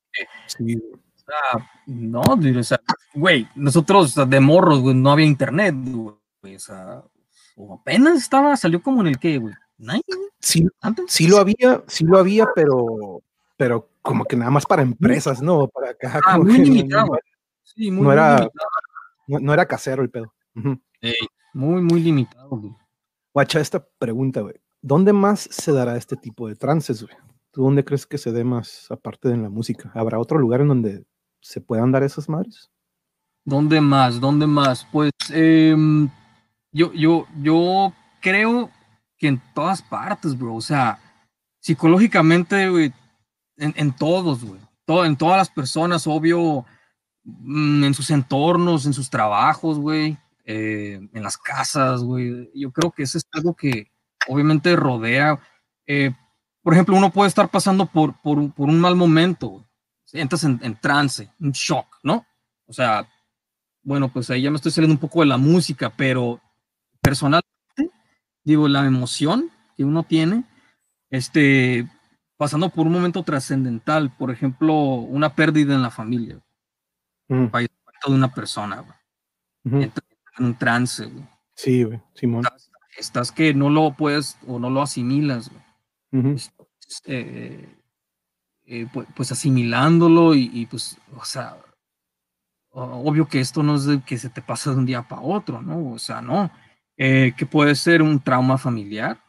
Sí. 0.46 0.82
Sea, 1.26 1.70
no, 1.86 2.20
o 2.20 2.62
sea, 2.62 2.80
güey, 3.14 3.48
nosotros 3.54 4.14
de 4.14 4.40
morros, 4.40 4.80
güey, 4.80 4.94
no 4.94 5.10
había 5.10 5.26
internet, 5.26 5.74
güey, 5.76 6.56
o 6.56 6.58
sea, 6.58 7.02
o 7.56 7.74
apenas 7.74 8.18
estaba, 8.18 8.56
salió 8.56 8.82
como 8.82 9.00
en 9.00 9.08
el 9.08 9.18
que, 9.18 9.38
güey, 9.38 9.54
Sí, 10.40 10.66
sí 11.08 11.28
lo 11.28 11.38
había, 11.38 11.82
sí 11.86 12.04
lo 12.04 12.18
había, 12.18 12.46
pero, 12.54 13.22
pero 13.56 13.90
como 14.02 14.24
que 14.24 14.36
nada 14.36 14.50
más 14.50 14.64
para 14.64 14.82
empresas, 14.82 15.42
¿no? 15.42 15.68
Para 15.68 15.90
acá, 15.90 16.20
ah, 16.24 16.38
muy 16.38 16.58
limitado. 16.58 17.06
No, 17.06 17.18
sí, 17.62 17.90
muy, 17.90 18.04
no 18.04 18.12
era, 18.12 18.38
limitado. 18.38 18.70
No, 19.26 19.38
no, 19.40 19.52
era 19.52 19.66
casero 19.66 20.02
el 20.02 20.10
pedo. 20.10 20.32
Uh 20.54 20.60
-huh. 20.60 20.80
hey, 21.00 21.14
muy, 21.52 21.82
muy 21.82 22.00
limitado, 22.00 22.48
güey. 22.48 22.74
Guacha, 23.34 23.60
esta 23.60 23.86
pregunta, 23.98 24.40
güey. 24.40 24.54
¿Dónde 24.80 25.12
más 25.12 25.40
se 25.40 25.72
dará 25.72 25.96
este 25.96 26.16
tipo 26.16 26.48
de 26.48 26.54
trances, 26.54 27.02
güey? 27.02 27.16
¿Tú 27.50 27.62
dónde 27.62 27.84
crees 27.84 28.06
que 28.06 28.18
se 28.18 28.32
dé 28.32 28.44
más, 28.44 28.90
aparte 28.90 29.28
de 29.28 29.34
en 29.34 29.42
la 29.42 29.50
música? 29.50 29.90
¿Habrá 29.94 30.18
otro 30.18 30.38
lugar 30.38 30.60
en 30.60 30.68
donde 30.68 31.04
se 31.40 31.60
puedan 31.60 31.92
dar 31.92 32.02
esas 32.02 32.28
madres? 32.28 32.70
¿Dónde 33.44 33.80
más? 33.80 34.20
¿Dónde 34.20 34.46
más? 34.46 34.86
Pues 34.90 35.12
eh, 35.30 35.76
yo, 36.72 36.92
yo, 36.92 37.26
yo 37.40 37.92
creo 38.20 38.70
que 39.16 39.28
en 39.28 39.40
todas 39.54 39.82
partes, 39.82 40.36
bro. 40.36 40.54
O 40.54 40.60
sea, 40.60 40.98
psicológicamente, 41.60 42.68
güey, 42.68 42.92
en, 43.56 43.74
en, 43.76 43.92
todos, 43.94 44.44
güey. 44.44 44.60
Todo, 44.84 45.04
en 45.04 45.16
todas 45.16 45.38
las 45.38 45.50
personas, 45.50 46.06
obvio, 46.06 46.64
mm, 47.24 47.84
en 47.84 47.94
sus 47.94 48.10
entornos, 48.10 48.86
en 48.86 48.92
sus 48.92 49.10
trabajos, 49.10 49.78
güey, 49.78 50.16
eh, 50.44 51.00
en 51.12 51.22
las 51.22 51.36
casas, 51.36 52.02
güey. 52.02 52.50
Yo 52.54 52.70
creo 52.72 52.90
que 52.92 53.02
eso 53.04 53.18
es 53.18 53.26
algo 53.32 53.54
que 53.54 53.90
obviamente 54.28 54.76
rodea. 54.76 55.38
Eh, 55.86 56.12
por 56.62 56.72
ejemplo, 56.72 56.96
uno 56.96 57.10
puede 57.10 57.28
estar 57.28 57.48
pasando 57.48 57.86
por, 57.86 58.20
por, 58.20 58.52
por 58.52 58.68
un 58.68 58.80
mal 58.80 58.96
momento, 58.96 59.65
entras 60.12 60.44
en, 60.44 60.58
en, 60.62 60.76
trance, 60.76 61.30
un 61.40 61.52
shock, 61.52 61.98
¿no? 62.02 62.26
O 62.66 62.72
sea, 62.72 63.08
bueno, 63.82 64.08
pues 64.08 64.30
ahí 64.30 64.42
ya 64.42 64.50
me 64.50 64.56
estoy 64.56 64.72
saliendo 64.72 64.94
un 64.94 65.00
poco 65.00 65.20
de 65.20 65.26
la 65.26 65.36
música, 65.36 65.92
pero 65.96 66.40
personalmente, 67.00 67.46
digo, 68.42 68.66
la 68.68 68.84
emoción 68.84 69.50
que 69.76 69.84
uno 69.84 70.02
tiene, 70.02 70.44
este, 71.10 71.88
pasando 72.36 72.68
por 72.70 72.86
un 72.86 72.94
momento 72.94 73.22
trascendental, 73.22 74.14
por 74.16 74.30
ejemplo, 74.30 74.74
una 74.74 75.34
pérdida 75.34 75.74
en 75.74 75.82
la 75.82 75.90
familia, 75.90 76.40
mm. 77.28 77.46
de 77.46 77.68
una 78.08 78.32
persona, 78.32 78.84
en 79.64 79.92
un 80.38 80.54
trance, 80.56 81.06
güey. 81.06 81.24
Sí, 81.54 81.84
güey, 81.84 82.00
Simón. 82.14 82.44
Estás, 82.44 82.70
estás, 82.98 83.32
que 83.32 83.54
no 83.54 83.70
lo 83.70 83.92
puedes 83.92 84.36
o 84.46 84.58
no 84.58 84.68
lo 84.68 84.82
asimilas, 84.82 85.50
güey. 85.50 86.36
Eh, 87.06 87.68
eh, 88.66 88.86
pues, 88.92 89.06
pues, 89.14 89.32
asimilándolo 89.32 90.34
y, 90.34 90.50
y, 90.52 90.66
pues, 90.66 90.98
o 91.16 91.24
sea, 91.24 91.56
obvio 92.76 93.26
que 93.26 93.40
esto 93.40 93.62
no 93.62 93.76
es 93.76 93.84
de 93.84 94.02
que 94.02 94.18
se 94.18 94.28
te 94.28 94.42
pasa 94.42 94.70
de 94.70 94.76
un 94.76 94.86
día 94.86 95.02
para 95.02 95.22
otro, 95.22 95.62
¿no? 95.62 95.92
O 95.92 95.98
sea, 95.98 96.20
no. 96.20 96.50
Eh, 96.96 97.34
que 97.36 97.46
puede 97.46 97.74
ser 97.74 98.02
un 98.02 98.20
trauma 98.20 98.58
familiar. 98.58 99.20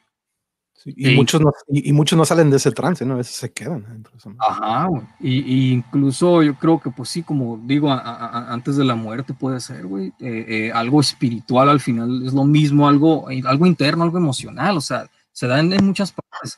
y, 0.85 1.15
muchos 1.15 1.41
no, 1.41 1.51
y, 1.67 1.91
muchos 1.91 2.17
no 2.17 2.23
salen 2.23 2.49
de 2.49 2.57
ese 2.57 2.71
trance, 2.71 3.05
¿no? 3.05 3.15
A 3.15 3.17
veces 3.17 3.35
se 3.35 3.51
quedan. 3.51 4.05
Ajá, 4.39 4.85
güey. 4.87 5.03
Y, 5.19 5.71
incluso 5.71 6.43
yo 6.43 6.55
creo 6.55 6.79
que, 6.79 6.91
pues 6.91 7.09
sí, 7.09 7.23
como 7.23 7.57
digo, 7.57 7.89
antes 7.91 8.77
de 8.77 8.85
la 8.85 8.95
muerte 8.95 9.33
puede 9.33 9.59
ser, 9.59 9.85
güey, 9.85 10.07
eh, 10.19 10.45
eh, 10.47 10.71
algo 10.73 11.01
espiritual 11.01 11.69
al 11.69 11.79
final 11.79 12.25
es 12.25 12.33
lo 12.33 12.45
mismo, 12.45 12.87
algo, 12.87 13.27
algo 13.45 13.65
interno, 13.65 14.03
algo 14.03 14.17
emocional, 14.17 14.77
o 14.77 14.81
sea, 14.81 15.09
se 15.31 15.47
da 15.47 15.59
en, 15.59 15.85
muchas 15.85 16.13
partes. 16.13 16.57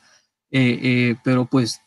pero 1.24 1.44
pues 1.46 1.80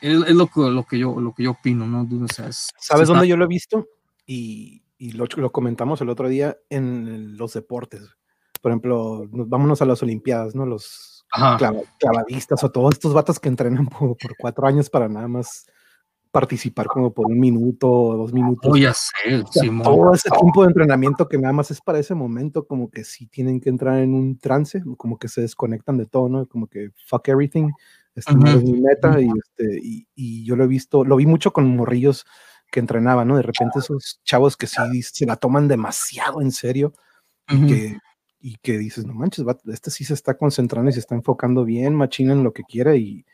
es, 0.00 0.34
lo, 0.34 0.46
que, 0.46 0.60
lo, 0.60 0.84
que 0.84 0.98
yo, 0.98 1.20
lo 1.20 1.34
que 1.34 1.42
yo 1.42 1.50
opino, 1.52 1.86
¿no? 1.86 2.06
¿Sabes 2.28 3.08
dónde 3.08 3.26
yo 3.26 3.36
lo 3.36 3.44
he 3.44 3.48
visto? 3.48 3.88
Y, 4.24 4.84
y 4.98 5.12
lo, 5.12 5.24
lo, 5.36 5.50
comentamos 5.50 6.00
el 6.00 6.08
otro 6.10 6.28
día 6.28 6.56
en 6.68 7.36
los 7.36 7.54
deportes. 7.54 8.02
Por 8.62 8.70
ejemplo, 8.70 9.26
vámonos 9.30 9.82
a 9.82 9.86
las 9.86 10.02
Olimpiadas, 10.02 10.54
¿no? 10.54 10.64
Los 10.64 11.24
clavadistas 11.98 12.62
o 12.62 12.70
todos 12.70 12.94
estos 12.94 13.14
vatos 13.14 13.40
que 13.40 13.48
entrenan 13.48 13.86
por, 13.86 14.16
cuatro 14.38 14.66
años 14.66 14.88
para 14.88 15.08
nada 15.08 15.26
más 15.26 15.66
participar 16.30 16.86
como 16.86 17.12
por 17.12 17.26
un 17.26 17.40
minuto 17.40 17.90
o 17.90 18.16
dos 18.16 18.32
minutos. 18.32 18.70
Oh, 18.72 18.76
ya 18.76 18.94
sé, 18.94 19.42
todo 19.82 20.14
ese 20.14 20.30
tiempo 20.30 20.62
de 20.62 20.68
entrenamiento 20.68 21.28
que 21.28 21.38
nada 21.38 21.52
más 21.52 21.72
es 21.72 21.80
para 21.80 21.98
ese 21.98 22.14
momento, 22.14 22.64
como 22.64 22.88
que 22.90 23.02
sí 23.02 23.26
tienen 23.26 23.60
que 23.60 23.68
entrar 23.68 23.98
en 23.98 24.14
un 24.14 24.38
trance, 24.38 24.80
como 24.96 25.18
que 25.18 25.26
se 25.26 25.40
desconectan 25.40 25.96
de 25.96 26.06
todo, 26.06 26.28
¿no? 26.28 26.46
Como 26.46 26.68
que 26.68 26.90
fuck 27.08 27.26
everything 27.26 27.70
este, 28.14 28.32
es 28.32 28.62
mi 28.62 28.80
meta 28.80 29.20
y, 29.20 29.28
este, 29.28 29.80
y, 29.82 30.44
yo 30.44 30.56
lo 30.56 30.64
he 30.64 30.68
visto, 30.68 31.04
lo 31.04 31.16
vi 31.16 31.26
mucho 31.26 31.52
con 31.52 31.76
morrillos 31.76 32.26
que 32.70 32.80
entrenaban, 32.80 33.28
¿no? 33.28 33.36
De 33.36 33.42
repente 33.42 33.78
esos 33.78 34.20
chavos 34.24 34.56
que 34.56 34.66
sí 34.66 35.02
se 35.02 35.26
la 35.26 35.36
toman 35.36 35.68
demasiado 35.68 36.40
en 36.40 36.52
serio 36.52 36.92
y, 37.48 37.66
que, 37.66 37.98
y 38.40 38.56
que 38.56 38.78
dices, 38.78 39.06
no 39.06 39.14
manches, 39.14 39.44
este 39.66 39.90
sí 39.90 40.04
se 40.04 40.14
está 40.14 40.36
concentrando 40.36 40.90
y 40.90 40.92
se 40.92 41.00
está 41.00 41.14
enfocando 41.14 41.64
bien, 41.64 41.94
machina 41.94 42.32
en 42.32 42.44
lo 42.44 42.52
que 42.52 42.62
quiere 42.62 42.96
y, 42.98 43.24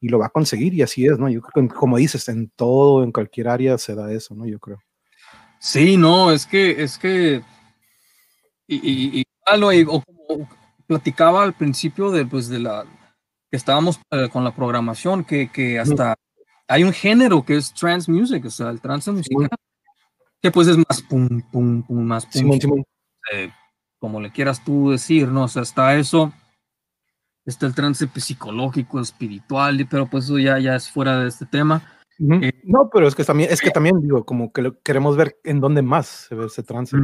y 0.00 0.08
lo 0.08 0.18
va 0.18 0.26
a 0.26 0.30
conseguir 0.30 0.74
y 0.74 0.82
así 0.82 1.06
es, 1.06 1.18
¿no? 1.18 1.28
Yo 1.28 1.40
creo 1.42 1.68
que 1.68 1.74
como 1.74 1.96
dices, 1.96 2.28
en 2.28 2.50
todo, 2.50 3.02
en 3.02 3.12
cualquier 3.12 3.48
área 3.48 3.78
se 3.78 3.94
da 3.94 4.12
eso, 4.12 4.34
¿no? 4.34 4.46
Yo 4.46 4.58
creo. 4.58 4.78
Sí, 5.60 5.96
no, 5.96 6.30
es 6.30 6.46
que, 6.46 6.82
es 6.82 6.98
que, 6.98 7.42
y, 8.66 9.20
y, 9.20 9.24
o 9.86 10.02
como 10.02 10.48
platicaba 10.86 11.42
al 11.42 11.54
principio 11.54 12.10
de, 12.10 12.24
pues, 12.24 12.48
de 12.48 12.60
la, 12.60 12.84
estábamos 13.50 14.00
eh, 14.10 14.28
con 14.30 14.44
la 14.44 14.54
programación, 14.54 15.24
que, 15.24 15.50
que 15.50 15.78
hasta 15.78 16.14
hay 16.66 16.84
un 16.84 16.92
género 16.92 17.44
que 17.44 17.56
es 17.56 17.72
trance 17.72 18.10
music, 18.10 18.44
o 18.44 18.50
sea, 18.50 18.70
el 18.70 18.80
trance 18.80 19.10
musical, 19.10 19.48
que 20.40 20.50
pues 20.50 20.68
es 20.68 20.76
más 20.76 21.02
pum, 21.02 21.40
pum, 21.50 21.82
pum, 21.82 22.02
más 22.02 22.26
pum, 22.26 22.84
eh, 23.32 23.50
como 23.98 24.20
le 24.20 24.30
quieras 24.30 24.62
tú 24.62 24.90
decir, 24.90 25.28
¿no? 25.28 25.44
O 25.44 25.48
sea, 25.48 25.62
está 25.62 25.96
eso, 25.96 26.32
está 27.44 27.66
el 27.66 27.74
trance 27.74 28.06
psicológico, 28.14 29.00
espiritual, 29.00 29.86
pero 29.90 30.06
pues 30.06 30.24
eso 30.24 30.38
ya, 30.38 30.58
ya 30.58 30.76
es 30.76 30.90
fuera 30.90 31.18
de 31.20 31.28
este 31.28 31.46
tema. 31.46 31.82
Eh, 32.20 32.52
no, 32.64 32.90
pero 32.92 33.06
es 33.06 33.14
que 33.14 33.24
también, 33.24 33.50
es 33.50 33.60
que 33.60 33.70
también 33.70 34.00
digo, 34.00 34.24
como 34.24 34.52
que 34.52 34.72
queremos 34.82 35.16
ver 35.16 35.38
en 35.44 35.60
dónde 35.60 35.82
más 35.82 36.26
se 36.28 36.34
ve 36.34 36.46
ese 36.46 36.64
trance, 36.64 36.96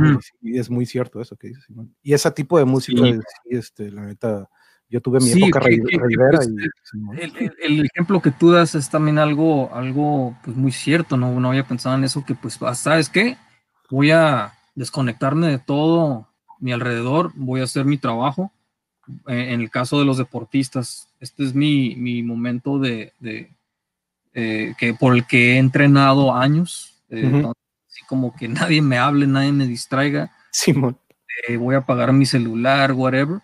y 0.43 0.59
es 0.59 0.69
muy 0.69 0.87
cierto 0.87 1.21
eso 1.21 1.37
que 1.37 1.49
dices. 1.49 1.65
Y 2.03 2.13
ese 2.13 2.31
tipo 2.33 2.59
de 2.59 2.65
música, 2.65 3.03
este, 3.45 3.93
la 3.93 4.03
neta, 4.03 4.49
yo 4.89 5.01
tuve 5.01 5.18
mi 5.20 5.32
época 5.32 5.61
pues, 5.61 6.49
el, 7.59 7.85
ejemplo 7.85 8.20
que 8.20 8.30
tú 8.30 8.53
das 8.53 8.74
es 8.74 8.89
también 8.91 9.18
algo, 9.18 9.74
algo 9.74 10.37
pues 10.45 10.57
muy 10.57 10.72
cierto, 10.72 11.16
¿no? 11.16 11.41
No 11.41 11.49
había 11.49 11.66
pensado 11.66 11.97
en 11.97 12.05
eso, 12.05 12.24
que 12.24 12.35
pues, 12.35 12.59
ah, 12.62 12.74
¿sabes 12.74 13.09
qué? 13.09 13.37
Voy 13.91 14.11
a 14.11 14.55
desconectarme 14.74 15.49
de 15.49 15.59
todo 15.59 16.28
mi 16.61 16.72
alrededor, 16.72 17.32
voy 17.35 17.61
a 17.61 17.64
hacer 17.64 17.85
mi 17.85 17.99
trabajo. 17.99 18.53
Eh, 19.26 19.53
en 19.53 19.61
el 19.61 19.70
caso 19.70 19.99
de 19.99 20.05
los 20.05 20.18
deportistas, 20.18 21.09
este 21.20 21.45
es 21.45 21.55
mi, 21.55 21.97
mi 21.97 22.22
momento 22.22 22.78
de, 22.78 23.12
de 23.20 23.51
eh, 24.32 24.74
que 24.78 24.95
por 24.95 25.14
el 25.14 25.26
que 25.26 25.55
he 25.55 25.59
entrenado 25.59 26.35
años, 26.35 27.03
eh, 27.11 27.45
así 27.89 28.03
como 28.07 28.35
que 28.35 28.49
nadie 28.49 28.80
me 28.80 28.99
hable, 28.99 29.26
nadie 29.26 29.53
me 29.53 29.66
distraiga. 29.66 30.30
Simón. 30.51 30.99
voy 31.59 31.74
a 31.74 31.78
apagar 31.78 32.12
mi 32.12 32.26
celular, 32.26 32.93
whatever, 32.93 33.41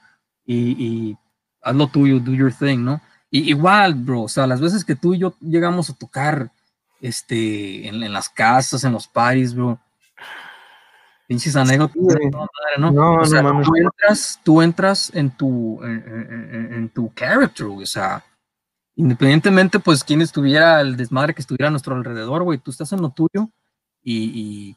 y, 0.47 0.77
y 0.79 1.17
haz 1.63 1.77
lo 1.77 1.87
tuyo, 1.89 2.21
do 2.21 2.33
your 2.33 2.53
thing, 2.53 2.79
¿no? 2.79 3.01
Y 3.31 3.51
igual, 3.51 3.95
bro, 3.95 4.23
o 4.23 4.29
sea, 4.29 4.47
las 4.47 4.61
veces 4.61 4.85
que 4.85 4.97
tú 4.97 5.15
y 5.15 5.19
yo 5.19 5.35
llegamos 5.41 5.89
a 5.89 5.95
tocar 5.95 6.51
este, 7.01 7.87
en, 7.89 8.13
las 8.13 8.29
casas, 8.29 8.85
en 8.85 8.93
los 8.93 9.07
parties, 9.07 9.55
bro, 9.55 9.79
pinches 11.29 11.55
anécdotas, 11.55 11.97
¿no? 12.79 12.91
no, 12.91 13.15
o 13.21 13.25
sea, 13.25 13.43
tú, 13.43 13.77
entras, 13.77 14.41
tú 14.43 14.63
entras 14.63 15.13
en 15.15 15.31
tu, 15.31 15.81
en, 15.85 16.91
tu 16.93 17.13
character, 17.15 17.67
o 17.67 17.87
sea, 17.87 18.25
independientemente, 18.97 19.79
pues, 19.79 20.03
quién 20.03 20.23
estuviera, 20.23 20.81
el 20.81 20.97
desmadre 20.97 21.33
que 21.33 21.41
estuviera 21.41 21.69
a 21.69 21.71
nuestro 21.71 21.95
alrededor, 21.95 22.43
güey, 22.43 22.59
tú 22.59 22.73
estás 22.73 22.93
en 22.93 23.01
lo 23.01 23.11
tuyo 23.11 23.49
y, 24.03 24.77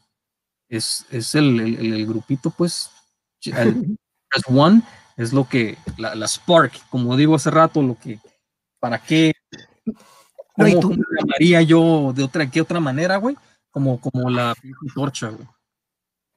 es, 0.69 1.05
es 1.09 1.35
el, 1.35 1.59
el, 1.59 2.05
grupito, 2.05 2.51
pues, 2.51 2.91
el, 3.45 3.97
one, 4.45 4.83
es 5.17 5.33
lo 5.33 5.47
que, 5.47 5.77
la, 5.97 6.15
la, 6.15 6.27
Spark, 6.27 6.73
como 6.89 7.15
digo 7.15 7.35
hace 7.35 7.51
rato, 7.51 7.81
lo 7.81 7.97
que, 7.99 8.19
¿para 8.79 8.97
qué? 8.99 9.33
¿Cómo, 10.53 10.79
tú? 10.79 10.95
llamaría 11.19 11.61
yo 11.61 12.13
de 12.13 12.23
otra, 12.23 12.49
qué 12.49 12.61
otra 12.61 12.79
manera, 12.79 13.17
güey? 13.17 13.35
Como, 13.71 13.99
como 13.99 14.29
la 14.29 14.53
torcha, 14.93 15.29
güey. 15.29 15.47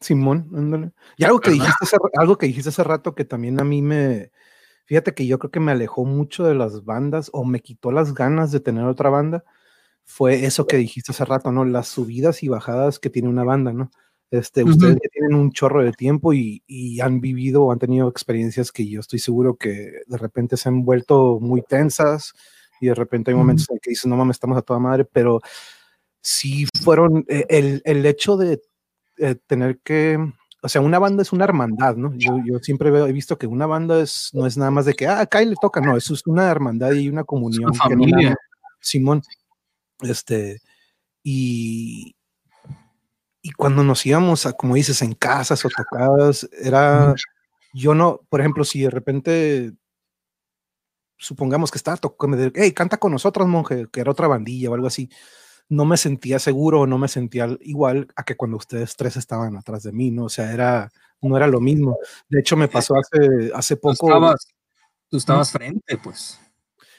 Simón, 0.01 0.51
ándale. 0.55 0.93
Y 1.17 1.25
algo 1.25 1.41
que, 1.41 1.51
dijiste 1.51 1.77
hace, 1.81 1.97
algo 2.19 2.37
que 2.37 2.47
dijiste 2.47 2.69
hace 2.69 2.85
rato 2.85 3.15
que 3.15 3.25
también 3.25 3.61
a 3.61 3.65
mí 3.65 3.81
me, 3.83 4.31
fíjate 4.85 5.15
que 5.15 5.27
yo 5.27 5.39
creo 5.39 5.51
que 5.51 5.61
me 5.61 5.73
alejó 5.73 6.05
mucho 6.05 6.45
de 6.45 6.55
las 6.55 6.85
bandas 6.85 7.31
o 7.33 7.45
me 7.45 7.61
quitó 7.61 7.91
las 7.93 8.15
ganas 8.15 8.53
de 8.53 8.61
tener 8.61 8.85
otra 8.85 9.11
banda, 9.11 9.45
fue 10.05 10.45
eso 10.45 10.67
que 10.67 10.77
dijiste 10.77 11.13
hace 11.13 11.25
rato, 11.25 11.51
¿no? 11.51 11.65
Las 11.65 11.89
subidas 11.89 12.43
y 12.43 12.49
bajadas 12.49 12.99
que 12.99 13.11
tiene 13.11 13.29
una 13.29 13.45
banda, 13.45 13.73
¿no? 13.73 13.91
Este, 14.31 14.65
Ustedes 14.65 14.99
tienen 15.13 15.35
un 15.35 15.53
chorro 15.53 15.85
de 15.85 15.93
tiempo 15.93 16.33
y, 16.33 16.63
han 17.01 17.21
vivido 17.21 17.65
o 17.65 17.73
han 17.73 17.79
tenido 17.79 18.09
experiencias 18.09 18.73
que 18.73 18.89
yo 18.89 19.01
estoy 19.01 19.19
seguro 19.19 19.57
que 19.57 20.01
de 20.07 20.19
repente 20.19 20.57
se 20.57 20.69
han 20.69 20.85
vuelto 20.85 21.39
muy 21.41 21.63
tensas 21.63 22.33
y 22.81 22.87
de 22.87 22.95
repente 22.95 23.31
hay 23.31 23.37
momentos 23.37 23.71
en 23.71 23.79
que 23.79 23.91
dices, 23.91 24.07
no 24.07 24.17
mames, 24.17 24.37
estamos 24.37 24.59
a 24.59 24.63
toda 24.63 24.81
madre, 24.81 25.05
pero 25.05 25.41
sí 26.21 26.67
fueron 26.83 27.25
eh, 27.29 27.47
el, 27.49 27.83
el, 27.85 28.05
hecho 28.05 28.37
de 28.37 28.61
eh, 29.19 29.37
tener 29.47 29.79
que, 29.79 30.19
o 30.63 30.69
sea, 30.69 30.81
una 30.81 30.99
banda 30.99 31.23
es 31.23 31.33
una 31.33 31.45
hermandad, 31.45 31.97
¿no? 31.97 32.13
Yo, 32.17 32.39
yo 32.45 32.59
siempre 32.59 32.89
he 32.89 33.13
visto 33.13 33.39
que 33.39 33.47
una 33.47 33.67
banda 33.67 34.01
es, 34.01 34.31
no 34.33 34.47
es 34.47 34.57
nada 34.57 34.73
más 34.73 34.87
de 34.87 34.95
que, 34.95 35.07
ah, 35.07 35.21
acá 35.21 35.41
le 35.41 35.55
toca, 35.61 35.81
no, 35.81 35.97
eso 35.97 36.15
es 36.15 36.27
una 36.27 36.51
hermandad 36.51 36.93
y 36.93 37.09
una 37.09 37.25
comunión. 37.25 37.73
familia. 37.75 38.37
Simón, 38.81 39.23
este, 40.01 40.61
y, 41.23 42.16
y 43.47 43.53
cuando 43.53 43.85
nos 43.85 44.05
íbamos 44.05 44.45
a, 44.45 44.55
como 44.55 44.75
dices, 44.75 45.03
en 45.03 45.15
casas 45.15 45.65
o 45.65 45.69
tocadas, 45.69 46.49
era, 46.61 47.15
yo 47.73 47.95
no, 47.95 48.23
por 48.29 48.41
ejemplo, 48.41 48.65
si 48.65 48.83
de 48.83 48.91
repente, 48.91 49.73
supongamos 51.17 51.71
que 51.71 51.79
estaba 51.79 51.97
tocando, 51.97 52.51
hey, 52.57 52.73
canta 52.73 52.97
con 52.97 53.13
nosotros, 53.13 53.47
monje, 53.47 53.87
que 53.93 54.01
era 54.01 54.11
otra 54.11 54.27
bandilla 54.27 54.69
o 54.69 54.75
algo 54.75 54.89
así, 54.89 55.09
no 55.69 55.85
me 55.85 55.97
sentía 55.97 56.41
seguro, 56.41 56.89
no 56.89 56.99
me 56.99 57.07
sentía 57.07 57.57
igual 57.61 58.09
a 58.17 58.25
que 58.25 58.35
cuando 58.35 58.57
ustedes 58.57 58.97
tres 58.97 59.17
estaban 59.17 59.57
atrás 59.57 59.85
de 59.85 59.93
mí, 59.93 60.11
¿no? 60.11 60.25
O 60.25 60.29
sea, 60.29 60.53
era, 60.53 60.91
no 61.21 61.37
era 61.37 61.47
lo 61.47 61.61
mismo. 61.61 61.99
De 62.29 62.41
hecho, 62.41 62.57
me 62.57 62.67
pasó 62.67 62.95
hace, 62.97 63.53
hace 63.55 63.77
poco. 63.77 63.95
Tú 63.95 64.07
estabas, 64.07 64.55
tú 65.09 65.17
estabas 65.19 65.53
frente, 65.53 65.99
pues. 65.99 66.41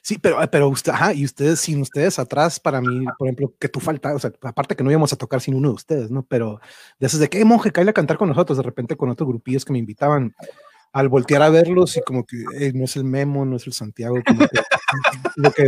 Sí, 0.01 0.17
pero, 0.17 0.39
pero 0.51 0.69
usted, 0.69 0.91
ajá, 0.91 1.13
y 1.13 1.25
ustedes, 1.25 1.59
sin 1.59 1.81
ustedes 1.81 2.19
atrás, 2.19 2.59
para 2.59 2.81
mí, 2.81 3.05
por 3.17 3.27
ejemplo, 3.27 3.53
que 3.59 3.69
tú 3.69 3.79
faltas, 3.79 4.15
o 4.15 4.19
sea, 4.19 4.31
aparte 4.41 4.75
que 4.75 4.83
no 4.83 4.91
íbamos 4.91 5.13
a 5.13 5.17
tocar 5.17 5.41
sin 5.41 5.55
uno 5.55 5.69
de 5.69 5.75
ustedes, 5.75 6.11
¿no? 6.11 6.23
Pero 6.23 6.59
de 6.99 7.07
esos 7.07 7.19
de 7.19 7.29
que, 7.29 7.43
monje, 7.43 7.71
cae 7.71 7.87
a 7.89 7.93
cantar 7.93 8.17
con 8.17 8.29
nosotros, 8.29 8.57
de 8.57 8.63
repente 8.63 8.95
con 8.95 9.09
otros 9.09 9.27
grupillos 9.27 9.65
que 9.65 9.73
me 9.73 9.79
invitaban, 9.79 10.33
al 10.93 11.09
voltear 11.09 11.41
a 11.41 11.49
verlos 11.49 11.97
y 11.97 12.01
como 12.01 12.25
que 12.25 12.37
no 12.73 12.85
es 12.85 12.95
el 12.95 13.03
Memo, 13.03 13.45
no 13.45 13.57
es 13.57 13.67
el 13.67 13.73
Santiago, 13.73 14.17
como 14.25 14.39
que, 14.47 14.59
lo 15.35 15.51
que 15.51 15.67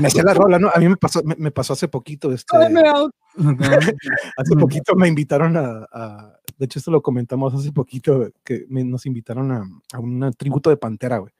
me 0.00 0.08
hacía 0.08 0.22
la 0.22 0.34
rola, 0.34 0.58
¿no? 0.58 0.70
A 0.74 0.78
mí 0.78 0.88
me 0.88 0.96
pasó, 0.96 1.22
me, 1.22 1.50
pasó 1.50 1.74
hace 1.74 1.88
poquito, 1.88 2.32
este, 2.32 2.56
hace 4.36 4.56
poquito 4.58 4.96
me 4.96 5.08
invitaron 5.08 5.56
a, 5.56 6.32
de 6.56 6.64
hecho 6.64 6.78
esto 6.78 6.90
lo 6.90 7.02
comentamos 7.02 7.54
hace 7.54 7.70
poquito, 7.70 8.32
que 8.42 8.66
nos 8.68 9.06
invitaron 9.06 9.52
a, 9.52 9.64
a 9.92 9.98
un 10.00 10.32
tributo 10.36 10.70
de 10.70 10.76
Pantera, 10.76 11.18
güey 11.18 11.32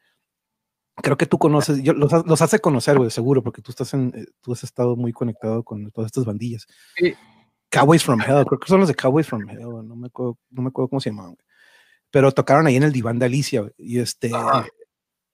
creo 1.02 1.16
que 1.16 1.26
tú 1.26 1.38
conoces, 1.38 1.82
yo, 1.82 1.92
los, 1.92 2.12
los 2.26 2.42
hace 2.42 2.58
conocer, 2.58 2.96
güey, 2.96 3.10
seguro, 3.10 3.42
porque 3.42 3.62
tú 3.62 3.70
estás 3.70 3.92
en, 3.94 4.12
eh, 4.14 4.26
tú 4.40 4.52
has 4.52 4.64
estado 4.64 4.96
muy 4.96 5.12
conectado 5.12 5.62
con 5.62 5.90
todas 5.90 6.08
estas 6.08 6.24
bandillas. 6.24 6.66
Cowboys 7.70 8.02
from 8.02 8.20
Hell, 8.20 8.46
creo 8.46 8.58
que 8.58 8.68
son 8.68 8.80
los 8.80 8.88
de 8.88 8.94
Cowboys 8.94 9.26
from 9.26 9.48
Hell, 9.48 9.86
no 9.86 9.96
me 9.96 10.06
acuerdo, 10.06 10.38
no 10.50 10.62
me 10.62 10.68
acuerdo 10.68 10.88
cómo 10.88 11.00
se 11.00 11.10
llamaban, 11.10 11.36
pero 12.10 12.32
tocaron 12.32 12.66
ahí 12.66 12.76
en 12.76 12.82
el 12.82 12.92
diván 12.92 13.18
de 13.18 13.26
Alicia, 13.26 13.70
y 13.76 13.98
este, 13.98 14.30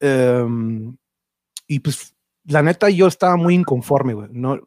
em, 0.01 0.97
y 1.67 1.81
pues, 1.81 2.15
la 2.45 2.63
neta, 2.63 2.91
yo 2.91 3.07
estaba 3.07 3.37
muy 3.37 3.55
inconforme, 3.55 4.15
güey, 4.15 4.29
no, 4.33 4.61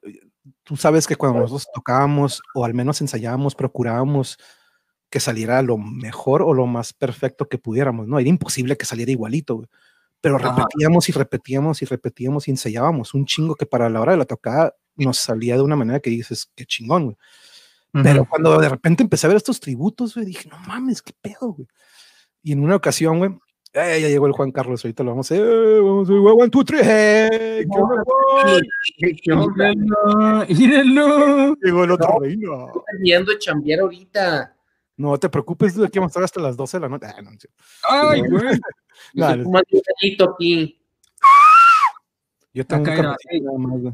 tú 0.64 0.78
sabes 0.78 1.08
que 1.08 1.16
cuando 1.16 1.40
nosotros 1.40 1.68
tocábamos 1.74 2.42
o 2.56 2.66
al 2.66 2.74
menos 2.74 3.02
ensayábamos, 3.02 3.56
procurábamos 3.56 4.38
que 5.10 5.20
saliera 5.20 5.62
lo 5.62 5.78
mejor 5.78 6.42
o 6.42 6.54
lo 6.54 6.66
más 6.66 6.94
perfecto 6.94 7.48
que 7.48 7.58
pudiéramos, 7.58 8.08
¿no? 8.08 8.20
Era 8.20 8.30
imposible 8.30 8.76
que 8.76 8.86
saliera 8.86 9.12
igualito, 9.12 9.56
güey. 9.56 9.68
Pero 10.22 10.38
repetíamos 10.38 11.10
y 11.10 11.12
repetíamos 11.12 11.82
y 11.82 11.86
repetíamos 11.86 12.48
y 12.48 12.52
ensayábamos 12.52 13.14
un 13.14 13.26
chingo 13.26 13.56
que 13.56 13.66
para 13.66 13.90
la 13.90 14.02
hora 14.02 14.14
de 14.14 14.18
la 14.18 14.26
tocada 14.26 14.76
nos 14.96 15.18
salía 15.18 15.56
de 15.56 15.62
una 15.62 15.76
manera 15.76 16.00
que 16.00 16.10
dices, 16.10 16.52
qué 16.56 16.66
chingón, 16.66 17.06
güey. 17.06 17.18
Pero 18.04 18.26
cuando 18.26 18.60
de 18.60 18.70
repente 18.70 19.02
empecé 19.02 19.26
a 19.26 19.30
ver 19.30 19.38
estos 19.38 19.60
tributos, 19.60 20.14
güey, 20.14 20.28
dije, 20.28 20.48
no 20.50 20.60
mames, 20.60 21.02
qué 21.02 21.14
pedo, 21.20 21.54
güey. 21.54 21.68
Y 22.44 22.52
en 22.52 22.64
una 22.64 22.76
ocasión, 22.76 23.18
güey, 23.18 23.32
eh, 23.74 24.00
ya 24.02 24.08
llegó 24.08 24.26
el 24.28 24.34
Juan 24.34 24.52
Carlos, 24.52 24.84
ahorita 24.84 25.04
lo 25.04 25.12
vamos 25.12 25.32
a 25.32 25.36
hacer. 25.36 25.46
Eh, 25.48 25.80
vamos 25.80 26.10
a 26.10 26.14
hacer, 26.14 26.22
one, 26.26 26.50
two, 26.50 26.64
three. 26.64 26.80
Hey, 26.82 27.66
¿Qué 28.98 29.36
Mírenlo. 30.56 31.56
Llegó 31.62 31.84
el 31.84 31.92
otro 31.92 32.20
reino. 32.20 32.72
Estoy 33.04 33.38
chambear 33.40 33.82
ahorita. 33.82 34.57
No 34.98 35.18
te 35.20 35.30
preocupes, 35.30 35.76
de 35.76 35.86
aquí 35.86 36.00
vamos 36.00 36.10
a 36.10 36.12
estar 36.12 36.24
hasta 36.24 36.42
las 36.42 36.58
12 36.58 36.78
de 36.78 36.82
la 36.82 36.90
noche. 36.90 37.08
Ah, 37.88 38.02
no, 38.04 38.10
Ay, 38.10 38.22
güey. 38.22 38.60
Yo 42.54 42.64
un 42.64 42.68
tengo 42.68 42.84
un 42.84 42.90
Acá 42.90 43.02
nada 43.02 43.58
más, 43.60 43.82
güey. 43.82 43.94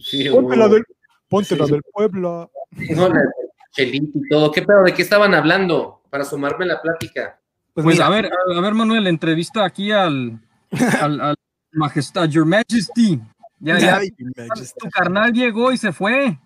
Sí, 0.00 0.28
Ponte 0.30 0.56
la 0.56 0.68
del, 0.68 0.84
ponte 1.28 1.56
la 1.56 1.66
del 1.66 1.82
Puebla. 1.92 2.48
No, 2.70 3.08
la- 3.08 3.20
Chelito 3.72 4.18
y 4.18 4.28
todo. 4.28 4.52
¿Qué 4.52 4.62
pedo? 4.62 4.84
¿De 4.84 4.94
qué 4.94 5.02
estaban 5.02 5.34
hablando? 5.34 6.02
Para 6.10 6.24
sumarme 6.24 6.64
a 6.64 6.68
la 6.68 6.80
plática. 6.80 7.40
Pues, 7.74 7.84
Pues 7.84 7.96
mira, 7.96 8.06
a 8.06 8.10
ver, 8.10 8.30
a, 8.56 8.60
ver, 8.60 8.74
Manuel, 8.74 9.06
entrevista 9.06 9.64
aquí 9.64 9.90
al, 9.92 10.40
al, 11.00 11.20
al 11.20 11.36
Majestad, 11.72 12.28
Your 12.28 12.46
Majesty. 12.46 13.20
Ya, 13.58 13.78
ya, 13.78 13.96
ay, 13.98 14.10
Majesty. 14.36 14.78
tu 14.78 14.88
carnal 14.90 15.32
llegó 15.32 15.72
y 15.72 15.76
se 15.76 15.92
fue. 15.92 16.38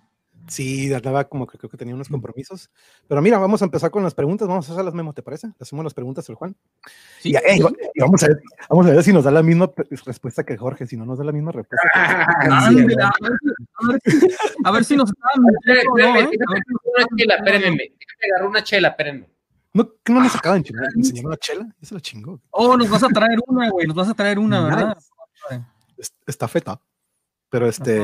Sí, 0.51 0.93
andaba 0.93 1.25
como 1.29 1.47
que 1.47 1.57
creo 1.59 1.71
que 1.71 1.77
tenía 1.77 1.95
unos 1.95 2.09
compromisos. 2.09 2.69
Pero 3.07 3.23
mira, 3.23 3.39
vamos 3.39 3.63
a 3.63 3.65
empezar 3.67 3.91
con 3.91 4.03
las 4.03 4.15
preguntas. 4.15 4.49
Vamos 4.49 4.69
a 4.69 4.73
hacer 4.73 4.85
las 4.85 4.95
memo, 4.95 5.13
¿te 5.13 5.23
parece? 5.23 5.47
Le 5.47 5.55
hacemos 5.61 5.85
las 5.85 5.95
preguntas 5.95 6.29
al 6.29 6.35
Juan. 6.35 6.57
Sí. 7.21 7.31
Y, 7.33 7.37
y 7.37 8.01
vamos, 8.01 8.23
a 8.25 8.27
ver, 8.29 8.43
vamos 8.69 8.87
a 8.87 8.91
ver 8.91 9.03
si 9.05 9.13
nos 9.13 9.23
da 9.25 9.31
la 9.31 9.43
misma 9.45 9.71
respuesta 10.05 10.45
que 10.45 10.57
Jorge. 10.57 10.87
Si 10.89 10.97
no 10.97 11.05
nos 11.07 11.19
da 11.19 11.25
la 11.25 11.33
misma 11.33 11.53
respuesta. 11.53 11.89
Ándale, 11.95 12.95
a, 13.01 13.13
ver, 13.21 13.33
a 13.79 13.93
ver 13.93 14.01
si- 14.05 14.29
a 14.65 14.71
ver 14.73 14.85
si 14.85 14.97
nos 14.97 15.11
no, 15.11 15.73
¿eh? 15.73 15.83
A 16.09 16.13
ver 16.15 16.29
si- 16.31 16.37
Una 16.37 17.07
chela, 17.17 17.35
espérenme. 17.37 17.77
Déjame 17.79 18.33
agarrar 18.33 18.49
una 18.49 18.65
chela, 18.65 18.89
espérenme. 18.89 19.31
¿No, 19.73 19.89
¿Que 20.03 20.13
no 20.13 20.21
nos 20.21 20.35
acaban 20.35 20.63
de 20.63 20.69
chingar? 20.69 20.89
¿Enseñaron 20.97 21.31
la 21.31 21.37
chela? 21.37 21.67
Ya 21.81 21.89
se 21.89 21.95
la 21.95 22.01
chingó. 22.01 22.41
Oh, 22.51 22.77
nos 22.77 22.91
vas 22.91 23.05
a 23.05 23.09
traer 23.09 23.39
una, 23.47 23.71
güey, 23.71 23.87
nos 23.87 23.95
vas 23.95 24.09
a 24.09 24.15
traer 24.15 24.39
una, 24.41 24.65
¿verdad? 24.65 24.99
Es- 25.97 26.13
Está 26.27 26.49
feta. 26.49 26.81
Pero 27.51 27.69
este. 27.69 28.01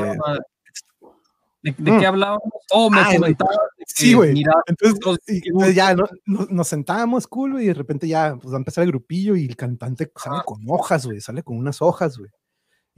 ¿De, 1.62 1.74
de 1.76 1.92
Mm. 1.92 1.98
qué 1.98 2.06
hablábamos? 2.06 2.42
Oh, 2.72 2.90
me 2.90 3.02
comentabas 3.04 3.56
que, 3.78 3.84
Sí, 3.88 4.14
güey. 4.14 4.42
Entonces, 4.66 4.98
los- 5.04 5.18
y- 5.28 5.48
entonces 5.48 5.74
ya 5.74 5.94
no- 5.94 6.08
no- 6.26 6.46
nos 6.50 6.68
sentábamos 6.68 7.26
cool, 7.26 7.52
güey, 7.52 7.64
y 7.64 7.68
de 7.68 7.74
repente 7.74 8.06
ya 8.08 8.36
pues, 8.40 8.52
va 8.52 8.56
a 8.56 8.60
empezar 8.60 8.84
el 8.84 8.90
grupillo 8.90 9.36
y 9.36 9.46
el 9.46 9.56
cantante 9.56 10.10
sale 10.16 10.42
con 10.44 10.62
hojas, 10.68 11.06
güey, 11.06 11.20
sale 11.20 11.42
con 11.42 11.56
unas 11.56 11.80
hojas, 11.82 12.18
güey. 12.18 12.30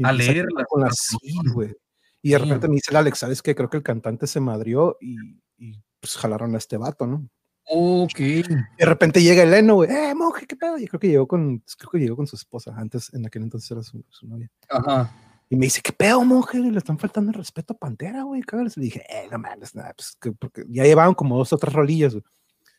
A 0.03 0.13
leerlas, 0.13 0.67
Con 0.69 0.83
las, 0.83 0.97
sí, 0.97 1.19
güey. 1.53 1.75
Y 2.23 2.31
de 2.31 2.39
Sí. 2.39 2.45
repente 2.45 2.69
me 2.69 2.75
dice 2.75 2.91
el 2.91 2.97
Alex, 2.97 3.19
¿sabes 3.19 3.43
qué? 3.43 3.55
Creo 3.55 3.69
que 3.71 3.77
el 3.79 3.83
cantante 3.83 4.27
se 4.27 4.41
madrió 4.41 4.97
y, 5.01 5.17
y, 5.57 5.81
pues 6.01 6.17
jalaron 6.17 6.55
a 6.55 6.59
este 6.59 6.77
vato, 6.77 7.07
¿no? 7.07 7.29
Ok. 7.71 8.19
Y 8.21 8.43
de 8.43 8.85
repente 8.87 9.23
llega 9.23 9.43
el 9.43 9.53
Eno, 9.55 9.75
güey, 9.75 9.91
¡eh, 9.91 10.15
monje, 10.15 10.47
qué 10.47 10.57
pedo! 10.57 10.79
Y 10.79 10.87
creo 10.87 10.99
que 11.01 11.09
llegó 11.09 11.27
con, 11.29 11.59
creo 11.79 11.91
que 11.91 11.99
llegó 11.99 12.17
con 12.17 12.27
su 12.27 12.37
esposa, 12.37 12.75
antes, 12.77 13.13
en 13.13 13.27
aquel 13.27 13.43
entonces 13.43 13.71
era 13.71 13.83
su, 13.83 14.05
su 14.09 14.27
novia. 14.27 14.51
Ajá. 14.71 15.11
Y 15.51 15.57
me 15.57 15.67
dice, 15.67 15.81
¿qué 15.83 15.93
pedo, 15.93 16.25
monje? 16.25 16.59
Le 16.59 16.77
están 16.79 16.99
faltando 16.99 17.31
el 17.31 17.35
respeto 17.39 17.75
a 17.75 17.79
Pantera, 17.79 18.23
güey. 18.25 18.43
cágales". 18.43 18.77
Le 18.77 18.85
dije, 18.85 19.03
eh, 19.09 19.29
no 19.33 19.39
mames, 19.39 19.75
nada, 19.75 19.95
pues, 19.97 20.17
que- 20.21 20.33
porque 20.33 20.65
ya 20.69 20.85
llevaban 20.85 21.15
como 21.15 21.39
dos 21.39 21.53
o 21.53 21.59
tres 21.59 21.73
rolillas, 21.75 22.13
güey. 22.15 22.25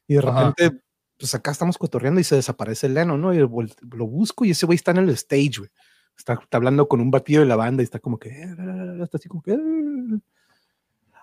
Y 0.07 0.15
de 0.15 0.19
Ajá. 0.21 0.49
repente, 0.57 0.81
pues 1.19 1.35
acá 1.35 1.51
estamos 1.51 1.77
cotorreando 1.77 2.19
y 2.21 2.23
se 2.25 2.35
desaparece 2.35 2.87
el 2.87 2.95
Leno, 2.95 3.17
¿no? 3.17 3.33
Y 3.33 3.39
lo 3.39 3.49
busco 4.07 4.45
y 4.45 4.51
ese 4.51 4.65
güey 4.67 4.75
está 4.77 4.91
en 4.91 4.97
el 4.99 5.09
stage, 5.11 5.59
güey. 5.59 5.69
Está, 6.17 6.33
está 6.35 6.57
hablando 6.57 6.87
con 6.89 7.01
un 7.01 7.11
batido 7.11 7.41
de 7.41 7.47
la 7.47 7.55
banda 7.57 7.83
y 7.83 7.85
está 7.85 7.99
como 7.99 8.19
que, 8.19 8.29
eh, 8.29 8.55
está 9.03 9.17
así 9.17 9.29
como 9.29 9.41
que, 9.43 9.53
eh. 9.53 10.19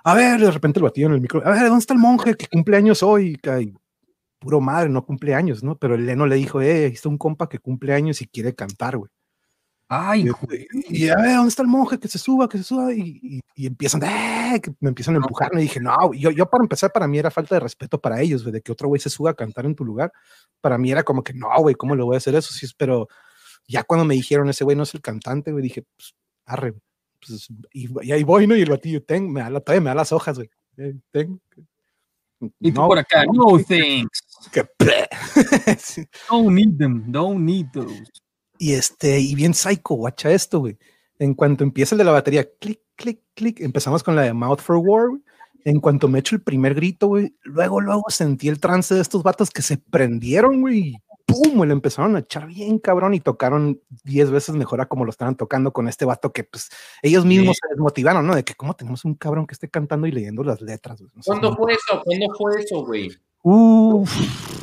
a 0.05 0.15
ver, 0.15 0.41
de 0.41 0.51
repente 0.51 0.79
el 0.79 0.85
batido 0.85 1.09
en 1.09 1.15
el 1.15 1.21
micro, 1.21 1.43
a 1.47 1.51
ver, 1.51 1.63
¿dónde 1.65 1.79
está 1.81 1.95
el 1.95 2.01
monje 2.01 2.35
que 2.37 2.47
cumple 2.49 2.77
años 2.77 3.03
hoy? 3.03 3.37
Que 3.37 3.73
puro 4.41 4.61
madre, 4.61 4.89
no 4.91 5.05
cumple 5.07 5.35
años, 5.35 5.63
¿no? 5.65 5.79
Pero 5.79 5.95
el 5.97 6.07
Leno 6.07 6.27
le 6.27 6.37
dijo, 6.37 6.61
eh, 6.63 6.87
ahí 6.87 6.93
está 6.93 7.09
un 7.09 7.19
compa 7.19 7.49
que 7.49 7.59
cumple 7.61 7.95
años 7.95 8.23
y 8.23 8.27
quiere 8.29 8.55
cantar, 8.55 8.97
güey. 8.99 9.11
Ay, 9.89 10.23
Y, 10.23 10.29
güey. 10.31 10.67
y, 10.89 11.09
a 11.09 11.17
ver, 11.17 11.37
¿dónde 11.37 11.49
está 11.49 11.63
el 11.63 11.69
monje? 11.69 11.99
Que 11.99 12.09
se 12.09 12.19
suba, 12.19 12.49
que 12.49 12.59
se 12.59 12.65
suba. 12.65 12.93
Y, 12.93 13.21
y- 13.23 13.41
y 13.55 13.67
empiezan, 13.67 14.03
¡eh! 14.03 14.61
que 14.61 14.73
me 14.81 14.89
empiezan 14.89 15.15
a 15.15 15.19
empujar. 15.19 15.51
Y 15.55 15.59
dije, 15.59 15.79
no, 15.81 16.13
yo, 16.13 16.31
yo 16.31 16.47
para 16.51 16.65
empezar, 16.65 16.91
para 16.93 17.07
mí 17.07 17.19
era 17.19 17.31
falta 17.31 17.55
de 17.55 17.61
respeto 17.61 18.01
para 18.01 18.21
ellos, 18.21 18.43
güey, 18.43 18.53
de 18.53 18.61
que 18.63 18.73
otro 18.73 18.89
güey 18.89 19.01
se 19.01 19.11
suba 19.11 19.31
a 19.31 19.35
cantar 19.35 19.65
en 19.65 19.75
tu 19.77 19.85
lugar. 19.85 20.13
Para 20.61 20.77
mí 20.77 20.91
era 20.91 21.05
como 21.05 21.23
que, 21.23 21.33
no, 21.35 21.49
güey, 21.61 21.75
¿cómo 21.77 21.95
le 21.95 22.03
voy 22.03 22.17
a 22.17 22.19
hacer 22.19 22.35
eso? 22.35 22.53
Sí, 22.53 22.67
pero 22.77 23.07
ya 23.69 23.85
cuando 23.85 24.05
me 24.05 24.15
dijeron, 24.15 24.49
ese 24.49 24.65
güey 24.65 24.77
no 24.77 24.83
es 24.83 24.93
el 24.95 25.01
cantante, 25.03 25.53
güey, 25.53 25.63
dije, 25.63 25.85
pues, 25.97 26.15
arre. 26.47 26.75
Pues, 27.25 27.49
y, 27.73 28.13
ahí 28.13 28.25
voy, 28.25 28.47
¿no? 28.49 28.57
Y 28.57 28.63
el 28.63 28.71
batillo, 28.71 29.03
ten, 29.05 29.33
me 29.33 29.41
da, 29.41 29.51
la- 29.51 29.61
todavía 29.61 29.81
me 29.83 29.91
da 29.91 29.95
las 29.95 30.13
hojas, 30.13 30.37
güey. 30.37 30.51
Eh, 30.79 30.95
ten. 31.13 31.41
Y 32.61 32.71
tú 32.73 32.81
No, 32.83 32.89
por 32.89 32.99
acá, 32.99 33.25
no 33.33 33.57
thanks. 33.67 34.21
que- 34.53 34.69
Sí. 35.79 36.05
Don't 36.29 36.51
need 36.51 36.77
them, 36.77 37.05
don't 37.11 37.41
need 37.41 37.67
those. 37.73 38.03
Y 38.59 38.73
este, 38.73 39.21
y 39.21 39.35
bien 39.35 39.55
psycho, 39.55 39.95
guacha 39.95 40.31
esto, 40.31 40.61
güey. 40.61 40.79
En 41.19 41.35
cuanto 41.35 41.65
empieza 41.65 41.95
el 41.95 41.99
de 41.99 42.05
la 42.05 42.13
batería, 42.13 42.47
clic, 42.61 42.81
clic, 42.95 43.21
clic, 43.35 43.61
empezamos 43.61 44.03
con 44.03 44.17
la 44.17 44.23
de 44.23 44.33
Mouth 44.33 44.61
for 44.61 44.77
War, 44.77 45.09
güey. 45.09 45.23
En 45.65 45.81
cuanto 45.81 46.07
me 46.07 46.21
echo 46.21 46.37
el 46.37 46.43
primer 46.43 46.75
grito, 46.75 47.09
güey, 47.09 47.35
luego, 47.43 47.81
luego 47.81 48.05
sentí 48.09 48.49
el 48.49 48.61
trance 48.61 48.95
de 48.95 49.01
estos 49.01 49.23
vatos 49.25 49.51
que 49.51 49.63
se 49.63 49.79
prendieron, 49.79 50.61
güey. 50.61 50.95
¡Pum! 51.27 51.61
Le 51.65 51.73
empezaron 51.73 52.15
a 52.15 52.21
echar 52.21 52.47
bien 52.47 52.79
cabrón 52.79 53.13
y 53.15 53.19
tocaron 53.19 53.81
10 54.05 54.31
veces 54.31 54.55
mejor 54.55 54.81
a 54.81 54.87
como 54.87 55.05
lo 55.05 55.11
estaban 55.11 55.35
tocando 55.35 55.73
con 55.73 55.89
este 55.89 56.05
vato 56.05 56.33
que, 56.33 56.45
pues, 56.45 56.69
ellos 57.03 57.25
mismos 57.25 57.57
se 57.61 57.69
desmotivaron, 57.69 58.25
¿no? 58.25 58.37
De 58.37 58.45
que, 58.45 58.55
¿cómo 58.55 58.75
tenemos 58.77 59.05
un 59.05 59.15
cabrón 59.17 59.45
que 59.45 59.55
esté 59.55 59.69
cantando 59.69 60.07
y 60.07 60.13
leyendo 60.13 60.45
las 60.45 60.61
letras? 60.61 61.01
No 61.01 61.09
sé, 61.09 61.31
¿Cuándo 61.31 61.51
¿no? 61.51 61.57
fue 61.57 61.73
eso? 61.73 62.01
¿Cuándo 62.05 62.27
fue 62.39 62.63
eso, 62.63 62.85
güey? 62.87 63.11
Uf, 63.43 64.11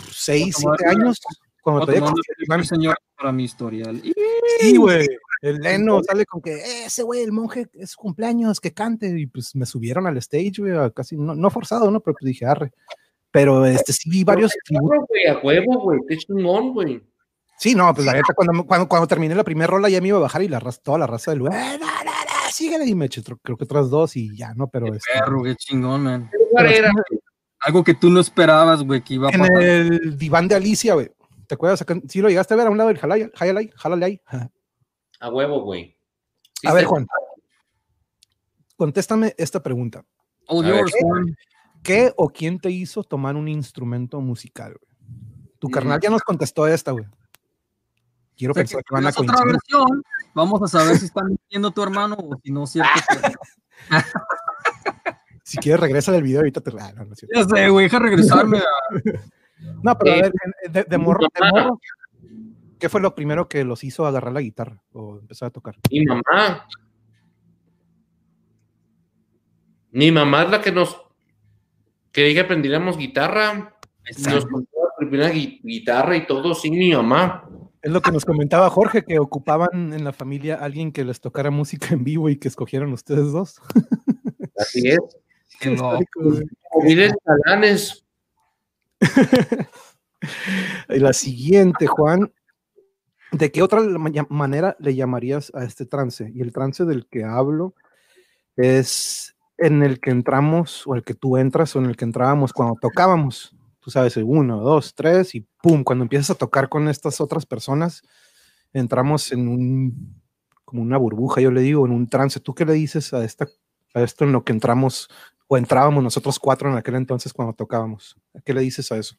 seis, 0.10 0.56
Voy 0.64 0.74
a 0.74 0.78
siete 0.78 0.94
tomar- 0.94 1.04
años. 1.06 1.20
Cuando 1.62 1.86
todavía 1.86 2.64
señor 2.64 2.98
para 3.24 3.32
mi 3.32 3.46
historial. 3.46 4.02
Y- 4.04 4.14
Sí, 4.60 4.76
güey. 4.78 5.08
El 5.42 5.58
Leno 5.60 6.02
sale 6.04 6.26
con 6.26 6.42
que 6.42 6.54
"Eh, 6.54 6.86
ese 6.86 7.04
güey, 7.04 7.22
el 7.22 7.32
monje, 7.32 7.68
es 7.74 7.92
su 7.92 7.98
cumpleaños, 7.98 8.60
que 8.62 8.74
cante. 8.74 9.08
Y 9.18 9.26
pues 9.28 9.56
me 9.56 9.66
subieron 9.66 10.06
al 10.08 10.18
stage, 10.18 10.54
güey, 10.60 10.74
casi, 10.94 11.18
no, 11.18 11.36
no 11.36 11.50
forzado, 11.50 11.90
¿no? 11.92 12.00
Pero 12.02 12.16
pues 12.20 12.28
dije, 12.28 12.46
arre. 12.46 12.72
Pero 13.32 13.66
este 13.66 13.92
sí 13.94 14.10
vi 14.10 14.24
varios 14.24 14.52
güey, 14.70 15.28
a 15.28 15.40
huevo, 15.40 15.82
güey. 15.82 16.00
Qué 16.08 16.18
chingón, 16.18 16.74
güey. 16.74 17.02
Sí, 17.58 17.76
no, 17.76 17.94
pues 17.94 18.06
la 18.06 18.14
neta, 18.14 18.34
cuando, 18.36 18.66
cuando, 18.66 18.88
cuando 18.88 19.08
terminé 19.08 19.36
la 19.36 19.44
primera 19.44 19.68
rola 19.68 19.90
ya 19.90 20.02
me 20.02 20.10
iba 20.10 20.18
a 20.18 20.22
bajar 20.22 20.44
y 20.44 20.48
la 20.50 20.60
raza, 20.60 20.82
toda 20.84 20.98
la 20.98 21.08
raza 21.08 21.32
del 21.32 21.40
güey, 21.42 21.54
"Eh, 21.54 21.78
no, 21.80 21.86
no, 21.88 22.12
no, 22.12 22.52
síguele. 22.52 22.86
Y 22.86 22.96
me 22.96 23.06
eché, 23.06 23.22
creo 23.24 23.58
que 23.58 23.64
otras 23.64 23.90
dos 23.90 24.16
y 24.18 24.36
ya, 24.38 24.54
¿no? 24.54 24.68
Pero 24.68 24.88
este, 24.94 25.12
Perro, 25.20 25.44
qué 25.44 25.56
chingón, 25.56 26.04
man. 26.04 26.30
¿Qué 26.32 26.38
Pero 26.56 26.70
era? 26.70 26.92
Algo 27.62 27.84
que 27.84 27.94
tú 27.94 28.10
no 28.10 28.20
esperabas, 28.20 28.84
güey, 28.84 29.02
que 29.04 29.14
iba 29.16 29.30
a 29.30 29.32
en 29.32 29.40
pasar. 29.42 29.62
el 29.64 30.18
diván 30.18 30.48
de 30.50 30.56
Alicia, 30.56 30.94
güey. 30.96 31.10
¿Te 31.54 31.56
acuerdas? 31.56 31.86
Sí, 32.10 32.20
lo 32.20 32.30
llegaste 32.30 32.56
a 32.56 32.58
ver 32.58 32.66
a 32.66 32.72
un 32.72 32.78
lado 32.80 32.88
del 32.88 32.98
Jalay, 32.98 33.30
Jalay, 33.36 33.70
Jalay. 33.76 34.22
A 35.20 35.30
huevo, 35.30 35.62
güey. 35.62 35.96
Sí, 36.60 36.68
A 36.68 36.74
ver, 36.74 36.86
Juan. 36.86 37.06
Contéstame 38.76 39.36
esta 39.38 39.62
pregunta. 39.62 40.04
All 40.48 40.66
yours, 40.66 40.92
¿qué? 40.92 41.00
Juan. 41.04 41.36
¿Qué 41.84 42.12
o 42.18 42.30
quién 42.30 42.60
te 42.60 42.72
hizo 42.72 43.04
tomar 43.04 43.36
un 43.36 43.48
instrumento 43.48 44.20
musical? 44.20 44.76
güey? 44.82 44.96
Tu 45.60 45.68
Mm. 45.68 45.72
carnal 45.72 46.00
ya 46.02 46.10
nos 46.10 46.24
contestó 46.24 46.66
esta, 46.66 46.92
güey. 46.92 47.06
Quiero 48.36 48.54
O 48.54 48.56
sea, 48.56 48.64
pensar 48.64 48.80
que 48.80 48.86
que 48.90 48.94
van 48.96 49.06
a 49.06 49.10
es 49.10 49.20
otra 49.20 49.36
coincidir. 49.36 49.54
versión. 49.54 50.04
Vamos 50.34 50.62
a 50.64 50.68
saber 50.68 50.98
si 50.98 51.06
está 51.06 51.24
mintiendo 51.24 51.70
tu 51.70 51.84
hermano 51.84 52.16
o 52.18 52.36
si 52.44 52.52
no 52.52 52.64
es 52.64 52.72
cierto. 52.72 52.90
Si 55.46 55.58
quieres, 55.58 55.82
regresa 55.82 56.12
del 56.14 56.24
video 56.24 56.40
ahorita 56.40 56.62
te. 56.62 56.72
Ah, 56.80 56.94
no, 56.96 57.04
no. 57.04 57.14
Ya 57.36 57.44
sé, 57.44 57.70
güey, 57.70 57.86
deja 57.86 58.00
regresarme 58.00 58.60
a... 58.60 58.64
No, 59.84 59.98
pero 59.98 60.14
a 60.14 60.18
Eh, 60.18 60.22
ver, 60.22 60.34
de, 60.72 60.84
de 60.84 60.98
morro, 60.98 61.28
de 61.34 61.52
morro, 61.52 61.80
¿qué 62.80 62.90
fue 62.90 63.02
lo 63.02 63.14
primero 63.16 63.48
que 63.48 63.64
los 63.64 63.84
hizo 63.84 64.06
agarrar 64.06 64.34
la 64.34 64.42
guitarra 64.42 64.82
o 64.94 65.20
empezar 65.20 65.48
a 65.48 65.52
tocar? 65.52 65.76
Mi 65.92 66.06
mamá. 66.06 66.68
Mi 69.92 70.12
mamá 70.12 70.44
es 70.44 70.50
la 70.50 70.62
que 70.62 70.72
nos 70.72 71.00
quería 72.12 72.34
que 72.34 72.40
aprendiéramos 72.42 72.98
guitarra. 72.98 73.78
Nos 74.30 74.46
compró 74.46 74.72
la 74.84 74.98
primera 74.98 75.32
gui- 75.32 75.60
guitarra 75.64 76.18
y 76.18 76.26
todo, 76.28 76.54
sí, 76.56 76.72
mi 76.72 76.92
mamá. 76.94 77.48
Es 77.82 77.92
lo 77.92 78.02
que 78.02 78.12
nos 78.12 78.26
comentaba 78.26 78.70
Jorge, 78.70 79.04
que 79.04 79.20
ocupaban 79.20 79.94
en 79.94 80.04
la 80.04 80.14
familia 80.14 80.56
alguien 80.56 80.92
que 80.92 81.04
les 81.04 81.20
tocara 81.20 81.52
música 81.52 81.94
en 81.94 82.04
vivo 82.04 82.30
y 82.30 82.38
que 82.38 82.48
escogieron 82.48 82.94
ustedes 82.94 83.32
dos. 83.32 83.62
Así 84.58 84.88
es. 84.88 85.00
Miren, 86.84 87.14
talanes. 87.24 88.03
La 90.88 91.14
siguiente, 91.14 91.88
Juan, 91.88 92.32
¿de 93.32 93.52
qué 93.52 93.62
otra 93.62 93.82
ma- 93.82 94.12
manera 94.30 94.76
le 94.80 94.96
llamarías 94.96 95.52
a 95.54 95.64
este 95.64 95.86
trance? 95.86 96.32
Y 96.34 96.42
el 96.42 96.54
trance 96.54 96.86
del 96.86 97.08
que 97.08 97.24
hablo 97.24 97.74
es 98.56 99.36
en 99.58 99.84
el 99.84 100.00
que 100.00 100.12
entramos, 100.12 100.86
o 100.88 100.96
el 100.96 101.04
que 101.04 101.14
tú 101.14 101.38
entras, 101.38 101.76
o 101.76 101.80
en 101.80 101.86
el 101.86 101.96
que 101.98 102.06
entrábamos 102.06 102.54
cuando 102.54 102.76
tocábamos. 102.80 103.56
Tú 103.80 103.92
sabes, 103.92 104.16
uno, 104.18 104.62
dos, 104.62 104.96
tres, 104.96 105.36
y 105.36 105.46
pum, 105.62 105.84
cuando 105.84 106.04
empiezas 106.04 106.32
a 106.32 106.36
tocar 106.36 106.70
con 106.70 106.88
estas 106.88 107.20
otras 107.20 107.46
personas, 107.46 108.02
entramos 108.72 109.32
en 109.32 109.48
un, 109.48 110.22
como 110.64 110.82
una 110.82 110.98
burbuja, 110.98 111.42
yo 111.42 111.52
le 111.52 111.62
digo, 111.62 111.86
en 111.86 111.92
un 111.92 112.08
trance. 112.10 112.40
¿Tú 112.40 112.56
qué 112.56 112.66
le 112.66 112.74
dices 112.74 113.14
a, 113.14 113.24
esta, 113.24 113.48
a 113.94 114.02
esto 114.02 114.24
en 114.24 114.32
lo 114.32 114.44
que 114.44 114.54
entramos, 114.54 115.10
entrábamos 115.58 116.04
nosotros 116.04 116.40
cuatro 116.40 116.70
en 116.70 116.78
aquel 116.78 116.96
entonces 116.96 117.34
cuando 117.34 117.54
tocábamos? 117.54 118.16
¿Qué 118.46 118.54
le 118.54 118.62
dices 118.62 118.92
a 118.92 118.98
eso? 118.98 119.16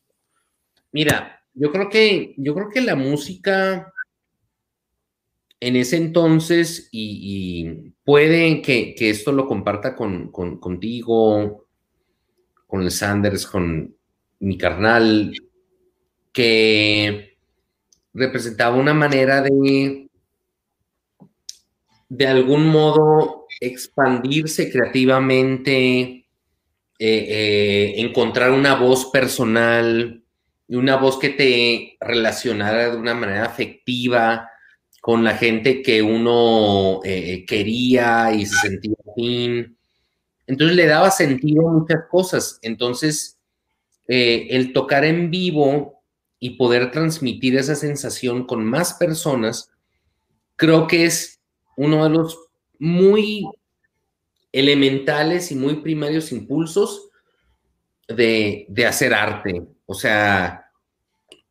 Mira, 0.93 1.43
yo 1.55 1.71
creo 1.73 1.89
que, 1.89 2.35
yo 2.37 2.55
creo 2.55 2.71
que 2.71 2.81
la 2.81 2.97
música 2.97 3.93
en 5.61 5.77
ese 5.77 5.97
entonces, 5.97 6.89
y, 6.93 7.95
puede 8.05 8.61
que, 8.61 8.95
esto 8.99 9.33
lo 9.33 9.47
comparta 9.47 9.97
con, 9.97 10.31
contigo, 10.31 11.67
con 12.67 12.83
el 12.83 12.91
Sanders, 12.91 13.47
con 13.47 13.97
mi 14.41 14.59
carnal, 14.59 15.33
que 16.33 17.39
representaba 18.13 18.77
una 18.77 18.93
manera 18.93 19.41
de, 19.41 20.11
de 22.11 22.27
algún 22.27 22.67
modo, 22.67 23.47
expandirse 23.61 24.71
creativamente, 24.71 26.24
eh, 26.99 27.27
eh, 27.29 27.95
encontrar 27.97 28.53
una 28.53 28.77
voz 28.77 29.07
personal, 29.07 30.23
una 30.69 30.97
voz 30.97 31.19
que 31.19 31.31
te 31.31 31.97
relacionara 32.01 32.91
de 32.91 32.97
una 32.97 33.15
manera 33.15 33.45
afectiva 33.45 34.49
con 35.01 35.25
la 35.25 35.37
gente 35.37 35.83
que 35.83 36.03
uno 36.03 37.01
eh, 37.05 37.45
quería 37.47 38.33
y 38.33 38.47
se 38.47 38.57
sentía 38.69 38.95
fin. 39.17 39.77
Entonces 40.47 40.77
le 40.77 40.87
daba 40.87 41.11
sentido 41.11 41.69
a 41.69 41.73
muchas 41.73 42.05
cosas. 42.11 42.59
Entonces, 42.63 43.39
el 44.07 44.73
tocar 44.73 45.05
en 45.05 45.31
vivo 45.31 46.03
y 46.39 46.51
poder 46.51 46.91
transmitir 46.91 47.57
esa 47.57 47.75
sensación 47.75 48.47
con 48.47 48.65
más 48.65 48.95
personas, 48.95 49.71
creo 50.57 50.87
que 50.87 51.07
es 51.07 51.41
uno 51.77 52.05
de 52.05 52.11
los 52.11 52.39
muy 52.79 53.47
elementales 54.55 55.51
y 55.51 55.57
muy 55.57 55.77
primarios 55.83 56.31
impulsos 56.33 57.11
de, 58.09 58.67
de 58.69 58.87
hacer 58.87 59.13
arte. 59.13 59.63
O 59.85 59.95
sea, 59.95 60.71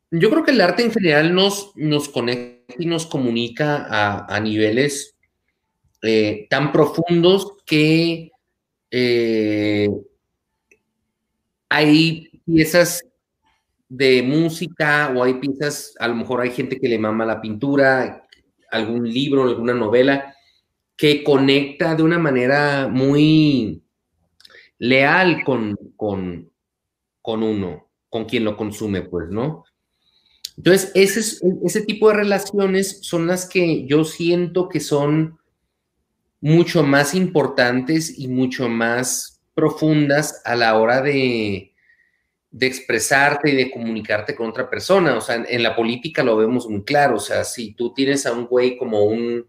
yo 0.09 0.29
creo 0.29 0.43
que 0.43 0.51
el 0.51 0.61
arte 0.61 0.83
en 0.83 0.91
general 0.91 1.35
nos, 1.35 1.71
nos 1.75 2.07
conecta 2.07 2.75
y 2.77 2.85
nos 2.85 3.05
comunica 3.05 4.25
a, 4.27 4.39
niveles 4.39 5.15
eh, 6.01 6.47
tan 6.49 6.71
profundos 6.71 7.53
que 7.65 8.31
eh, 8.91 9.89
hay 11.69 12.29
piezas 12.45 13.03
de 13.89 14.21
música 14.21 15.13
o 15.15 15.23
hay 15.23 15.35
piezas, 15.35 15.95
a 15.99 16.07
lo 16.07 16.15
mejor 16.15 16.41
hay 16.41 16.51
gente 16.51 16.79
que 16.79 16.87
le 16.87 16.99
mama 16.99 17.25
la 17.25 17.41
pintura, 17.41 18.27
algún 18.71 19.11
libro, 19.11 19.43
alguna 19.43 19.73
novela, 19.73 20.32
que 20.95 21.23
conecta 21.23 21.95
de 21.95 22.03
una 22.03 22.19
manera 22.19 22.87
muy 22.87 23.83
leal 24.77 25.43
con, 25.43 25.77
con, 25.95 26.51
con 27.21 27.43
uno, 27.43 27.89
con 28.09 28.25
quien 28.25 28.43
lo 28.43 28.57
consume, 28.57 29.01
pues, 29.01 29.29
¿no? 29.29 29.65
Entonces, 30.57 30.91
ese, 30.93 31.45
ese 31.65 31.81
tipo 31.81 32.09
de 32.09 32.15
relaciones 32.15 32.99
son 33.01 33.27
las 33.27 33.47
que 33.47 33.85
yo 33.87 34.03
siento 34.03 34.69
que 34.69 34.79
son 34.79 35.39
mucho 36.43 36.83
más 36.83 37.15
importantes 37.15 38.19
y 38.19 38.27
mucho 38.27 38.67
más 38.67 39.41
profundas 39.53 40.41
a 40.43 40.55
la 40.55 40.77
hora 40.77 41.01
de, 41.01 41.71
expresarte 42.59 43.49
y 43.49 43.55
de 43.55 43.71
comunicarte 43.71 44.35
con 44.35 44.49
otra 44.49 44.69
persona. 44.69 45.15
O 45.15 45.21
sea, 45.21 45.43
en, 45.47 45.63
la 45.63 45.75
política 45.75 46.21
lo 46.21 46.35
vemos 46.35 46.67
muy 46.69 46.83
claro. 46.83 47.15
O 47.15 47.19
sea, 47.19 47.45
si 47.45 47.73
tú 47.73 47.93
tienes 47.93 48.25
a 48.25 48.33
un 48.33 48.45
güey 48.45 48.77
como 48.77 49.05
un, 49.05 49.47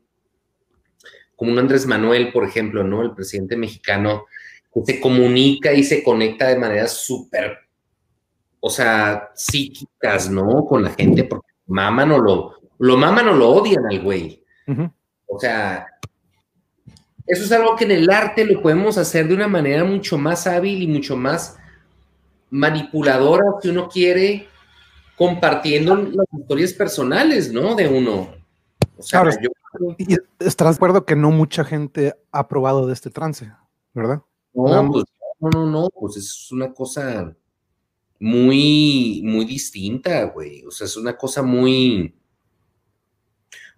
como 1.37 1.53
un 1.53 1.59
Andrés 1.59 1.87
Manuel, 1.87 2.33
por 2.33 2.45
ejemplo, 2.45 2.85
¿no? 2.85 3.03
El 3.03 3.15
presidente 3.15 3.57
mexicano, 3.57 4.25
que 4.73 4.81
se 4.85 5.01
comunica 5.01 5.73
y 5.73 5.85
se 5.85 6.03
conecta 6.03 6.49
de 6.49 6.59
manera 6.59 6.89
súper 6.89 7.65
o 8.67 8.71
sea, 8.71 9.31
psíquicas, 9.35 10.31
¿no? 10.31 10.65
Con 10.65 10.83
la 10.83 10.89
gente, 10.89 11.25
porque 11.25 11.53
maman 11.67 12.13
o 12.13 12.19
lo, 12.19 12.55
lo 12.79 12.97
maman 12.97 13.29
o 13.29 13.35
lo 13.35 13.51
odian 13.51 13.85
al 13.85 14.01
güey. 14.01 14.43
O 15.27 15.39
sea, 15.39 15.87
eso 17.27 17.45
es 17.45 17.53
algo 17.53 17.77
que 17.77 17.85
en 17.85 17.91
el 17.91 18.09
arte 18.09 18.43
lo 18.47 18.63
podemos 18.63 18.97
hacer 18.97 19.29
de 19.29 19.35
una 19.35 19.49
manera 19.49 19.85
mucho 19.85 20.17
más 20.17 20.47
hábil 20.47 20.83
y 20.83 20.87
mucho 20.87 21.15
más 21.15 21.59
manipuladora, 22.49 23.45
si 23.61 23.69
uno 23.69 23.87
quiere, 23.87 24.49
compartiendo 25.15 25.97
las 25.97 26.27
historias 26.33 26.73
personales, 26.73 27.53
¿no? 27.53 27.75
De 27.75 27.87
uno. 27.87 28.35
O 28.97 29.03
sea, 29.03 29.25
yo... 29.41 29.51
Y 29.99 30.17
estás 30.39 30.69
de 30.69 30.77
acuerdo 30.77 31.05
que 31.05 31.17
no 31.17 31.31
mucha 31.31 31.65
gente 31.65 32.15
ha 32.31 32.49
probado 32.49 32.87
de 32.87 32.93
este 32.93 33.11
trance, 33.11 33.53
¿verdad? 33.93 34.23
No, 34.53 34.91
pues, 34.91 35.05
no, 35.41 35.51
no, 35.51 35.67
no, 35.67 35.89
pues 35.91 36.17
es 36.17 36.53
una 36.53 36.73
cosa 36.73 37.35
muy, 38.21 39.21
muy 39.25 39.45
distinta, 39.45 40.25
güey. 40.25 40.65
O 40.65 40.71
sea, 40.71 40.87
es 40.87 40.97
una 40.97 41.17
cosa 41.17 41.43
muy, 41.43 42.15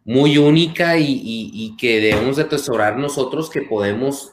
muy 0.04 0.38
única 0.38 0.96
y, 0.98 1.74
que 1.76 2.00
debemos 2.00 2.36
de 2.36 2.44
atesorar 2.44 2.96
nosotros 2.96 3.50
que 3.50 3.62
podemos, 3.62 4.32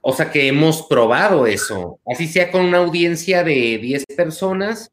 o 0.00 0.12
sea, 0.12 0.30
que 0.30 0.48
hemos 0.48 0.82
probado 0.82 1.46
eso, 1.46 1.98
así 2.06 2.26
sea 2.26 2.50
con 2.50 2.64
una 2.64 2.78
audiencia 2.78 3.44
de 3.44 3.78
10 3.78 4.04
personas 4.16 4.90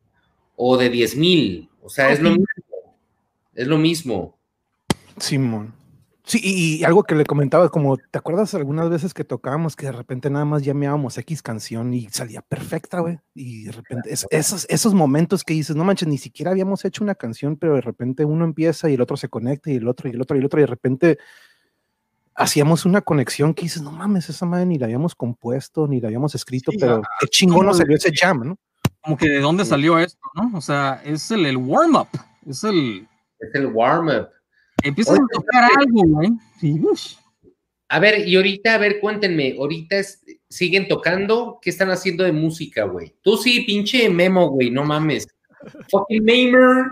o 0.55 0.77
de 0.77 0.89
10 0.89 1.15
mil. 1.15 1.69
O 1.81 1.89
sea, 1.89 2.11
es 2.11 2.19
lo 2.19 2.31
mismo. 2.31 2.45
Es 3.53 3.67
lo 3.67 3.77
mismo. 3.77 4.39
Simón. 5.17 5.73
Sí, 6.25 6.39
y, 6.41 6.83
algo 6.85 7.03
que 7.03 7.15
le 7.15 7.25
comentaba, 7.25 7.67
como, 7.67 7.97
¿te 7.97 8.17
acuerdas 8.17 8.53
algunas 8.53 8.89
veces 8.89 9.13
que 9.13 9.25
tocábamos 9.25 9.75
que 9.75 9.87
de 9.87 9.91
repente 9.91 10.29
nada 10.29 10.45
más 10.45 10.63
llameábamos 10.63 11.17
X 11.17 11.41
canción 11.41 11.93
y 11.93 12.07
salía 12.09 12.41
perfecta, 12.41 13.01
güey? 13.01 13.19
Y 13.35 13.65
de 13.65 13.73
repente, 13.73 14.09
esos, 14.29 14.65
esos 14.69 14.93
momentos 14.93 15.43
que 15.43 15.53
dices, 15.53 15.75
no 15.75 15.83
manches, 15.83 16.07
ni 16.07 16.17
siquiera 16.17 16.51
habíamos 16.51 16.85
hecho 16.85 17.03
una 17.03 17.15
canción, 17.15 17.57
pero 17.57 17.75
de 17.75 17.81
repente 17.81 18.23
uno 18.23 18.45
empieza 18.45 18.89
y 18.89 18.93
el 18.93 19.01
otro 19.01 19.17
se 19.17 19.27
conecta 19.27 19.69
y 19.69 19.75
el 19.75 19.87
otro 19.87 20.09
y 20.09 20.13
el 20.13 20.21
otro 20.21 20.37
y 20.37 20.39
el 20.39 20.45
otro 20.45 20.59
y 20.59 20.63
de 20.63 20.67
repente 20.67 21.17
hacíamos 22.35 22.85
una 22.85 23.01
conexión 23.01 23.53
que 23.53 23.63
dices, 23.63 23.81
no 23.81 23.91
mames, 23.91 24.29
esa 24.29 24.45
madre 24.45 24.65
ni 24.65 24.77
la 24.77 24.85
habíamos 24.85 25.15
compuesto, 25.15 25.87
ni 25.87 25.99
la 25.99 26.07
habíamos 26.07 26.35
escrito, 26.35 26.71
pero 26.79 27.01
qué 27.19 27.27
chingón 27.27 27.65
nos 27.65 27.77
salió 27.77 27.97
ese 27.97 28.11
jam, 28.13 28.39
¿no? 28.47 28.57
Como 29.01 29.17
que 29.17 29.27
de 29.27 29.41
dónde 29.41 29.65
salió 29.65 29.99
esto, 29.99 30.21
¿no? 30.35 30.57
O 30.57 30.61
sea, 30.61 31.01
es 31.03 31.29
el, 31.31 31.45
el 31.45 31.57
warm-up, 31.57 32.07
es 32.47 32.63
el... 32.63 33.07
Es 33.47 33.55
el 33.55 33.67
warm-up. 33.67 34.29
Empiezan 34.83 35.17
a 35.17 35.27
tocar 35.33 35.69
algo, 35.77 36.01
güey. 36.05 36.31
A 37.89 37.99
ver, 37.99 38.27
y 38.27 38.35
ahorita, 38.35 38.73
a 38.73 38.77
ver, 38.79 38.99
cuéntenme, 38.99 39.55
ahorita 39.57 39.97
siguen 40.49 40.87
tocando, 40.87 41.59
¿qué 41.61 41.69
están 41.69 41.91
haciendo 41.91 42.23
de 42.23 42.31
música, 42.31 42.85
güey? 42.85 43.15
Tú 43.21 43.37
sí, 43.37 43.61
pinche 43.61 44.09
memo, 44.09 44.49
güey, 44.49 44.71
no 44.71 44.83
mames. 44.83 45.27
Fucking 45.89 46.23
Mamer, 46.25 46.87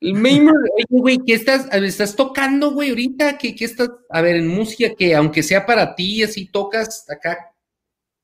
El 0.00 0.14
Mamer, 0.14 0.54
oye, 0.74 0.86
güey, 0.88 1.18
¿qué 1.26 1.34
estás, 1.34 1.68
estás 1.72 2.16
tocando, 2.16 2.72
güey, 2.72 2.88
ahorita? 2.88 3.36
¿Qué, 3.36 3.54
¿Qué 3.54 3.66
estás, 3.66 3.90
a 4.08 4.22
ver, 4.22 4.36
en 4.36 4.48
música 4.48 4.94
que 4.96 5.14
aunque 5.14 5.42
sea 5.42 5.66
para 5.66 5.94
ti, 5.94 6.22
así 6.22 6.46
tocas 6.46 7.04
acá? 7.10 7.52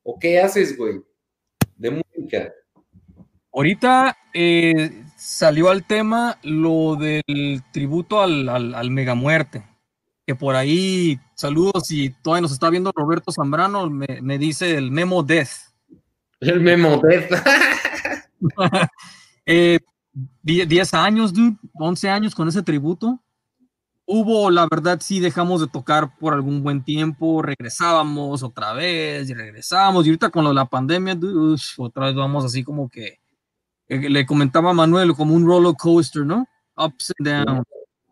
¿O 0.02 0.18
qué 0.18 0.40
haces, 0.40 0.76
güey? 0.76 1.02
De 1.76 1.90
música. 1.90 2.54
Ahorita, 3.52 4.16
eh, 4.32 5.04
salió 5.16 5.70
al 5.70 5.84
tema 5.84 6.38
lo 6.42 6.96
del 6.96 7.62
tributo 7.72 8.20
al, 8.20 8.48
al, 8.48 8.90
Mega 8.90 9.14
Muerte. 9.14 9.66
Que 10.26 10.34
por 10.34 10.56
ahí, 10.56 11.18
saludos, 11.34 11.90
y 11.90 12.10
todavía 12.10 12.42
nos 12.42 12.52
está 12.52 12.68
viendo 12.68 12.92
Roberto 12.94 13.32
Zambrano, 13.32 13.88
me, 13.88 14.38
dice 14.38 14.76
el 14.76 14.90
Memo 14.90 15.22
Death. 15.22 15.72
El 16.40 16.60
Memo 16.60 17.00
Death. 17.00 17.30
10 18.36 18.88
eh, 19.46 20.96
años, 20.96 21.32
dude, 21.32 21.56
11 21.74 22.10
años 22.10 22.34
con 22.34 22.48
ese 22.48 22.62
tributo. 22.62 23.20
Hubo, 24.04 24.50
la 24.50 24.68
verdad, 24.70 25.00
sí 25.00 25.18
dejamos 25.18 25.60
de 25.60 25.66
tocar 25.66 26.16
por 26.18 26.32
algún 26.32 26.62
buen 26.62 26.84
tiempo, 26.84 27.42
regresábamos 27.42 28.42
otra 28.42 28.72
vez 28.72 29.28
y 29.30 29.34
regresábamos. 29.34 30.06
Y 30.06 30.10
ahorita 30.10 30.30
con 30.30 30.44
lo 30.44 30.50
de 30.50 30.56
la 30.56 30.66
pandemia, 30.66 31.14
dude, 31.14 31.60
otra 31.78 32.06
vez 32.06 32.14
vamos 32.14 32.44
así 32.44 32.62
como 32.62 32.88
que 32.88 33.20
le 33.88 34.26
comentaba 34.26 34.70
a 34.70 34.74
Manuel, 34.74 35.14
como 35.14 35.34
un 35.34 35.46
roller 35.46 35.74
coaster, 35.76 36.24
¿no? 36.24 36.46
Ups 36.76 37.12
and 37.18 37.28
downs. 37.28 37.66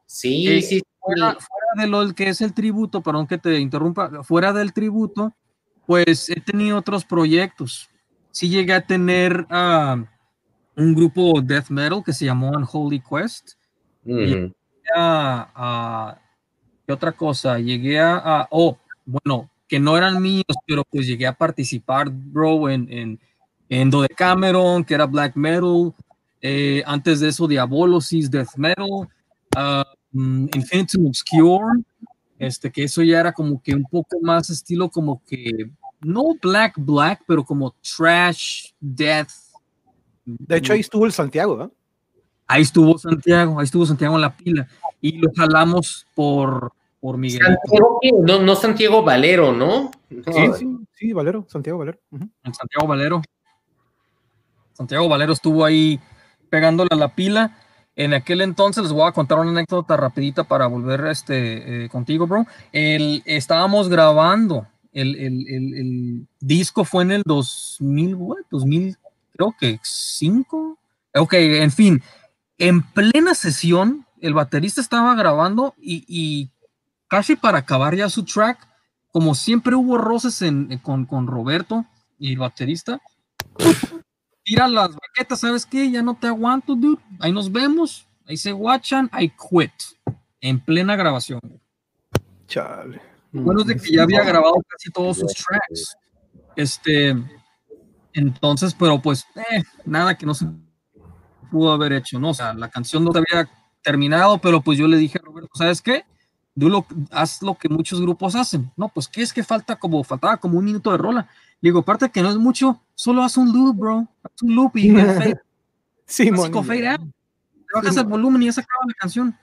Sí, 0.07 0.47
eh, 0.49 0.63
sí. 0.63 0.83
Fuera, 1.01 1.37
de 1.77 1.87
lo 1.87 2.15
que 2.15 2.29
es 2.29 2.41
el 2.41 2.55
tributo, 2.55 3.03
perdón 3.03 3.27
que 3.27 3.37
te 3.37 3.59
interrumpa, 3.59 4.23
fuera 4.23 4.53
del 4.53 4.73
tributo, 4.73 5.35
pues 5.87 6.31
he 6.31 6.41
tenido 6.41 6.79
otros 6.79 7.05
proyectos. 7.05 7.91
Sí 8.31 8.49
llegué 8.49 8.73
a 8.73 8.87
tener 8.87 9.47
uh, 9.51 10.05
un 10.77 10.95
grupo 10.95 11.41
death 11.43 11.69
metal 11.69 12.03
que 12.05 12.13
se 12.13 12.25
llamó 12.25 12.51
Unholy 12.51 13.01
Quest. 13.01 13.53
¿qué 16.87 16.93
otra 16.93 17.13
cosa? 17.13 17.59
Llegué 17.59 18.01
a, 18.01 18.47
oh, 18.51 18.79
bueno, 19.05 19.51
que 19.69 19.81
no 19.81 19.97
eran 19.97 20.23
míos, 20.23 20.45
pero 20.67 20.85
pues 20.85 21.07
llegué 21.07 21.27
a 21.27 21.37
participar, 21.37 22.11
bro, 22.11 22.69
en, 22.69 22.91
en, 22.91 23.21
en 23.69 23.91
Cameron, 24.17 24.85
que 24.85 24.95
era 24.95 25.07
black 25.07 25.37
metal, 25.37 25.95
eh, 26.41 26.83
antes 26.87 27.21
de 27.21 27.29
eso 27.29 27.49
Diabolosis, 27.49 28.31
death 28.31 28.57
metal, 28.57 29.09
uh, 29.57 29.85
Infinity 30.13 30.99
Obscure, 31.07 31.83
este, 32.39 32.71
que 32.71 32.85
eso 32.85 33.03
ya 33.03 33.21
era 33.21 33.33
como 33.33 33.63
que 33.63 33.75
un 33.75 33.85
poco 33.85 34.21
más 34.21 34.51
estilo 34.51 34.91
como 34.91 35.23
que, 35.25 35.71
no 36.03 36.23
black, 36.41 36.75
black, 36.77 37.23
pero 37.27 37.45
como 37.45 37.75
trash, 37.97 38.73
death. 38.79 39.31
De 40.25 40.59
hecho, 40.59 40.73
ahí 40.73 40.81
estuvo 40.81 41.07
el 41.07 41.13
Santiago, 41.13 41.71
Ahí 42.47 42.63
estuvo 42.63 42.99
Santiago, 42.99 43.59
ahí 43.59 43.65
estuvo 43.65 43.87
Santiago 43.87 44.15
en 44.17 44.21
la 44.21 44.37
pila. 44.37 44.69
Y 45.01 45.17
lo 45.19 45.31
jalamos 45.35 46.07
por, 46.15 46.73
por 47.01 47.17
Miguel. 47.17 47.41
Santiago, 47.43 48.01
no, 48.23 48.43
no 48.43 48.55
Santiago 48.55 49.03
Valero, 49.03 49.53
¿no? 49.53 49.91
sí, 50.11 50.43
sí, 50.59 50.79
sí, 50.93 51.13
Valero, 51.15 51.47
Santiago 51.49 51.79
Valero. 51.79 51.99
Santiago 52.53 52.87
Valero. 52.87 53.23
Santiago 54.75 55.09
Valero 55.09 55.33
estuvo 55.33 55.65
ahí 55.65 56.01
pegándole 56.51 56.89
a 56.93 56.97
la 56.97 57.15
pila. 57.15 57.57
En 57.97 58.13
aquel 58.13 58.41
entonces 58.41 58.83
les 58.83 58.93
voy 58.93 59.09
a 59.09 59.13
contar 59.13 59.39
una 59.39 59.51
anécdota 59.51 59.97
rapidita 59.97 60.45
para 60.45 60.67
volver 60.67 61.07
este, 61.07 61.85
eh, 61.85 61.89
contigo, 61.89 62.27
bro. 62.27 62.45
El, 62.73 63.23
estábamos 63.25 63.89
grabando, 63.89 64.67
el, 64.93 65.15
el, 65.15 65.49
el, 65.49 66.27
disco 66.41 66.85
fue 66.85 67.05
en 67.05 67.13
el 67.13 67.23
2000, 67.25 68.15
what, 68.17 68.39
2000, 68.51 68.97
creo 69.33 69.55
que 69.59 69.79
5. 69.83 70.79
Ok, 71.17 71.35
en 71.35 71.71
fin, 71.71 72.03
en 72.59 72.83
plena 72.83 73.35
sesión, 73.35 74.07
el 74.21 74.35
baterista 74.35 74.81
estaba 74.81 75.15
grabando 75.15 75.75
y, 75.81 76.51
casi 77.07 77.37
para 77.37 77.59
acabar 77.59 77.95
ya 77.95 78.09
su 78.09 78.25
track, 78.25 78.59
como 79.13 79.37
siempre 79.37 79.77
hubo 79.77 79.99
roces 79.99 80.43
con, 80.83 81.07
con 81.07 81.29
Roberto 81.29 81.85
y 82.19 82.33
el 82.33 82.39
baterista, 82.39 83.01
tira 84.45 84.69
las 84.69 84.91
baquetas, 84.95 85.41
¿sabes 85.41 85.67
qué? 85.67 85.91
Ya 85.91 86.03
no 86.03 86.15
te 86.15 86.27
aguanto, 86.27 86.75
dude. 86.77 87.03
Ahí 87.19 87.33
nos 87.33 87.51
vemos. 87.51 88.07
Ahí 88.27 88.37
se 88.37 88.53
watchan. 88.53 89.11
I 89.19 89.31
quit. 89.31 89.73
En 90.41 90.61
plena 90.61 90.95
grabación. 90.95 91.41
Chale. 92.47 93.01
Bueno, 93.33 93.63
es 93.63 93.67
de 93.67 93.77
que 93.77 93.93
ya 93.93 94.05
había 94.05 94.23
grabado 94.23 94.55
casi 94.69 94.91
todos 94.93 95.19
sus 95.19 95.33
tracks. 95.35 95.97
Este, 96.55 97.17
entonces, 98.13 98.75
pero 98.75 99.03
pues, 99.03 99.27
eh, 99.35 99.65
nada 99.85 100.17
que 100.17 100.27
no 100.27 100.35
se 100.35 100.47
pudo 101.51 101.73
haber 101.73 101.95
hecho, 101.95 102.21
¿no? 102.21 102.31
O 102.31 102.35
sea, 102.35 102.55
la 102.55 102.69
canción 102.69 103.05
no 103.05 103.13
se 103.13 103.19
había 103.19 103.51
terminado, 103.83 104.39
pero 104.39 104.61
pues 104.61 104.79
yo 104.79 104.87
le 104.87 104.97
dije 104.97 105.19
a 105.19 105.25
Roberto, 105.25 105.51
¿sabes 105.55 105.83
qué? 105.83 106.05
Lo, 106.55 106.87
haz 107.11 107.43
lo 107.43 107.57
que 107.57 107.69
muchos 107.69 108.01
grupos 108.01 108.37
hacen. 108.37 108.71
No, 108.77 108.89
pues, 108.89 109.09
¿qué 109.09 109.23
es 109.23 109.33
que 109.33 109.43
falta? 109.43 109.77
Como, 109.77 110.05
faltaba 110.05 110.37
como 110.37 110.59
un 110.59 110.65
minuto 110.65 110.93
de 110.93 110.99
rola. 110.99 111.29
Digo, 111.65 111.79
aparte 111.79 112.11
que 112.11 112.21
no 112.21 112.29
es 112.29 112.37
mucho, 112.37 112.79
solo 112.95 113.23
haz 113.23 113.39
un 113.39 113.51
loop, 113.51 113.79
bro. 113.79 114.07
Haz 114.23 114.43
un 114.43 114.55
loop 114.55 114.77
y 114.77 114.91
fade. 114.91 115.41
Sí, 116.07 116.31
fade 116.31 116.87
out. 116.87 117.01
bajas 117.75 117.97
el 117.97 118.05
volumen 118.05 118.43
y 118.43 118.47
ya 118.47 118.53
se 118.53 118.61
acaba 118.61 118.83
la 118.87 118.93
canción. 118.93 119.35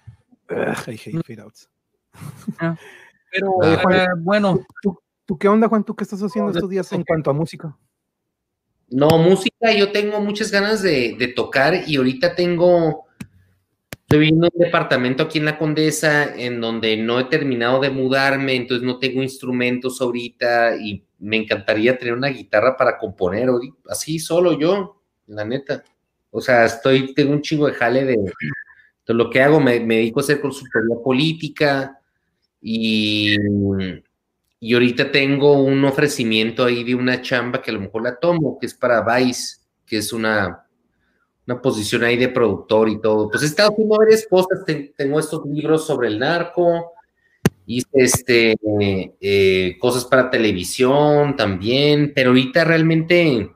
I 0.52 0.92
hate 0.92 1.24
fade 1.26 1.42
outs. 1.42 1.68
Pero, 3.32 3.64
eh, 3.64 4.06
bueno. 4.20 4.64
¿tú, 5.26 5.36
qué 5.40 5.48
onda, 5.48 5.68
Juan? 5.68 5.84
¿Tú 5.84 5.96
qué 5.96 6.04
estás 6.04 6.22
haciendo 6.22 6.52
estos 6.52 6.70
días 6.70 6.92
en 6.92 7.04
cuanto 7.04 7.32
a 7.32 7.34
música? 7.34 7.76
No, 8.88 9.08
música, 9.18 9.74
yo 9.76 9.92
tengo 9.92 10.22
muchas 10.22 10.52
ganas 10.52 10.84
de, 10.84 11.16
de 11.18 11.28
tocar 11.30 11.74
y 11.88 11.96
ahorita 11.96 12.36
tengo 12.36 13.08
Estoy 14.12 14.20
viviendo 14.26 14.48
en 14.48 14.52
un 14.54 14.66
departamento 14.66 15.24
aquí 15.24 15.40
en 15.40 15.46
la 15.46 15.58
Condesa 15.58 16.36
en 16.36 16.60
donde 16.60 16.98
no 16.98 17.18
he 17.18 17.24
terminado 17.24 17.80
de 17.80 17.90
mudarme, 17.90 18.56
entonces 18.56 18.86
no 18.86 19.00
tengo 19.00 19.24
instrumentos 19.24 20.02
ahorita 20.02 20.76
y 20.76 21.06
me 21.22 21.38
encantaría 21.38 21.98
tener 21.98 22.14
una 22.14 22.28
guitarra 22.28 22.76
para 22.76 22.98
componer 22.98 23.50
así 23.88 24.20
solo 24.20 24.60
yo, 24.60 25.02
la 25.28 25.46
neta. 25.46 25.84
O 26.30 26.42
sea, 26.42 26.66
estoy, 26.66 27.14
tengo 27.14 27.34
un 27.34 27.42
chingo 27.42 27.68
de 27.68 27.74
jale 27.74 28.06
de, 28.06 28.18
lo 29.08 29.30
que 29.30 29.42
hago, 29.42 29.60
me, 29.60 29.80
dedico 29.80 30.20
a 30.20 30.24
hacer 30.24 30.40
consultoría 30.40 30.96
política 31.04 32.00
y, 32.62 33.36
y 34.60 34.74
ahorita 34.74 35.12
tengo 35.12 35.62
un 35.64 35.84
ofrecimiento 35.84 36.64
ahí 36.66 36.84
de 36.84 36.96
una 36.96 37.22
chamba 37.22 37.62
que 37.62 37.72
a 37.72 37.74
lo 37.74 37.82
mejor 37.82 38.04
la 38.04 38.18
tomo, 38.18 38.58
que 38.60 38.68
es 38.68 38.74
para 38.74 39.04
Vice, 39.04 39.58
que 39.86 39.98
es 39.98 40.14
una 40.14 40.66
una 41.48 41.62
posición 41.62 42.04
ahí 42.04 42.18
de 42.18 42.30
productor 42.30 42.90
y 42.90 43.02
todo. 43.02 43.30
Pues 43.30 43.44
he 43.44 43.48
estado 43.48 43.72
haciendo 43.72 43.98
varias 43.98 44.26
cosas, 44.28 44.64
tengo 44.96 45.20
estos 45.20 45.46
libros 45.46 45.86
sobre 45.86 46.08
el 46.08 46.20
narco, 46.20 46.94
hice 47.78 47.90
este, 47.94 48.56
eh, 49.20 49.78
cosas 49.80 50.06
para 50.06 50.30
televisión 50.30 51.36
también, 51.36 52.12
pero 52.16 52.30
ahorita 52.30 52.64
realmente 52.64 53.52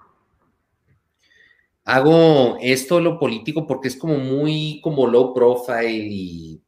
hago 1.84 2.57
esto 2.61 2.99
lo 2.99 3.20
político 3.20 3.68
porque 3.68 3.88
es 3.88 3.95
como 3.95 4.18
muy 4.18 4.80
como 4.82 5.07
low 5.07 5.34
profile 5.34 6.07
y 6.09 6.61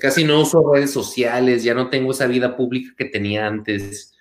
casi 0.00 0.24
no 0.24 0.40
uso 0.40 0.72
redes 0.72 0.92
sociales, 0.92 1.64
ya 1.64 1.74
no 1.74 1.88
tengo 1.88 2.12
esa 2.12 2.26
vida 2.26 2.56
pública 2.56 2.94
que 2.96 3.06
tenía 3.06 3.46
antes. 3.46 4.14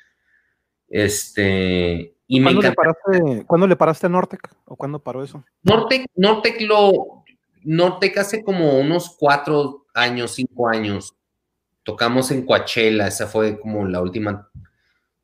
Este, 0.88 2.16
y 2.28 2.42
¿Cuándo, 2.42 2.62
le 2.62 2.72
paraste, 2.72 3.46
¿Cuándo 3.46 3.68
le 3.68 3.76
paraste 3.76 4.06
a 4.08 4.10
Nortec? 4.10 4.56
¿O 4.66 4.76
cuándo 4.76 5.00
paró 5.00 5.24
eso? 5.24 5.44
Nortec, 5.64 6.06
Nortec 6.16 6.62
lo. 6.62 7.24
Nortec 7.64 8.18
hace 8.18 8.44
como 8.44 8.80
unos 8.80 9.16
cuatro 9.20 9.86
años, 9.94 10.32
cinco 10.32 10.70
años. 10.70 11.16
Tocamos 11.84 12.32
en 12.32 12.46
Coachella, 12.46 13.08
esa 13.08 13.28
fue 13.28 13.60
como 13.60 13.86
la 13.88 14.02
última 14.02 14.50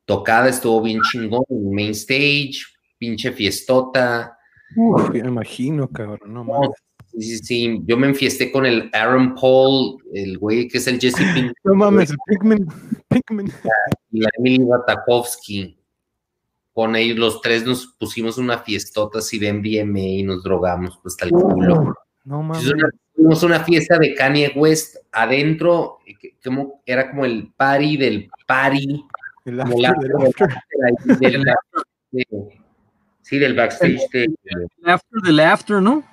tocada, 0.04 0.48
estuvo 0.48 0.82
bien 0.82 1.00
chingón, 1.02 1.44
main 1.72 1.90
stage, 1.90 2.58
pinche 2.98 3.32
fiestota. 3.32 4.38
Uf, 4.76 5.10
me 5.10 5.18
imagino, 5.18 5.88
cabrón, 5.88 6.32
no 6.32 6.44
mames. 6.44 6.70
Sí, 7.12 7.22
sí, 7.22 7.38
sí, 7.38 7.82
yo 7.86 7.96
me 7.96 8.08
enfiesté 8.08 8.50
con 8.52 8.66
el 8.66 8.90
Aaron 8.92 9.34
Paul, 9.34 9.96
el 10.12 10.38
güey 10.38 10.68
que 10.68 10.78
es 10.78 10.86
el 10.86 11.00
Jesse 11.00 11.16
Pinkman. 11.34 11.54
No 11.64 11.74
mames, 11.74 12.14
Pinkman, 12.26 12.66
Pinkman. 13.08 13.52
Y 14.12 14.20
la 14.20 14.28
Emily 14.38 14.64
Batakovsky 14.64 15.78
con 16.76 16.94
ellos 16.94 17.16
los 17.16 17.40
tres 17.40 17.64
nos 17.64 17.86
pusimos 17.98 18.36
una 18.36 18.58
fiestota 18.58 19.20
así 19.20 19.38
de 19.38 19.50
MDMA 19.50 19.98
y 19.98 20.22
nos 20.24 20.42
drogamos 20.42 20.98
pues 21.02 21.16
tal 21.16 21.30
culo. 21.30 21.94
No 22.22 22.42
mames. 22.42 22.66
Una 22.66 22.90
fiesta 23.64 23.98
de 23.98 24.14
Kanye 24.14 24.52
West 24.54 24.96
adentro, 25.12 25.98
como, 26.44 26.82
era 26.86 27.10
como 27.10 27.24
el 27.24 27.52
party 27.56 27.96
del 27.96 28.30
party. 28.46 29.04
El 29.44 29.56
sí, 33.22 33.38
del 33.38 33.54
backstage. 33.54 34.00
El, 34.12 34.36
after 34.84 35.22
del 35.22 35.40
after, 35.40 35.82
¿no? 35.82 36.04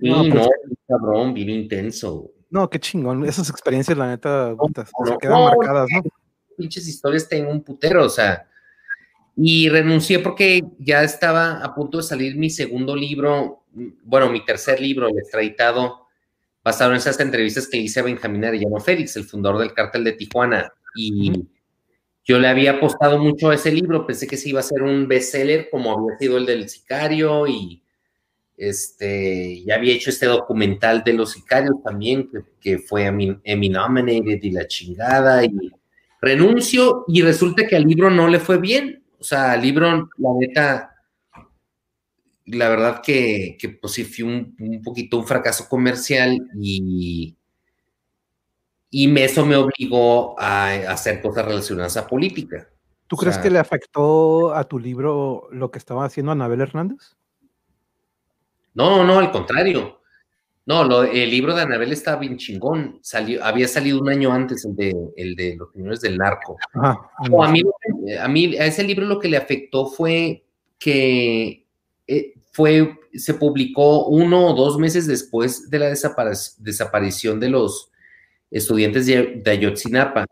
Sí, 0.00 0.08
no, 0.08 0.22
no 0.24 0.34
pues, 0.34 0.48
cabrón, 0.86 1.34
bien 1.34 1.50
intenso. 1.50 2.30
No, 2.50 2.70
qué 2.70 2.78
chingón. 2.78 3.24
Esas 3.24 3.50
experiencias, 3.50 3.98
la 3.98 4.08
neta, 4.08 4.54
se 4.74 5.18
quedan 5.18 5.44
marcadas, 5.44 5.88
¿no? 5.92 6.02
Pinches 6.56 6.88
historias 6.88 7.28
tengo 7.28 7.50
un 7.50 7.62
putero, 7.62 8.04
o 8.04 8.08
sea, 8.08 8.48
y 9.40 9.68
renuncié 9.68 10.18
porque 10.18 10.64
ya 10.80 11.04
estaba 11.04 11.62
a 11.62 11.72
punto 11.72 11.98
de 11.98 12.02
salir 12.02 12.36
mi 12.36 12.50
segundo 12.50 12.96
libro, 12.96 13.62
bueno, 14.02 14.32
mi 14.32 14.44
tercer 14.44 14.80
libro, 14.80 15.06
el 15.06 15.16
extraditado, 15.16 16.08
basado 16.64 16.90
en 16.90 16.96
esas 16.96 17.20
entrevistas 17.20 17.68
que 17.68 17.76
hice 17.76 18.00
a 18.00 18.02
Benjamín 18.02 18.44
Arellano 18.44 18.80
Félix, 18.80 19.14
el 19.14 19.22
fundador 19.22 19.60
del 19.60 19.72
cártel 19.72 20.02
de 20.02 20.14
Tijuana. 20.14 20.72
Y 20.96 21.44
yo 22.24 22.40
le 22.40 22.48
había 22.48 22.72
apostado 22.72 23.20
mucho 23.20 23.50
a 23.50 23.54
ese 23.54 23.70
libro, 23.70 24.04
pensé 24.04 24.26
que 24.26 24.36
se 24.36 24.48
iba 24.48 24.58
a 24.58 24.64
ser 24.64 24.82
un 24.82 25.06
bestseller 25.06 25.70
como 25.70 25.92
había 25.92 26.18
sido 26.18 26.36
el 26.36 26.44
del 26.44 26.68
sicario 26.68 27.46
y 27.46 27.80
este, 28.56 29.62
ya 29.64 29.76
había 29.76 29.94
hecho 29.94 30.10
este 30.10 30.26
documental 30.26 31.04
de 31.04 31.12
los 31.12 31.30
sicarios 31.30 31.76
también, 31.84 32.28
que, 32.28 32.40
que 32.60 32.78
fue 32.78 33.04
Emmy 33.04 33.68
Nominated 33.68 34.42
y 34.42 34.50
la 34.50 34.66
chingada, 34.66 35.44
y 35.44 35.52
renuncio 36.20 37.04
y 37.06 37.22
resulta 37.22 37.68
que 37.68 37.76
al 37.76 37.84
libro 37.84 38.10
no 38.10 38.26
le 38.26 38.40
fue 38.40 38.58
bien 38.58 38.97
o 39.18 39.24
sea, 39.24 39.54
el 39.54 39.62
libro, 39.62 40.08
la 40.16 40.30
neta, 40.38 40.94
la 42.46 42.68
verdad 42.68 43.02
que, 43.02 43.56
que 43.58 43.68
pues 43.70 43.92
sí 43.92 44.04
fue 44.04 44.24
un, 44.24 44.82
poquito 44.82 45.18
un 45.18 45.26
fracaso 45.26 45.68
comercial 45.68 46.38
y, 46.60 47.36
y 48.90 49.20
eso 49.20 49.44
me 49.44 49.56
obligó 49.56 50.38
a, 50.40 50.70
hacer 50.90 51.20
cosas 51.20 51.44
relacionadas 51.44 51.96
a 51.96 52.06
política. 52.06 52.68
¿Tú 53.06 53.16
crees 53.16 53.38
que 53.38 53.50
le 53.50 53.58
afectó 53.58 54.54
a 54.54 54.64
tu 54.64 54.78
libro 54.78 55.48
lo 55.50 55.70
que 55.70 55.78
estaba 55.78 56.04
haciendo 56.04 56.32
Anabel 56.32 56.60
Hernández? 56.60 57.16
No, 58.74 59.02
no, 59.02 59.18
al 59.18 59.30
contrario. 59.30 59.97
No, 60.68 61.02
el 61.02 61.30
libro 61.30 61.54
de 61.54 61.62
Anabel 61.62 61.92
estaba 61.92 62.20
bien 62.20 62.36
chingón. 62.36 62.98
Salió, 63.00 63.42
había 63.42 63.66
salido 63.66 64.02
un 64.02 64.10
año 64.10 64.30
antes 64.30 64.66
el 64.66 64.76
de, 64.76 64.94
el 65.16 65.34
de 65.34 65.56
Los 65.56 65.72
Señores 65.72 66.02
del 66.02 66.18
Narco. 66.18 66.58
a, 66.74 67.50
mí, 67.50 67.62
a 68.20 68.28
mí, 68.28 68.54
a 68.54 68.66
ese 68.66 68.84
libro 68.84 69.06
lo 69.06 69.18
que 69.18 69.28
le 69.28 69.38
afectó 69.38 69.86
fue 69.86 70.44
que 70.78 71.64
eh, 72.06 72.34
fue, 72.52 72.98
se 73.14 73.32
publicó 73.32 74.08
uno 74.08 74.48
o 74.48 74.54
dos 74.54 74.78
meses 74.78 75.06
después 75.06 75.70
de 75.70 75.78
la 75.78 75.88
desaparición 75.88 77.40
de 77.40 77.48
los 77.48 77.90
estudiantes 78.50 79.06
de, 79.06 79.42
Ayotzinapa 79.46 80.26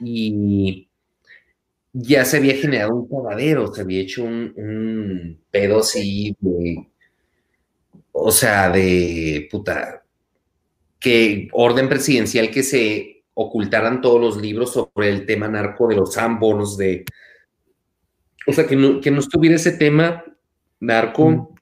y 0.00 0.88
ya 1.92 2.24
se 2.24 2.38
había 2.38 2.54
generado 2.54 2.94
un 2.94 3.08
cagadero, 3.10 3.74
se 3.74 3.82
había 3.82 4.00
hecho 4.00 4.24
un, 4.24 4.54
un 4.56 5.38
pedo 5.50 5.80
así 5.80 6.34
de, 6.40 6.86
o 8.12 8.30
sea, 8.30 8.70
de 8.70 9.48
puta, 9.50 10.04
que 11.00 11.48
orden 11.52 11.88
presidencial 11.88 12.50
que 12.50 12.62
se 12.62 13.24
ocultaran 13.34 14.00
todos 14.00 14.20
los 14.20 14.36
libros 14.40 14.72
sobre 14.72 15.08
el 15.08 15.26
tema 15.26 15.48
narco 15.48 15.88
de 15.88 15.96
los 15.96 16.16
ambos, 16.18 16.76
de, 16.76 17.04
o 18.46 18.52
sea, 18.52 18.66
que 18.66 18.76
no, 18.76 19.00
que 19.00 19.10
no 19.10 19.20
estuviera 19.20 19.56
ese 19.56 19.72
tema 19.72 20.24
narco. 20.80 21.54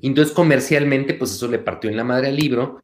Entonces, 0.00 0.34
comercialmente, 0.34 1.14
pues 1.14 1.32
eso 1.32 1.48
le 1.48 1.58
partió 1.58 1.88
en 1.88 1.96
la 1.96 2.04
madre 2.04 2.28
al 2.28 2.36
libro. 2.36 2.82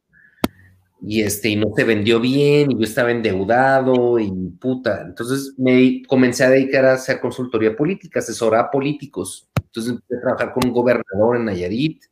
Y 1.01 1.21
este, 1.21 1.49
y 1.49 1.55
no 1.55 1.67
se 1.75 1.85
vendió 1.85 2.19
bien, 2.19 2.71
y 2.71 2.75
yo 2.75 2.83
estaba 2.83 3.11
endeudado, 3.11 4.19
y 4.19 4.31
puta. 4.59 5.01
Entonces 5.05 5.53
me 5.57 6.01
comencé 6.07 6.43
a 6.43 6.49
dedicar 6.49 6.85
a 6.85 6.93
hacer 6.93 7.21
consultoría 7.21 7.75
política, 7.75 8.19
asesorar 8.19 8.65
a 8.65 8.71
políticos. 8.71 9.49
Entonces 9.55 9.93
empecé 9.93 10.17
a 10.17 10.21
trabajar 10.21 10.53
con 10.53 10.67
un 10.67 10.73
gobernador 10.73 11.37
en 11.37 11.45
Nayarit, 11.45 12.03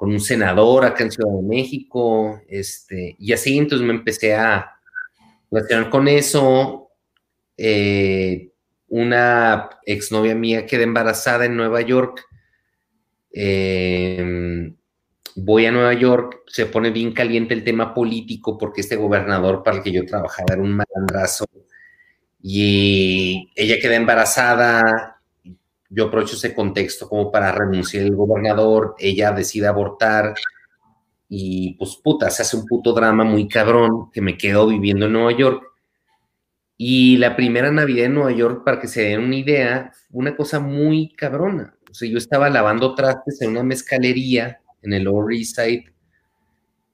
con 0.00 0.12
un 0.12 0.20
senador 0.20 0.86
acá 0.86 1.04
en 1.04 1.10
Ciudad 1.10 1.30
de 1.30 1.42
México, 1.42 2.40
este, 2.48 3.16
y 3.18 3.34
así 3.34 3.58
entonces 3.58 3.86
me 3.86 3.92
empecé 3.92 4.34
a 4.34 4.70
relacionar 5.50 5.90
con 5.90 6.08
eso. 6.08 6.88
Eh, 7.54 8.50
una 8.88 9.68
exnovia 9.84 10.34
mía 10.34 10.64
queda 10.64 10.84
embarazada 10.84 11.44
en 11.44 11.54
Nueva 11.54 11.82
York. 11.82 12.24
Em, 13.30 14.74
voy 15.36 15.66
a 15.66 15.70
Nueva 15.70 15.92
York, 15.92 16.44
se 16.46 16.64
pone 16.64 16.90
bien 16.92 17.12
caliente 17.12 17.52
el 17.52 17.62
tema 17.62 17.92
político 17.92 18.56
porque 18.56 18.80
este 18.80 18.96
gobernador 18.96 19.62
para 19.62 19.76
el 19.76 19.82
que 19.82 19.92
yo 19.92 20.06
trabajaba 20.06 20.54
era 20.54 20.62
un 20.62 20.78
malandrazo 20.78 21.44
y 22.42 23.52
ella 23.54 23.78
queda 23.78 23.96
embarazada. 23.96 25.19
Yo 25.90 26.06
aprovecho 26.06 26.36
ese 26.36 26.54
contexto 26.54 27.08
como 27.08 27.30
para 27.30 27.52
renunciar 27.52 28.04
el 28.04 28.16
gobernador, 28.16 28.94
ella 28.98 29.32
decide 29.32 29.66
abortar 29.66 30.34
y 31.28 31.74
pues 31.74 31.96
puta, 32.02 32.30
se 32.30 32.42
hace 32.42 32.56
un 32.56 32.66
puto 32.66 32.92
drama 32.92 33.24
muy 33.24 33.46
cabrón 33.48 34.10
que 34.12 34.20
me 34.20 34.38
quedo 34.38 34.66
viviendo 34.68 35.06
en 35.06 35.12
Nueva 35.12 35.36
York 35.36 35.70
y 36.82 37.18
la 37.18 37.36
primera 37.36 37.70
Navidad 37.70 38.06
en 38.06 38.14
Nueva 38.14 38.32
York, 38.32 38.62
para 38.64 38.80
que 38.80 38.88
se 38.88 39.02
den 39.02 39.20
una 39.20 39.36
idea, 39.36 39.92
una 40.12 40.34
cosa 40.34 40.60
muy 40.60 41.12
cabrona. 41.14 41.76
O 41.90 41.92
sea, 41.92 42.08
yo 42.08 42.16
estaba 42.16 42.48
lavando 42.48 42.94
trastes 42.94 43.42
en 43.42 43.50
una 43.50 43.62
mezcalería 43.62 44.62
en 44.80 44.94
el 44.94 45.02
Lower 45.02 45.36
East 45.36 45.56
Side, 45.56 45.92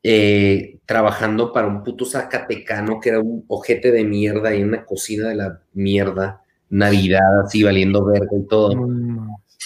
eh, 0.03 0.81
trabajando 0.87 1.53
para 1.53 1.69
un 1.69 1.85
puto 1.85 2.05
zacatecano 2.05 2.99
que 2.99 3.11
era 3.11 3.21
un 3.21 3.45
ojete 3.47 3.93
de 3.93 4.03
mierda 4.03 4.53
y 4.57 4.65
una 4.65 4.85
cocina 4.85 5.29
de 5.29 5.37
la 5.37 5.63
mierda, 5.73 6.43
Navidad 6.69 7.41
así 7.45 7.63
valiendo 7.63 8.05
verga 8.05 8.37
y 8.37 8.47
todo. 8.47 8.89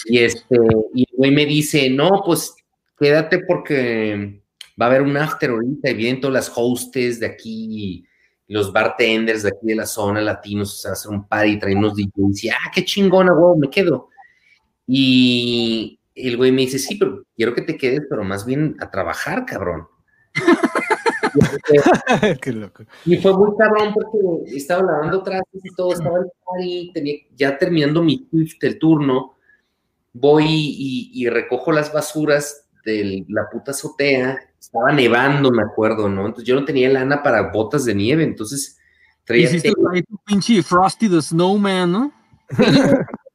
Y 0.05 0.19
este, 0.19 0.57
y 0.93 1.03
el 1.09 1.17
güey 1.17 1.31
me 1.31 1.45
dice, 1.45 1.89
no, 1.89 2.21
pues 2.25 2.55
quédate 2.99 3.39
porque 3.39 4.41
va 4.79 4.85
a 4.85 4.89
haber 4.89 5.01
un 5.01 5.17
after 5.17 5.49
ahorita 5.49 5.89
y 5.89 5.93
vienen 5.93 6.21
todas 6.21 6.33
las 6.33 6.53
hostes 6.55 7.19
de 7.19 7.27
aquí 7.27 8.05
los 8.51 8.73
bartenders 8.73 9.43
de 9.43 9.49
aquí 9.49 9.67
de 9.67 9.75
la 9.75 9.85
zona, 9.85 10.19
latinos, 10.19 10.73
o 10.73 10.77
sea, 10.81 10.91
hacer 10.91 11.09
un 11.09 11.25
party, 11.25 11.57
traer 11.57 11.77
unos 11.77 11.95
DJs, 11.95 12.43
y 12.43 12.49
ah, 12.49 12.69
qué 12.73 12.83
chingona, 12.83 13.31
güey, 13.31 13.57
me 13.57 13.69
quedo. 13.69 14.09
Y 14.85 16.01
el 16.13 16.35
güey 16.35 16.51
me 16.51 16.63
dice, 16.63 16.77
sí, 16.77 16.95
pero 16.95 17.23
quiero 17.33 17.55
que 17.55 17.61
te 17.61 17.77
quedes, 17.77 18.01
pero 18.09 18.25
más 18.25 18.45
bien 18.45 18.75
a 18.81 18.91
trabajar, 18.91 19.45
cabrón. 19.45 19.87
qué 22.41 22.51
loco. 22.53 22.83
Y 23.05 23.17
fue 23.17 23.33
muy 23.37 23.55
cabrón 23.57 23.93
porque 23.93 24.55
estaba 24.55 24.83
lavando 24.83 25.23
trastes 25.23 25.61
y 25.63 25.75
todo, 25.75 25.93
estaba 25.93 26.17
en 26.59 26.93
tenía, 26.93 27.15
ya 27.35 27.57
terminando 27.57 28.03
mi 28.03 28.27
shift, 28.31 28.63
el 28.63 28.79
turno, 28.79 29.35
voy 30.13 30.45
y, 30.47 31.11
y 31.13 31.29
recojo 31.29 31.71
las 31.71 31.93
basuras 31.93 32.67
de 32.85 33.25
la 33.29 33.49
puta 33.49 33.71
azotea 33.71 34.39
estaba 34.61 34.91
nevando, 34.91 35.51
me 35.51 35.63
acuerdo, 35.63 36.07
¿no? 36.07 36.27
Entonces 36.27 36.47
yo 36.47 36.55
no 36.55 36.63
tenía 36.63 36.89
lana 36.89 37.23
para 37.23 37.51
botas 37.51 37.83
de 37.83 37.95
nieve, 37.95 38.23
entonces 38.23 38.77
traía. 39.23 39.45
Hiciste 39.47 39.73
ahí 39.91 40.03
tu 40.03 40.17
pinche 40.23 40.61
Frosty 40.61 41.09
the 41.09 41.21
Snowman, 41.21 41.91
¿no? 41.91 42.13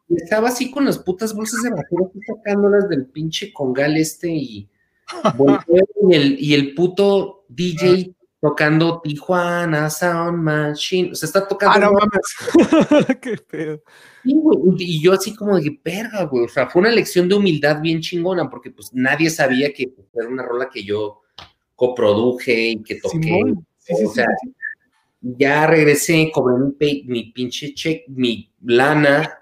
estaba 0.09 0.49
así 0.49 0.71
con 0.71 0.85
las 0.85 0.99
putas 0.99 1.35
bolsas 1.35 1.63
de 1.63 1.71
basura, 1.71 2.11
sacándolas 2.27 2.89
del 2.89 3.07
pinche 3.07 3.53
congal 3.53 3.97
este 3.97 4.29
y, 4.31 4.69
y, 6.09 6.15
el, 6.15 6.37
y 6.39 6.55
el 6.55 6.75
puto 6.75 7.36
DJ 7.49 8.15
tocando 8.41 9.01
Tijuana 9.03 9.91
Sound 9.91 10.39
Machine. 10.43 11.13
O 11.13 11.15
sea, 11.15 11.27
está 11.27 11.49
tocando. 11.49 11.75
Ah, 11.77 11.81
no 11.81 11.93
mames. 11.93 13.19
Qué 13.21 13.37
pedo. 13.39 13.83
Y, 14.25 15.01
yo 15.01 15.13
así 15.13 15.35
como 15.35 15.59
de 15.59 15.79
perra, 15.83 16.25
güey. 16.25 16.45
O 16.45 16.49
sea, 16.49 16.69
fue 16.69 16.81
una 16.81 16.91
lección 16.91 17.29
de 17.29 17.35
humildad 17.35 17.81
bien 17.81 18.01
chingona, 18.01 18.49
porque 18.49 18.71
pues 18.71 18.91
nadie 18.93 19.31
sabía 19.31 19.73
que 19.73 19.93
era 20.15 20.29
una 20.29 20.43
rola 20.43 20.69
que 20.73 20.85
yo 20.85 21.23
coproduje 21.75 22.71
y 22.71 22.83
que 22.83 22.97
toqué. 22.97 23.43
o 23.91 24.13
sea, 24.13 24.27
ya 25.21 25.67
regresé, 25.67 26.31
cobré 26.33 26.55
mi, 26.79 27.03
mi, 27.07 27.33
pinche 27.33 27.75
check, 27.75 28.05
mi 28.09 28.53
lana, 28.63 29.39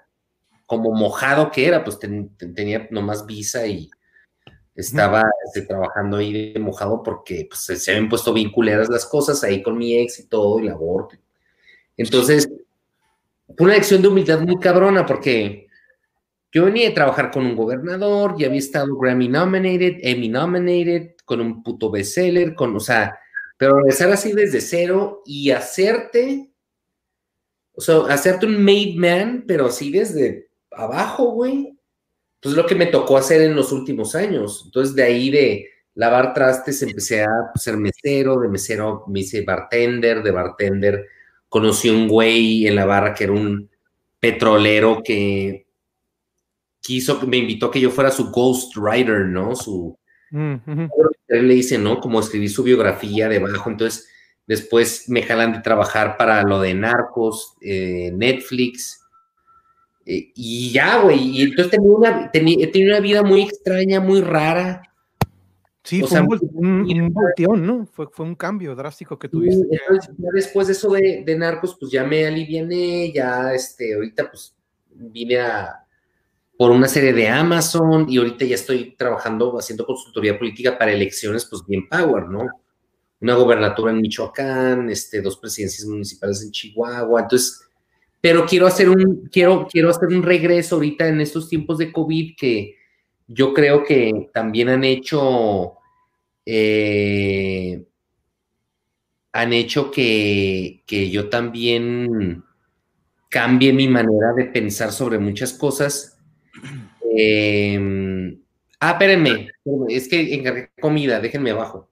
como 0.65 0.91
mojado 0.91 1.51
que 1.51 1.67
era, 1.67 1.83
pues 1.83 1.99
tenía 1.99 2.87
nomás 2.91 3.25
visa 3.25 3.67
y 3.67 3.89
estaba 4.75 5.23
este, 5.45 5.61
trabajando 5.61 6.17
ahí 6.17 6.53
de 6.53 6.59
mojado 6.59 7.01
porque 7.01 7.47
pues, 7.49 7.81
se, 7.81 7.91
habían 7.91 8.09
puesto 8.09 8.33
bien 8.33 8.51
culeras 8.51 8.89
las 8.89 9.05
cosas 9.05 9.43
ahí 9.43 9.63
con 9.63 9.77
mi 9.77 9.97
ex 9.97 10.19
y 10.19 10.27
todo, 10.27 10.59
y 10.59 10.63
la 10.63 10.73
aborto. 10.73 11.15
Entonces, 11.95 12.49
fue 13.57 13.65
una 13.65 13.75
lección 13.75 14.01
de 14.01 14.09
humildad 14.09 14.41
muy 14.41 14.57
cabrona 14.59 15.05
porque 15.05 15.67
yo 16.51 16.65
venía 16.65 16.89
a 16.89 16.93
trabajar 16.93 17.31
con 17.31 17.45
un 17.45 17.55
gobernador, 17.55 18.35
ya 18.37 18.47
había 18.47 18.59
estado 18.59 18.97
Grammy 18.97 19.29
nominated, 19.29 19.97
Emmy 20.01 20.29
nominated, 20.29 21.15
con 21.23 21.39
un 21.39 21.63
puto 21.63 21.89
bestseller, 21.89 22.53
con, 22.53 22.75
o 22.75 22.79
sea, 22.79 23.17
pero 23.57 23.77
regresar 23.77 24.11
así 24.11 24.33
desde 24.33 24.59
cero 24.59 25.21
y 25.25 25.51
hacerte, 25.51 26.51
o 27.73 27.81
sea, 27.81 27.99
hacerte 28.09 28.45
un 28.45 28.61
made 28.63 28.95
man, 28.97 29.45
pero 29.47 29.67
así 29.67 29.89
desde 29.89 30.49
abajo, 30.71 31.31
güey 31.31 31.74
pues 32.45 32.55
lo 32.55 32.65
que 32.67 32.75
me 32.75 32.85
tocó 32.85 33.17
hacer 33.17 33.41
en 33.41 33.55
los 33.55 33.71
últimos 33.71 34.13
años. 34.13 34.61
Entonces, 34.65 34.95
de 34.95 35.01
ahí 35.01 35.31
de 35.31 35.67
lavar 35.95 36.33
trastes, 36.33 36.83
empecé 36.83 37.23
a 37.23 37.27
ser 37.55 37.75
mesero, 37.75 38.39
de 38.39 38.49
mesero 38.49 39.03
me 39.07 39.21
hice 39.21 39.41
bartender, 39.41 40.21
de 40.21 40.29
bartender 40.29 41.05
conocí 41.49 41.89
un 41.89 42.07
güey 42.07 42.67
en 42.67 42.75
la 42.75 42.85
barra 42.85 43.13
que 43.13 43.23
era 43.23 43.33
un 43.33 43.69
petrolero 44.19 45.01
que 45.03 45.65
quiso, 46.81 47.19
me 47.25 47.37
invitó 47.37 47.67
a 47.67 47.71
que 47.71 47.79
yo 47.79 47.89
fuera 47.89 48.11
su 48.11 48.29
ghost 48.29 48.75
writer, 48.77 49.21
¿no? 49.21 49.55
Su... 49.55 49.97
Mm, 50.31 50.55
le 51.29 51.53
dice, 51.53 51.77
¿no? 51.77 51.99
Como 51.99 52.19
escribí 52.19 52.47
su 52.47 52.61
biografía 52.61 53.27
debajo, 53.27 53.69
entonces 53.69 54.07
después 54.45 55.09
me 55.09 55.23
jalan 55.23 55.53
de 55.53 55.61
trabajar 55.61 56.17
para 56.17 56.43
lo 56.43 56.59
de 56.59 56.75
Narcos, 56.75 57.55
eh, 57.61 58.11
Netflix, 58.13 59.04
eh, 60.05 60.31
y 60.35 60.71
ya, 60.71 61.01
güey. 61.01 61.19
Y 61.19 61.41
entonces 61.41 61.71
tenía 61.71 61.91
una, 61.91 62.31
tenía, 62.31 62.71
tenía 62.71 62.93
una 62.93 62.99
vida 62.99 63.23
muy 63.23 63.41
extraña, 63.41 63.99
muy 63.99 64.21
rara. 64.21 64.83
Sí, 65.83 66.01
fue 66.01 66.19
un, 66.21 67.13
un, 67.47 67.65
¿no? 67.65 67.85
Fue, 67.85 68.07
fue, 68.11 68.25
un 68.25 68.35
cambio 68.35 68.75
drástico 68.75 69.19
que 69.19 69.29
tuviste. 69.29 69.67
ya 69.69 70.29
después 70.33 70.65
de 70.65 70.73
eso 70.73 70.91
de, 70.91 71.23
de, 71.23 71.35
Narcos, 71.37 71.77
pues 71.79 71.91
ya 71.91 72.03
me 72.03 72.25
aliviané, 72.25 73.11
ya 73.13 73.53
este, 73.53 73.93
ahorita 73.93 74.31
pues 74.31 74.55
vine 74.89 75.41
a 75.41 75.85
por 76.57 76.71
una 76.71 76.87
serie 76.87 77.13
de 77.13 77.27
Amazon 77.27 78.05
y 78.09 78.17
ahorita 78.17 78.45
ya 78.45 78.55
estoy 78.55 78.95
trabajando 78.95 79.57
haciendo 79.57 79.85
consultoría 79.85 80.37
política 80.39 80.77
para 80.77 80.93
elecciones, 80.93 81.45
pues 81.45 81.63
bien 81.67 81.87
power, 81.89 82.29
¿no? 82.29 82.47
Una 83.19 83.35
gobernatura 83.35 83.91
en 83.91 84.01
Michoacán, 84.01 84.89
este, 84.89 85.21
dos 85.21 85.37
presidencias 85.37 85.85
municipales 85.87 86.41
en 86.43 86.51
Chihuahua, 86.51 87.21
entonces 87.21 87.64
pero 88.25 88.43
quiero 88.47 88.65
hacer 88.65 88.89
un, 88.89 89.29
quiero, 89.31 89.67
quiero 89.71 89.91
hacer 89.91 90.07
un 90.07 90.23
regreso 90.23 90.77
ahorita 90.77 91.07
en 91.07 91.21
estos 91.21 91.47
tiempos 91.47 91.77
de 91.77 91.91
COVID 91.91 92.35
que 92.35 92.75
yo 93.27 93.53
creo 93.53 93.83
que 93.83 94.31
también 94.33 94.69
han 94.69 94.83
hecho, 94.83 95.73
eh, 96.43 97.85
han 99.31 99.53
hecho 99.53 99.91
que, 99.91 100.81
yo 100.87 101.29
también 101.29 102.43
cambie 103.29 103.71
mi 103.71 103.87
manera 103.87 104.33
de 104.35 104.45
pensar 104.45 104.91
sobre 104.91 105.19
muchas 105.19 105.53
cosas. 105.53 106.17
Em, 107.15 108.41
ah, 108.79 108.93
espérenme, 108.93 109.49
es 109.87 110.07
que 110.07 110.33
encargué 110.33 110.71
comida, 110.81 111.19
déjenme 111.19 111.51
abajo. 111.51 111.91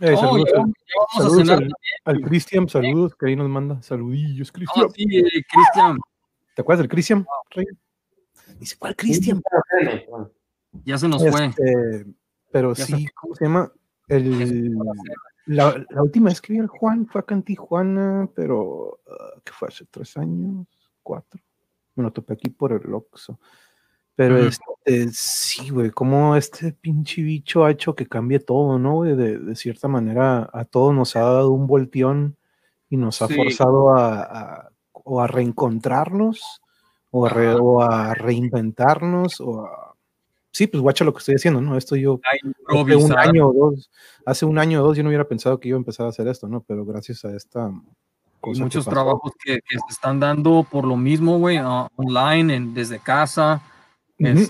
Eh, 0.00 0.14
oh, 0.14 0.20
saludos, 1.16 1.50
al, 2.04 2.20
Cristian, 2.20 2.68
saludos, 2.68 3.14
que 3.14 3.28
ahí 3.28 3.36
nos 3.36 3.48
manda 3.48 3.80
saludillos, 3.80 4.52
Cristian. 4.52 4.90
sí, 4.90 5.04
eh, 5.04 5.42
Cristian. 5.48 5.96
¿Te 6.54 6.62
acuerdas 6.62 6.82
del 6.82 6.88
Cristian? 6.90 7.26
Dice, 8.58 8.76
¿cuál 8.78 8.94
Cristian? 8.94 9.42
Ya 10.84 10.98
se 10.98 11.08
nos 11.08 11.26
fue. 11.26 11.46
Este, 11.46 12.06
pero 12.50 12.74
sí, 12.74 13.06
¿cómo 13.14 13.34
se 13.34 13.44
llama? 13.44 13.72
El, 14.08 14.74
La, 15.46 15.84
última 15.96 16.28
vez 16.28 16.40
que 16.40 16.52
vi 16.52 16.58
al 16.58 16.66
Juan 16.66 17.06
fue 17.06 17.20
acá 17.20 17.34
en 17.34 17.42
Tijuana, 17.42 18.28
pero 18.34 19.00
uh, 19.06 19.40
¿qué 19.44 19.52
fue? 19.52 19.68
¿Hace 19.68 19.86
tres 19.86 20.16
años? 20.16 20.66
¿Cuatro? 21.02 21.40
Me 21.94 22.02
lo 22.02 22.12
topé 22.12 22.34
aquí 22.34 22.50
por 22.50 22.72
el 22.72 22.92
Oxxo. 22.92 23.40
Pero 24.16 24.38
este, 24.38 25.12
sí, 25.12 25.68
güey, 25.68 25.90
como 25.90 26.36
este 26.36 26.72
pinche 26.72 27.20
bicho 27.20 27.66
ha 27.66 27.70
hecho 27.70 27.94
que 27.94 28.06
cambie 28.06 28.40
todo, 28.40 28.78
¿no, 28.78 28.94
güey? 28.94 29.14
De, 29.14 29.54
cierta 29.54 29.88
manera 29.88 30.48
a 30.54 30.64
todos 30.64 30.94
nos 30.94 31.14
ha 31.16 31.20
dado 31.20 31.50
un 31.50 31.66
volteón 31.66 32.36
y 32.88 32.96
nos 32.96 33.20
ha 33.20 33.28
forzado 33.28 33.94
a, 33.94 34.70
o 34.92 35.20
a 35.20 35.26
reencontrarnos 35.26 36.62
o 37.10 37.82
a, 37.82 38.14
reinventarnos 38.14 39.40
o 39.40 39.66
a... 39.66 39.94
Sí, 40.50 40.66
pues 40.66 40.80
guacha 40.82 41.04
lo 41.04 41.12
que 41.12 41.18
estoy 41.18 41.34
haciendo, 41.34 41.60
¿no? 41.60 41.76
Esto 41.76 41.94
yo 41.94 42.18
hace 42.66 42.96
un 42.96 43.18
año 43.18 43.48
o 43.48 43.52
dos, 43.52 43.90
hace 44.24 44.46
un 44.46 44.58
año 44.58 44.82
o 44.82 44.86
dos 44.86 44.96
yo 44.96 45.02
no 45.02 45.10
hubiera 45.10 45.28
pensado 45.28 45.60
que 45.60 45.68
iba 45.68 45.76
a 45.76 45.80
empezar 45.80 46.06
a 46.06 46.08
hacer 46.08 46.26
esto, 46.28 46.48
¿no? 46.48 46.62
Pero 46.62 46.86
gracias 46.86 47.22
a 47.26 47.36
esta 47.36 47.70
cosa 48.40 48.62
muchos 48.62 48.86
trabajos 48.86 49.32
que, 49.44 49.58
se 49.68 49.78
están 49.90 50.20
dando 50.20 50.66
por 50.70 50.86
lo 50.86 50.96
mismo, 50.96 51.38
güey, 51.38 51.58
online, 51.58 52.70
desde 52.72 52.98
casa 52.98 53.60
eh, 54.18 54.48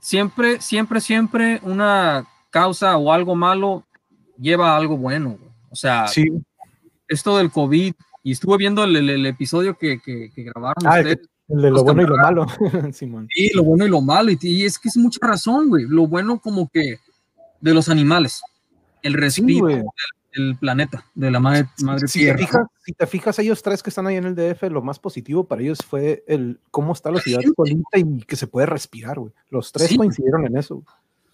siempre, 0.00 0.60
siempre, 0.60 1.00
siempre 1.00 1.60
una 1.62 2.26
causa 2.50 2.96
o 2.96 3.12
algo 3.12 3.34
malo 3.34 3.84
lleva 4.38 4.72
a 4.72 4.76
algo 4.76 4.96
bueno. 4.96 5.38
O 5.70 5.76
sea, 5.76 6.06
esto 7.08 7.36
del 7.36 7.50
COVID, 7.50 7.94
y 8.22 8.32
estuve 8.32 8.56
viendo 8.58 8.84
el, 8.84 9.26
episodio 9.26 9.76
que, 9.76 10.00
grabaron 10.36 10.86
ah, 10.86 10.98
ustedes. 10.98 11.18
El 11.48 11.62
de 11.62 11.70
lo 11.70 11.82
bueno 11.82 12.02
y 12.02 12.06
lo 12.06 12.16
malo, 12.16 12.46
Simón. 12.92 13.26
Sí, 13.34 13.50
lo 13.54 13.64
bueno 13.64 13.86
y 13.86 13.88
lo 13.88 14.02
malo. 14.02 14.30
Y, 14.38 14.64
es 14.64 14.78
que 14.78 14.88
es 14.88 14.96
mucha 14.96 15.26
razón, 15.26 15.70
güey. 15.70 15.86
Lo 15.88 16.06
bueno 16.06 16.38
como 16.38 16.68
que 16.68 16.98
de 17.60 17.74
los 17.74 17.88
animales. 17.88 18.42
El 19.02 19.14
respiro, 19.14 19.68
el 19.68 19.84
planeta, 20.60 21.04
de 21.14 21.30
la 21.30 21.40
madre, 21.40 21.68
madre 21.82 22.08
si, 22.08 22.20
tierra. 22.20 22.38
Te 22.38 22.46
fijas, 22.46 22.66
si 22.84 22.92
te 22.92 23.06
fijas, 23.06 23.38
ellos 23.38 23.62
tres 23.62 23.82
que 23.82 23.90
están 23.90 24.06
ahí 24.06 24.16
en 24.16 24.24
el 24.24 24.34
DF, 24.34 24.64
lo 24.70 24.82
más 24.82 24.98
positivo 24.98 25.44
para 25.44 25.62
ellos 25.62 25.78
fue 25.86 26.24
el 26.26 26.60
cómo 26.70 26.92
está 26.92 27.10
la 27.10 27.20
ciudad 27.20 27.40
bonita 27.56 27.98
y 27.98 28.22
que 28.22 28.36
se 28.36 28.46
puede 28.46 28.66
respirar, 28.66 29.18
güey. 29.18 29.32
Los 29.50 29.72
tres 29.72 29.96
coincidieron 29.96 30.46
en 30.46 30.56
eso. 30.56 30.82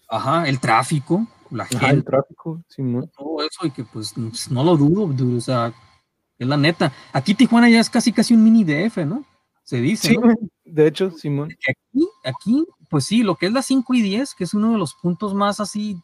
Ajá, 0.09 0.47
el 0.47 0.59
tráfico, 0.59 1.27
la 1.51 1.65
gente. 1.65 1.89
el 1.89 2.03
tráfico, 2.03 2.61
sí, 2.67 2.83
Todo 3.17 3.41
eso 3.41 3.65
y 3.65 3.71
que 3.71 3.83
pues 3.83 4.15
no 4.49 4.63
lo 4.63 4.77
dudo, 4.77 5.13
o 5.37 5.41
sea, 5.41 5.73
es 6.37 6.47
la 6.47 6.57
neta. 6.57 6.91
Aquí 7.13 7.33
Tijuana 7.33 7.69
ya 7.69 7.79
es 7.79 7.89
casi 7.89 8.11
casi 8.11 8.33
un 8.33 8.43
mini 8.43 8.63
DF, 8.63 8.97
¿no? 9.05 9.25
Se 9.63 9.77
dice. 9.77 10.09
Sí, 10.09 10.17
de 10.63 10.87
hecho, 10.87 11.11
Simón. 11.11 11.51
Aquí, 11.67 12.07
aquí, 12.23 12.65
pues 12.89 13.05
sí, 13.05 13.23
lo 13.23 13.35
que 13.35 13.47
es 13.47 13.51
la 13.51 13.63
5 13.63 13.93
y 13.95 14.01
10, 14.01 14.35
que 14.35 14.43
es 14.43 14.53
uno 14.53 14.73
de 14.73 14.77
los 14.77 14.93
puntos 14.93 15.33
más 15.33 15.59
así 15.59 15.97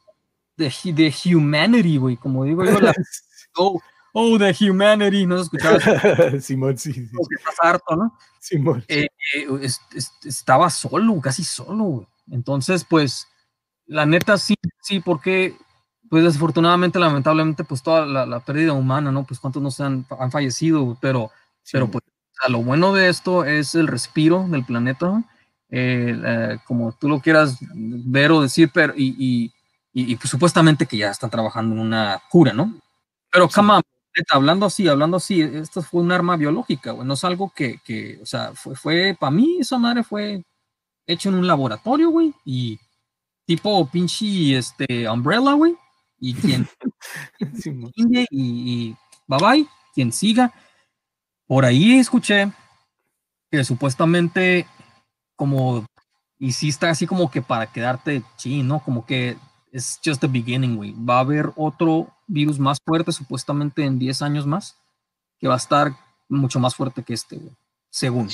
de, 0.62 0.94
de 0.94 1.14
humanity, 1.26 1.98
güey, 1.98 2.18
como 2.18 2.46
digo 2.46 2.64
yo, 2.64 2.80
la, 2.80 2.94
oh, 3.58 3.82
oh, 4.14 4.38
the 4.38 4.56
humanity, 4.60 5.26
no 5.26 5.38
se 5.38 5.44
escuchaba. 5.44 5.80
Simón, 6.42 6.78
sí, 6.78 6.94
sí. 6.94 7.10
Harto, 7.62 7.96
¿no? 7.96 8.18
Simón. 8.40 8.84
Eh, 8.88 9.08
eh, 9.36 9.70
estaba 10.24 10.70
solo, 10.70 11.20
casi 11.22 11.44
solo, 11.44 11.84
güey. 11.84 12.08
Entonces, 12.32 12.86
pues, 12.86 13.28
la 13.86 14.06
neta 14.06 14.38
sí, 14.38 14.56
sí, 14.82 15.00
porque, 15.00 15.56
pues 16.10 16.24
desafortunadamente, 16.24 17.00
lamentablemente, 17.00 17.64
pues 17.64 17.84
toda 17.84 18.06
la, 18.06 18.40
pérdida 18.40 18.74
humana, 18.74 19.12
¿no? 19.12 19.26
Pues 19.26 19.40
cuántos 19.40 19.62
no 19.62 19.72
se 19.72 19.84
han, 19.84 20.06
han 20.18 20.32
fallecido, 20.32 20.98
pero, 21.02 21.32
pero 21.72 21.90
pues, 21.90 22.04
lo 22.48 22.64
bueno 22.64 22.94
de 22.94 23.10
esto 23.10 23.46
es 23.46 23.76
el 23.76 23.88
respiro 23.88 24.46
del 24.48 24.66
planeta, 24.66 25.24
eh, 25.70 26.58
como 26.66 26.92
tú 26.94 27.08
lo 27.08 27.20
quieras 27.20 27.58
ver 27.74 28.32
o 28.32 28.42
decir, 28.42 28.72
pero, 28.74 28.94
y 28.96 29.16
y, 29.18 29.54
pues 29.94 30.30
supuestamente 30.30 30.86
que 30.86 30.98
ya 30.98 31.10
están 31.12 31.30
trabajando 31.30 31.76
en 31.76 31.82
una 31.82 32.22
cura, 32.30 32.54
¿no? 32.54 32.74
Pero, 33.32 33.50
cama, 33.50 33.82
hablando 34.32 34.66
así, 34.66 34.88
hablando 34.88 35.18
así, 35.18 35.42
esto 35.42 35.82
fue 35.82 36.02
un 36.02 36.12
arma 36.12 36.38
biológica, 36.38 36.92
güey, 36.92 37.08
no 37.08 37.14
es 37.16 37.24
algo 37.24 37.52
que, 37.56 37.80
que 37.86 38.20
o 38.22 38.26
sea, 38.26 38.54
fue, 38.56 38.76
fue 38.76 39.18
para 39.20 39.32
mí, 39.32 39.58
esa 39.60 39.78
madre 39.78 40.04
fue 40.04 40.44
hecho 41.08 41.30
en 41.30 41.36
un 41.36 41.48
laboratorio, 41.48 42.10
güey, 42.12 42.34
y 42.46 42.80
tipo 43.46 43.88
pinche, 43.90 44.58
este, 44.58 45.10
umbrella, 45.10 45.54
güey, 45.54 45.76
y 46.20 46.34
quien, 46.36 46.68
y, 47.96 48.28
y 48.32 48.98
bye 49.28 49.40
bye, 49.40 49.68
quien 49.94 50.12
siga. 50.12 50.54
Por 51.48 51.66
ahí 51.66 52.00
escuché 52.00 52.52
que 53.52 53.64
supuestamente 53.64 54.66
como 55.36 55.86
hiciste 56.40 56.88
así 56.88 57.08
como 57.08 57.32
que 57.32 57.42
para 57.42 57.72
quedarte 57.72 58.24
chino, 58.38 58.82
como 58.84 59.06
que 59.06 59.38
es 59.72 60.00
just 60.04 60.22
the 60.22 60.28
beginning, 60.28 60.76
güey. 60.76 60.94
Va 60.94 61.18
a 61.18 61.22
haber 61.22 61.52
otro 61.56 62.08
virus 62.28 62.60
más 62.60 62.80
fuerte, 62.86 63.12
supuestamente 63.12 63.84
en 63.84 63.98
10 63.98 64.22
años 64.22 64.46
más, 64.46 64.78
que 65.40 65.48
va 65.48 65.56
a 65.56 65.58
estar 65.58 65.96
mucho 66.30 66.60
más 66.60 66.76
fuerte 66.76 67.04
que 67.04 67.14
este, 67.14 67.38
güey. 67.38 67.56
Según. 67.90 68.30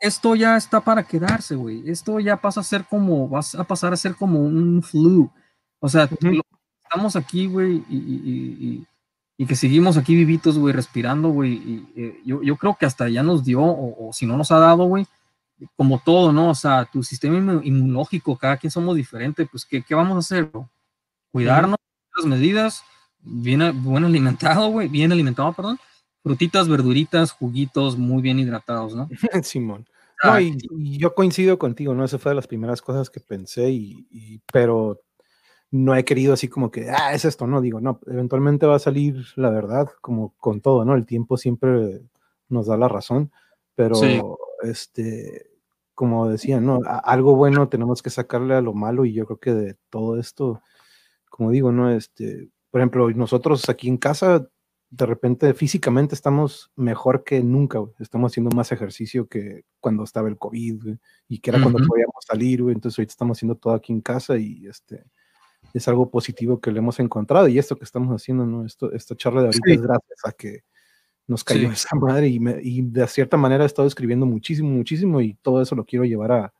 esto 0.00 0.34
ya 0.34 0.56
está 0.56 0.80
para 0.80 1.02
quedarse, 1.02 1.54
güey. 1.54 1.88
Esto 1.90 2.18
ya 2.20 2.36
pasa 2.36 2.60
a 2.60 2.64
ser 2.64 2.84
como, 2.84 3.28
vas 3.28 3.54
a 3.54 3.64
pasar 3.64 3.92
a 3.92 3.96
ser 3.96 4.14
como 4.14 4.40
un 4.40 4.82
flu. 4.82 5.30
O 5.80 5.88
sea, 5.88 6.08
estamos 6.84 7.16
aquí, 7.16 7.46
güey, 7.46 7.84
y, 7.88 8.86
que 9.46 9.56
seguimos 9.56 9.96
aquí 9.96 10.14
vivitos, 10.14 10.56
güey, 10.56 10.72
respirando, 10.72 11.30
güey. 11.30 11.54
Y, 11.54 11.92
eh, 11.96 12.22
yo, 12.24 12.42
yo, 12.42 12.56
creo 12.56 12.76
que 12.78 12.86
hasta 12.86 13.08
ya 13.08 13.22
nos 13.22 13.44
dio, 13.44 13.60
o, 13.60 14.08
o 14.08 14.12
si 14.12 14.24
no 14.24 14.36
nos 14.36 14.52
ha 14.52 14.58
dado, 14.58 14.84
güey, 14.84 15.06
como 15.76 16.00
todo, 16.04 16.32
¿no? 16.32 16.50
O 16.50 16.54
sea, 16.54 16.88
tu 16.90 17.02
sistema 17.02 17.60
inmunológico, 17.62 18.36
cada 18.36 18.56
quien 18.56 18.70
somos 18.70 18.96
diferentes, 18.96 19.48
pues, 19.50 19.64
¿qué, 19.64 19.82
qué 19.82 19.94
vamos 19.94 20.16
a 20.16 20.18
hacer? 20.20 20.50
Cuidarnos, 21.30 21.78
las 22.16 22.26
medidas, 22.26 22.84
bien, 23.20 23.82
buen 23.82 24.04
alimentado, 24.04 24.68
güey, 24.68 24.88
bien 24.88 25.12
alimentado, 25.12 25.52
perdón, 25.52 25.78
frutitas, 26.22 26.68
verduritas, 26.68 27.32
juguitos, 27.32 27.96
muy 27.96 28.22
bien 28.22 28.38
hidratados, 28.38 28.94
¿no? 28.94 29.08
Simón. 29.42 29.86
No, 30.22 30.38
y, 30.38 30.56
yo 30.98 31.14
coincido 31.14 31.58
contigo, 31.58 31.94
¿no? 31.94 32.04
Esa 32.04 32.18
fue 32.18 32.30
de 32.30 32.36
las 32.36 32.46
primeras 32.46 32.80
cosas 32.80 33.10
que 33.10 33.20
pensé, 33.20 33.70
y, 33.70 34.40
pero 34.52 35.00
no 35.70 35.96
he 35.96 36.04
querido 36.04 36.34
así 36.34 36.48
como 36.48 36.70
que, 36.70 36.90
ah, 36.90 37.12
es 37.12 37.24
esto, 37.24 37.46
no, 37.46 37.60
digo, 37.60 37.80
no, 37.80 37.98
eventualmente 38.06 38.66
va 38.66 38.76
a 38.76 38.80
salir 38.80 39.24
la 39.36 39.50
verdad, 39.50 39.88
como 40.00 40.34
con 40.36 40.60
todo, 40.60 40.84
¿no? 40.84 40.94
El 40.94 41.06
tiempo 41.06 41.36
siempre 41.36 42.02
nos 42.48 42.66
da 42.66 42.76
la 42.76 42.88
razón, 42.88 43.32
pero 43.74 44.38
este, 44.62 45.51
como 46.02 46.28
decía, 46.28 46.60
¿no? 46.60 46.80
algo 47.04 47.36
bueno 47.36 47.68
tenemos 47.68 48.02
que 48.02 48.10
sacarle 48.10 48.56
a 48.56 48.60
lo 48.60 48.74
malo 48.74 49.04
y 49.04 49.12
yo 49.12 49.24
creo 49.24 49.38
que 49.38 49.54
de 49.54 49.76
todo 49.88 50.18
esto, 50.18 50.60
como 51.30 51.52
digo, 51.52 51.70
¿no? 51.70 51.92
Este, 51.92 52.48
por 52.72 52.80
ejemplo, 52.80 53.08
nosotros 53.10 53.68
aquí 53.68 53.86
en 53.86 53.98
casa, 53.98 54.48
de 54.90 55.06
repente 55.06 55.54
físicamente 55.54 56.16
estamos 56.16 56.72
mejor 56.74 57.22
que 57.22 57.40
nunca, 57.44 57.78
estamos 58.00 58.32
haciendo 58.32 58.50
más 58.50 58.72
ejercicio 58.72 59.28
que 59.28 59.62
cuando 59.78 60.02
estaba 60.02 60.28
el 60.28 60.38
COVID, 60.38 60.96
y 61.28 61.38
que 61.38 61.50
era 61.50 61.62
cuando 61.62 61.78
podíamos 61.86 62.24
salir, 62.26 62.58
entonces 62.62 62.98
ahorita 62.98 63.12
estamos 63.12 63.38
haciendo 63.38 63.54
todo 63.54 63.72
aquí 63.72 63.92
en 63.92 64.00
casa 64.00 64.36
y 64.38 64.66
este, 64.66 65.04
es 65.72 65.86
algo 65.86 66.10
positivo 66.10 66.60
que 66.60 66.72
le 66.72 66.80
hemos 66.80 66.98
encontrado 66.98 67.46
y 67.46 67.60
esto 67.60 67.76
que 67.76 67.84
estamos 67.84 68.12
haciendo, 68.12 68.44
¿no? 68.44 68.66
Esto, 68.66 68.90
esta 68.90 69.14
charla 69.14 69.42
de 69.42 69.46
ahorita 69.46 69.70
es 69.70 69.82
gracias 69.82 70.18
a 70.24 70.32
que 70.32 70.64
nos 71.26 71.44
cayó 71.44 71.70
esa 71.70 71.88
madre 71.96 72.28
y, 72.28 72.40
y, 72.62 72.82
de 72.82 73.06
cierta 73.06 73.36
manera 73.36 73.64
he 73.64 73.66
estado 73.66 73.88
escribiendo 73.88 74.26
muchísimo, 74.26 74.68
muchísimo 74.70 75.20
y 75.20 75.34
todo 75.34 75.62
eso 75.62 75.74
lo 75.74 75.84
quiero 75.84 76.04
llevar 76.04 76.32
a, 76.32 76.52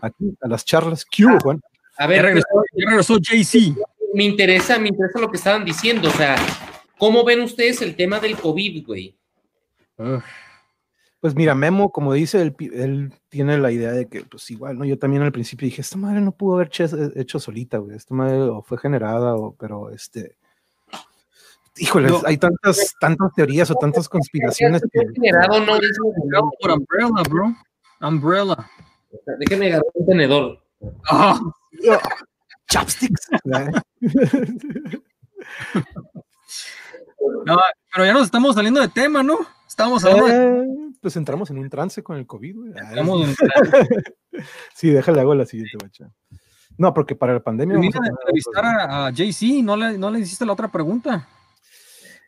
aquí, 0.00 0.36
a 0.40 0.48
las 0.48 0.64
charlas. 0.64 1.04
¿Qué 1.04 1.24
ah, 1.28 1.38
Juan? 1.42 1.60
A 1.98 2.06
ver, 2.06 2.22
regresó, 2.22 3.18
JC. 3.18 3.76
Me 4.14 4.24
interesa, 4.24 4.78
me 4.78 4.88
interesa 4.88 5.20
lo 5.20 5.30
que 5.30 5.36
estaban 5.36 5.64
diciendo, 5.64 6.08
o 6.08 6.12
sea, 6.12 6.36
¿cómo 6.98 7.24
ven 7.24 7.40
ustedes 7.42 7.80
el 7.82 7.94
tema 7.94 8.18
del 8.18 8.36
COVID, 8.36 8.86
güey? 8.86 9.16
Pues 11.20 11.34
mira, 11.34 11.54
Memo, 11.54 11.92
como 11.92 12.14
dice, 12.14 12.40
él, 12.40 12.56
él, 12.72 13.12
tiene 13.28 13.58
la 13.58 13.70
idea 13.70 13.92
de 13.92 14.08
que, 14.08 14.22
pues 14.22 14.50
igual, 14.50 14.78
¿no? 14.78 14.86
Yo 14.86 14.98
también 14.98 15.22
al 15.22 15.30
principio 15.30 15.66
dije, 15.66 15.82
esta 15.82 15.98
madre 15.98 16.22
no 16.22 16.32
pudo 16.32 16.54
haber 16.54 16.70
hecho, 17.16 17.38
solita, 17.38 17.78
güey, 17.78 17.96
esta 17.96 18.14
madre 18.14 18.40
o 18.40 18.62
fue 18.62 18.78
generada, 18.78 19.34
o, 19.34 19.54
pero 19.54 19.90
este, 19.90 20.36
híjole, 21.80 22.10
hay 22.26 22.36
tantas, 22.36 22.94
tantas 23.00 23.32
teorías 23.34 23.70
o 23.70 23.74
tantas 23.74 24.08
conspiraciones 24.08 24.82
que... 24.92 25.00
Generado 25.14 25.60
no 25.60 25.78
por 26.60 26.70
Umbrella, 26.72 27.22
bro. 27.28 27.54
Umbrella. 28.00 28.70
Déjeme 29.38 29.66
agarrar 29.68 29.84
un 29.94 30.06
tenedor. 30.06 30.62
Ah. 31.08 31.40
Chopsticks. 32.68 33.28
no, 37.44 37.58
pero 37.92 38.06
ya 38.06 38.12
nos 38.12 38.24
estamos 38.24 38.54
saliendo 38.54 38.80
de 38.80 38.88
tema, 38.88 39.22
¿no? 39.22 39.38
Estamos 39.66 40.04
hablando 40.04 40.28
eh, 40.28 40.66
Pues 41.00 41.16
entramos 41.16 41.50
en 41.50 41.58
un 41.58 41.68
trance 41.70 42.02
con 42.02 42.16
el 42.16 42.26
COVID, 42.26 42.56
güey. 42.56 42.72
sí, 44.74 44.90
déjale 44.90 45.20
hago 45.20 45.34
la 45.34 45.46
siguiente, 45.46 45.76
bacha. 45.82 46.10
No, 46.78 46.94
porque 46.94 47.16
para 47.16 47.34
la 47.34 47.40
pandemia. 47.40 47.76
Vamos 47.76 47.94
a 47.94 48.06
entrevistar 48.06 48.64
a, 48.64 49.06
a 49.06 49.10
JC, 49.10 49.62
¿no 49.62 49.76
le, 49.76 49.98
no 49.98 50.10
le 50.10 50.20
hiciste 50.20 50.46
la 50.46 50.52
otra 50.52 50.68
pregunta. 50.68 51.28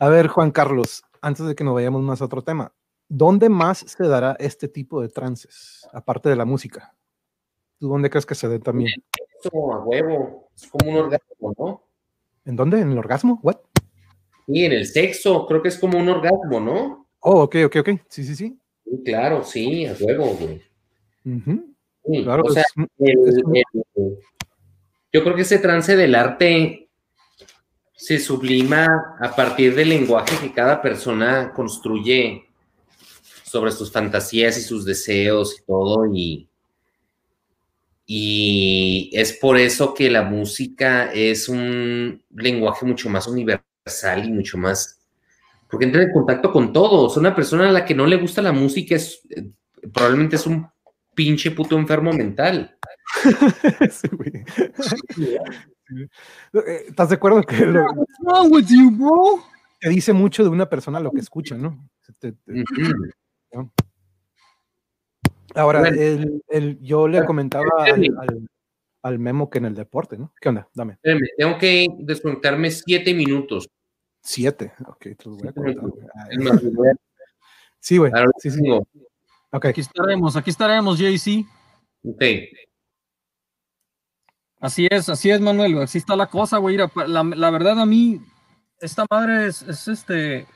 A 0.02 0.08
ver, 0.08 0.26
Juan 0.26 0.50
Carlos, 0.50 1.04
antes 1.20 1.46
de 1.46 1.54
que 1.54 1.62
nos 1.62 1.74
vayamos 1.74 2.02
más 2.02 2.20
a 2.20 2.24
otro 2.24 2.42
tema, 2.42 2.72
¿dónde 3.08 3.48
más 3.48 3.78
se 3.86 4.02
dará 4.08 4.34
este 4.40 4.66
tipo 4.66 5.00
de 5.00 5.08
trances, 5.08 5.86
aparte 5.92 6.28
de 6.28 6.34
la 6.34 6.44
música? 6.44 6.92
¿Tú 7.78 7.86
dónde 7.88 8.10
crees 8.10 8.26
que 8.26 8.34
se 8.34 8.48
dé 8.48 8.58
también? 8.58 8.90
Eso 9.38 9.72
a 9.72 9.78
huevo, 9.84 10.48
es 10.56 10.66
como 10.66 10.90
un 10.90 10.96
orgasmo, 11.04 11.54
¿no? 11.56 11.82
¿En 12.44 12.56
dónde? 12.56 12.80
¿En 12.80 12.90
el 12.90 12.98
orgasmo? 12.98 13.38
¿What? 13.44 13.58
Sí, 14.48 14.64
en 14.64 14.72
el 14.72 14.86
sexo, 14.88 15.46
creo 15.46 15.62
que 15.62 15.68
es 15.68 15.78
como 15.78 15.96
un 15.96 16.08
orgasmo, 16.08 16.58
¿no? 16.58 17.06
Oh, 17.20 17.42
ok, 17.42 17.56
ok, 17.66 17.76
ok. 17.76 17.88
Sí, 18.08 18.24
sí, 18.24 18.34
sí. 18.34 18.58
Sí, 18.84 19.02
claro, 19.04 19.44
sí, 19.44 19.86
a 19.86 19.94
huevo, 20.00 20.34
güey. 20.34 20.62
Ujú. 21.24 21.76
Sí, 22.06 22.24
Claro, 22.24 22.42
o 22.44 22.50
sea, 22.50 22.64
es- 22.64 22.88
el- 22.98 23.28
es 23.28 23.44
un- 23.44 23.54
el- 23.56 24.18
yo 25.12 25.22
creo 25.22 25.36
que 25.36 25.42
ese 25.42 25.60
trance 25.60 25.94
del 25.94 26.16
arte 26.16 26.81
se 28.02 28.18
sublima 28.18 29.14
a 29.20 29.36
partir 29.36 29.76
del 29.76 29.90
lenguaje 29.90 30.36
que 30.40 30.52
cada 30.52 30.82
persona 30.82 31.52
construye 31.52 32.48
sobre 33.44 33.70
sus 33.70 33.92
fantasías 33.92 34.58
y 34.58 34.62
sus 34.62 34.84
deseos 34.84 35.56
y 35.56 35.64
todo 35.64 36.12
y 36.12 36.48
y 38.04 39.08
es 39.12 39.34
por 39.34 39.56
eso 39.56 39.94
que 39.94 40.10
la 40.10 40.22
música 40.22 41.12
es 41.12 41.48
un 41.48 42.20
lenguaje 42.34 42.84
mucho 42.84 43.08
más 43.08 43.28
universal 43.28 44.24
y 44.24 44.32
mucho 44.32 44.58
más 44.58 44.98
porque 45.70 45.84
entra 45.84 46.02
en 46.02 46.12
contacto 46.12 46.50
con 46.52 46.72
todos. 46.72 47.16
Una 47.16 47.36
persona 47.36 47.68
a 47.68 47.72
la 47.72 47.84
que 47.84 47.94
no 47.94 48.04
le 48.04 48.16
gusta 48.16 48.42
la 48.42 48.50
música 48.50 48.96
es 48.96 49.22
eh, 49.30 49.44
probablemente 49.92 50.34
es 50.34 50.46
un 50.46 50.66
pinche 51.14 51.52
puto 51.52 51.78
enfermo 51.78 52.12
mental. 52.12 52.76
Sí, 53.90 54.08
¿Estás 56.88 57.08
de 57.10 57.14
acuerdo 57.16 57.42
que 57.42 57.64
lo- 57.66 57.84
What's 57.92 58.18
wrong 58.20 58.52
with 58.52 58.66
you, 58.68 58.90
bro? 58.90 59.42
te 59.80 59.88
dice 59.88 60.12
mucho 60.12 60.42
de 60.44 60.48
una 60.48 60.68
persona 60.68 61.00
lo 61.00 61.10
que 61.10 61.20
escucha, 61.20 61.56
¿no? 61.56 61.88
Te- 62.20 62.32
te- 62.32 62.62
Ujú. 63.52 63.70
Ahora, 65.54 65.80
Bueno. 65.80 66.00
el, 66.00 66.42
el- 66.48 66.80
yo 66.80 67.06
le 67.08 67.24
comentaba 67.24 67.64
al, 67.78 67.88
Espérame. 67.88 68.18
al- 68.20 68.48
al 69.02 69.18
Memo 69.18 69.50
que 69.50 69.58
en 69.58 69.66
el 69.66 69.74
deporte, 69.74 70.16
¿no? 70.16 70.32
¿Qué 70.40 70.48
onda? 70.48 70.68
Dame. 70.74 70.94
Espérame, 70.94 71.26
tengo 71.36 71.58
que 71.58 71.86
desconectarme 71.98 72.70
siete 72.70 73.12
minutos. 73.12 73.68
Siete. 74.22 74.72
Ok, 74.86 75.00
te 75.00 75.16
los 75.24 75.36
voy 75.38 75.48
a 75.48 75.52
contar. 75.52 75.74
güey. 75.74 75.96
Ah, 76.14 76.96
Sí, 77.80 77.98
güey. 77.98 78.12
Sí, 78.38 78.50
sí. 78.50 78.62
tengo. 78.62 78.86
Ok. 79.50 79.64
Aquí 79.66 79.80
estaremos, 79.80 80.36
aquí 80.36 80.50
estaremos, 80.50 80.98
JC. 80.98 81.44
Ok. 82.04 82.22
Así 84.62 84.86
es, 84.88 85.08
así 85.08 85.28
es, 85.28 85.40
Manuel. 85.40 85.82
Así 85.82 85.98
está 85.98 86.14
la 86.14 86.28
cosa, 86.28 86.58
güey. 86.58 86.76
La, 86.76 86.88
la 87.24 87.50
verdad, 87.50 87.80
a 87.80 87.84
mí, 87.84 88.20
esta 88.78 89.04
madre 89.10 89.48
es, 89.48 89.62
es 89.62 89.88
este. 89.88 90.46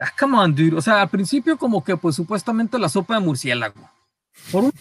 Ah, 0.00 0.10
come 0.18 0.38
on, 0.38 0.54
dude. 0.54 0.76
O 0.76 0.80
sea, 0.80 1.02
al 1.02 1.10
principio, 1.10 1.58
como 1.58 1.84
que, 1.84 1.94
pues 1.96 2.16
supuestamente 2.16 2.78
la 2.78 2.88
sopa 2.88 3.14
de 3.14 3.20
murciélago. 3.20 3.90
Por 4.50 4.64
una 4.64 4.72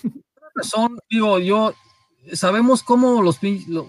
razón, 0.55 0.97
digo, 1.09 1.39
yo. 1.39 1.73
Sabemos 2.31 2.83
cómo 2.83 3.21
los. 3.21 3.39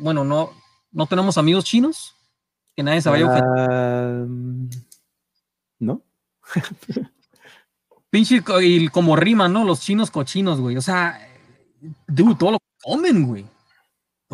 bueno, 0.01 0.25
no, 0.25 0.51
no 0.91 1.07
tenemos 1.07 1.39
amigos 1.39 1.65
chinos. 1.65 2.17
Que 2.75 2.83
nadie 2.83 3.01
se 3.01 3.11
vaya 3.11 3.27
a 3.27 3.29
ofender. 3.29 3.71
Ah, 3.71 4.25
¿No? 5.79 6.03
Pinche, 8.11 8.43
y 8.63 8.89
como 8.89 9.15
rima, 9.15 9.49
¿no? 9.49 9.65
Los 9.65 9.83
chinos 9.83 10.11
cochinos, 10.11 10.61
güey. 10.61 10.77
O 10.77 10.83
sea, 10.83 11.17
dude, 12.09 12.35
todo 12.35 12.53
lo 12.53 12.59
que 12.59 12.67
comen, 12.83 13.25
güey. 13.25 13.54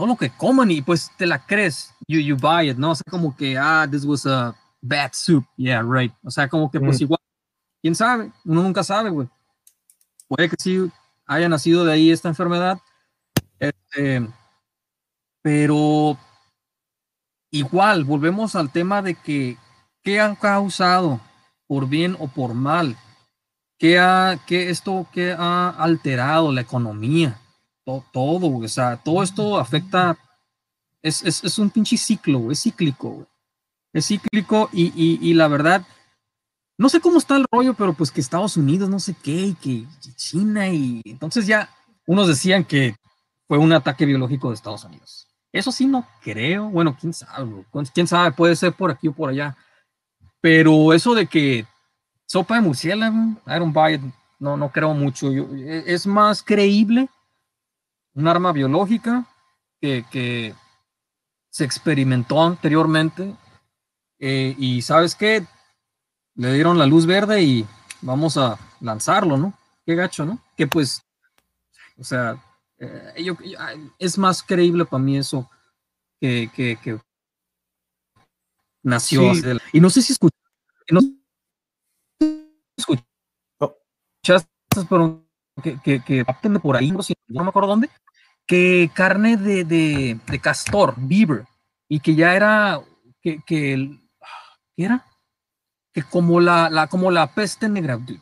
Todo 0.01 0.07
lo 0.07 0.16
que 0.16 0.30
comen 0.30 0.70
y 0.70 0.80
pues 0.80 1.11
te 1.18 1.26
la 1.26 1.44
crees. 1.44 1.92
You, 2.09 2.20
you 2.20 2.34
buy 2.34 2.70
it, 2.70 2.78
¿no? 2.78 2.92
O 2.92 2.94
sea, 2.94 3.05
como 3.11 3.36
que, 3.36 3.59
ah, 3.59 3.86
this 3.86 4.07
was 4.07 4.24
a 4.24 4.55
bad 4.80 5.11
soup. 5.12 5.44
Yeah, 5.59 5.82
right. 5.82 6.11
O 6.24 6.30
sea, 6.30 6.48
como 6.48 6.70
que 6.70 6.80
pues 6.80 6.98
Mm. 6.98 7.05
igual, 7.05 7.20
quién 7.82 7.94
sabe, 7.94 8.32
uno 8.46 8.62
nunca 8.62 8.82
sabe, 8.82 9.11
güey. 9.11 9.28
Puede 10.26 10.48
que 10.48 10.57
sí 10.59 10.90
haya 11.26 11.51
nacido 11.51 11.84
de 11.84 11.92
ahí 11.92 12.11
esta 12.11 12.28
enfermedad. 12.30 12.80
Este, 13.59 14.26
pero 15.42 16.16
igual, 17.51 18.05
volvemos 18.05 18.57
al 18.57 18.72
tema 18.72 19.03
de 19.03 19.16
que, 19.16 19.59
¿qué 20.03 20.18
han 20.18 20.34
causado? 20.34 21.20
Por 21.66 21.86
bien 21.90 22.16
o 22.18 22.26
por 22.28 22.55
mal. 22.55 22.96
¿Qué 23.78 23.98
ha, 23.98 24.38
qué 24.46 24.70
esto 24.70 25.07
que 25.12 25.36
ha 25.38 25.68
alterado 25.68 26.53
la 26.53 26.62
economía? 26.62 27.38
To- 27.91 28.05
todo, 28.12 28.47
güey, 28.49 28.66
o 28.66 28.68
sea, 28.68 28.97
todo 28.97 29.22
esto 29.22 29.59
afecta, 29.59 30.16
es, 31.03 31.22
es, 31.22 31.43
es 31.43 31.59
un 31.59 31.70
pinche 31.70 31.97
ciclo, 31.97 32.51
es 32.53 32.62
cíclico, 32.62 33.11
güey. 33.11 33.26
Es 33.93 34.07
cíclico 34.07 34.68
y, 34.72 34.93
y, 34.95 35.18
y 35.20 35.34
la 35.34 35.49
verdad, 35.49 35.84
no 36.78 36.88
sé 36.88 37.01
cómo 37.01 37.18
está 37.18 37.36
el 37.36 37.47
rollo, 37.51 37.74
pero 37.74 37.93
pues 37.95 38.12
que 38.12 38.20
Estados 38.20 38.57
Unidos, 38.57 38.88
no 38.88 39.01
sé 39.01 39.14
qué, 39.20 39.32
y 39.47 39.55
que 39.55 39.84
China, 40.14 40.68
y 40.68 41.03
entonces 41.05 41.47
ya 41.47 41.68
unos 42.07 42.28
decían 42.28 42.64
que 42.64 42.95
fue 43.49 43.59
un 43.59 43.72
ataque 43.72 44.07
biológico 44.07 44.49
de 44.51 44.55
Estados 44.55 44.84
Unidos. 44.84 45.26
Eso 45.53 45.72
sí 45.72 45.86
no 45.86 46.07
creo, 46.22 46.68
bueno, 46.70 46.97
quién 46.99 47.12
sabe, 47.12 47.64
quién 47.93 48.07
sabe, 48.07 48.30
puede 48.30 48.55
ser 48.55 48.72
por 48.72 48.93
aquí 48.93 49.09
o 49.09 49.12
por 49.12 49.30
allá. 49.30 49.57
Pero 50.41 50.93
eso 50.93 51.14
de 51.14 51.26
que 51.26 51.66
sopa 52.26 52.55
de 52.55 52.61
murciélago, 52.61 53.16
I 53.49 53.59
don't 53.59 54.14
no, 54.38 54.57
no 54.57 54.70
creo 54.70 54.95
mucho. 54.95 55.32
Yo- 55.32 55.49
e- 55.55 55.93
es 55.93 56.07
más 56.07 56.43
creíble 56.43 57.09
un 58.14 58.28
arma 58.28 58.52
biológica 58.52 59.26
que, 59.80 60.04
que 60.11 60.54
se 61.50 61.64
experimentó 61.64 62.42
anteriormente 62.42 63.34
eh, 64.18 64.54
y 64.58 64.82
sabes 64.82 65.14
qué, 65.14 65.46
le 66.34 66.52
dieron 66.54 66.78
la 66.78 66.86
luz 66.86 67.06
verde 67.06 67.42
y 67.42 67.66
vamos 68.02 68.36
a 68.36 68.58
lanzarlo, 68.80 69.36
¿no? 69.36 69.54
Qué 69.86 69.94
gacho, 69.94 70.24
¿no? 70.24 70.38
Que 70.56 70.66
pues, 70.66 71.02
o 71.98 72.04
sea, 72.04 72.42
eh, 72.78 73.22
yo- 73.24 73.36
yo- 73.42 73.58
es 73.98 74.18
más 74.18 74.42
creíble 74.42 74.84
para 74.84 75.02
mí 75.02 75.16
eso 75.18 75.50
que, 76.20 76.50
que, 76.54 76.78
que 76.82 76.98
nació. 78.82 79.34
Sí. 79.34 79.42
la- 79.42 79.61
y 79.72 79.80
no 79.80 79.90
sé 79.90 80.02
si 80.02 80.12
escuchaste, 80.12 80.38
no 80.92 81.00
escuchaste, 82.76 84.48
Oh. 84.76 84.86
pero 84.88 85.26
que, 85.61 85.78
que, 85.80 86.00
que 86.02 86.24
capten 86.24 86.54
de 86.54 86.61
por 86.61 86.76
ahí, 86.76 86.90
no 86.92 87.42
me 87.44 87.48
acuerdo 87.48 87.68
dónde, 87.70 87.90
que 88.46 88.90
carne 88.94 89.36
de, 89.36 89.64
de, 89.64 90.18
de 90.26 90.38
castor, 90.40 90.94
beaver, 90.96 91.44
y 91.88 92.00
que 92.00 92.14
ya 92.14 92.34
era, 92.34 92.80
que, 93.20 93.40
que 93.46 93.72
el- 93.72 94.00
¿qué 94.76 94.84
era? 94.84 95.06
Que 95.92 96.02
como 96.02 96.40
la, 96.40 96.68
la, 96.70 96.86
como 96.86 97.11
la 97.11 97.32
peste 97.34 97.68
negra, 97.68 97.96
dude, 97.96 98.20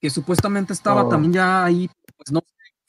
que 0.00 0.10
supuestamente 0.10 0.72
estaba 0.72 1.04
Oh. 1.04 1.08
también 1.08 1.32
ya 1.34 1.64
ahí, 1.64 1.88
pues 2.16 2.32
no 2.32 2.40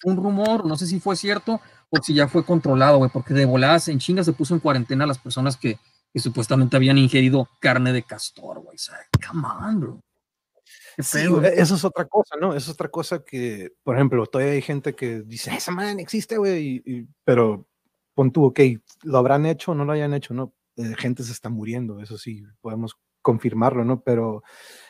un 0.06 0.18
rumor, 0.18 0.66
no 0.66 0.76
sé 0.76 0.86
si 0.86 1.00
fue 1.00 1.16
cierto 1.16 1.62
o 1.90 1.98
si 2.04 2.14
ya 2.14 2.28
fue 2.28 2.44
controlado, 2.46 2.98
güey, 2.98 3.10
porque 3.10 3.34
de 3.34 3.46
voladas 3.46 3.88
en 3.88 4.00
chinga 4.00 4.22
se 4.24 4.34
puso 4.34 4.54
en 4.54 4.60
cuarentena 4.60 5.06
a 5.06 5.08
las 5.08 5.18
personas 5.18 5.56
que, 5.56 5.80
que 6.12 6.20
supuestamente 6.20 6.76
habían 6.76 6.98
ingerido 6.98 7.48
carne 7.62 7.94
de 7.94 8.04
castor, 8.04 8.60
güey. 8.60 8.76
O 8.76 8.80
sea, 8.80 8.98
come 9.26 9.48
on, 9.48 9.80
bro. 9.80 10.00
Eso 11.62 11.76
es 11.76 11.84
otra 11.86 12.06
cosa, 12.06 12.36
¿no? 12.40 12.50
Eso 12.56 12.70
es 12.72 12.76
otra 12.76 12.90
cosa 12.90 13.24
que, 13.24 13.72
por 13.84 13.96
ejemplo, 13.96 14.26
todavía 14.28 14.54
hay 14.54 14.62
gente 14.62 14.94
que 14.96 15.22
dice, 15.22 15.52
esa 15.56 15.72
madre 15.72 16.02
existe, 16.02 16.38
güey, 16.38 16.82
y- 16.86 16.92
y- 17.00 17.08
pero 17.24 17.66
pon 18.14 18.32
tú, 18.32 18.46
ok, 18.46 18.60
lo 19.04 19.18
habrán 19.18 19.46
hecho 19.46 19.72
o 19.72 19.76
no 19.76 19.86
lo 19.86 19.92
hayan 19.94 20.14
hecho, 20.14 20.34
¿no? 20.34 20.54
Eh, 20.78 20.94
gente 20.98 21.24
se 21.24 21.32
está 21.32 21.50
muriendo, 21.50 22.00
eso 22.00 22.18
sí, 22.18 22.44
podemos 22.62 22.96
confirmarlo, 23.22 23.86
¿no? 23.86 24.02
Pero 24.04 24.44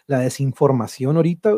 la 0.08 0.20
desinformación 0.20 1.18
ahorita 1.18 1.56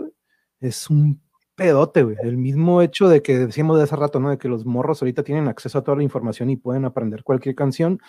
es 0.59 0.89
un 0.89 1.22
pedote, 1.55 2.03
güey. 2.03 2.17
El 2.22 2.38
mismo 2.38 2.81
hecho 2.81 3.07
de 3.09 3.22
que 3.22 3.38
decíamos 3.39 3.77
de 3.77 3.84
hace 3.84 3.95
rato, 3.95 4.19
¿no? 4.19 4.30
De 4.30 4.38
que 4.38 4.49
los 4.49 4.65
morros 4.65 5.01
ahorita 5.01 5.23
tienen 5.23 5.47
acceso 5.47 5.80
a 5.80 5.84
toda 5.84 5.97
la 5.97 6.03
información 6.03 6.49
y 6.49 6.57
pueden 6.57 6.85
aprender 6.85 7.23
cualquier 7.23 7.55
canción. 7.55 7.99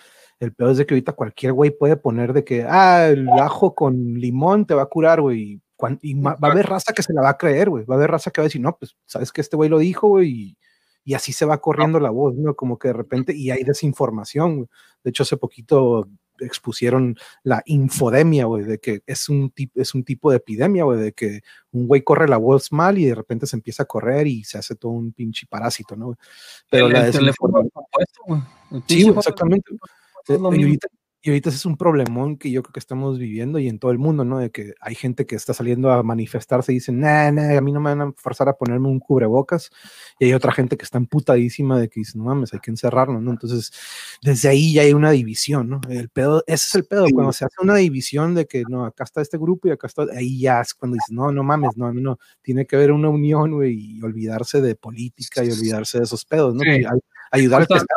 El 0.40 0.52
peor 0.52 0.72
es 0.72 0.78
de 0.78 0.86
que 0.86 0.94
ahorita 0.94 1.12
cualquier 1.12 1.52
güey 1.52 1.70
puede 1.70 1.96
poner 1.96 2.32
de 2.32 2.44
que, 2.44 2.64
ah, 2.68 3.06
el 3.08 3.28
ajo 3.30 3.74
con 3.74 4.14
limón 4.14 4.66
te 4.66 4.74
va 4.74 4.82
a 4.82 4.86
curar, 4.86 5.20
güey. 5.22 5.60
Y 6.02 6.14
va 6.14 6.36
a 6.40 6.46
haber 6.50 6.66
raza 6.66 6.92
que 6.92 7.02
se 7.02 7.12
la 7.12 7.22
va 7.22 7.30
a 7.30 7.38
creer, 7.38 7.70
güey. 7.70 7.84
Va 7.84 7.94
a 7.94 7.98
haber 7.98 8.10
raza 8.10 8.30
que 8.30 8.40
va 8.40 8.44
a 8.44 8.48
decir, 8.48 8.60
no, 8.60 8.76
pues, 8.76 8.96
sabes 9.06 9.32
que 9.32 9.40
este 9.40 9.56
güey 9.56 9.68
lo 9.68 9.78
dijo, 9.78 10.08
güey. 10.08 10.30
Y, 10.30 10.58
y 11.04 11.14
así 11.14 11.32
se 11.32 11.44
va 11.44 11.60
corriendo 11.60 12.00
la 12.00 12.10
voz, 12.10 12.34
¿no? 12.34 12.54
Como 12.54 12.78
que 12.78 12.88
de 12.88 12.94
repente, 12.94 13.34
y 13.34 13.50
hay 13.50 13.62
desinformación, 13.62 14.56
güey. 14.56 14.68
De 15.04 15.10
hecho, 15.10 15.22
hace 15.22 15.36
poquito 15.36 16.08
expusieron 16.40 17.16
la 17.42 17.62
infodemia, 17.66 18.44
güey, 18.44 18.64
de 18.64 18.78
que 18.78 19.02
es 19.06 19.28
un, 19.28 19.50
tipo 19.50 19.80
es 19.80 19.94
un 19.94 20.04
tipo 20.04 20.30
de 20.30 20.38
epidemia, 20.38 20.84
güey, 20.84 20.98
de 20.98 21.12
que 21.12 21.40
un 21.72 21.86
güey 21.86 22.02
corre 22.02 22.28
la 22.28 22.36
voz 22.36 22.72
mal 22.72 22.98
y 22.98 23.06
de 23.06 23.14
repente 23.14 23.46
se 23.46 23.56
empieza 23.56 23.84
a 23.84 23.86
correr 23.86 24.26
y 24.26 24.44
se 24.44 24.58
hace 24.58 24.74
todo 24.74 24.92
un 24.92 25.12
pinche 25.12 25.46
parásito, 25.48 25.96
¿no? 25.96 26.16
Pero 26.70 26.86
el, 26.86 26.92
la 26.92 27.06
el 27.06 27.12
teléfono 27.12 27.66
compuesto, 27.72 28.20
güey. 28.26 28.40
Sí, 28.86 29.02
güey, 29.04 29.16
exactamente. 29.16 29.72
es 30.28 30.40
lo 30.40 30.50
mismo. 30.50 30.66
ahorita, 30.66 30.88
y 31.26 31.30
ahorita 31.30 31.48
ese 31.48 31.56
es 31.58 31.66
un 31.66 31.76
problemón 31.76 32.36
que 32.36 32.52
yo 32.52 32.62
creo 32.62 32.72
que 32.72 32.78
estamos 32.78 33.18
viviendo 33.18 33.58
y 33.58 33.68
en 33.68 33.80
todo 33.80 33.90
el 33.90 33.98
mundo, 33.98 34.24
¿no? 34.24 34.38
De 34.38 34.52
que 34.52 34.74
hay 34.80 34.94
gente 34.94 35.26
que 35.26 35.34
está 35.34 35.52
saliendo 35.54 35.90
a 35.90 36.04
manifestarse 36.04 36.70
y 36.70 36.76
dicen, 36.76 37.00
nah, 37.00 37.32
nah, 37.32 37.58
a 37.58 37.60
mí 37.60 37.72
no 37.72 37.80
me 37.80 37.90
van 37.92 38.00
a 38.00 38.12
forzar 38.16 38.48
a 38.48 38.52
ponerme 38.52 38.86
un 38.86 39.00
cubrebocas. 39.00 39.70
Y 40.20 40.26
hay 40.26 40.34
otra 40.34 40.52
gente 40.52 40.76
que 40.76 40.84
está 40.84 40.98
emputadísima 40.98 41.80
de 41.80 41.88
que 41.88 41.98
dice, 41.98 42.16
no 42.16 42.22
mames, 42.22 42.54
hay 42.54 42.60
que 42.60 42.70
encerrarnos, 42.70 43.20
¿no? 43.20 43.32
Entonces, 43.32 43.72
desde 44.22 44.48
ahí 44.50 44.74
ya 44.74 44.82
hay 44.82 44.92
una 44.92 45.10
división, 45.10 45.68
¿no? 45.68 45.80
El 45.88 46.10
pedo, 46.10 46.44
ese 46.46 46.68
es 46.68 46.74
el 46.76 46.84
pedo, 46.84 47.06
cuando 47.12 47.32
se 47.32 47.44
hace 47.44 47.56
una 47.60 47.74
división 47.74 48.36
de 48.36 48.46
que, 48.46 48.62
no, 48.68 48.84
acá 48.84 49.02
está 49.02 49.20
este 49.20 49.36
grupo 49.36 49.66
y 49.66 49.72
acá 49.72 49.88
está, 49.88 50.04
ahí 50.16 50.38
ya 50.38 50.60
es 50.60 50.74
cuando 50.74 50.94
dices, 50.94 51.10
no, 51.10 51.32
no 51.32 51.42
mames, 51.42 51.76
no, 51.76 51.92
no, 51.92 52.00
no, 52.00 52.18
tiene 52.40 52.66
que 52.66 52.76
haber 52.76 52.92
una 52.92 53.08
unión, 53.08 53.50
güey, 53.50 53.96
y 53.96 54.02
olvidarse 54.02 54.60
de 54.60 54.76
política 54.76 55.42
y 55.42 55.50
olvidarse 55.50 55.98
de 55.98 56.04
esos 56.04 56.24
pedos, 56.24 56.54
¿no? 56.54 56.60
Sí. 56.60 56.84
Ayudar 57.32 57.62
al 57.62 57.66
que 57.66 57.74
está 57.74 57.96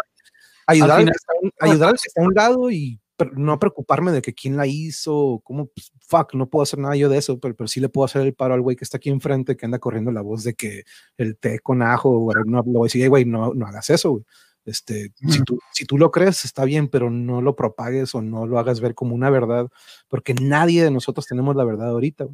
ayudar, 0.66 0.92
al 0.92 0.98
final- 1.00 1.14
que 1.14 1.18
está 1.18 1.34
a 1.34 1.36
un- 1.44 1.52
ayudar 1.72 1.90
al 1.90 1.96
que 1.96 2.08
está 2.08 2.22
a 2.22 2.26
un 2.26 2.34
lado 2.34 2.72
y 2.72 3.00
no 3.34 3.60
preocuparme 3.60 4.12
de 4.12 4.22
que 4.22 4.34
quién 4.34 4.58
la 4.58 4.68
hizo, 4.68 5.42
cómo, 5.44 5.68
pues, 5.68 5.92
fuck, 6.02 6.34
no 6.34 6.50
puedo 6.50 6.64
hacer 6.64 6.80
nada 6.80 6.96
yo 6.96 7.10
de 7.10 7.18
eso, 7.18 7.40
pero, 7.40 7.56
pero 7.56 7.68
sí 7.68 7.80
le 7.80 7.90
puedo 7.90 8.06
hacer 8.06 8.22
el 8.22 8.34
paro 8.34 8.54
al 8.54 8.62
güey 8.62 8.76
que 8.76 8.84
está 8.84 8.98
aquí 8.98 9.10
enfrente, 9.10 9.58
que 9.58 9.66
anda 9.66 9.80
corriendo 9.80 10.12
la 10.12 10.22
voz 10.22 10.44
de 10.44 10.54
que 10.54 10.84
el 11.18 11.38
té 11.38 11.60
con 11.60 11.82
ajo, 11.82 12.10
o 12.10 12.34
no, 12.46 12.64
le 12.66 12.72
voy 12.72 12.84
a 12.84 12.88
decir, 12.88 13.08
güey, 13.10 13.26
no, 13.26 13.54
no 13.54 13.66
hagas 13.68 13.90
eso, 13.90 14.12
güey. 14.12 14.24
Este, 14.66 15.12
si, 15.28 15.44
tú, 15.44 15.58
si 15.74 15.86
tú 15.86 15.98
lo 15.98 16.12
crees, 16.12 16.46
está 16.46 16.64
bien, 16.64 16.90
pero 16.90 17.10
no 17.10 17.42
lo 17.42 17.56
propagues 17.56 18.14
o 18.14 18.22
no 18.22 18.46
lo 18.46 18.60
hagas 18.60 18.82
ver 18.82 18.94
como 18.94 19.16
una 19.16 19.30
verdad, 19.30 19.68
porque 20.08 20.34
nadie 20.36 20.84
de 20.84 20.92
nosotros 20.92 21.26
tenemos 21.26 21.56
la 21.56 21.64
verdad 21.64 21.90
ahorita. 21.90 22.28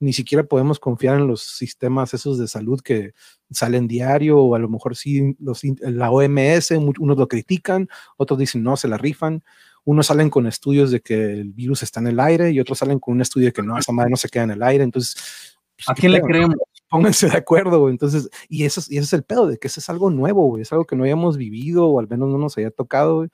Ni 0.00 0.12
siquiera 0.12 0.44
podemos 0.44 0.78
confiar 0.78 1.18
en 1.18 1.26
los 1.26 1.42
sistemas 1.42 2.14
esos 2.14 2.38
de 2.38 2.46
salud 2.46 2.80
que 2.80 3.14
salen 3.50 3.88
diario, 3.88 4.38
o 4.38 4.54
a 4.54 4.58
lo 4.58 4.68
mejor 4.68 4.96
sí, 4.96 5.34
los, 5.40 5.62
la 5.80 6.10
OMS, 6.10 6.70
unos 6.72 7.16
lo 7.16 7.26
critican, 7.26 7.88
otros 8.16 8.38
dicen 8.38 8.62
no, 8.62 8.76
se 8.76 8.86
la 8.86 8.98
rifan 8.98 9.42
unos 9.88 10.08
salen 10.08 10.28
con 10.28 10.46
estudios 10.46 10.90
de 10.90 11.00
que 11.00 11.14
el 11.14 11.54
virus 11.54 11.82
está 11.82 11.98
en 11.98 12.08
el 12.08 12.20
aire 12.20 12.50
y 12.50 12.60
otros 12.60 12.76
salen 12.76 12.98
con 12.98 13.14
un 13.14 13.22
estudio 13.22 13.46
de 13.46 13.52
que 13.54 13.62
no, 13.62 13.78
esa 13.78 13.90
madre 13.90 14.10
no 14.10 14.18
se 14.18 14.28
queda 14.28 14.42
en 14.42 14.50
el 14.50 14.62
aire. 14.62 14.84
Entonces, 14.84 15.56
pues, 15.76 15.88
¿a 15.88 15.94
quién 15.94 16.12
le 16.12 16.20
creemos? 16.20 16.56
Pónganse 16.90 17.30
de 17.30 17.38
acuerdo, 17.38 17.88
Entonces, 17.88 18.28
y 18.50 18.66
eso, 18.66 18.82
y 18.90 18.98
ese 18.98 19.06
es 19.06 19.12
el 19.14 19.22
pedo, 19.22 19.46
de 19.46 19.56
que 19.56 19.66
eso 19.66 19.80
es 19.80 19.88
algo 19.88 20.10
nuevo, 20.10 20.58
Es 20.58 20.72
algo 20.72 20.84
que 20.84 20.94
no 20.94 21.04
hayamos 21.04 21.38
vivido 21.38 21.86
o 21.86 22.00
al 22.00 22.06
menos 22.06 22.28
no 22.28 22.36
nos 22.36 22.58
haya 22.58 22.70
tocado, 22.70 23.26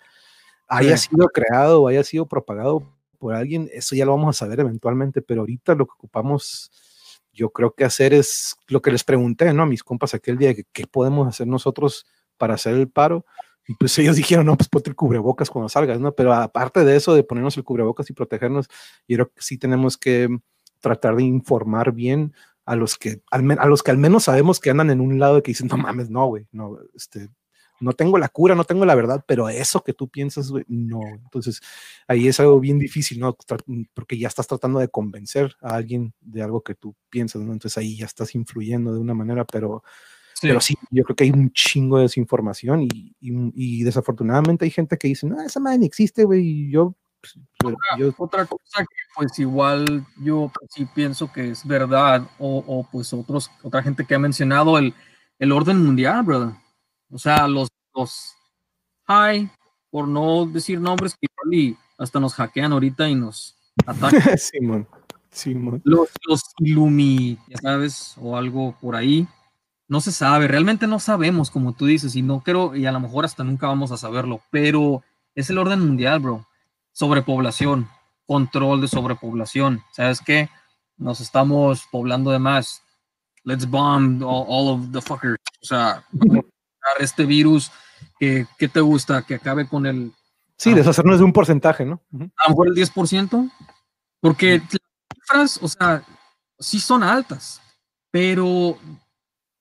Haya 0.68 0.96
sido 0.96 1.26
creado 1.26 1.82
o 1.82 1.88
haya 1.88 2.04
sido 2.04 2.26
propagado 2.26 2.88
por 3.18 3.34
alguien, 3.34 3.68
eso 3.72 3.96
ya 3.96 4.06
lo 4.06 4.12
vamos 4.12 4.36
a 4.36 4.38
saber 4.38 4.60
eventualmente, 4.60 5.22
pero 5.22 5.40
ahorita 5.40 5.74
lo 5.74 5.86
que 5.86 5.94
ocupamos, 5.94 6.70
yo 7.32 7.50
creo 7.50 7.74
que 7.74 7.84
hacer 7.84 8.14
es 8.14 8.54
lo 8.68 8.80
que 8.80 8.92
les 8.92 9.02
pregunté, 9.02 9.52
¿no? 9.52 9.64
A 9.64 9.66
mis 9.66 9.82
compas 9.82 10.14
aquel 10.14 10.38
día, 10.38 10.54
que, 10.54 10.64
¿qué 10.72 10.86
podemos 10.86 11.26
hacer 11.26 11.48
nosotros 11.48 12.06
para 12.38 12.54
hacer 12.54 12.74
el 12.74 12.88
paro? 12.88 13.26
Y 13.66 13.74
pues 13.74 13.98
ellos 13.98 14.16
dijeron, 14.16 14.46
no, 14.46 14.56
pues 14.56 14.68
ponte 14.68 14.90
el 14.90 14.96
cubrebocas 14.96 15.50
cuando 15.50 15.68
salgas, 15.68 16.00
¿no? 16.00 16.14
Pero 16.14 16.32
aparte 16.34 16.84
de 16.84 16.96
eso, 16.96 17.14
de 17.14 17.24
ponernos 17.24 17.56
el 17.56 17.64
cubrebocas 17.64 18.08
y 18.10 18.12
protegernos, 18.12 18.68
yo 19.08 19.16
creo 19.16 19.32
que 19.32 19.42
sí 19.42 19.58
tenemos 19.58 19.96
que 19.96 20.28
tratar 20.80 21.16
de 21.16 21.22
informar 21.22 21.92
bien 21.92 22.34
a 22.66 22.76
los 22.76 22.96
que 22.96 23.22
al, 23.30 23.50
a 23.58 23.66
los 23.66 23.82
que 23.82 23.90
al 23.90 23.98
menos 23.98 24.24
sabemos 24.24 24.60
que 24.60 24.70
andan 24.70 24.90
en 24.90 25.00
un 25.00 25.18
lado 25.18 25.36
de 25.36 25.42
que 25.42 25.50
dicen, 25.52 25.68
no 25.68 25.76
mames, 25.76 26.10
no, 26.10 26.26
güey, 26.26 26.46
no, 26.52 26.78
este, 26.94 27.30
no 27.80 27.92
tengo 27.92 28.18
la 28.18 28.28
cura, 28.28 28.54
no 28.54 28.64
tengo 28.64 28.84
la 28.84 28.94
verdad, 28.94 29.24
pero 29.26 29.48
eso 29.48 29.82
que 29.82 29.92
tú 29.92 30.08
piensas, 30.08 30.50
güey, 30.50 30.64
no. 30.68 31.00
Entonces, 31.24 31.60
ahí 32.06 32.28
es 32.28 32.40
algo 32.40 32.60
bien 32.60 32.78
difícil, 32.78 33.20
¿no? 33.20 33.36
Porque 33.94 34.18
ya 34.18 34.28
estás 34.28 34.46
tratando 34.46 34.78
de 34.78 34.88
convencer 34.88 35.56
a 35.60 35.74
alguien 35.76 36.14
de 36.20 36.42
algo 36.42 36.62
que 36.62 36.74
tú 36.74 36.94
piensas, 37.10 37.42
¿no? 37.42 37.52
Entonces 37.52 37.78
ahí 37.78 37.96
ya 37.96 38.06
estás 38.06 38.34
influyendo 38.34 38.94
de 38.94 39.00
una 39.00 39.14
manera, 39.14 39.44
pero 39.44 39.82
pero 40.40 40.60
sí, 40.60 40.74
yo 40.90 41.04
creo 41.04 41.16
que 41.16 41.24
hay 41.24 41.30
un 41.30 41.52
chingo 41.52 41.96
de 41.96 42.04
desinformación 42.04 42.82
y, 42.82 43.14
y, 43.20 43.82
desafortunadamente 43.82 44.64
hay 44.64 44.70
gente 44.70 44.98
que 44.98 45.08
dice, 45.08 45.26
no, 45.26 45.40
esa 45.40 45.60
madre 45.60 45.78
ni 45.78 45.86
existe, 45.86 46.24
güey, 46.24 46.42
y 46.42 46.70
yo, 46.70 46.94
pues, 47.58 48.14
otra, 48.18 48.44
cosa 48.44 48.80
que 48.80 48.96
pues 49.14 49.38
igual 49.38 50.04
yo 50.18 50.50
pues, 50.52 50.70
sí 50.74 50.86
pienso 50.94 51.32
que 51.32 51.50
es 51.50 51.66
verdad, 51.66 52.28
o, 52.38 52.62
o, 52.66 52.88
pues 52.90 53.12
otros, 53.12 53.50
otra 53.62 53.82
gente 53.82 54.04
que 54.04 54.14
ha 54.14 54.18
mencionado 54.18 54.76
el, 54.78 54.94
el 55.38 55.52
orden 55.52 55.82
mundial, 55.82 56.22
brother. 56.22 56.54
O 57.10 57.18
sea, 57.18 57.48
los, 57.48 57.68
los 57.94 58.34
high, 59.06 59.50
por 59.90 60.08
no 60.08 60.46
decir 60.46 60.80
nombres, 60.80 61.14
que 61.14 61.28
hasta 61.98 62.20
nos 62.20 62.34
hackean 62.34 62.72
ahorita 62.72 63.08
y 63.08 63.14
nos 63.14 63.56
atacan. 63.86 64.20
Simón, 64.38 64.88
Simón. 65.30 65.80
Los, 65.84 66.08
los 66.26 66.42
Illumi, 66.58 67.38
ya 67.48 67.58
sabes, 67.58 68.16
o 68.20 68.36
algo 68.36 68.76
por 68.80 68.96
ahí 68.96 69.26
no 69.88 70.00
se 70.00 70.12
sabe, 70.12 70.48
realmente 70.48 70.86
no 70.86 70.98
sabemos, 70.98 71.50
como 71.50 71.74
tú 71.74 71.86
dices, 71.86 72.16
y 72.16 72.22
no 72.22 72.40
creo, 72.40 72.74
y 72.74 72.86
a 72.86 72.92
lo 72.92 73.00
mejor 73.00 73.24
hasta 73.24 73.44
nunca 73.44 73.66
vamos 73.66 73.92
a 73.92 73.96
saberlo, 73.96 74.40
pero 74.50 75.02
es 75.34 75.50
el 75.50 75.58
orden 75.58 75.80
mundial, 75.80 76.20
bro. 76.20 76.46
Sobrepoblación, 76.92 77.88
control 78.26 78.80
de 78.80 78.88
sobrepoblación. 78.88 79.82
¿Sabes 79.92 80.20
qué? 80.20 80.48
Nos 80.96 81.20
estamos 81.20 81.86
poblando 81.90 82.30
de 82.30 82.38
más. 82.38 82.82
Let's 83.42 83.68
bomb 83.68 84.22
all, 84.22 84.68
of 84.68 84.92
the 84.92 85.00
fuckers. 85.00 85.38
O 85.60 85.66
sea, 85.66 86.04
este 87.00 87.26
virus 87.26 87.70
que, 88.18 88.46
te 88.72 88.80
gusta, 88.80 89.22
que 89.22 89.34
acabe 89.34 89.68
con 89.68 89.86
el. 89.86 90.12
Sí, 90.56 90.72
deshacernos 90.72 91.18
de 91.18 91.24
un 91.24 91.32
porcentaje, 91.32 91.84
¿no? 91.84 92.00
A 92.12 92.48
lo 92.48 92.50
mejor 92.50 92.68
el 92.68 92.74
10%, 92.74 93.50
porque 94.20 94.58
las 94.58 94.78
cifras, 95.14 95.58
o 95.60 95.68
sea, 95.68 96.04
sí 96.58 96.78
son 96.78 97.02
altas, 97.02 97.60
pero 98.10 98.78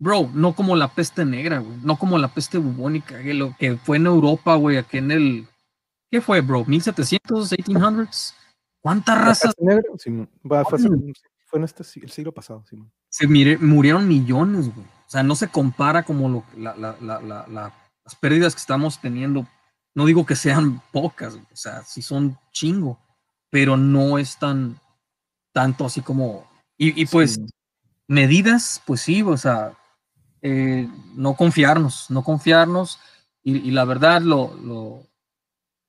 Bro, 0.04 0.32
no 0.34 0.54
como 0.54 0.76
la 0.76 0.90
peste 0.90 1.24
negra, 1.24 1.60
güey. 1.60 1.78
No 1.82 1.96
como 1.96 2.18
la 2.18 2.28
peste 2.28 2.58
bubónica, 2.58 3.16
güey, 3.22 3.32
lo 3.32 3.56
que 3.56 3.78
fue 3.78 3.96
en 3.96 4.06
Europa, 4.06 4.56
güey, 4.56 4.76
aquí 4.76 4.98
en 4.98 5.12
el. 5.12 5.48
¿Qué 6.12 6.20
fue, 6.20 6.42
bro? 6.42 6.66
¿1700, 6.66 7.20
1800s? 7.22 8.34
¿Cuántas 8.82 9.18
razas? 9.18 9.54
Negra? 9.58 9.82
Sí, 9.98 10.28
fue, 11.46 11.60
en 11.60 11.64
este 11.64 11.84
el 12.02 12.12
siglo 12.12 12.34
pasado, 12.34 12.66
sí. 12.70 12.78
Se 13.08 13.28
murieron 13.28 14.06
millones, 14.06 14.76
güey. 14.76 14.86
O 14.86 15.10
sea, 15.10 15.24
no 15.24 15.36
se 15.36 15.48
compara 15.48 16.04
como 16.04 16.28
lo, 16.28 16.44
la, 16.58 16.76
la, 16.76 16.98
la, 17.00 17.46
las 17.48 18.16
pérdidas 18.20 18.56
que 18.56 18.60
estamos 18.60 19.00
teniendo. 19.00 19.48
No 19.96 20.06
digo 20.06 20.26
que 20.26 20.36
sean 20.36 20.82
pocas, 20.92 21.36
o 21.36 21.56
sea, 21.56 21.82
sí 21.84 22.02
son 22.02 22.38
chingo, 22.52 23.00
pero 23.50 23.78
no 23.78 24.18
es 24.18 24.38
tan 24.38 24.78
tanto 25.54 25.86
así 25.86 26.02
como. 26.02 26.46
Y, 26.78 27.02
y 27.02 27.06
pues, 27.06 27.40
medidas, 28.10 28.82
pues 28.86 29.00
sí, 29.00 29.22
o 29.22 29.38
sea, 29.38 29.78
eh, 30.44 30.90
no 31.16 31.36
confiarnos, 31.36 32.12
no 32.12 32.24
confiarnos. 32.24 33.00
Y, 33.46 33.72
la 33.72 33.84
verdad 33.84 34.22
lo, 34.22 34.54
lo, 34.64 35.04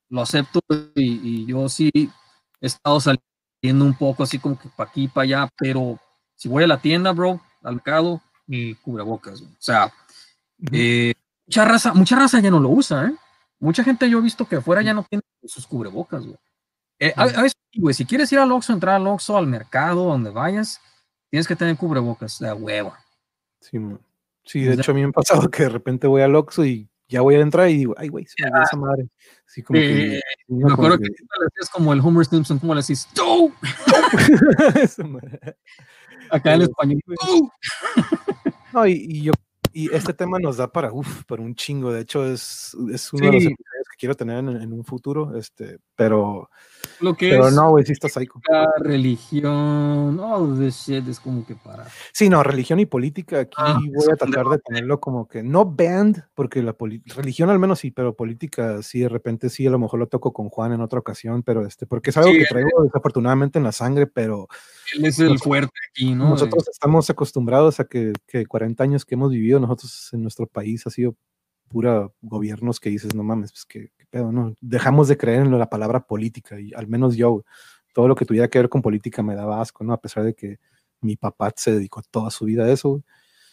lo 0.09 0.22
acepto 0.22 0.60
y, 0.97 1.47
yo 1.47 1.68
sí 1.68 1.90
he 1.94 2.66
estado 2.66 3.01
saliendo 3.01 3.85
un 3.85 3.94
poco 3.94 4.22
así 4.24 4.39
como 4.39 4.59
que 4.59 4.68
para 4.70 4.90
aquí, 4.90 5.06
para 5.06 5.22
allá, 5.24 5.48
pero 5.56 6.01
si 6.35 6.48
voy 6.48 6.64
a 6.64 6.66
la 6.66 6.81
tienda, 6.81 7.12
bro, 7.12 7.40
al 7.62 7.74
mercado, 7.74 8.20
mi 8.47 8.74
cubrebocas. 8.76 9.40
O 9.43 9.47
sea, 9.59 9.93
eh, 10.72 11.14
mucha 11.47 11.64
raza, 11.64 11.94
mucha 11.94 12.16
raza 12.16 12.40
ya 12.40 12.51
no 12.51 12.59
lo 12.59 12.70
usa, 12.70 13.06
¿eh? 13.06 13.14
Mucha 13.60 13.85
gente 13.85 14.10
yo 14.10 14.18
he 14.18 14.22
visto 14.22 14.47
que 14.47 14.56
afuera 14.56 14.82
ya 14.82 14.94
no 14.94 15.05
tiene 15.05 15.22
sus 15.44 15.66
cubrebocas, 15.66 16.24
güey. 16.24 16.39
Eh, 16.98 17.12
a, 17.16 17.26
veces, 17.26 17.56
güey, 17.74 17.94
si 17.94 18.05
quieres 18.05 18.32
ir 18.32 18.39
al 18.39 18.52
Oxxo, 18.52 18.72
entrar 18.72 18.97
al 18.97 19.06
Oxxo, 19.06 19.36
al 19.36 19.47
mercado, 19.47 20.05
donde 20.05 20.31
vayas, 20.31 20.81
tienes 21.31 21.47
que 21.47 21.56
tener 21.56 21.76
cubrebocas, 21.76 22.39
de 22.39 22.52
huevo. 22.52 22.94
Sí, 23.60 23.78
Sí, 24.44 24.62
de 24.62 24.74
hecho 24.74 24.92
a 24.92 24.94
mí 24.94 25.00
me 25.02 25.08
ha 25.08 25.12
pasado 25.12 25.50
que 25.50 25.64
de 25.64 25.68
repente 25.70 26.06
voy 26.06 26.22
al 26.22 26.34
Oxxo 26.34 26.64
y 26.64 26.88
ya 27.08 27.20
voy 27.20 27.34
a 27.36 27.40
entrar 27.40 27.68
y 27.70 27.76
digo, 27.78 27.94
ay, 27.96 28.08
güey, 28.08 28.26
se 28.26 28.34
me 28.42 28.62
esa 28.62 28.76
madre. 28.76 29.08
Como 29.64 29.78
que, 29.78 30.20
me 30.48 30.72
acuerdo 30.72 30.98
que, 30.98 31.08
es 31.60 31.70
como 31.70 31.92
el 31.92 32.00
Homer 32.00 32.26
Simpson, 32.26 32.58
como 32.58 32.74
le 32.74 32.80
decís, 32.80 33.08
¡tú! 33.14 33.52
Acá 36.30 36.54
en 36.54 36.62
español. 36.62 37.00
no, 38.72 38.86
y, 38.86 38.92
y, 38.92 39.22
yo, 39.22 39.32
y 39.72 39.94
este 39.94 40.14
tema 40.14 40.38
nos 40.38 40.56
da 40.56 40.72
para, 40.72 40.92
uff, 40.92 41.24
para 41.24 41.42
un 41.42 41.54
chingo. 41.54 41.92
De 41.92 42.00
hecho, 42.00 42.26
es, 42.26 42.76
es 42.92 43.12
uno 43.12 43.26
de 43.26 43.32
los 43.32 43.44
que 43.94 43.98
quiero 43.98 44.14
tener 44.14 44.38
en, 44.38 44.48
en 44.48 44.72
un 44.72 44.84
futuro, 44.84 45.36
este, 45.36 45.78
pero 45.94 46.48
lo 47.00 47.14
que 47.14 47.30
Pero 47.30 47.50
no, 47.50 47.70
güey, 47.70 47.84
sí 47.84 47.92
está 47.92 48.08
psycho. 48.08 48.40
La 48.48 48.66
religión, 48.78 50.18
all 50.20 50.58
this 50.58 50.76
shit 50.86 51.06
es 51.08 51.20
como 51.20 51.44
que 51.46 51.54
para. 51.54 51.86
Sí, 52.12 52.28
no, 52.28 52.42
religión 52.42 52.80
y 52.80 52.86
política 52.86 53.40
aquí 53.40 53.56
ah, 53.58 53.78
voy 53.80 54.12
a 54.12 54.16
tratar 54.16 54.46
de 54.46 54.58
tenerlo 54.58 55.00
como 55.00 55.26
que 55.26 55.42
no 55.42 55.64
band, 55.64 56.24
porque 56.34 56.62
la 56.62 56.74
religión 57.16 57.50
al 57.50 57.58
menos 57.58 57.80
sí, 57.80 57.90
pero 57.90 58.14
política 58.14 58.82
sí, 58.82 59.00
de 59.00 59.08
repente 59.08 59.50
sí, 59.50 59.66
a 59.66 59.70
lo 59.70 59.78
mejor 59.78 60.00
lo 60.00 60.06
toco 60.06 60.32
con 60.32 60.48
Juan 60.48 60.72
en 60.72 60.80
otra 60.80 60.98
ocasión, 60.98 61.42
pero 61.42 61.66
este, 61.66 61.86
porque 61.86 62.10
es 62.10 62.16
algo 62.16 62.32
que 62.32 62.46
traigo 62.48 62.82
desafortunadamente 62.82 63.58
en 63.58 63.64
la 63.64 63.72
sangre, 63.72 64.06
pero. 64.06 64.48
Él 64.94 65.04
es 65.06 65.18
el 65.18 65.38
fuerte 65.38 65.72
aquí, 65.90 66.14
¿no? 66.14 66.30
Nosotros 66.30 66.68
estamos 66.68 67.08
acostumbrados 67.10 67.80
a 67.80 67.84
que, 67.84 68.12
que 68.26 68.46
40 68.46 68.82
años 68.84 69.04
que 69.04 69.14
hemos 69.14 69.30
vivido 69.30 69.58
nosotros 69.58 70.10
en 70.12 70.22
nuestro 70.22 70.46
país 70.46 70.86
ha 70.86 70.90
sido 70.90 71.16
pura 71.68 72.10
gobiernos 72.22 72.80
que 72.80 72.90
dices, 72.90 73.14
no 73.14 73.22
mames, 73.22 73.52
pues 73.52 73.64
que, 73.64 73.90
pedo, 74.10 74.30
¿no? 74.30 74.54
Dejamos 74.60 75.08
de 75.08 75.16
creer 75.16 75.42
en 75.42 75.58
la 75.58 75.68
palabra 75.68 76.06
política 76.06 76.60
y 76.60 76.72
al 76.74 76.86
menos 76.86 77.16
yo, 77.16 77.44
todo 77.92 78.08
lo 78.08 78.14
que 78.14 78.24
tuviera 78.24 78.48
que 78.48 78.58
ver 78.58 78.68
con 78.68 78.82
política 78.82 79.22
me 79.22 79.34
daba 79.34 79.60
asco, 79.60 79.84
¿no? 79.84 79.92
A 79.92 80.00
pesar 80.00 80.24
de 80.24 80.34
que 80.34 80.58
mi 81.00 81.16
papá 81.16 81.52
se 81.56 81.72
dedicó 81.72 82.02
toda 82.10 82.30
su 82.30 82.44
vida 82.44 82.64
a 82.64 82.70
eso, 82.70 83.02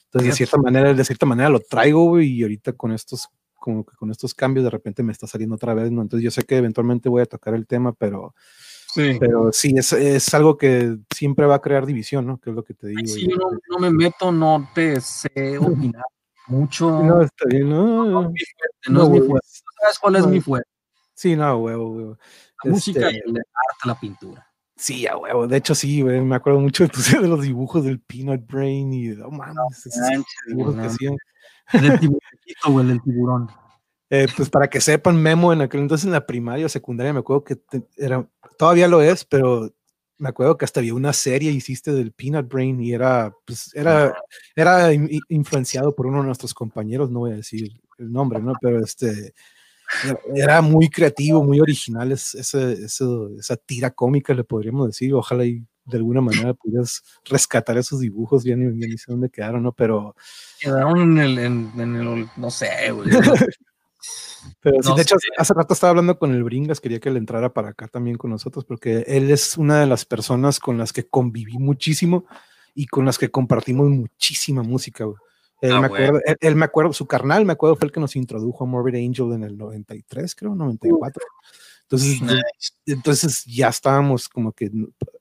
Entonces, 0.06 0.32
de 0.32 0.36
cierta 0.36 0.58
manera, 0.58 0.94
de 0.94 1.06
cierta 1.06 1.26
manera 1.26 1.50
lo 1.50 1.60
traigo, 1.60 2.20
y 2.20 2.44
ahorita 2.44 2.74
con 2.74 2.92
estos, 2.92 3.28
como 3.56 3.86
que 3.86 3.96
con 3.96 4.12
estos 4.12 4.34
cambios 4.34 4.64
de 4.64 4.70
repente 4.70 5.04
me 5.04 5.12
está 5.12 5.28
saliendo 5.28 5.56
otra 5.56 5.74
vez, 5.74 5.92
¿no? 5.92 6.02
Entonces 6.02 6.24
yo 6.24 6.32
sé 6.32 6.44
que 6.44 6.58
eventualmente 6.58 7.10
voy 7.10 7.22
a 7.22 7.26
tocar 7.26 7.54
el 7.54 7.68
tema, 7.68 7.94
pero 7.94 8.34
Sí. 8.94 9.16
Pero 9.22 9.54
sí, 9.54 9.74
es, 9.78 9.94
es, 9.94 10.34
algo 10.34 10.58
que 10.58 10.98
siempre 11.16 11.46
va 11.46 11.56
a 11.56 11.62
crear 11.62 11.86
división, 11.86 12.28
¿no? 12.28 12.40
Que 12.40 12.50
es 12.50 12.56
lo 12.58 12.62
que 12.62 12.74
te 12.74 12.88
digo. 12.88 13.06
Si 13.06 13.26
yo 13.26 13.38
no, 13.38 13.50
no, 13.70 13.80
me 13.80 13.90
meto, 13.90 14.34
no 14.34 14.70
te 14.76 15.00
sé 15.00 15.58
opinar 15.58 16.04
mucho. 16.48 17.04
No, 17.04 17.22
está 17.22 17.46
bien, 17.48 17.70
no. 17.70 18.06
No, 18.06 19.04
es 19.04 19.10
mi 19.10 19.20
fuerte. 19.20 19.48
¿Sabes 19.82 20.00
cuál 20.00 20.16
es 20.16 20.28
mi 20.28 20.42
fuerte? 20.42 20.70
Sí, 21.14 21.36
no, 21.36 21.58
huevo, 21.58 21.90
huevo. 21.92 22.18
La 22.64 22.72
música 22.72 23.12
y 23.12 23.18
este 23.18 23.30
el 23.30 23.38
arte, 23.38 23.86
la 23.86 24.00
pintura. 24.00 24.48
Sí, 24.76 25.06
a 25.06 25.16
huevo. 25.16 25.48
De 25.48 25.58
hecho, 25.58 25.76
sí, 25.76 26.02
güey. 26.02 26.22
Me 26.22 26.36
acuerdo 26.36 26.60
mucho 26.60 26.88
de, 27.22 27.28
los 27.28 27.42
dibujos 27.42 27.84
del 27.84 28.00
Peanut 28.00 28.46
Brain 28.48 28.94
y, 28.94 29.12
oh, 29.12 29.32
mames, 29.32 29.86
esos 29.86 30.26
dibujos 30.48 30.76
que 30.76 30.82
hacían. 30.82 31.18
Del 31.74 32.00
tiburón, 32.00 32.22
güey, 32.68 32.88
del 32.88 33.02
tiburón. 33.02 33.50
Eh, 34.10 34.28
pues 34.36 34.50
para 34.50 34.70
que 34.70 34.82
sepan, 34.82 35.22
Memo 35.22 35.54
en 35.54 35.62
aquel 35.62 35.82
entonces 35.82 36.06
en 36.06 36.12
la 36.12 36.26
primaria 36.26 36.66
o 36.66 36.70
secundaria, 36.70 37.14
me 37.14 37.20
acuerdo 37.20 37.46
que 37.46 37.62
era, 37.96 38.28
todavía 38.58 38.90
lo 38.90 39.02
es, 39.02 39.24
pero 39.24 39.72
me 40.22 40.30
acuerdo 40.30 40.56
que 40.56 40.66
hasta 40.66 40.80
había 40.80 40.94
una 40.94 41.14
serie 41.14 41.50
hiciste 41.50 41.92
del 41.92 42.12
Peanut 42.12 42.48
Brain 42.48 42.80
y 42.80 42.94
era, 42.94 43.34
pues, 43.44 43.72
era, 43.74 44.14
era 44.56 44.94
influenciado 45.30 45.96
por 45.96 46.06
uno 46.06 46.20
de 46.20 46.28
nuestros 46.28 46.54
compañeros, 46.54 47.10
no 47.10 47.22
voy 47.22 47.32
a 47.32 47.38
decir 47.38 47.82
el 47.98 48.12
nombre, 48.12 48.40
¿no? 48.40 48.54
Pero 48.62 48.84
este, 48.84 49.34
era 50.36 50.62
muy 50.62 50.90
creativo, 50.90 51.44
muy 51.44 51.60
original 51.60 52.12
ese, 52.12 52.40
esa 52.40 53.58
tira 53.66 53.90
cómica, 53.90 54.36
le 54.36 54.44
podríamos 54.44 54.90
decir. 54.90 55.12
Ojalá 55.16 55.44
y 55.44 55.66
de 55.86 55.98
alguna 55.98 56.22
manera 56.22 56.54
pudieras 56.54 57.02
rescatar 57.26 57.80
esos 57.80 58.00
dibujos 58.00 58.44
bien, 58.44 58.78
bien 58.78 58.92
y 58.92 59.00
sé 59.00 59.12
dónde 59.12 59.32
quedaron, 59.32 59.64
¿no? 59.64 59.72
Pero... 59.72 60.16
Quedaron 60.60 61.02
en 61.02 61.18
el, 61.18 61.40
en, 61.40 61.72
en 61.78 61.96
el 61.96 62.28
no 62.38 62.52
sé, 62.52 62.92
güey. 62.92 63.10
Pero 64.60 64.78
sí, 64.82 64.94
de 64.96 65.02
hecho, 65.02 65.16
hace 65.38 65.54
rato 65.54 65.74
estaba 65.74 65.92
hablando 65.92 66.18
con 66.18 66.34
el 66.34 66.44
Bringas, 66.44 66.80
quería 66.80 67.00
que 67.00 67.10
él 67.10 67.18
entrara 67.18 67.54
para 67.54 67.70
acá 67.70 67.88
también 67.88 68.18
con 68.18 68.32
nosotros, 68.32 68.66
porque 68.66 69.04
él 69.08 69.32
es 69.32 69.58
una 69.58 69.80
de 69.80 69.88
las 69.88 70.06
personas 70.06 70.60
con 70.60 70.78
las 70.78 70.94
que 70.94 71.08
conviví 71.08 71.58
muchísimo 71.58 72.26
y 72.74 72.88
con 72.88 73.06
las 73.06 73.18
que 73.18 73.30
compartimos 73.30 73.90
muchísima 73.90 74.64
música. 74.64 75.06
Él, 75.62 75.74
ah, 75.74 75.80
me 75.80 75.86
acuerdo, 75.88 76.20
él, 76.40 76.56
me 76.56 76.66
acuerdo, 76.66 76.94
su 76.94 77.06
carnal, 77.06 77.46
me 77.46 77.54
acuerdo, 77.54 77.76
fue 77.76 77.86
el 77.86 77.92
que 77.92 78.00
nos 78.00 78.16
introdujo 78.16 78.64
a 78.64 78.68
Morbid 78.68 78.96
Angel 78.96 79.34
en 79.34 79.44
el 79.44 79.58
93, 79.58 80.34
creo, 80.36 80.56
94. 80.56 81.24
Entonces, 81.84 82.22
entonces 82.86 83.46
ya 83.46 83.68
estábamos 83.68 84.30
como 84.30 84.54
que 84.54 84.72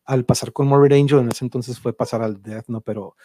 al 0.05 0.25
pasar 0.25 0.53
con 0.53 0.69
Morbid 0.69 0.93
Angel, 0.93 1.19
en 1.19 1.29
ese 1.29 1.45
entonces 1.45 1.79
fue 1.79 1.93
pasar 1.93 2.23
al 2.23 2.41
Death, 2.41 2.69
¿no? 2.69 2.81
Pero 2.81 3.17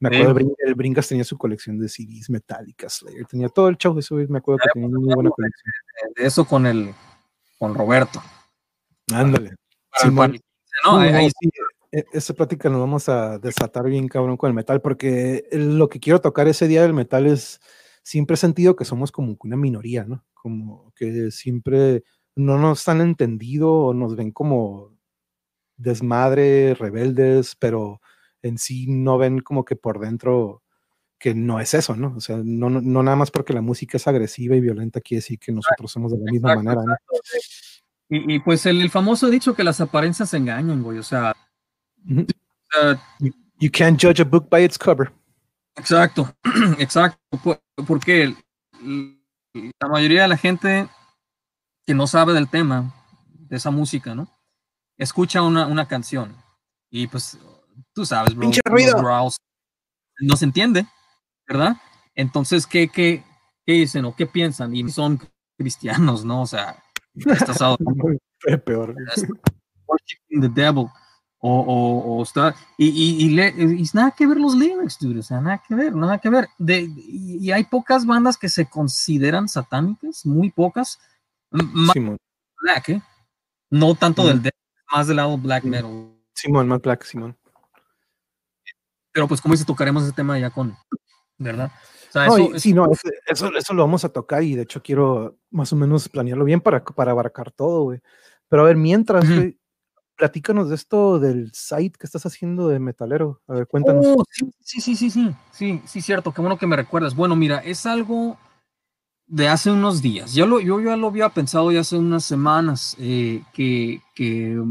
me 0.00 0.08
acuerdo, 0.08 0.54
el, 0.58 0.74
Bringas 0.74 1.08
tenía 1.08 1.24
su 1.24 1.36
colección 1.36 1.78
de 1.78 1.88
CDs 1.88 2.30
metálicas, 2.30 2.98
Slayer, 2.98 3.26
tenía 3.26 3.48
todo 3.48 3.68
el 3.68 3.76
show, 3.76 3.98
eso 3.98 4.14
me 4.14 4.38
acuerdo 4.38 4.60
que 4.62 4.70
tenía 4.72 4.88
una 4.88 4.98
muy 5.00 5.14
buena 5.14 5.30
colección. 5.30 5.72
De 6.16 6.26
eso 6.26 6.44
con 6.44 6.66
el, 6.66 6.94
con 7.58 7.74
Roberto. 7.74 8.22
Ándale. 9.12 9.54
Simón. 9.94 10.38
No, 10.84 10.98
ahí, 10.98 11.30
sí, 11.30 11.50
e, 11.90 12.04
esa 12.12 12.34
plática 12.34 12.68
nos 12.68 12.80
vamos 12.80 13.08
a 13.08 13.38
desatar 13.38 13.86
bien 13.86 14.08
cabrón 14.08 14.36
con 14.36 14.48
el 14.48 14.54
metal, 14.54 14.80
porque 14.80 15.48
lo 15.52 15.88
que 15.88 16.00
quiero 16.00 16.20
tocar 16.20 16.46
ese 16.46 16.68
día 16.68 16.82
del 16.82 16.94
metal 16.94 17.26
es, 17.26 17.60
siempre 18.02 18.34
he 18.34 18.36
sentido 18.36 18.76
que 18.76 18.84
somos 18.84 19.10
como 19.10 19.36
una 19.42 19.56
minoría, 19.56 20.04
¿no? 20.04 20.24
Como 20.34 20.92
que 20.94 21.30
siempre 21.30 22.04
no 22.36 22.58
nos 22.58 22.88
han 22.88 23.00
entendido 23.00 23.72
o 23.72 23.94
nos 23.94 24.14
ven 24.14 24.30
como 24.30 24.96
desmadre, 25.76 26.74
rebeldes, 26.74 27.56
pero 27.56 28.00
en 28.42 28.58
sí 28.58 28.86
no 28.88 29.18
ven 29.18 29.40
como 29.40 29.64
que 29.64 29.76
por 29.76 29.98
dentro 30.00 30.62
que 31.18 31.34
no 31.34 31.58
es 31.60 31.74
eso, 31.74 31.96
¿no? 31.96 32.14
O 32.16 32.20
sea, 32.20 32.40
no, 32.44 32.70
no, 32.70 33.02
nada 33.02 33.16
más 33.16 33.30
porque 33.30 33.52
la 33.52 33.60
música 33.60 33.96
es 33.96 34.06
agresiva 34.06 34.54
y 34.54 34.60
violenta 34.60 35.00
quiere 35.00 35.18
decir 35.18 35.38
que 35.38 35.52
nosotros 35.52 35.90
somos 35.90 36.12
de 36.12 36.18
la 36.18 36.30
misma 36.30 36.54
manera, 36.54 36.82
¿no? 36.82 36.96
Y, 38.10 38.38
pues 38.38 38.64
el, 38.64 38.88
famoso 38.88 39.28
dicho 39.28 39.54
que 39.54 39.64
las 39.64 39.82
apariencias 39.82 40.32
engañan, 40.32 40.82
güey, 40.82 40.98
o 40.98 41.02
sea, 41.02 41.36
you, 43.58 43.70
can't 43.70 44.00
judge 44.00 44.20
a 44.20 44.24
book 44.24 44.48
by 44.48 44.64
its 44.64 44.78
cover. 44.78 45.12
Exacto, 45.76 46.34
exacto, 46.78 47.18
porque 47.86 48.34
la 48.82 49.88
mayoría 49.88 50.22
de 50.22 50.28
la 50.28 50.38
gente 50.38 50.88
que 51.84 51.92
no 51.92 52.06
sabe 52.06 52.32
del 52.32 52.48
tema, 52.48 52.94
de 53.26 53.56
esa 53.56 53.70
música, 53.70 54.14
¿no? 54.14 54.28
Escucha 54.96 55.42
una, 55.42 55.66
una 55.66 55.86
canción 55.86 56.34
y 56.90 57.08
pues 57.08 57.38
tú 57.92 58.04
sabes, 58.04 58.34
bro, 58.34 58.50
no 60.20 60.36
se 60.36 60.44
entiende, 60.44 60.86
¿verdad? 61.46 61.76
Entonces, 62.14 62.66
¿qué, 62.66 62.88
qué, 62.88 63.24
qué 63.64 63.72
dicen 63.72 64.04
o 64.04 64.14
qué 64.14 64.26
piensan? 64.26 64.74
Y 64.74 64.88
son 64.90 65.20
cristianos, 65.56 66.24
¿no? 66.24 66.42
O 66.42 66.46
sea, 66.46 66.82
estás 67.14 67.58
peor. 68.64 68.94
the 70.28 70.48
devil. 70.48 70.88
O, 71.40 71.60
o, 71.60 72.16
o 72.16 72.22
está, 72.24 72.52
y, 72.76 72.88
y, 72.88 73.24
y, 73.24 73.30
le, 73.30 73.54
y, 73.56 73.84
nada 73.94 74.10
que 74.10 74.26
ver 74.26 74.38
los 74.38 74.56
lyrics, 74.56 74.98
dude, 74.98 75.20
o 75.20 75.22
sea, 75.22 75.40
nada 75.40 75.62
que 75.66 75.72
ver, 75.72 75.94
nada 75.94 76.18
que 76.18 76.28
ver. 76.30 76.48
De, 76.58 76.90
y, 76.96 77.52
hay 77.52 77.62
pocas 77.62 78.04
bandas 78.04 78.36
que 78.36 78.48
se 78.48 78.68
consideran 78.68 79.48
satánicas, 79.48 80.26
muy 80.26 80.50
pocas. 80.50 80.98
Más 81.52 81.94
black, 82.60 82.88
¿eh? 82.88 83.02
No 83.70 83.94
tanto 83.94 84.26
del 84.26 84.42
del 84.42 84.52
más 84.92 85.06
del 85.06 85.18
lado 85.18 85.38
black 85.38 85.62
metal. 85.62 86.12
Simón, 86.34 86.66
más 86.66 86.80
black, 86.82 87.04
Simón. 87.04 87.37
Pero 89.18 89.26
pues 89.26 89.40
como 89.40 89.54
dice, 89.54 89.64
tocaremos 89.64 90.04
ese 90.04 90.12
tema 90.12 90.38
ya 90.38 90.50
con, 90.50 90.76
¿verdad? 91.38 91.72
sí, 92.56 92.72
no, 92.72 92.88
eso, 93.26 93.50
eso, 93.52 93.74
lo 93.74 93.82
vamos 93.82 94.04
a 94.04 94.10
tocar 94.10 94.44
y 94.44 94.54
de 94.54 94.62
hecho 94.62 94.80
quiero 94.80 95.40
más 95.50 95.72
o 95.72 95.76
menos 95.76 96.08
planearlo 96.08 96.44
bien 96.44 96.60
para, 96.60 96.84
para 96.84 97.10
abarcar 97.10 97.50
todo, 97.50 97.82
güey. 97.82 98.00
Pero 98.48 98.62
a 98.62 98.66
ver, 98.66 98.76
mientras, 98.76 99.24
platícanos 100.14 100.68
de 100.68 100.76
esto 100.76 101.18
del 101.18 101.50
site 101.52 101.98
que 101.98 102.06
estás 102.06 102.26
haciendo 102.26 102.68
de 102.68 102.78
metalero. 102.78 103.42
A 103.48 103.54
ver, 103.54 103.66
cuéntanos. 103.66 104.06
Oh, 104.06 104.24
sí, 104.30 104.52
sí, 104.60 104.80
sí, 104.80 104.94
sí, 104.94 105.10
sí, 105.10 105.34
sí, 105.50 105.82
sí, 105.84 106.00
cierto, 106.00 106.32
qué 106.32 106.40
bueno 106.40 106.56
que 106.56 106.68
me 106.68 106.76
recuerdas. 106.76 107.16
Bueno, 107.16 107.34
mira, 107.34 107.58
es 107.58 107.86
algo 107.86 108.38
de 109.26 109.48
hace 109.48 109.72
unos 109.72 110.00
días. 110.00 110.32
Yo, 110.32 110.46
lo, 110.46 110.60
yo 110.60 110.80
ya 110.80 110.94
lo 110.94 111.08
había 111.08 111.30
pensado 111.30 111.72
ya 111.72 111.80
hace 111.80 111.98
unas 111.98 112.24
semanas, 112.24 112.94
eh, 113.00 113.42
que, 113.52 114.00
que 114.14 114.62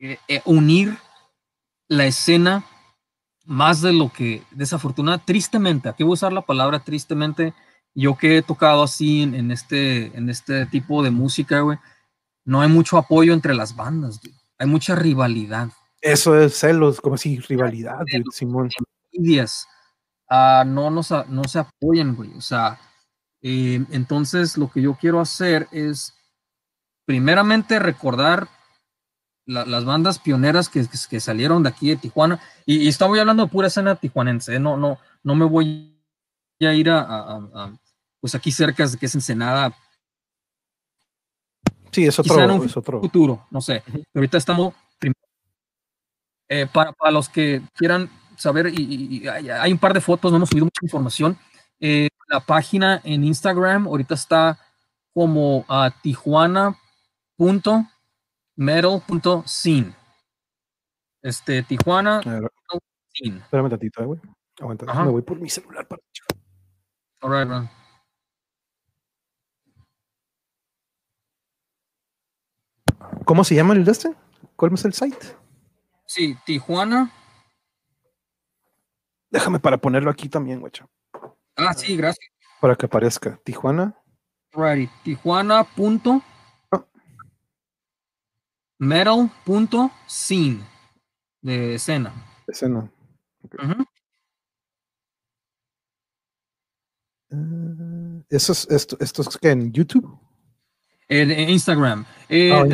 eh, 0.00 0.18
eh, 0.28 0.42
unir 0.44 0.98
la 1.88 2.04
escena 2.04 2.66
más 3.46 3.80
de 3.80 3.92
lo 3.92 4.12
que 4.12 4.42
desafortunada, 4.50 5.18
tristemente, 5.18 5.88
aquí 5.88 6.02
voy 6.02 6.12
a 6.12 6.14
usar 6.14 6.32
la 6.32 6.42
palabra 6.42 6.80
tristemente, 6.80 7.54
yo 7.94 8.16
que 8.16 8.36
he 8.36 8.42
tocado 8.42 8.82
así 8.82 9.22
en, 9.22 9.50
este, 9.50 10.16
en 10.16 10.28
este 10.28 10.66
tipo 10.66 11.02
de 11.02 11.10
música, 11.10 11.60
güey, 11.60 11.78
no 12.44 12.60
hay 12.60 12.68
mucho 12.68 12.98
apoyo 12.98 13.32
entre 13.32 13.54
las 13.54 13.74
bandas, 13.74 14.20
hay 14.58 14.66
mucha 14.66 14.94
rivalidad. 14.94 15.68
Eso 16.00 16.38
es 16.38 16.58
celos, 16.58 17.00
como 17.00 17.16
si 17.16 17.38
rivalidad, 17.40 18.04
Simón. 18.32 18.70
Uh, 20.28 20.64
no, 20.66 20.90
nos, 20.90 21.10
no 21.28 21.44
se 21.44 21.60
apoyan, 21.60 22.14
güey, 22.14 22.36
o 22.36 22.40
sea, 22.40 22.78
eh, 23.42 23.84
entonces 23.90 24.58
lo 24.58 24.70
que 24.70 24.82
yo 24.82 24.94
quiero 25.00 25.20
hacer 25.20 25.68
es, 25.70 26.14
primeramente, 27.04 27.78
recordar 27.78 28.48
las 29.46 29.84
bandas 29.84 30.18
pioneras 30.18 30.68
que, 30.68 30.84
que, 31.08 31.20
salieron 31.20 31.62
de 31.62 31.68
aquí 31.68 31.88
de 31.88 31.96
Tijuana, 31.96 32.40
y, 32.64 32.78
y 32.78 32.88
estaba 32.88 33.18
hablando 33.18 33.44
de 33.44 33.50
pura 33.50 33.68
escena 33.68 33.94
tijuanense, 33.94 34.56
¿eh? 34.56 34.60
no, 34.60 34.76
no, 34.76 34.98
no 35.22 35.34
me 35.34 35.44
voy 35.44 35.96
a 36.60 36.72
ir 36.72 36.90
a, 36.90 37.72
pues 38.20 38.34
aquí 38.34 38.50
cerca 38.50 38.86
de 38.86 38.98
que 38.98 39.06
es 39.06 39.14
Ensenada. 39.14 39.72
Sí, 41.92 42.04
es 42.04 42.18
otro, 42.18 42.64
es 42.64 42.76
otro. 42.76 43.00
futuro, 43.00 43.46
no 43.50 43.60
sé. 43.60 43.82
Ahorita 44.14 44.36
estamos 44.36 44.74
eh, 46.48 46.66
para, 46.72 46.92
para, 46.92 47.10
los 47.10 47.28
que 47.28 47.62
quieran 47.74 48.10
saber, 48.36 48.68
y, 48.68 49.26
hay, 49.28 49.72
un 49.72 49.78
par 49.78 49.94
de 49.94 50.00
fotos, 50.00 50.30
no 50.30 50.36
hemos 50.36 50.48
subido 50.48 50.66
mucha 50.66 50.80
información. 50.82 51.38
Eh, 51.80 52.08
la 52.28 52.40
página 52.40 53.00
en 53.04 53.24
Instagram 53.24 53.86
ahorita 53.86 54.14
está 54.14 54.58
como 55.14 55.64
a 55.68 55.94
tijuana 56.02 56.76
metal.scene. 58.56 59.94
Este, 61.22 61.62
Tijuana. 61.62 62.20
Espérame 62.20 63.64
un 63.64 63.70
tatito, 63.70 64.02
eh, 64.02 64.06
güey. 64.06 64.20
Aguanta, 64.60 65.04
me 65.04 65.10
voy 65.10 65.22
por 65.22 65.38
mi 65.38 65.50
celular 65.50 65.86
para. 65.86 66.00
Alright, 67.20 67.48
man. 67.48 67.70
¿Cómo 73.24 73.44
se 73.44 73.54
llama 73.54 73.74
el 73.74 73.84
de 73.84 73.92
este? 73.92 74.14
¿Cuál 74.56 74.72
es 74.74 74.84
el 74.84 74.92
site? 74.92 75.36
Sí, 76.06 76.36
Tijuana. 76.44 77.12
Déjame 79.30 79.58
para 79.58 79.78
ponerlo 79.78 80.10
aquí 80.10 80.28
también, 80.28 80.60
güey. 80.60 80.72
Ah, 81.56 81.74
sí, 81.74 81.96
gracias. 81.96 82.30
Para 82.60 82.76
que 82.76 82.86
aparezca. 82.86 83.38
Tijuana. 83.44 84.00
Right. 84.52 84.90
Tijuana. 85.02 85.64
Punto 85.64 86.22
metal.scene 88.78 90.60
de 91.40 91.74
escena. 91.74 92.12
Escena. 92.46 92.90
Ah, 93.58 93.86
¿Eso 98.28 98.52
es, 98.52 98.66
esto, 98.70 98.96
esto 99.00 99.22
es 99.22 99.36
que 99.38 99.50
en 99.50 99.72
YouTube? 99.72 100.18
En, 101.08 101.30
Instagram. 101.30 102.04
Eh, 102.28 102.52
ah, 102.52 102.64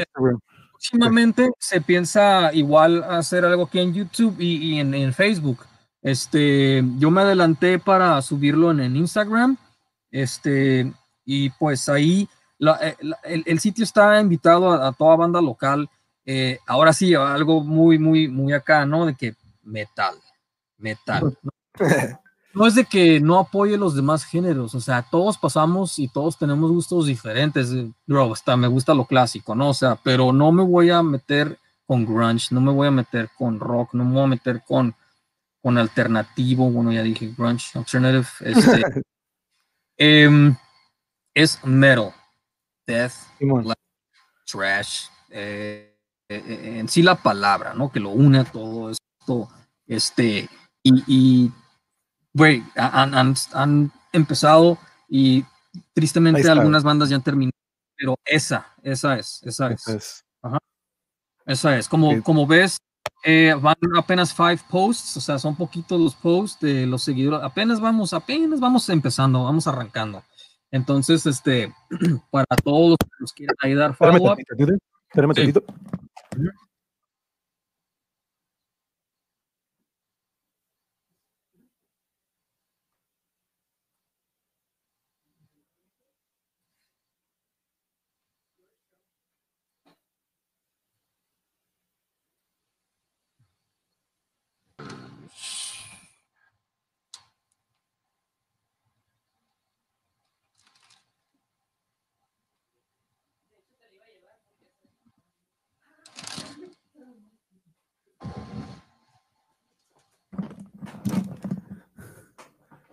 próximamente 0.72 1.50
se 1.58 1.80
piensa 1.80 2.52
igual 2.52 3.04
hacer 3.04 3.44
algo 3.44 3.64
aquí 3.64 3.78
en 3.78 3.92
YouTube 3.92 4.36
y, 4.40 4.78
en, 4.78 5.12
Facebook. 5.12 5.66
Este, 6.00 6.82
yo 6.98 7.10
me 7.10 7.20
adelanté 7.20 7.78
para 7.78 8.20
subirlo 8.22 8.70
en, 8.70 8.96
Instagram. 8.96 9.56
Este, 10.10 10.92
y 11.24 11.50
pues 11.50 11.88
ahí 11.88 12.28
eh, 12.80 12.96
el, 13.24 13.58
sitio 13.58 13.84
está 13.84 14.20
invitado 14.20 14.72
a, 14.72 14.92
toda 14.92 15.16
banda 15.16 15.40
local. 15.40 15.88
Eh, 16.24 16.58
ahora 16.66 16.92
sí, 16.92 17.14
algo 17.14 17.62
muy, 17.62 17.98
muy, 17.98 18.28
muy 18.28 18.52
acá, 18.52 18.86
¿no? 18.86 19.06
De 19.06 19.14
que 19.14 19.34
metal, 19.62 20.14
metal. 20.78 21.36
no 22.54 22.66
es 22.66 22.74
de 22.74 22.84
que 22.84 23.20
no 23.20 23.38
apoye 23.38 23.76
los 23.76 23.94
demás 23.94 24.24
géneros, 24.24 24.74
o 24.74 24.80
sea, 24.80 25.02
todos 25.02 25.38
pasamos 25.38 25.98
y 25.98 26.08
todos 26.08 26.38
tenemos 26.38 26.70
gustos 26.70 27.06
diferentes. 27.06 27.72
Bro, 28.06 28.34
está, 28.34 28.56
me 28.56 28.68
gusta 28.68 28.94
lo 28.94 29.06
clásico, 29.06 29.54
¿no? 29.54 29.70
O 29.70 29.74
sea, 29.74 29.96
pero 30.02 30.32
no 30.32 30.52
me 30.52 30.62
voy 30.62 30.90
a 30.90 31.02
meter 31.02 31.58
con 31.86 32.04
grunge, 32.04 32.48
no 32.54 32.60
me 32.60 32.72
voy 32.72 32.88
a 32.88 32.92
meter 32.92 33.30
con 33.36 33.58
rock, 33.58 33.94
no 33.94 34.04
me 34.04 34.12
voy 34.12 34.24
a 34.24 34.28
meter 34.28 34.62
con, 34.66 34.94
con 35.60 35.78
alternativo, 35.78 36.70
bueno, 36.70 36.92
ya 36.92 37.02
dije 37.02 37.34
grunge, 37.36 37.76
alternative, 37.76 38.26
este, 38.40 38.82
em, 39.96 40.54
es 41.34 41.58
metal, 41.64 42.12
death, 42.86 43.12
trash, 44.44 45.06
eh, 45.30 45.96
eh, 46.28 46.44
eh, 46.46 46.78
en 46.78 46.88
sí 46.88 47.02
la 47.02 47.16
palabra, 47.16 47.74
¿no? 47.74 47.90
Que 47.90 48.00
lo 48.00 48.10
une 48.10 48.40
a 48.40 48.44
todo 48.44 48.90
esto, 48.90 49.48
este, 49.86 50.48
y, 50.82 51.50
güey, 52.32 52.64
han, 52.76 53.34
han, 53.52 53.92
empezado 54.12 54.78
y 55.08 55.44
tristemente 55.94 56.48
algunas 56.50 56.82
bandas 56.82 57.08
ya 57.08 57.16
han 57.16 57.22
terminado, 57.22 57.52
pero 57.96 58.16
esa, 58.24 58.66
esa 58.82 59.18
es, 59.18 59.40
esa 59.42 59.70
es. 59.70 60.24
Esa 61.44 61.76
es. 61.76 61.88
Como, 61.88 62.22
como 62.22 62.46
ves, 62.46 62.76
van 63.60 63.76
apenas 63.96 64.34
five 64.34 64.60
posts, 64.70 65.16
o 65.16 65.20
sea, 65.20 65.38
son 65.38 65.56
poquitos 65.56 66.00
los 66.00 66.14
posts 66.14 66.60
de 66.60 66.86
los 66.86 67.02
seguidores. 67.02 67.42
Apenas 67.42 67.80
vamos, 67.80 68.12
apenas 68.12 68.60
vamos 68.60 68.88
empezando, 68.88 69.44
vamos 69.44 69.66
arrancando. 69.66 70.22
Entonces, 70.72 71.26
este, 71.26 71.72
para 72.30 72.46
todos 72.64 72.90
los 72.90 72.98
que 72.98 73.16
nos 73.20 73.32
quieran 73.32 73.56
ayudar, 73.62 73.94
follow 73.94 74.34
Espérame 75.14 75.34
sí. 75.34 75.52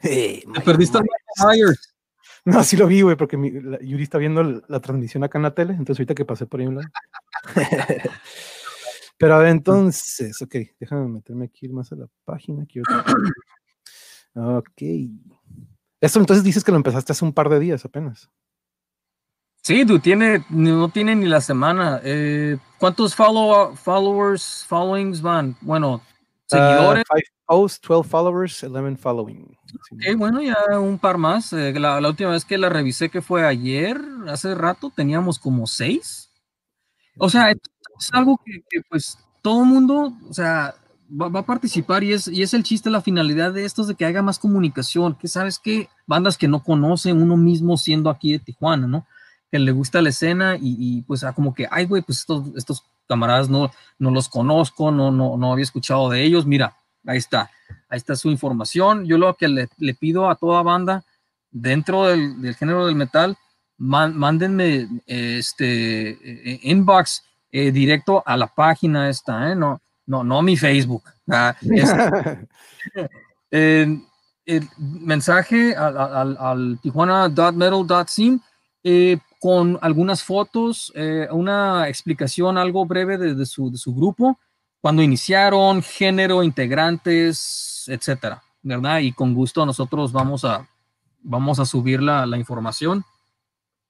Te 0.02 0.44
perdiste 0.64 0.98
a 0.98 1.02
Myers. 1.46 1.96
No, 2.46 2.64
sí 2.64 2.78
lo 2.78 2.88
vi, 2.88 3.02
güey, 3.02 3.16
porque 3.16 3.38
Yuri 3.82 4.04
está 4.04 4.18
viendo 4.18 4.44
la, 4.44 4.80
transmisión 4.80 5.24
acá 5.24 5.38
en 5.38 5.44
la 5.44 5.54
tele, 5.54 5.74
entonces 5.74 6.00
ahorita 6.00 6.16
que 6.16 6.26
pasé 6.26 6.46
por 6.46 6.60
ahí 6.60 6.68
un 6.68 6.76
lado. 6.76 6.88
Pero 9.18 9.36
a 9.36 9.40
ver, 9.40 9.50
entonces, 9.50 10.42
ok, 10.42 10.56
déjame 10.80 11.08
meterme 11.10 11.46
aquí 11.46 11.68
más 11.68 11.92
a 11.92 11.98
la 11.98 12.08
página. 12.24 12.64
Aquí 12.64 12.80
ok. 14.34 14.82
Esto 16.02 16.20
entonces 16.20 16.44
dices 16.44 16.64
que 16.64 16.72
lo 16.72 16.78
empezaste 16.78 17.12
hace 17.12 17.26
un 17.26 17.34
par 17.34 17.50
de 17.50 17.60
días 17.60 17.84
apenas. 17.84 18.30
Sí, 19.62 19.86
tú 19.86 20.00
tiene, 20.00 20.46
no 20.50 20.90
tiene 20.90 21.16
ni 21.16 21.26
la 21.26 21.42
semana. 21.42 22.00
Eh, 22.04 22.58
¿Cuántos 22.80 23.14
follow, 23.14 23.76
followers, 23.76 24.66
followings 24.68 25.22
van? 25.22 25.58
Bueno, 25.60 26.02
seguidores. 26.50 27.04
Uh, 27.04 27.14
five 27.14 27.24
posts, 27.46 27.88
12 27.88 28.08
followers, 28.08 28.64
11 28.64 28.98
following. 28.98 29.58
Ok, 29.92 30.18
bueno, 30.18 30.42
ya 30.42 30.56
un 30.80 31.00
par 31.00 31.18
más. 31.18 31.54
Eh, 31.54 31.74
la, 31.80 32.02
la, 32.02 32.10
última 32.10 32.32
vez 32.32 32.46
que 32.46 32.58
la 32.58 32.70
revisé, 32.70 33.10
que 33.10 33.22
fue 33.22 33.46
ayer, 33.46 34.00
hace 34.28 34.56
rato, 34.56 34.92
teníamos 34.96 35.40
como 35.40 35.68
seis. 35.68 36.30
O 37.18 37.30
sea, 37.30 37.52
es, 37.52 37.60
algo 38.12 38.40
que, 38.46 38.64
que, 38.70 38.82
pues 38.90 39.18
todo 39.42 39.66
mundo, 39.66 40.14
o 40.30 40.34
sea, 40.34 40.76
va, 41.10 41.28
va, 41.28 41.42
a 41.42 41.46
participar 41.46 42.04
y 42.04 42.14
es, 42.14 42.28
y 42.28 42.44
es 42.44 42.54
el 42.54 42.64
chiste, 42.64 42.90
la 42.90 43.02
finalidad 43.02 43.54
de 43.54 43.66
esto 43.66 43.82
es 43.82 43.90
de 43.90 43.96
que 43.96 44.06
haga 44.06 44.22
más 44.22 44.40
comunicación, 44.40 45.16
que 45.16 45.28
sabes 45.28 45.60
que 45.60 45.90
bandas 46.08 46.38
que 46.38 46.48
no 46.48 46.64
conocen 46.64 47.22
uno 47.22 47.36
mismo 47.36 47.78
siendo 47.78 48.10
aquí 48.10 48.32
de 48.32 48.40
Tijuana, 48.40 48.88
¿no? 48.88 49.06
Que 49.52 49.60
le 49.60 49.72
gusta 49.72 50.02
la 50.02 50.10
escena 50.10 50.56
y, 50.56 50.76
y 50.78 51.02
pues 51.02 51.24
ah, 51.24 51.34
como 51.34 51.54
que, 51.54 51.68
ay, 51.70 51.86
güey, 51.86 52.02
pues 52.02 52.20
estos, 52.20 52.48
estos 52.56 52.86
camaradas 53.10 53.50
no, 53.50 53.72
no 53.98 54.12
los 54.12 54.30
conozco, 54.30 54.92
no, 54.92 55.12
no, 55.12 55.36
no 55.36 55.52
había 55.52 55.64
escuchado 55.64 56.10
de 56.10 56.24
ellos, 56.24 56.46
mira, 56.46 56.76
ahí 57.06 57.18
está, 57.18 57.50
ahí 57.90 57.98
está 57.98 58.16
su 58.16 58.30
información. 58.30 59.06
Yo 59.06 59.18
lo 59.18 59.36
que 59.36 59.50
le, 59.50 59.68
le 59.80 59.94
pido 59.96 60.30
a 60.30 60.36
toda 60.36 60.62
banda 60.62 61.04
dentro 61.52 62.06
del, 62.06 62.42
del 62.42 62.56
género 62.56 62.86
del 62.86 62.96
metal, 62.96 63.36
man, 63.78 64.16
mándenme 64.16 64.88
este 65.08 66.12
eh, 66.12 66.60
inbox 66.64 67.24
eh, 67.52 67.72
directo 67.72 68.22
a 68.26 68.38
la 68.38 68.48
página 68.48 69.10
esta, 69.10 69.52
¿eh? 69.52 69.56
no, 69.56 69.82
no, 70.06 70.24
no 70.24 70.38
a 70.38 70.44
mi 70.44 70.56
Facebook. 70.56 71.04
Ah, 71.28 71.56
el 73.52 74.00
mensaje 74.78 75.76
al, 75.76 75.98
al, 75.98 76.38
al 76.40 76.80
tijuana.metal.sim 76.82 78.40
eh, 78.84 79.18
con 79.40 79.80
algunas 79.82 80.22
fotos, 80.24 80.92
eh, 80.96 81.28
una 81.32 81.88
explicación 81.88 82.58
algo 82.58 82.86
breve 82.86 83.18
de, 83.18 83.36
de, 83.36 83.46
su, 83.46 83.72
de, 83.72 83.78
su, 83.78 83.96
grupo, 83.96 84.38
cuando 84.82 85.02
iniciaron, 85.02 85.82
género, 85.82 86.44
integrantes, 86.44 87.86
etcétera, 87.88 88.44
¿verdad? 88.62 89.00
Y 89.00 89.14
con 89.14 89.34
gusto 89.34 89.66
nosotros 89.66 90.12
vamos 90.12 90.44
a, 90.44 90.68
vamos 91.22 91.60
a 91.60 91.66
subir 91.66 92.02
la, 92.02 92.26
la 92.26 92.38
información 92.38 93.06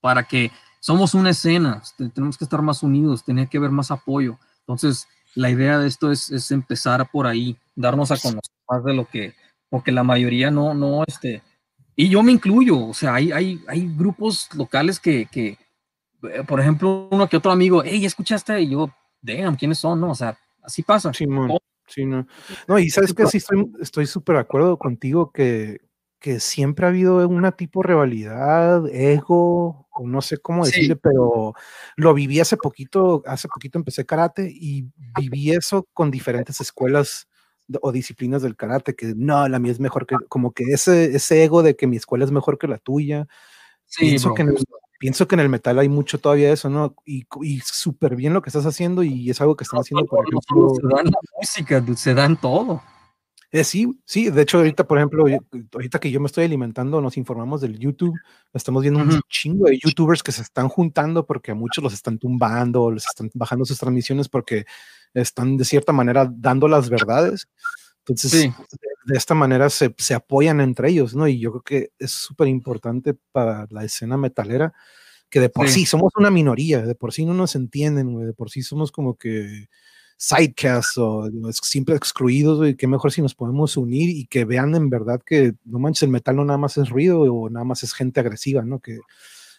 para 0.02 0.24
que 0.24 0.52
somos 0.80 1.14
una 1.14 1.32
escena, 1.32 1.82
tenemos 2.14 2.38
que 2.38 2.46
estar 2.46 2.62
más 2.62 2.84
unidos, 2.84 3.24
tiene 3.24 3.48
que 3.48 3.58
haber 3.58 3.72
más 3.72 3.92
apoyo. 3.92 4.38
Entonces, 4.62 5.08
la 5.36 5.50
idea 5.50 5.78
de 5.80 5.88
esto 5.88 6.12
es, 6.12 6.30
es 6.32 6.52
empezar 6.52 7.10
por 7.12 7.28
ahí, 7.28 7.58
darnos 7.76 8.12
a 8.12 8.18
conocer 8.18 8.54
más 8.70 8.84
de 8.84 8.94
lo 8.94 9.06
que, 9.06 9.36
porque 9.70 9.92
la 9.92 10.04
mayoría 10.04 10.52
no, 10.52 10.74
no, 10.74 11.04
este, 11.06 11.42
y 12.02 12.08
yo 12.08 12.24
me 12.24 12.32
incluyo, 12.32 12.88
o 12.88 12.94
sea, 12.94 13.16
hay, 13.16 13.34
hay, 13.34 13.62
hay 13.68 13.94
grupos 13.94 14.48
locales 14.56 15.02
que, 15.02 15.26
que, 15.26 15.58
eh, 16.24 16.46
por 16.48 16.62
ejemplo, 16.62 17.10
uno 17.12 17.28
que 17.28 17.36
otro 17.36 17.52
amigo, 17.52 17.84
hey, 17.84 18.06
¿escuchaste? 18.06 18.62
Y 18.62 18.70
yo, 18.70 18.90
damn, 19.22 19.58
¿quiénes 19.58 19.80
son? 19.80 20.00
No, 20.00 20.12
o 20.12 20.16
sea, 20.16 20.40
así 20.64 20.82
pasa. 20.82 21.14
Sí, 21.14 21.28
man. 21.28 21.52
sí 21.88 22.06
no. 22.06 22.26
no, 22.70 22.80
y 22.80 22.90
sabes 22.90 23.14
que 23.14 23.28
sí 23.28 23.40
estoy 23.82 24.06
súper 24.06 24.38
de 24.38 24.42
acuerdo 24.44 24.80
contigo 24.80 25.34
que, 25.34 25.82
que 26.20 26.40
siempre 26.40 26.86
ha 26.86 26.90
habido 26.90 27.28
una 27.28 27.52
tipo 27.52 27.84
rivalidad, 27.84 28.88
ego, 28.88 29.90
o 29.92 30.08
no 30.08 30.22
sé 30.22 30.38
cómo 30.38 30.66
decirle, 30.66 30.94
sí. 30.94 31.02
pero 31.04 31.54
lo 31.98 32.14
viví 32.14 32.40
hace 32.40 32.56
poquito, 32.56 33.24
hace 33.26 33.50
poquito 33.50 33.78
empecé 33.78 34.06
karate 34.06 34.50
y 34.50 34.86
viví 35.20 35.52
eso 35.52 35.86
con 35.92 36.12
diferentes 36.12 36.62
escuelas 36.62 37.28
o 37.82 37.92
disciplinas 37.92 38.42
del 38.42 38.56
karate, 38.56 38.96
que 38.96 39.14
no, 39.16 39.48
la 39.48 39.60
mía 39.60 39.72
es 39.72 39.80
mejor 39.80 40.06
que, 40.06 40.16
como 40.28 40.52
que 40.52 40.64
ese, 40.66 41.16
ese 41.16 41.44
ego 41.44 41.64
de 41.64 41.76
que 41.76 41.88
mi 41.88 41.98
escuela 41.98 42.26
es 42.26 42.32
mejor 42.32 42.58
que 42.58 42.68
la 42.68 42.78
tuya. 42.78 43.28
Sí, 43.86 44.08
pienso, 44.08 44.34
que 44.34 44.42
en 44.44 44.50
el, 44.50 44.58
pienso 45.00 45.28
que 45.28 45.36
en 45.36 45.40
el 45.42 45.50
metal 45.50 45.80
hay 45.80 45.90
mucho 45.90 46.20
todavía 46.20 46.52
eso, 46.52 46.70
¿no? 46.70 46.96
Y, 47.06 47.26
y 47.42 47.60
súper 47.62 48.16
bien 48.16 48.34
lo 48.34 48.42
que 48.42 48.50
estás 48.50 48.66
haciendo 48.66 49.04
y 49.04 49.30
es 49.30 49.42
algo 49.42 49.56
que 49.56 49.64
están 49.64 49.80
haciendo, 49.80 50.06
por 50.06 50.26
ejemplo. 50.28 50.74
Se 50.76 50.96
dan 50.96 51.06
la 51.06 51.20
música, 51.38 51.86
se 51.96 52.14
dan 52.14 52.40
todo. 52.40 52.82
Eh, 53.52 53.64
sí, 53.64 54.00
sí, 54.06 54.30
de 54.30 54.44
hecho 54.44 54.60
ahorita, 54.60 54.86
por 54.86 55.00
ejemplo, 55.00 55.26
ahorita 55.74 56.00
que 56.00 56.12
yo 56.12 56.20
me 56.20 56.28
estoy 56.28 56.46
alimentando, 56.46 57.02
nos 57.02 57.18
informamos 57.18 57.62
del 57.62 57.80
YouTube, 57.80 58.14
estamos 58.54 58.84
viendo 58.84 59.00
uh 59.00 59.04
-huh. 59.04 59.16
un 59.16 59.22
chingo 59.28 59.66
de 59.66 59.80
youtubers 59.84 60.22
que 60.22 60.32
se 60.32 60.44
están 60.44 60.70
juntando 60.70 61.26
porque 61.26 61.52
a 61.52 61.56
muchos 61.56 61.84
los 61.84 61.94
están 61.94 62.20
tumbando, 62.20 62.92
les 62.92 63.08
están 63.08 63.32
bajando 63.34 63.66
sus 63.66 63.80
transmisiones 63.80 64.30
porque 64.30 64.66
están 65.14 65.58
de 65.58 65.66
cierta 65.66 65.92
manera 65.92 66.30
dando 66.32 66.68
las 66.68 66.90
verdades. 66.90 67.48
Entonces, 68.00 68.32
sí. 68.32 68.54
de, 69.06 69.18
esta 69.18 69.36
manera 69.36 69.70
se, 69.70 69.94
se, 69.98 70.14
apoyan 70.14 70.62
entre 70.62 70.90
ellos, 70.90 71.16
¿no? 71.16 71.28
Y 71.28 71.40
yo 71.40 71.52
creo 71.52 71.62
que 71.62 71.92
es 72.00 72.12
súper 72.12 72.48
importante 72.48 73.16
para 73.32 73.68
la 73.70 73.84
escena 73.84 74.18
metalera, 74.18 74.74
que 75.30 75.40
de 75.40 75.50
por 75.50 75.68
sí. 75.68 75.82
sí. 75.82 75.86
somos 75.86 76.12
una 76.18 76.32
minoría, 76.32 76.82
de 76.82 76.96
por 76.96 77.14
sí 77.14 77.26
no 77.26 77.34
nos 77.34 77.56
entienden, 77.56 78.14
güey, 78.14 78.26
de 78.26 78.34
por 78.34 78.50
sí 78.50 78.64
somos 78.64 78.92
como 78.92 79.16
que 79.16 79.68
sidecasts 80.18 80.98
o 80.98 81.30
siempre 81.54 81.96
excluidos, 81.96 82.58
güey, 82.58 82.76
qué 82.76 82.88
mejor 82.88 83.12
si 83.12 83.22
nos 83.22 83.36
podemos 83.36 83.78
unir 83.78 84.10
y 84.10 84.26
que 84.26 84.44
vean 84.44 84.76
en 84.76 84.90
verdad 84.90 85.22
que, 85.26 85.54
no 85.64 85.80
manches, 85.80 86.04
el 86.04 86.10
metal 86.10 86.36
no 86.36 86.44
nada 86.44 86.58
más 86.58 86.78
es 86.78 86.90
ruido 86.90 87.22
o 87.22 87.50
nada 87.50 87.64
más 87.64 87.84
es 87.84 87.94
gente 87.94 88.20
agresiva, 88.20 88.64
¿no? 88.64 88.80
Que 88.80 88.98
uh 88.98 89.02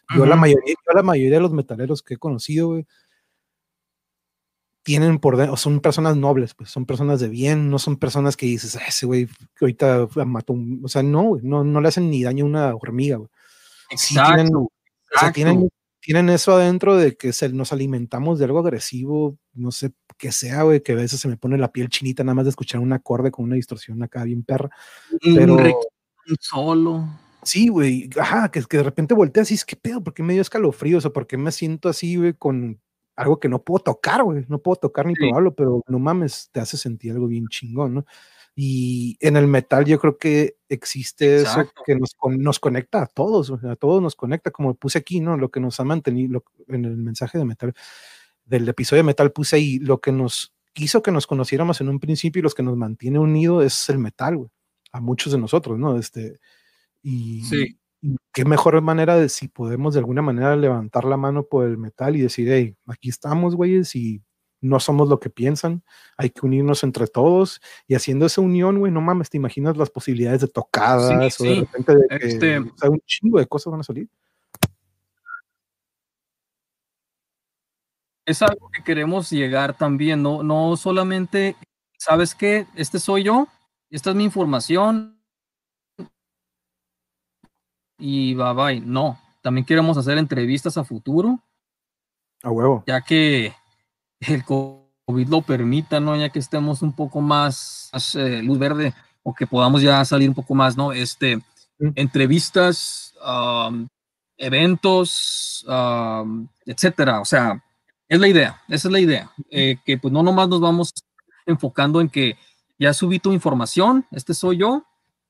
-huh. 0.09 0.19
yo, 0.19 0.27
la 0.27 0.37
mayoría, 0.37 0.75
yo 0.75 0.95
la 0.95 1.03
mayoría 1.03 1.37
de 1.37 1.43
los 1.43 1.53
metaleros 1.53 2.03
que 2.03 2.15
he 2.15 2.19
conocido, 2.19 2.69
güey, 2.69 2.87
tienen 4.83 5.19
por 5.19 5.37
dentro, 5.37 5.57
son 5.57 5.81
personas 5.81 6.17
nobles, 6.17 6.55
pues 6.55 6.71
son 6.71 6.87
personas 6.87 7.21
de 7.21 7.29
bien, 7.29 7.71
no 7.71 7.79
son 7.79 7.97
personas 7.97 8.37
que 8.37 8.47
dices, 8.47 8.77
ah, 8.77 8.85
ese 8.89 9.07
güey 9.07 9.27
que 9.27 9.65
ahorita 9.65 10.09
mató 10.27 10.53
un, 10.53 10.81
o 10.85 10.89
sea, 10.89 11.03
no, 11.03 11.37
no, 11.43 11.65
no 11.65 11.81
le 11.81 11.89
hacen 11.89 12.11
ni 12.11 12.23
daño 12.23 12.45
a 12.45 12.49
una 12.49 12.75
hormiga, 12.75 13.17
güey. 13.17 13.29
Sí 13.97 14.15
tienen, 14.15 14.55
o 14.55 14.71
sea, 15.19 15.33
tienen, 15.33 15.69
tienen, 16.01 16.29
eso 16.31 16.53
adentro 16.53 16.97
de 16.97 17.17
que 17.17 17.33
se, 17.33 17.49
nos 17.51 17.73
alimentamos 17.73 18.39
de 18.39 18.45
algo 18.45 18.61
agresivo, 18.61 19.37
no 19.53 19.73
sé 19.73 19.93
qué 20.17 20.33
sea, 20.33 20.63
güey, 20.63 20.83
que 20.83 20.93
a 20.93 20.97
veces 20.97 21.21
se 21.21 21.29
me 21.29 21.37
pone 21.37 21.59
la 21.59 21.73
piel 21.73 21.89
chinita 21.89 22.23
nada 22.23 22.35
más 22.35 22.45
de 22.45 22.51
escuchar 22.51 22.81
un 22.81 22.93
acorde 22.93 23.31
con 23.31 23.45
una 23.45 23.57
distorsión 23.57 24.03
acá 24.03 24.25
bien 24.25 24.45
perra. 24.45 24.71
Pero, 25.21 25.59
solo. 26.39 27.09
Sí, 27.43 27.69
güey, 27.69 28.09
ajá, 28.19 28.51
que, 28.51 28.63
que 28.63 28.77
de 28.77 28.83
repente 28.83 29.15
volteas 29.15 29.51
y 29.51 29.55
es 29.55 29.65
que 29.65 29.75
pedo, 29.75 30.03
¿por 30.05 30.15
qué 30.15 30.23
me 30.23 30.35
dio 30.35 30.43
escalofríos 30.43 31.05
o 31.05 31.13
por 31.13 31.27
qué 31.27 31.37
me 31.37 31.51
siento 31.53 31.89
así, 31.89 32.17
güey, 32.17 32.35
con 32.35 32.81
algo 33.21 33.39
que 33.39 33.49
no 33.49 33.63
puedo 33.63 33.81
tocar, 33.85 34.23
güey, 34.23 34.45
no 34.49 34.59
puedo 34.59 34.77
tocar 34.77 35.07
ni 35.07 35.15
probarlo, 35.15 35.55
pero 35.55 35.83
no 35.87 35.99
mames, 35.99 36.49
te 36.53 36.61
hace 36.61 36.77
sentir 36.77 37.13
algo 37.13 37.27
bien 37.27 37.47
chingón, 37.49 37.95
¿no? 37.95 38.07
Y 38.57 39.17
en 39.21 39.37
el 39.37 39.47
metal 39.47 39.85
yo 39.85 39.99
creo 39.99 40.19
que 40.19 40.57
existe 40.69 41.37
eso 41.37 41.71
que 41.85 41.95
nos, 41.95 42.17
nos, 42.31 42.59
conecta 42.59 43.03
a 43.03 43.07
todos, 43.07 43.53
a 43.63 43.77
todos 43.77 44.03
nos 44.03 44.17
conecta, 44.17 44.51
como 44.51 44.75
puse 44.75 44.99
aquí, 44.99 45.21
¿no? 45.21 45.37
Lo 45.37 45.51
que 45.51 45.61
nos 45.61 45.79
ha 45.81 45.85
mantenido 45.85 46.43
en 46.69 46.85
el 46.85 46.97
mensaje 46.97 47.39
de 47.39 47.45
metal, 47.45 47.75
del 48.45 48.69
episodio 48.69 49.01
de 49.01 49.07
metal 49.07 49.33
puse 49.33 49.57
ahí, 49.57 49.79
lo 49.79 50.01
que 50.01 50.13
nos 50.13 50.55
hizo 50.75 51.03
que 51.03 51.13
nos 51.13 51.27
conociéramos 51.27 51.81
en 51.81 51.89
un 51.89 52.01
principio 52.01 52.41
y 52.41 52.43
los 52.43 52.55
que 52.55 52.63
nos 52.63 52.77
mantiene 52.77 53.19
unidos 53.19 53.65
es 53.65 53.89
el 53.91 53.99
metal, 53.99 54.37
güey, 54.37 54.51
a 54.93 55.01
muchos 55.01 55.33
de 55.33 55.39
nosotros, 55.39 55.79
¿no? 55.79 55.99
Este, 55.99 56.41
y, 57.03 57.43
qué 58.33 58.45
mejor 58.45 58.81
manera 58.83 59.17
de 59.17 59.29
si 59.29 59.49
podemos 59.49 59.95
de 59.95 60.01
alguna 60.01 60.23
manera 60.23 60.57
levantar 60.57 61.05
la 61.05 61.17
mano 61.17 61.45
por 61.45 61.67
el 61.67 61.79
metal 61.79 62.17
y 62.17 62.21
decir, 62.21 62.49
hey, 62.51 62.77
aquí 62.87 63.09
estamos, 63.09 63.57
güeyes, 63.57 63.95
y 63.95 64.23
no 64.61 64.79
somos 64.79 65.09
lo 65.09 65.21
que 65.21 65.31
piensan, 65.31 65.83
hay 66.17 66.31
que 66.31 66.45
unirnos 66.45 66.83
entre 66.85 67.07
todos 67.07 67.61
y 67.87 67.95
haciendo 67.95 68.27
esa 68.27 68.41
unión, 68.41 68.79
güey, 68.79 68.93
no 68.93 69.01
mames, 69.01 69.31
te 69.31 69.39
imaginas 69.39 69.77
las 69.77 69.91
posibilidades 69.91 70.43
de 70.43 70.49
tocadas 70.49 71.41
o 71.41 71.45
de 71.45 71.61
repente 71.61 71.95
de 71.95 72.19
que 72.19 72.27
este 72.27 72.61
un 72.61 73.01
chingo 73.07 73.39
de 73.39 73.47
cosas 73.47 73.71
van 73.71 73.81
a 73.81 73.85
salir. 73.85 74.09
Es 78.27 78.43
algo 78.43 78.69
que 78.71 78.85
queremos 78.85 79.31
llegar 79.31 79.77
también, 79.77 80.23
no, 80.23 80.43
no 80.43 80.77
solamente, 80.77 81.57
¿sabes 81.99 82.35
qué? 82.35 82.67
Este 82.77 83.01
soy 83.01 83.25
yo, 83.25 83.49
esta 83.91 84.11
es 84.11 84.17
mi 84.17 84.25
información 84.25 85.20
y 88.01 88.35
bye 88.35 88.55
bye. 88.55 88.81
No, 88.81 89.21
también 89.43 89.65
queremos 89.65 89.97
hacer 89.97 90.19
entrevistas 90.19 90.77
a 90.77 90.85
futuro. 90.85 91.39
A 92.43 92.51
huevo. 92.51 92.83
Ya 92.87 93.01
que 93.03 93.55
el 94.21 94.45
COVID 94.45 95.29
lo 95.29 95.43
permita, 95.43 96.01
¿no? 96.01 96.17
Ya 96.17 96.31
que 96.31 96.39
estemos 96.39 96.83
un 96.83 96.93
poco 96.93 97.21
más, 97.21 97.91
eh, 98.15 98.43
luz 98.43 98.59
verde 98.59 98.95
o 99.23 99.35
que 99.35 99.47
podamos 99.47 99.83
ya 99.83 100.05
salir 100.05 100.29
un 100.29 100.35
poco 100.35 100.55
más, 100.55 100.77
¿no? 100.77 100.93
Este, 100.93 101.39
entrevistas, 101.95 103.15
eventos, 104.37 105.67
etcétera. 106.67 107.21
O 107.21 107.25
sea, 107.25 107.63
es 108.09 108.19
la 108.19 108.29
idea, 108.29 108.61
esa 108.69 108.89
es 108.89 108.93
la 108.93 109.01
idea. 109.01 109.31
Eh, 109.51 109.77
que 109.85 109.99
pues 109.99 110.13
no 110.13 110.23
nomás 110.23 110.49
nos 110.49 110.61
vamos 110.61 110.93
enfocando 111.47 112.01
en 112.01 112.09
que 112.09 112.37
ya 112.79 112.93
subí 112.95 113.19
tu 113.19 113.33
información, 113.33 114.07
este 114.11 114.35
soy 114.35 114.59
yo, 114.59 114.85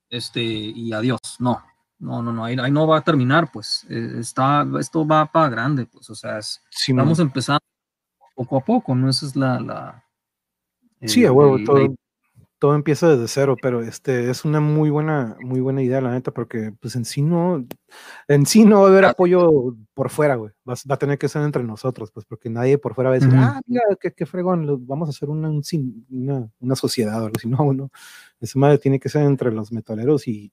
este, 0.09 0.41
y 0.41 0.91
adiós. 0.93 1.19
No, 1.39 1.61
no, 2.01 2.23
no, 2.23 2.33
no, 2.33 2.43
ahí, 2.43 2.55
no 2.55 2.87
va 2.87 2.97
a 2.97 3.03
terminar, 3.03 3.51
pues. 3.51 3.85
Eh, 3.87 4.15
está, 4.17 4.65
esto 4.79 5.07
va 5.07 5.31
para 5.31 5.49
grande, 5.49 5.85
pues. 5.85 6.09
O 6.09 6.15
sea, 6.15 6.39
es, 6.39 6.59
vamos 6.89 7.19
empezando 7.19 7.61
poco 8.35 8.57
a 8.57 8.61
poco, 8.61 8.95
¿no? 8.95 9.07
Esa 9.07 9.27
es 9.27 9.35
la... 9.35 9.59
la 9.59 10.03
sí, 11.05 11.23
a 11.25 11.31
huevo, 11.31 11.63
todo, 11.63 11.95
todo 12.57 12.73
empieza 12.73 13.07
desde 13.07 13.27
cero, 13.27 13.55
pero 13.61 13.83
este 13.83 14.31
es 14.31 14.45
una 14.45 14.59
muy 14.59 14.89
buena, 14.89 15.37
muy 15.41 15.59
buena 15.59 15.83
idea, 15.83 16.01
la 16.01 16.11
neta, 16.11 16.31
porque 16.31 16.73
pues 16.79 16.95
en 16.95 17.05
sí 17.05 17.21
no, 17.21 17.67
en 18.27 18.47
sí 18.47 18.65
no 18.65 18.81
va 18.81 18.87
a 18.87 18.89
haber 18.89 19.05
apoyo 19.05 19.75
por 19.93 20.09
fuera, 20.09 20.35
güey. 20.35 20.51
Va, 20.67 20.73
a 20.73 20.97
tener 20.97 21.19
que 21.19 21.29
ser 21.29 21.43
entre 21.43 21.63
nosotros, 21.63 22.09
pues, 22.11 22.25
porque 22.25 22.49
nadie 22.49 22.79
por 22.79 22.95
fuera 22.95 23.11
va 23.11 23.17
a 23.17 23.19
decir, 23.19 23.33
ah, 23.35 23.61
mira, 23.67 23.83
qué, 23.99 24.25
fregón, 24.25 24.87
vamos 24.87 25.07
a 25.07 25.11
hacer 25.11 25.29
una, 25.29 25.51
una, 26.09 26.49
una 26.59 26.75
sociedad 26.75 27.21
o 27.21 27.25
algo 27.25 27.35
así. 27.37 27.47
No, 27.51 27.73
no. 27.73 27.91
Esa 28.39 28.57
madre 28.57 28.79
tiene 28.79 28.99
que 28.99 29.09
ser 29.09 29.21
entre 29.21 29.51
los 29.51 29.71
metaleros 29.71 30.27
y, 30.27 30.51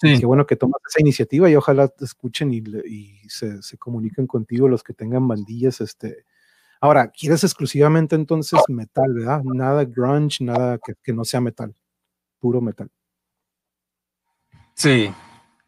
qué 0.00 0.26
bueno 0.26 0.46
que 0.46 0.56
tomas 0.56 0.80
esa 0.88 1.00
iniciativa 1.00 1.48
y 1.50 1.56
ojalá 1.56 1.88
te 1.88 2.04
escuchen 2.04 2.52
y, 2.52 2.62
y 2.86 3.28
se, 3.28 3.62
se, 3.62 3.78
comuniquen 3.78 4.26
contigo 4.26 4.68
los 4.68 4.82
que 4.82 4.92
tengan 4.92 5.26
bandillas, 5.26 5.80
este, 5.80 6.24
Ahora, 6.80 7.08
quieres 7.08 7.42
exclusivamente 7.44 8.14
entonces 8.16 8.60
metal, 8.68 9.12
¿verdad? 9.14 9.42
Nada 9.44 9.84
grunge, 9.84 10.44
nada 10.44 10.78
que, 10.78 11.12
no 11.12 11.24
sea 11.24 11.40
metal, 11.40 11.74
puro 12.38 12.60
metal. 12.60 12.90
Sí. 14.74 15.10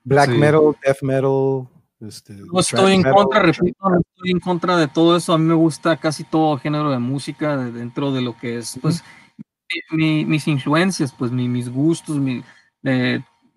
Black 0.05 0.31
metal, 0.31 0.77
death 0.85 1.03
metal. 1.03 1.69
Este, 2.01 2.35
no 2.35 2.61
estoy 2.61 2.93
en 2.93 3.03
contra, 3.03 3.41
repito, 3.41 3.89
no 3.89 3.99
estoy 3.99 4.31
en 4.31 4.41
contra 4.41 4.77
de 4.77 4.87
todo 4.87 5.17
eso. 5.17 5.33
A 5.33 5.39
mí 5.39 5.45
me 5.45 5.55
gusta 5.55 5.97
casi 5.97 6.25
todo 6.25 6.59
género 6.59 6.91
de 6.91 6.99
música 6.99 7.57
dentro 7.57 8.13
de 8.13 8.21
lo 8.21 8.37
que 8.37 8.59
es, 8.59 8.79
pues, 8.81 9.03
mis 9.91 10.47
influencias, 10.47 11.13
pues, 11.19 11.33
mis 11.33 11.69
gustos, 11.71 12.19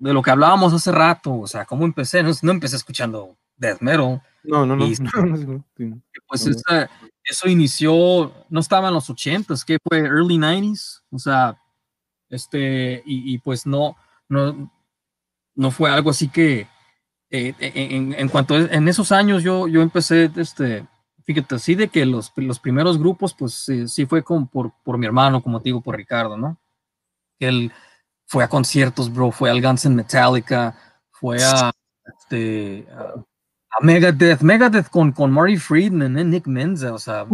de, 0.02 0.14
lo 0.14 0.22
que 0.22 0.32
hablábamos 0.32 0.73
hace 0.73 0.91
rato. 0.91 1.34
O 1.40 1.48
sea, 1.48 1.65
cómo 1.65 1.86
empecé, 1.86 2.23
no, 2.23 2.52
empecé 2.52 2.76
escuchando 2.76 3.38
death 3.57 3.82
metal. 3.82 4.22
No, 4.44 4.65
no, 4.65 4.76
no. 4.76 4.86
pues 6.28 6.48
esa, 6.48 6.90
eso 7.23 7.48
inició, 7.48 8.34
no 8.49 8.60
estaba 8.60 8.88
en 8.88 8.95
los 8.95 9.10
80s, 9.10 9.64
que 9.64 9.78
fue 9.84 9.99
early 9.99 10.38
90s, 10.38 11.02
o 11.11 11.19
sea, 11.19 11.57
este, 12.30 13.03
y, 13.06 13.38
pues 13.40 13.65
no, 13.65 13.95
no, 14.30 14.72
no 15.53 15.72
fue 15.72 15.91
algo 15.91 16.10
así 16.10 16.30
que, 16.30 16.68
eh, 17.30 17.53
en, 17.60 18.14
en, 18.14 18.30
cuanto 18.30 18.57
en 18.57 18.88
esos 18.88 19.11
años 19.11 19.44
yo, 19.44 19.68
yo 19.68 19.82
empecé, 19.82 20.32
este, 20.36 20.86
fíjate, 21.23 21.56
así 21.56 21.76
de 21.76 21.90
que 21.90 22.06
los, 22.06 22.32
los 22.36 22.60
primeros 22.60 22.98
grupos, 22.98 23.34
pues 23.34 23.53
sí, 23.86 24.06
fue 24.06 24.23
con, 24.23 24.48
por, 24.48 24.72
por 24.84 24.98
mi 24.98 25.06
hermano, 25.06 25.44
como 25.44 25.60
te 25.60 25.65
digo, 25.65 25.82
por 25.82 25.95
Ricardo, 25.95 26.38
¿no? 26.38 26.57
Él 27.40 27.72
fue 28.32 28.45
a 28.45 28.48
conciertos, 28.48 29.14
bro, 29.14 29.30
fue 29.30 29.49
al 29.49 29.62
Guns 29.62 29.86
N' 29.86 29.94
Metallica, 29.94 30.74
fue 31.10 31.44
a, 31.44 31.70
este, 32.06 32.88
a 32.90 33.84
Megadeth, 33.84 34.40
Megadeth 34.40 34.88
con, 34.88 35.12
con 35.12 35.34
Murray 35.34 35.58
Friedman, 35.58 36.18
¿eh? 36.18 36.24
Nick 36.24 36.48
Menza, 36.48 36.94
o 36.94 36.98
sea. 36.98 37.26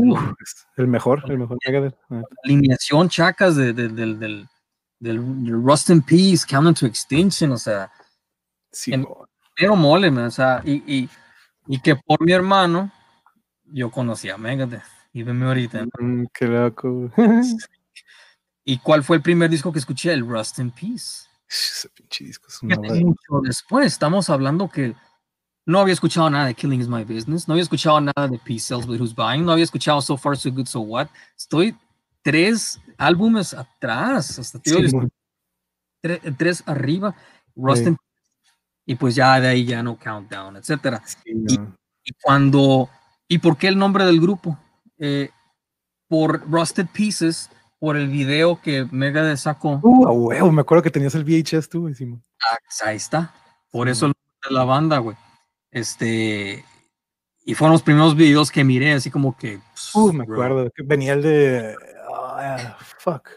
el 0.76 0.88
mejor, 0.88 1.24
el 1.30 1.38
mejor 1.38 1.60
Megadeth. 1.68 1.96
Alineación 2.44 3.10
chacas 3.10 3.56
de, 3.56 3.74
del, 3.74 4.18
del, 5.00 5.52
Rust 5.52 5.92
in 5.92 6.02
Peace, 6.02 6.48
Count 6.50 6.80
to 6.80 6.88
Extinction, 6.88 7.52
o 7.52 7.60
sea. 7.60 7.92
Sí, 8.72 8.92
pero 9.56 9.76
mole, 9.76 10.10
o 10.10 10.32
sea, 10.32 10.64
y, 10.66 10.82
y, 10.92 11.10
y, 11.68 11.80
que 11.80 11.96
por 11.96 12.26
mi 12.26 12.32
hermano 12.32 12.92
yo 13.66 13.92
conocí 13.92 14.32
a 14.32 14.38
Megadeth. 14.40 14.82
Y 15.14 15.22
venme 15.22 15.46
ahorita. 15.46 15.86
Mm, 16.00 16.26
qué 16.34 16.48
loco. 16.48 17.12
¿Y 18.70 18.80
cuál 18.80 19.02
fue 19.02 19.16
el 19.16 19.22
primer 19.22 19.50
disco 19.50 19.72
que 19.72 19.80
escuché? 19.80 20.12
El 20.12 20.28
Rust 20.28 20.60
in 20.60 20.72
Peace. 20.72 21.26
Ese 21.50 21.88
pinche 21.88 22.26
disco 22.26 22.48
es 22.50 22.62
mucho 22.62 23.40
después, 23.42 23.86
estamos 23.86 24.30
hablando 24.30 24.68
que 24.68 24.94
no 25.66 25.80
había 25.80 25.94
escuchado 25.94 26.30
nada 26.30 26.48
de 26.48 26.54
Killing 26.54 26.82
is 26.82 26.90
My 26.90 27.06
Business, 27.06 27.48
no 27.48 27.54
había 27.54 27.64
escuchado 27.64 28.02
nada 28.02 28.28
de 28.28 28.38
Peace 28.40 28.66
Sells 28.66 28.86
with 28.86 29.00
Who's 29.00 29.16
Buying, 29.16 29.46
no 29.46 29.54
había 29.54 29.64
escuchado 29.64 30.02
So 30.02 30.18
Far 30.18 30.36
So 30.36 30.52
Good 30.52 30.66
So 30.66 30.82
What. 30.82 31.08
Estoy 31.38 31.78
tres 32.22 32.82
álbumes 32.98 33.54
atrás, 33.54 34.38
hasta 34.38 34.60
tres, 34.60 34.92
arriba, 36.66 37.16
Rust 37.56 37.88
y 38.86 38.96
pues 38.96 39.16
ya 39.16 39.40
de 39.40 39.48
ahí 39.48 39.64
ya 39.64 39.82
no 39.82 39.98
Countdown, 39.98 40.58
etcétera. 40.58 41.02
y, 41.24 42.12
cuando, 42.22 42.90
¿y 43.30 43.38
por 43.38 43.58
qué 43.58 43.70
el 43.70 43.78
nombre 43.78 44.06
del 44.06 44.20
grupo? 44.20 44.60
Eh, 44.98 45.30
por 46.10 46.50
Rusted 46.50 46.88
Pieces, 46.92 47.50
por 47.80 47.96
el 47.96 48.08
video 48.08 48.60
que 48.62 48.86
Mega 48.92 49.36
sacó. 49.38 49.80
Uh, 49.84 50.52
me 50.52 50.62
acuerdo 50.62 50.84
que 50.84 50.92
tenías 50.92 51.16
el 51.16 51.24
VHS 51.24 51.70
tú, 51.70 51.88
decimos. 51.88 52.22
Ah, 52.42 52.58
ahí 52.86 52.98
está. 52.98 53.34
Por 53.72 53.90
eso 53.90 54.08
nombre 54.08 54.20
de 54.50 54.56
la 54.56 54.64
banda, 54.64 54.98
güey. 55.00 55.16
Este, 55.72 56.64
y 57.46 57.54
fueron 57.54 57.74
los 57.74 57.84
primeros 57.84 58.16
videos 58.16 58.52
que 58.52 58.64
miré, 58.64 58.94
así 58.94 59.12
como 59.12 59.38
que. 59.38 59.60
Uh, 59.94 60.12
me 60.12 60.24
acuerdo, 60.24 60.70
que 60.72 60.84
venía 60.84 61.14
el 61.14 61.22
de. 61.22 61.76
Ah, 62.14 62.78
fuck. 63.00 63.30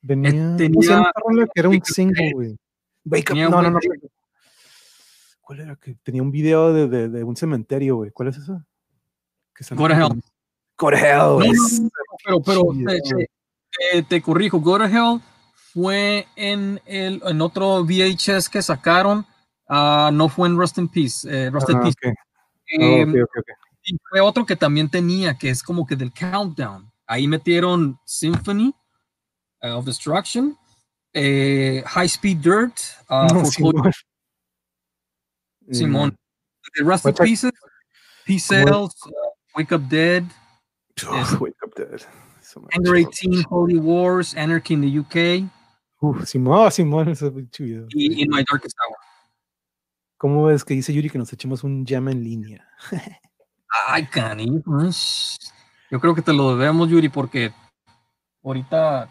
Venía. 0.00 0.30
Eh, 0.30 0.54
tenía, 0.56 1.12
que 1.54 1.60
era 1.60 1.68
un 1.68 1.80
single, 1.84 2.32
güey. 2.32 2.56
Wake 3.04 3.32
up. 3.32 3.36
No, 3.36 3.62
no, 3.62 3.70
no. 3.70 3.78
¿Cuál 5.40 5.60
era? 5.60 5.76
Que 5.76 5.94
tenía 6.02 6.22
un 6.22 6.30
video 6.30 6.72
de, 6.72 6.88
de, 6.88 7.08
de 7.08 7.24
un 7.24 7.36
cementerio, 7.36 7.96
güey. 7.96 8.10
¿Cuál 8.10 8.28
es 8.28 8.38
eso? 8.38 8.62
Go 9.70 9.88
to 9.88 9.94
Hell. 9.94 10.22
Go 10.78 10.90
to 10.90 10.96
Hell. 10.96 11.54
pero, 12.24 12.40
pero 12.40 12.62
te, 13.78 14.02
te, 14.02 14.22
corrijo. 14.22 14.60
Go 14.60 14.78
to 14.78 14.84
Hell 14.84 15.20
fue 15.54 16.26
en, 16.36 16.80
el, 16.86 17.22
en 17.24 17.40
otro 17.40 17.84
VHS 17.84 18.48
que 18.48 18.62
sacaron 18.62 19.26
Ah, 19.72 20.10
no 20.12 20.28
fue 20.28 20.48
en 20.48 20.58
Rust 20.58 20.78
in 20.78 20.88
Peace. 20.88 21.24
Eh, 21.30 21.48
Rust 21.48 21.70
ah, 21.70 21.80
Peace. 21.80 21.94
Oh, 22.80 23.06
y 23.82 23.96
fue 24.10 24.20
otro 24.20 24.44
que 24.44 24.56
también 24.56 24.90
tenía, 24.90 25.38
que 25.38 25.48
es 25.48 25.62
como 25.62 25.86
que 25.86 25.94
del 25.94 26.12
Countdown. 26.12 26.90
Ahí 27.06 27.28
metieron 27.28 27.98
Symphony 28.04 28.74
uh, 29.62 29.68
of 29.68 29.84
Destruction, 29.84 30.56
eh, 31.12 31.82
High 31.86 32.08
Speed 32.08 32.38
Dirt, 32.38 32.80
uh, 33.10 33.44
Simón. 35.70 36.16
Mm. 36.76 36.84
Rust 36.84 37.06
in 37.06 37.14
Pieces, 37.14 37.52
Peace 38.26 38.46
Cells, 38.46 38.94
uh, 39.06 39.10
Wake 39.54 39.72
Up 39.72 39.88
Dead. 39.88 40.24
Oh, 41.06 41.38
Wake 41.40 41.56
Up 41.64 41.74
Dead. 41.76 42.04
Anger 42.76 42.96
18, 42.96 43.44
Holy 43.48 43.78
Wars, 43.78 44.34
Anarchy 44.34 44.74
in 44.74 44.80
the 44.80 44.98
UK. 44.98 45.50
Uf, 46.00 46.26
Simón, 46.26 46.70
Simón, 46.72 47.08
eso 47.08 47.26
es 47.26 47.32
muy 47.32 47.48
chido. 47.50 47.86
Y 47.90 48.22
In 48.22 48.30
My 48.30 48.44
Darkest 48.50 48.76
Hour. 48.78 48.96
¿Cómo 50.16 50.50
es 50.50 50.64
que 50.64 50.74
dice 50.74 50.92
Yuri 50.92 51.08
que 51.08 51.18
nos 51.18 51.32
echemos 51.32 51.64
un 51.64 51.86
jam 51.86 52.08
en 52.08 52.22
línea? 52.22 52.68
Ay, 53.86 54.06
cani, 54.06 54.60
pues, 54.60 55.38
Yo 55.90 56.00
creo 56.00 56.14
que 56.14 56.22
te 56.22 56.32
lo 56.32 56.56
debemos, 56.56 56.88
Yuri, 56.88 57.08
porque 57.08 57.52
ahorita 58.42 59.08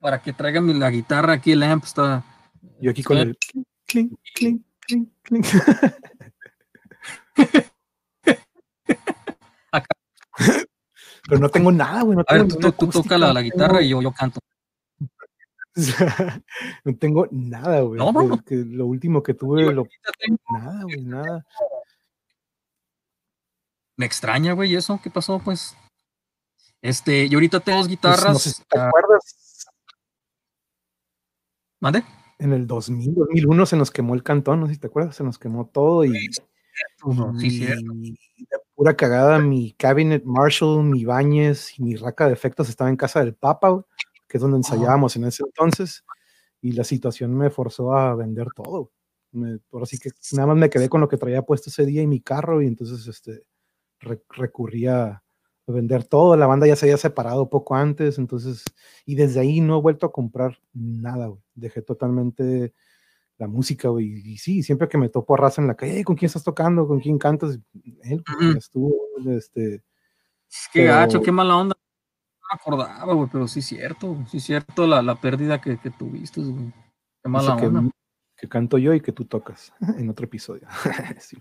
para 0.00 0.20
que 0.20 0.32
traigan 0.32 0.80
la 0.80 0.90
guitarra 0.90 1.34
aquí 1.34 1.52
el 1.52 1.62
amp 1.62 1.84
está. 1.84 2.24
Yo 2.80 2.90
aquí 2.90 3.04
con 3.04 3.18
el 3.18 3.38
clink, 3.86 4.18
clink, 4.34 4.62
clink, 4.86 5.08
clink. 5.22 5.46
Acá. 9.72 9.94
Pero 11.32 11.40
no 11.40 11.48
tengo 11.48 11.72
nada, 11.72 12.02
güey. 12.02 12.16
No 12.18 12.24
A 12.28 12.34
ver, 12.34 12.42
tú, 12.42 12.56
tú 12.56 12.60
toca 12.60 12.68
acústica, 12.68 13.16
la, 13.16 13.28
no 13.28 13.34
tengo- 13.40 13.44
guitarra 13.44 13.80
y 13.80 13.88
yo, 13.88 14.02
yo 14.02 14.12
canto. 14.12 14.38
no 16.84 16.96
tengo 16.98 17.26
nada, 17.30 17.80
güey. 17.80 17.98
No, 17.98 18.44
que 18.44 18.56
lo 18.56 18.84
último 18.84 19.22
que 19.22 19.32
tuve, 19.32 19.72
lo, 19.72 19.86
nada, 20.50 20.82
güey, 20.82 21.00
nada. 21.00 21.46
Me 23.96 24.04
extraña, 24.04 24.52
güey, 24.52 24.74
eso. 24.74 25.00
¿Qué 25.02 25.08
pasó, 25.08 25.38
pues? 25.38 25.74
Este, 26.82 27.30
yo 27.30 27.38
ahorita 27.38 27.60
tengo 27.60 27.78
dos 27.78 27.86
Pues, 27.86 27.96
guitarras. 27.96 28.32
no 28.34 28.38
sé 28.38 28.50
si 28.50 28.62
te 28.64 28.78
ah, 28.78 28.88
acuerdas, 28.88 29.64
¿Mande? 31.80 32.04
en 32.40 32.52
el 32.52 32.66
2000, 32.66 33.14
2001 33.14 33.64
se 33.66 33.76
nos 33.76 33.90
quemó 33.90 34.14
el 34.14 34.22
cantón, 34.22 34.60
no 34.60 34.66
sé 34.66 34.74
si 34.74 34.80
te 34.80 34.88
acuerdas, 34.88 35.16
se 35.16 35.24
nos 35.24 35.38
quemó 35.38 35.64
todo 35.66 36.04
y, 36.04 36.10
Sí, 37.38 37.50
cierto. 37.50 37.92
y 37.94 38.44
de 38.44 38.56
pura 38.74 38.96
cagada 38.96 39.38
mi 39.38 39.72
cabinet 39.72 40.24
Marshall, 40.24 40.82
mi 40.84 41.04
Bañez 41.04 41.78
y 41.78 41.82
mi 41.82 41.96
raca 41.96 42.26
de 42.26 42.32
efectos 42.34 42.68
estaba 42.68 42.90
en 42.90 42.96
casa 42.96 43.20
del 43.20 43.34
Papa, 43.34 43.84
que 44.28 44.38
es 44.38 44.40
donde 44.42 44.58
ensayábamos 44.58 45.16
en 45.16 45.24
ese 45.24 45.42
entonces 45.44 46.04
y 46.60 46.72
la 46.72 46.84
situación 46.84 47.36
me 47.36 47.50
forzó 47.50 47.94
a 47.94 48.14
vender 48.14 48.48
todo. 48.54 48.90
Me, 49.32 49.58
por 49.70 49.82
así 49.82 49.98
que 49.98 50.10
nada 50.32 50.48
más 50.48 50.56
me 50.56 50.70
quedé 50.70 50.88
con 50.88 51.00
lo 51.00 51.08
que 51.08 51.16
traía 51.18 51.42
puesto 51.42 51.70
ese 51.70 51.86
día 51.86 52.02
y 52.02 52.06
mi 52.06 52.20
carro 52.20 52.62
y 52.62 52.66
entonces 52.66 53.06
este 53.06 53.44
re- 54.00 54.22
recurrí 54.30 54.86
a 54.88 55.22
a 55.68 55.72
vender 55.72 56.02
todo. 56.04 56.36
La 56.36 56.48
banda 56.48 56.66
ya 56.66 56.74
se 56.76 56.86
había 56.86 56.96
separado 56.96 57.48
poco 57.48 57.76
antes, 57.76 58.18
entonces, 58.18 58.64
y 59.06 59.14
desde 59.14 59.38
ahí 59.40 59.60
no 59.60 59.78
he 59.78 59.80
vuelto 59.80 60.06
a 60.06 60.12
comprar 60.12 60.58
nada, 60.72 61.28
güey. 61.28 61.40
Dejé 61.54 61.82
totalmente 61.82 62.74
la 63.42 63.48
música, 63.48 63.88
güey. 63.88 64.06
Y 64.24 64.38
sí, 64.38 64.62
siempre 64.62 64.88
que 64.88 64.98
me 64.98 65.08
topo 65.08 65.34
a 65.34 65.36
raza 65.36 65.60
en 65.60 65.68
la 65.68 65.74
calle, 65.74 65.96
"Ey, 65.98 66.04
¿con 66.04 66.16
quién 66.16 66.28
estás 66.28 66.44
tocando? 66.44 66.86
¿Con 66.86 67.00
quién 67.00 67.18
cantas? 67.18 67.58
Él, 68.04 68.22
pues, 68.24 68.52
ya 68.54 68.58
estuvo, 68.58 68.94
este, 69.30 69.82
Qué 70.72 70.82
pero- 70.82 70.92
gacho, 70.94 71.20
qué 71.20 71.32
mala 71.32 71.56
onda. 71.56 71.74
No 71.76 72.46
me 72.50 72.54
acordaba, 72.60 73.12
güey, 73.14 73.28
pero 73.32 73.48
sí 73.48 73.60
es 73.60 73.66
cierto, 73.66 74.24
sí 74.28 74.36
es 74.38 74.44
cierto 74.44 74.86
la, 74.86 75.02
la 75.02 75.20
pérdida 75.20 75.60
que, 75.60 75.78
que 75.78 75.90
tuviste, 75.90 76.40
güey. 76.40 76.72
Qué 77.22 77.28
mala 77.28 77.56
que, 77.56 77.66
onda. 77.66 77.90
que 78.36 78.48
canto 78.48 78.78
yo 78.78 78.94
y 78.94 79.00
que 79.00 79.12
tú 79.12 79.24
tocas 79.24 79.72
en 79.98 80.08
otro 80.10 80.26
episodio. 80.26 80.66
Sí. 81.20 81.36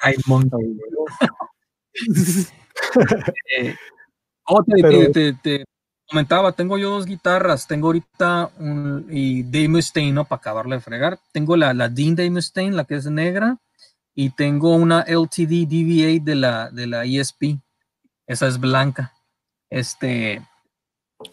Ay, 0.00 0.14
mon- 0.26 0.50
Eh, 3.58 3.74
oh, 4.48 4.62
te, 4.64 4.82
Pero- 4.82 5.12
te- 5.12 5.12
te- 5.12 5.34
te 5.42 5.64
comentaba, 6.08 6.52
tengo 6.52 6.78
yo 6.78 6.90
dos 6.90 7.06
guitarras. 7.06 7.66
Tengo 7.66 7.88
ahorita 7.88 8.50
un 8.58 9.06
y 9.10 9.42
Dave 9.44 9.68
Mustaine, 9.68 10.12
¿no? 10.12 10.24
Para 10.24 10.38
acabarle 10.40 10.76
de 10.76 10.80
fregar. 10.82 11.18
Tengo 11.32 11.56
la, 11.56 11.72
la 11.74 11.88
Dean 11.88 12.14
Dave 12.16 12.30
Mustaine, 12.30 12.76
la 12.76 12.84
que 12.84 12.96
es 12.96 13.06
negra, 13.06 13.58
y 14.14 14.30
tengo 14.30 14.74
una 14.74 15.00
LTD 15.02 15.66
DV8 15.68 16.22
de 16.24 16.34
la, 16.34 16.70
de 16.70 16.86
la 16.86 17.04
ESP. 17.04 17.58
Esa 18.26 18.46
es 18.46 18.58
blanca. 18.58 19.12
Este, 19.70 20.40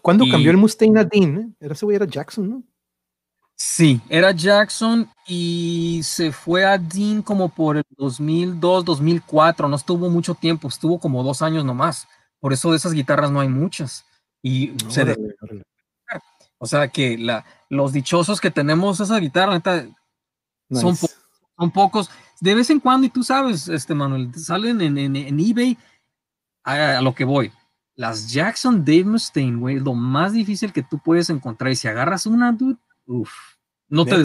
¿Cuándo 0.01 0.25
Y- 0.25 0.31
cambió 0.31 0.51
el 0.51 0.57
Mustaine 0.57 0.99
a 0.99 1.03
Dean? 1.03 1.37
eh? 1.37 1.55
Era 1.59 1.73
ese 1.73 1.85
güey, 1.85 1.95
era 1.95 2.05
Jackson, 2.05 2.49
¿no? 2.49 2.63
sí, 3.63 4.01
era 4.09 4.31
Jackson 4.31 5.07
y 5.27 6.01
se 6.03 6.31
fue 6.31 6.65
a 6.65 6.79
Dean 6.79 7.21
como 7.21 7.47
por 7.49 7.77
el 7.77 7.83
2002, 7.91 8.83
2004. 8.85 9.67
No 9.69 9.75
estuvo 9.75 10.09
mucho 10.09 10.33
tiempo, 10.33 10.67
estuvo 10.67 10.99
como 10.99 11.21
dos 11.23 11.43
años 11.43 11.63
nomás. 11.63 12.07
Por 12.39 12.53
eso 12.53 12.71
de 12.71 12.77
esas 12.77 12.91
guitarras 12.93 13.29
no 13.29 13.39
hay 13.39 13.49
muchas. 13.49 14.03
Y 14.41 14.73
se 14.89 15.03
Órale, 15.03 15.35
órale. 15.41 15.63
O 16.57 16.65
sea 16.67 16.87
que 16.89 17.17
la, 17.17 17.43
los 17.69 17.91
dichosos 17.93 18.39
que 18.39 18.51
tenemos 18.51 18.99
esa 18.99 19.17
guitarra, 19.17 19.53
neta, 19.53 19.87
Son 20.71 20.91
Nice. 20.91 21.07
son 21.57 21.71
pocos. 21.71 22.09
De 22.39 22.53
vez 22.55 22.69
en 22.69 22.79
cuando, 22.79 23.07
y 23.07 23.09
tú 23.09 23.23
sabes, 23.23 23.67
este 23.67 23.93
Manuel, 23.95 24.33
salen 24.35 24.79
en, 24.81 24.97
en, 24.97 25.15
en 25.15 25.39
eBay 25.39 25.77
a, 26.63 26.97
a 26.97 27.01
lo 27.01 27.13
que 27.15 27.25
voy. 27.25 27.51
Las 27.95 28.31
Jackson 28.31 28.83
Dave 28.85 29.03
Mustaine, 29.05 29.57
güey, 29.59 29.79
lo 29.79 29.93
más 29.93 30.33
difícil 30.33 30.71
que 30.71 30.81
tú 30.83 30.97
puedes 30.99 31.29
encontrar. 31.29 31.71
Y 31.71 31.75
si 31.75 31.87
agarras 31.87 32.25
una, 32.25 32.51
dude, 32.51 32.77
uff, 33.05 33.31
no 33.89 34.05
te. 34.05 34.23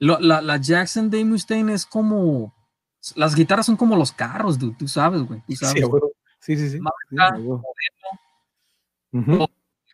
Lo- 0.00 0.20
La, 0.20 0.40
la 0.42 0.56
Jackson 0.58 1.10
Dave 1.10 1.24
Mustaine 1.24 1.72
es 1.72 1.86
como. 1.86 2.54
Las 3.14 3.34
guitarras 3.34 3.66
son 3.66 3.76
como 3.76 3.96
los 3.96 4.12
carros, 4.12 4.58
dude, 4.58 4.76
tú 4.78 4.86
sabes, 4.86 5.22
güey. 5.22 5.40
Tú 5.46 5.54
sabes. 5.56 5.82
Sí, 5.82 5.88
sí, 6.40 6.56
sí, 6.56 6.70
sí. 6.70 6.76
sí, 6.76 6.80
Marca, 6.80 7.38
el 9.12 9.48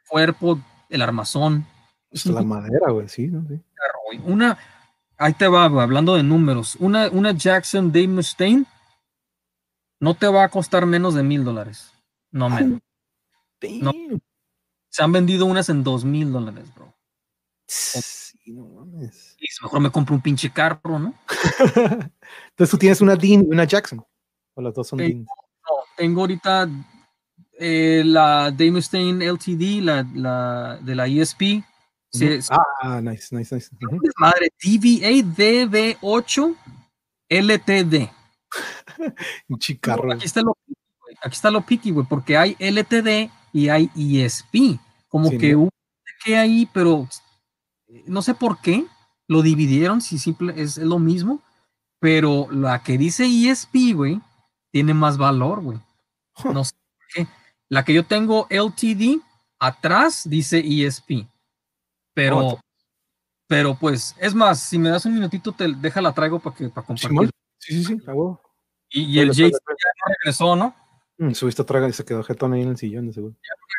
cuerpo, 0.09 0.61
el 0.89 1.03
armazón. 1.03 1.67
Pues 2.11 2.27
la 2.27 2.43
madera, 2.43 2.91
güey, 2.91 3.09
sí, 3.09 3.29
¿no? 3.29 3.47
Sí. 3.49 3.61
Una, 4.25 4.57
ahí 5.17 5.33
te 5.33 5.49
va, 5.49 5.67
güey, 5.69 5.83
hablando 5.83 6.15
de 6.15 6.23
números. 6.23 6.77
Una, 6.77 7.09
una 7.11 7.33
Jackson 7.33 7.91
Dave 7.91 8.09
Mustaine 8.09 8.65
no 10.01 10.15
te 10.15 10.27
va 10.29 10.45
a 10.45 10.49
costar 10.49 10.87
menos 10.87 11.15
de 11.15 11.23
mil 11.23 11.45
dólares. 11.45 11.93
No 12.31 12.49
menos. 12.51 12.81
No. 13.81 13.93
Se 14.89 15.03
han 15.03 15.13
vendido 15.13 15.47
unas 15.47 15.69
en 15.71 15.83
dos 15.83 16.05
mil 16.05 16.31
dólares, 16.33 16.73
bro. 16.75 16.95
Sí, 17.67 18.53
no 18.53 18.67
mames. 18.67 19.37
Y 19.41 19.47
mejor 19.63 19.81
me 19.81 19.91
compro 19.91 20.15
un 20.15 20.21
pinche 20.21 20.51
carro, 20.53 20.99
¿no? 20.99 21.15
Entonces 22.51 22.71
tú 22.71 22.79
tienes 22.79 23.01
una 23.01 23.17
Dean 23.17 23.43
y 23.43 23.47
una 23.47 23.65
Jackson. 23.65 24.05
O 24.55 24.63
las 24.63 24.75
dos 24.75 24.87
son 24.87 24.99
Sí. 24.99 25.07
Deans. 25.07 25.27
No, 25.27 25.77
tengo 25.97 26.21
ahorita 26.21 26.69
eh, 27.59 28.03
la 28.05 28.51
Dave 28.51 28.71
Mustaine 28.73 29.25
LTD, 29.25 29.83
la, 29.83 30.07
la 30.15 30.79
de 30.81 30.95
la 30.95 31.07
ESP. 31.07 31.63
Es- 32.13 32.49
Ah, 32.81 33.01
nice, 33.01 33.35
nice, 33.37 33.55
nice. 33.55 33.71
Ujú. 33.83 33.99
Madre, 34.19 34.49
DVA 34.63 35.11
DB8 35.25 36.55
LTD. 37.29 38.11
Un 39.49 39.59
chicarro. 39.59 40.13
Aquí 40.13 40.27
está 40.27 40.41
lo. 40.43 40.57
Aquí 41.23 41.35
está 41.35 41.51
lo 41.51 41.63
piqui, 41.65 41.91
güey, 41.91 42.07
porque 42.07 42.37
hay 42.37 42.57
LTD 42.59 43.31
y 43.53 43.69
hay 43.69 43.91
ESP. 43.97 44.79
Como 45.09 45.31
Sí, 45.31 45.39
que 45.39 45.53
¿no? 45.53 45.61
hubo 45.61 45.71
que 46.25 46.37
ahí, 46.37 46.69
pero 46.73 47.09
eh, 47.89 48.05
no 48.07 48.21
sé 48.23 48.35
por 48.35 48.61
qué 48.61 48.85
lo 49.29 49.43
dividieron, 49.43 50.01
si 50.01 50.19
simple 50.19 50.53
es, 50.57 50.77
es 50.79 50.85
lo 50.85 50.99
mismo, 50.99 51.41
pero 51.99 52.47
la 52.51 52.83
que 52.83 52.97
dice 52.99 53.25
ESP, 53.27 53.95
güey, 53.95 54.21
tiene 54.71 54.93
más 54.95 55.17
valor, 55.19 55.61
güey. 55.63 55.79
Huh. 56.45 56.53
No 56.53 56.65
sé 56.65 56.73
por 56.75 57.07
qué. 57.15 57.29
La 57.75 57.85
que 57.85 57.93
yo 57.93 58.05
tengo 58.05 58.47
LTD, 58.51 59.21
atrás 59.59 60.23
dice 60.31 60.63
ESP. 60.65 61.27
Pero, 62.15 62.39
Oh, 62.39 62.61
pero 63.49 63.77
pues, 63.77 64.15
es 64.21 64.33
más, 64.33 64.61
si 64.61 64.79
me 64.79 64.91
das 64.91 65.05
un 65.07 65.15
minutito, 65.15 65.51
te 65.51 65.67
deja 65.67 66.01
la 66.01 66.13
traigo 66.15 66.39
para 66.39 66.55
que 66.55 66.69
para 66.69 66.87
compartir. 66.87 67.31
Sí, 67.59 67.83
sí, 67.83 67.85
sí, 67.85 67.95
huevo. 68.07 68.41
Y, 68.91 69.03
y 69.03 69.19
el 69.19 69.31
no 69.31 69.35
regresó, 70.23 70.55
¿no? 70.55 70.73
Mm, 71.19 71.33
subiste 71.33 71.63
otra 71.63 71.89
y 71.89 71.93
se 71.93 72.05
quedó 72.05 72.23
jetón 72.23 72.53
ahí 72.53 72.63
en 72.63 72.69
el 72.69 72.77
sillón, 72.77 73.09
de 73.09 73.13
seguro. 73.13 73.35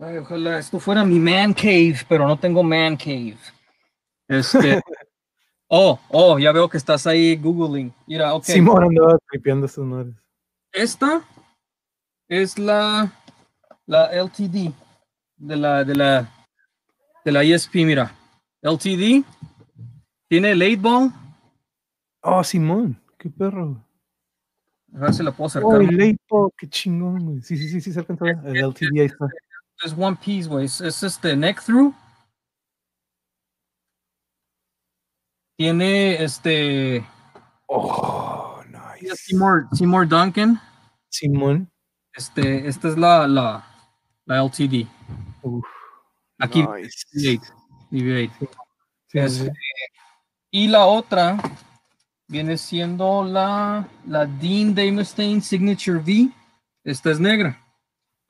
Ay, 0.05 0.18
ojalá 0.18 0.59
esto 0.59 0.78
fuera 0.78 1.02
mi 1.02 1.18
man 1.18 1.55
cave, 1.55 1.97
pero 2.06 2.28
no 2.28 2.39
tengo 2.39 2.62
man 2.62 2.94
cave. 2.94 3.39
Este. 4.28 4.82
oh, 5.68 5.98
oh, 6.10 6.39
ya 6.39 6.52
veo 6.52 6.68
que 6.68 6.76
estás 6.76 7.06
ahí 7.06 7.36
googling. 7.36 7.90
Mira, 8.06 8.35
ok. 8.35 8.44
Simón 8.44 8.85
andaba 8.85 9.16
tripeando 9.31 9.64
estos 9.64 9.86
madres. 9.86 10.14
Esta 10.72 11.22
es 12.28 12.59
la 12.59 13.10
la 13.86 14.10
LTD 14.12 14.74
de 15.36 15.56
la 15.56 15.85
de 15.85 15.94
la 15.94 16.28
de 17.24 17.32
la 17.32 17.43
ESP, 17.43 17.76
mira. 17.76 18.14
LTD 18.60 19.24
tiene 20.28 20.55
late 20.55 20.76
ball. 20.76 21.10
Oh, 22.20 22.44
Simón, 22.44 23.01
qué 23.18 23.31
perro. 23.31 23.82
A 24.97 24.98
ver 24.98 25.14
si 25.14 25.22
la 25.22 25.32
puedo 25.32 25.47
acercar. 25.47 25.76
Oh, 25.76 25.81
el 25.81 25.97
Leipo, 25.97 26.52
qué 26.59 26.68
chingón, 26.68 27.24
güey. 27.24 27.40
Sí, 27.40 27.56
sí, 27.56 27.68
sí, 27.70 27.81
sí, 27.81 27.90
se 27.90 28.01
alcanza. 28.01 28.26
El 28.44 28.56
LTD 28.56 29.01
ahí 29.01 29.06
está. 29.06 29.28
There's 29.80 29.94
one 29.94 30.16
piece, 30.16 30.46
güey. 30.46 30.64
Es, 30.64 30.80
este 30.80 31.36
neck 31.36 31.60
through. 31.62 31.94
Tiene 35.56 36.22
este. 36.22 37.05
Oh, 37.68 38.62
nice. 38.68 39.16
Seymour, 39.16 39.68
Seymour 39.72 40.06
Duncan. 40.06 40.60
Simón. 41.10 41.70
Este, 42.14 42.66
esta 42.68 42.88
es 42.88 42.98
la, 42.98 43.26
la, 43.26 43.64
la 44.26 44.42
LTD. 44.44 44.86
Uf, 45.42 45.64
Aquí. 46.38 46.62
Nice. 46.62 47.05
DB8, 47.12 47.42
DB8. 47.90 48.48
Este. 49.12 49.52
Y 50.51 50.68
la 50.68 50.86
otra 50.86 51.36
viene 52.28 52.56
siendo 52.56 53.24
la, 53.24 53.88
la 54.06 54.26
Dean 54.26 54.74
Damerstein 54.74 55.42
Signature 55.42 55.98
V. 55.98 56.30
Esta 56.84 57.10
es 57.10 57.20
negra. 57.20 57.63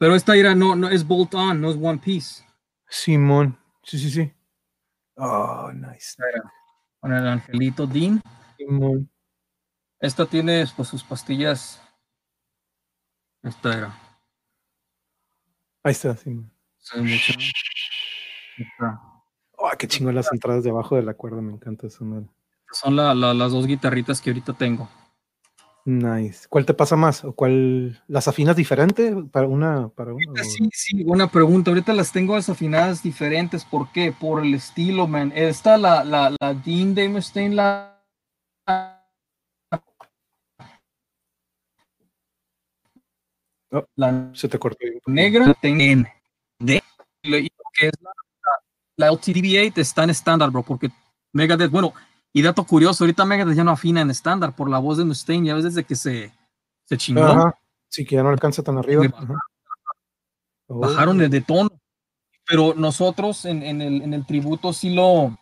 Pero 0.05 0.17
esta 0.17 0.37
era 0.37 0.55
no, 0.55 0.77
no 0.77 0.91
es 0.91 1.03
bolt 1.07 1.33
on, 1.33 1.63
no 1.63 1.71
es 1.71 1.77
one 1.81 1.97
piece. 1.97 2.45
Simón. 2.87 3.59
Sí, 3.83 3.99
sí, 3.99 4.11
sí. 4.11 4.31
Oh, 5.17 5.73
nice. 5.73 6.15
Con 7.01 7.11
el 7.15 7.27
angelito 7.27 7.87
Dean. 7.87 8.21
Simón. 8.59 9.11
Esta 9.99 10.27
tiene 10.27 10.67
pues, 10.77 10.89
sus 10.91 11.03
pastillas. 11.03 11.81
Esta 13.43 13.73
era. 13.79 13.99
Ahí 15.83 15.93
está, 15.93 16.15
Simón. 16.19 16.53
Esta. 18.59 19.01
Oh, 19.57 19.71
qué 19.79 19.89
chingo 19.89 20.13
las 20.13 20.31
entradas 20.31 20.65
debajo 20.65 20.97
de 20.97 21.03
la 21.03 21.15
cuerda, 21.15 21.41
me 21.41 21.55
encanta 21.55 21.87
eso. 21.87 22.05
Son 22.73 22.95
la- 22.95 23.15
la- 23.15 23.33
las 23.33 23.53
dos 23.53 23.67
guitarritas 23.67 24.21
que 24.21 24.29
ahorita 24.29 24.53
tengo. 24.53 24.87
Nice. 25.87 26.47
¿Cuál 26.49 26.65
te 26.65 26.73
pasa 26.73 26.97
más? 26.97 27.25
¿O 27.25 27.35
cuál? 27.35 28.03
¿Las 28.09 28.27
afinas 28.27 28.57
diferente 28.57 29.15
para 29.31 29.47
una? 29.47 29.89
Para 29.89 30.15
una 30.15 30.43
Sí, 30.43 30.69
sí, 30.73 31.05
buena 31.05 31.29
pregunta. 31.31 31.71
Ahorita 31.71 31.93
las 31.93 32.11
tengo 32.11 32.37
desafinadas 32.37 33.03
diferentes. 33.03 33.65
¿Por 33.67 33.93
qué? 33.93 34.11
Por 34.11 34.43
el 34.43 34.55
estilo, 34.55 35.07
man. 35.07 35.31
Esta, 35.35 35.77
la, 35.77 36.03
la, 36.03 36.35
la 36.41 36.55
Dean 36.55 36.95
de 36.95 37.09
Mustaine, 37.11 37.55
la. 37.55 38.03
Oh. 43.71 43.85
La 43.97 44.31
Se 44.35 44.49
te 44.49 44.59
cortó. 44.59 44.79
negra 45.07 45.55
en 45.63 46.07
lo 47.25 47.39
que 47.73 47.89
es 47.89 47.93
la, 48.01 48.13
la 48.97 49.11
LTDB8 49.13 49.79
está 49.79 50.05
en 50.05 50.11
estándar, 50.11 50.51
bro, 50.51 50.63
porque 50.63 50.91
Megadeth, 51.33 51.71
bueno, 51.71 51.93
y 52.37 52.43
dato 52.43 52.65
curioso, 52.65 53.05
ahorita 53.05 53.25
Megadeth 53.25 53.57
ya 53.57 53.63
no 53.63 53.71
afina 53.71 54.01
en 54.01 54.11
estándar 54.11 54.57
por 54.57 54.69
la 54.69 54.79
voz 54.79 54.99
de 54.99 55.05
Mustaine, 55.05 55.47
ya 55.47 55.55
ves 55.55 55.63
desde 55.63 55.85
que 55.85 55.95
se, 55.95 56.33
se 56.85 56.99
chingó. 56.99 57.23
Ajá. 57.23 57.59
Sí, 57.89 58.05
que 58.05 58.17
ya 58.17 58.25
no 58.25 58.31
alcanza 58.31 58.65
tan 58.65 58.77
arriba. 58.77 59.07
Ajá. 59.07 59.39
Bajaron 60.67 61.17
de, 61.17 61.29
de 61.29 61.41
tono. 61.41 61.71
Pero 62.45 62.75
nosotros 62.75 63.45
en, 63.45 63.63
en 63.63 63.81
el, 63.81 64.03
en 64.03 64.15
el 64.15 64.27
tributo 64.27 64.73
sí 64.73 64.93
lo, 64.93 65.39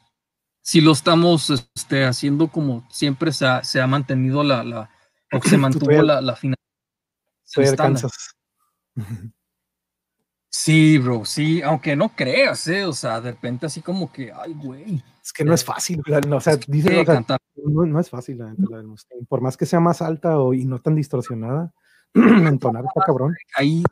sí 0.61 0.83
lo 0.83 0.93
estamos 0.93 1.49
este, 1.49 2.05
haciendo 2.05 2.49
como 2.49 2.87
siempre 2.91 3.33
se 3.33 3.47
ha, 3.47 3.65
se 3.65 3.81
ha 3.81 3.87
mantenido 3.87 4.45
la, 4.45 4.63
la 4.63 4.91
o 5.33 5.41
se 5.43 5.57
mantuvo 5.59 5.91
la, 6.03 6.21
la 6.21 6.37
final. 6.37 6.57
Sí, 10.51 10.99
bro, 10.99 11.25
sí, 11.25 11.63
aunque 11.63 11.97
no 11.97 12.11
creas, 12.11 12.69
¿eh? 12.69 12.85
O 12.85 12.93
sea, 12.93 13.19
de 13.23 13.31
repente 13.31 13.65
así 13.65 13.81
como 13.81 14.13
que, 14.13 14.31
ay, 14.31 14.53
güey, 14.53 15.03
Es 15.23 15.33
que 15.33 15.45
no 15.45 15.55
es 15.55 15.65
fácil. 15.65 16.03
no, 16.29 16.37
o 16.37 16.41
sea, 16.41 16.57
dice, 16.67 16.89
que 16.91 17.01
o 17.01 17.05
sea, 17.05 17.25
no, 17.65 17.87
no 17.87 18.01
es 18.01 18.11
fácil 18.11 18.39
la, 18.39 18.55
la 18.59 18.79
del 18.79 18.89
Mustaine. 18.89 19.25
Por 19.27 19.41
más 19.41 19.57
que 19.57 19.67
sea 19.67 19.79
más 19.81 20.03
alta 20.03 20.39
o, 20.39 20.53
y 20.53 20.65
no 20.65 20.81
tan 20.81 20.95
distorsionada, 20.97 21.73
entonar 22.15 22.85
está 22.85 23.05
cabrón. 23.07 23.35
Ahí, 23.57 23.83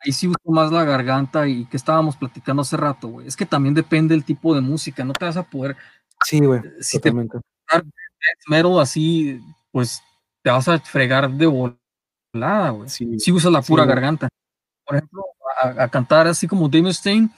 ahí 0.00 0.12
sí 0.12 0.28
uso 0.28 0.38
más 0.46 0.72
la 0.72 0.84
garganta 0.84 1.46
y 1.48 1.66
que 1.66 1.76
estábamos 1.76 2.16
platicando 2.16 2.62
hace 2.62 2.76
rato, 2.76 3.08
güey. 3.08 3.26
Es 3.26 3.36
que 3.36 3.46
también 3.46 3.74
depende 3.74 4.14
del 4.14 4.24
tipo 4.24 4.54
de 4.54 4.60
música, 4.60 5.04
no 5.04 5.12
te 5.12 5.24
vas 5.24 5.36
a 5.36 5.42
poder, 5.48 5.76
Sí, 6.24 6.40
güey, 6.40 6.60
si 6.80 6.98
te 6.98 7.10
totalmente. 7.10 7.38
metal 8.48 8.80
así, 8.80 9.40
pues 9.70 10.00
te 10.42 10.50
vas 10.50 10.66
a 10.68 10.78
fregar 10.80 11.30
de 11.30 11.46
volada, 11.46 12.70
güey. 12.70 12.88
Sí, 12.88 13.18
Si 13.18 13.32
usas 13.32 13.52
la 13.52 13.62
Sí, 13.62 13.68
pura 13.72 13.84
güey. 13.84 13.94
garganta. 13.94 14.28
Por 14.84 14.96
ejemplo, 14.96 15.22
a, 15.62 15.84
a 15.84 15.88
cantar 15.88 16.26
así 16.26 16.46
como 16.48 16.68
Dave 16.68 16.82
Mustaine, 16.84 17.30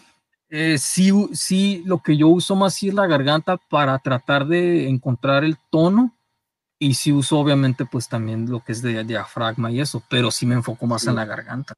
eh, 0.51 0.77
sí, 0.79 1.13
sí, 1.33 1.83
lo 1.87 2.03
que 2.03 2.17
yo 2.17 2.29
uso 2.29 2.55
más 2.57 2.75
sí 2.75 2.89
es 2.89 2.95
la 2.95 3.07
garganta 3.07 3.57
para 3.57 3.99
tratar 3.99 4.47
de 4.47 4.89
encontrar 4.89 5.45
el 5.45 5.57
tono. 5.71 6.17
Y 6.83 6.95
sí 6.95 7.13
uso 7.13 7.39
obviamente 7.39 7.85
pues 7.85 8.09
también 8.09 8.51
lo 8.51 8.65
que 8.65 8.73
es 8.73 8.81
de 8.81 9.05
diafragma 9.05 9.71
y 9.71 9.81
eso, 9.81 10.03
pero 10.09 10.31
sí 10.31 10.47
me 10.47 10.55
enfoco 10.55 10.87
más 10.87 11.03
Sí. 11.03 11.09
en 11.11 11.17
la 11.17 11.25
garganta. 11.27 11.75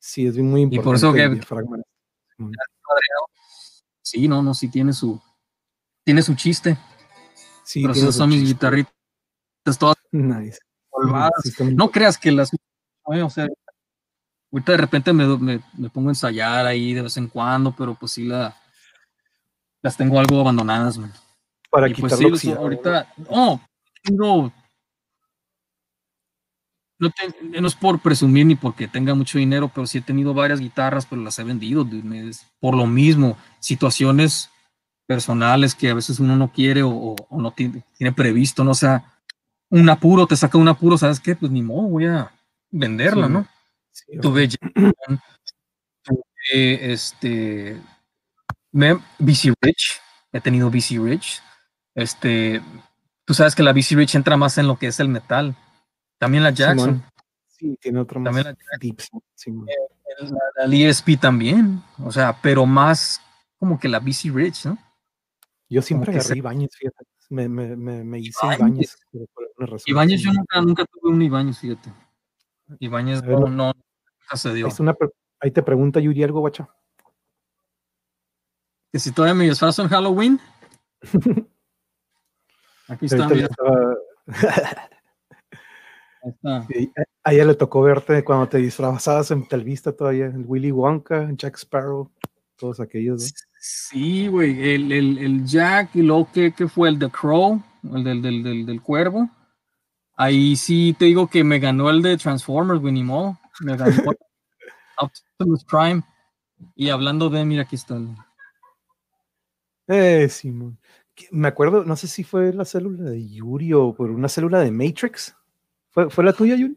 sí, 0.00 0.26
es 0.26 0.36
muy 0.36 0.62
importante. 0.62 0.84
por 0.84 0.96
eso 0.96 1.10
el 1.10 1.14
que- 1.14 1.34
diafragma. 1.36 1.78
Sí, 4.02 4.28
no, 4.28 4.42
no, 4.42 4.52
sí 4.54 4.68
tiene 4.68 4.92
su, 4.92 5.20
tiene 6.04 6.22
su 6.22 6.34
chiste. 6.34 6.76
Sí, 7.64 7.82
pero 7.82 7.94
esas 7.94 8.14
son 8.16 8.28
mis 8.30 8.42
guitarritas 8.42 8.92
todas 9.78 9.96
Nice. 10.12 10.58
Sí, 11.42 11.64
No 11.74 11.90
creas 11.90 12.18
que 12.18 12.30
las. 12.32 12.50
oye, 13.04 13.22
O 13.22 13.30
sea, 13.30 13.48
ahorita 14.54 14.72
de 14.72 14.78
repente 14.78 15.12
me, 15.12 15.26
me, 15.38 15.60
me 15.76 15.90
pongo 15.90 16.08
a 16.08 16.12
ensayar 16.12 16.64
ahí 16.66 16.94
de 16.94 17.02
vez 17.02 17.16
en 17.16 17.26
cuando, 17.28 17.72
pero 17.72 17.94
pues 17.94 18.12
sí 18.12 18.24
la, 18.24 18.56
las 19.82 19.96
tengo 19.96 20.18
algo 20.18 20.40
abandonadas, 20.40 20.96
man. 20.96 21.12
para 21.70 21.88
Y 21.88 21.94
pues 21.94 22.16
sí, 22.40 22.52
ahorita. 22.52 23.12
No. 23.30 23.60
No, 26.98 27.10
te- 27.10 27.60
no 27.60 27.66
es 27.66 27.74
por 27.74 27.98
presumir 27.98 28.46
ni 28.46 28.54
porque 28.54 28.86
tenga 28.86 29.14
mucho 29.14 29.38
dinero, 29.38 29.68
pero 29.74 29.86
sí 29.86 29.98
he 29.98 30.02
tenido 30.02 30.32
varias 30.32 30.60
guitarras, 30.60 31.04
pero 31.06 31.20
las 31.20 31.36
he 31.38 31.44
vendido 31.44 31.82
dude, 31.82 32.04
me- 32.04 32.28
es 32.28 32.46
por 32.60 32.76
lo 32.76 32.86
mismo. 32.86 33.36
Situaciones 33.58 34.48
personales 35.06 35.74
que 35.74 35.90
a 35.90 35.94
veces 35.94 36.20
uno 36.20 36.36
no 36.36 36.52
quiere 36.52 36.82
o, 36.84 36.90
o- 36.90 37.16
o 37.28 37.40
no 37.42 37.50
tiene, 37.50 37.82
tiene 37.98 38.12
previsto, 38.12 38.62
no 38.64 38.70
o 38.70 38.74
sea, 38.74 39.04
un 39.70 39.88
apuro, 39.90 40.26
te 40.26 40.36
saca 40.36 40.56
un 40.56 40.68
apuro, 40.68 40.96
¿sabes 40.96 41.18
qué? 41.18 41.34
Pues 41.34 41.50
ni 41.50 41.62
modo, 41.62 41.88
voy 41.88 42.06
a 42.06 42.30
venderla, 42.70 43.26
Sí. 43.26 43.32
¿no? 43.32 43.46
Sí, 43.94 44.18
Tuve, 44.20 44.48
Jackson, 44.48 44.92
tuve 46.02 46.92
este, 46.92 47.80
me, 48.72 48.94
BC 49.20 49.54
Rich, 49.60 50.00
he 50.32 50.40
tenido 50.40 50.68
BC 50.68 50.98
Rich, 50.98 51.40
este, 51.94 52.60
tú 53.24 53.34
sabes 53.34 53.54
que 53.54 53.62
la 53.62 53.72
BC 53.72 53.94
Rich 53.94 54.16
entra 54.16 54.36
más 54.36 54.58
en 54.58 54.66
lo 54.66 54.76
que 54.76 54.88
es 54.88 54.98
el 54.98 55.08
metal, 55.08 55.56
también 56.18 56.42
la 56.42 56.50
Jackson, 56.50 56.96
Simón. 56.96 57.04
Sí, 57.46 57.78
tiene 57.80 58.00
otro 58.00 58.18
más 58.18 58.34
También 58.34 58.46
la 58.46 58.50
Jackson. 58.52 58.78
deep, 58.80 59.00
Simón. 59.36 59.66
la, 60.56 60.66
la 60.66 60.76
ESP 60.76 61.16
también, 61.20 61.80
o 62.02 62.10
sea, 62.10 62.36
pero 62.42 62.66
más 62.66 63.20
como 63.58 63.78
que 63.78 63.88
la 63.88 64.00
BC 64.00 64.30
Rich, 64.34 64.66
¿no? 64.66 64.78
Yo 65.68 65.80
siempre 65.82 66.10
agarré 66.10 66.28
se- 66.28 66.38
Ibáñez, 66.38 66.70
fíjate. 66.76 67.04
Me, 67.30 67.48
me, 67.48 67.74
me, 67.76 68.04
me 68.04 68.18
hice 68.18 68.38
razón, 68.42 68.76
Ibáñez, 69.86 70.20
yo 70.20 70.32
nunca, 70.32 70.60
nunca 70.60 70.84
tuve 70.84 71.10
un 71.12 71.22
Ibáñez, 71.22 71.58
fíjate. 71.60 71.90
Ibáñez 72.80 73.22
ver, 73.22 73.38
no, 73.40 73.72
se 74.34 74.52
dio. 74.54 74.66
Ahí, 74.66 74.72
una 74.78 74.96
te 75.52 75.62
pregunta 75.62 76.00
Yuri 76.00 76.22
algo, 76.22 76.40
guacha. 76.40 76.68
Que 78.92 78.98
si 78.98 79.12
todavía 79.12 79.34
me 79.34 79.44
disfrazo 79.48 79.82
en 79.82 79.88
Halloween. 79.88 80.40
Aquí 82.88 83.06
está, 83.06 83.28
mira, 83.28 83.46
estaba- 83.46 83.94
ahí 86.22 86.30
está. 86.30 86.66
Sí, 86.68 86.92
a- 86.96 87.28
a 87.30 87.32
ella 87.32 87.44
le 87.46 87.54
tocó 87.54 87.82
verte 87.82 88.22
cuando 88.24 88.48
te 88.48 88.58
disfrazabas 88.58 89.30
en 89.30 89.46
Telvista 89.48 89.92
todavía, 89.92 90.26
el 90.26 90.44
Willy 90.46 90.70
Wonka, 90.70 91.30
Jack 91.32 91.56
Sparrow, 91.56 92.10
todos 92.56 92.80
aquellos, 92.80 93.22
¿no? 93.22 93.28
Sí, 93.58 94.28
güey, 94.28 94.74
el, 94.74 94.92
el, 94.92 95.18
el 95.18 95.44
Jack 95.46 95.96
y 95.96 96.02
luego 96.02 96.28
que, 96.32 96.52
que 96.52 96.68
fue 96.68 96.90
el 96.90 96.98
The 96.98 97.08
Crow, 97.10 97.62
el 97.94 98.04
del, 98.04 98.20
del, 98.20 98.42
del, 98.42 98.66
del 98.66 98.82
cuervo. 98.82 99.30
Ahí 100.16 100.56
sí 100.56 100.94
te 100.98 101.06
digo 101.06 101.28
que 101.28 101.42
me 101.44 101.58
ganó 101.58 101.90
el 101.90 102.00
de 102.02 102.16
Transformers, 102.16 102.80
güey, 102.80 102.92
ni 102.92 103.02
modo. 103.02 103.38
Me 103.60 103.76
ganó 103.76 103.96
Optimus 104.98 105.64
Prime. 105.64 106.02
Y 106.76 106.90
hablando 106.90 107.28
de, 107.30 107.44
mira, 107.44 107.62
aquí 107.62 107.76
está. 107.76 107.96
el- 107.96 108.14
Eh, 109.88 110.28
Simón. 110.28 110.78
Me 111.30 111.48
acuerdo, 111.48 111.84
no 111.84 111.94
sé 111.96 112.08
si 112.08 112.24
fue 112.24 112.52
la 112.52 112.64
célula 112.64 113.10
de 113.10 113.28
Yuri 113.28 113.72
o 113.72 113.94
por 113.94 114.10
una 114.10 114.28
célula 114.28 114.60
de 114.60 114.70
Matrix. 114.70 115.36
¿Fue, 115.90 116.10
fue 116.10 116.24
la 116.24 116.32
tuya, 116.32 116.56
Yuri? 116.56 116.76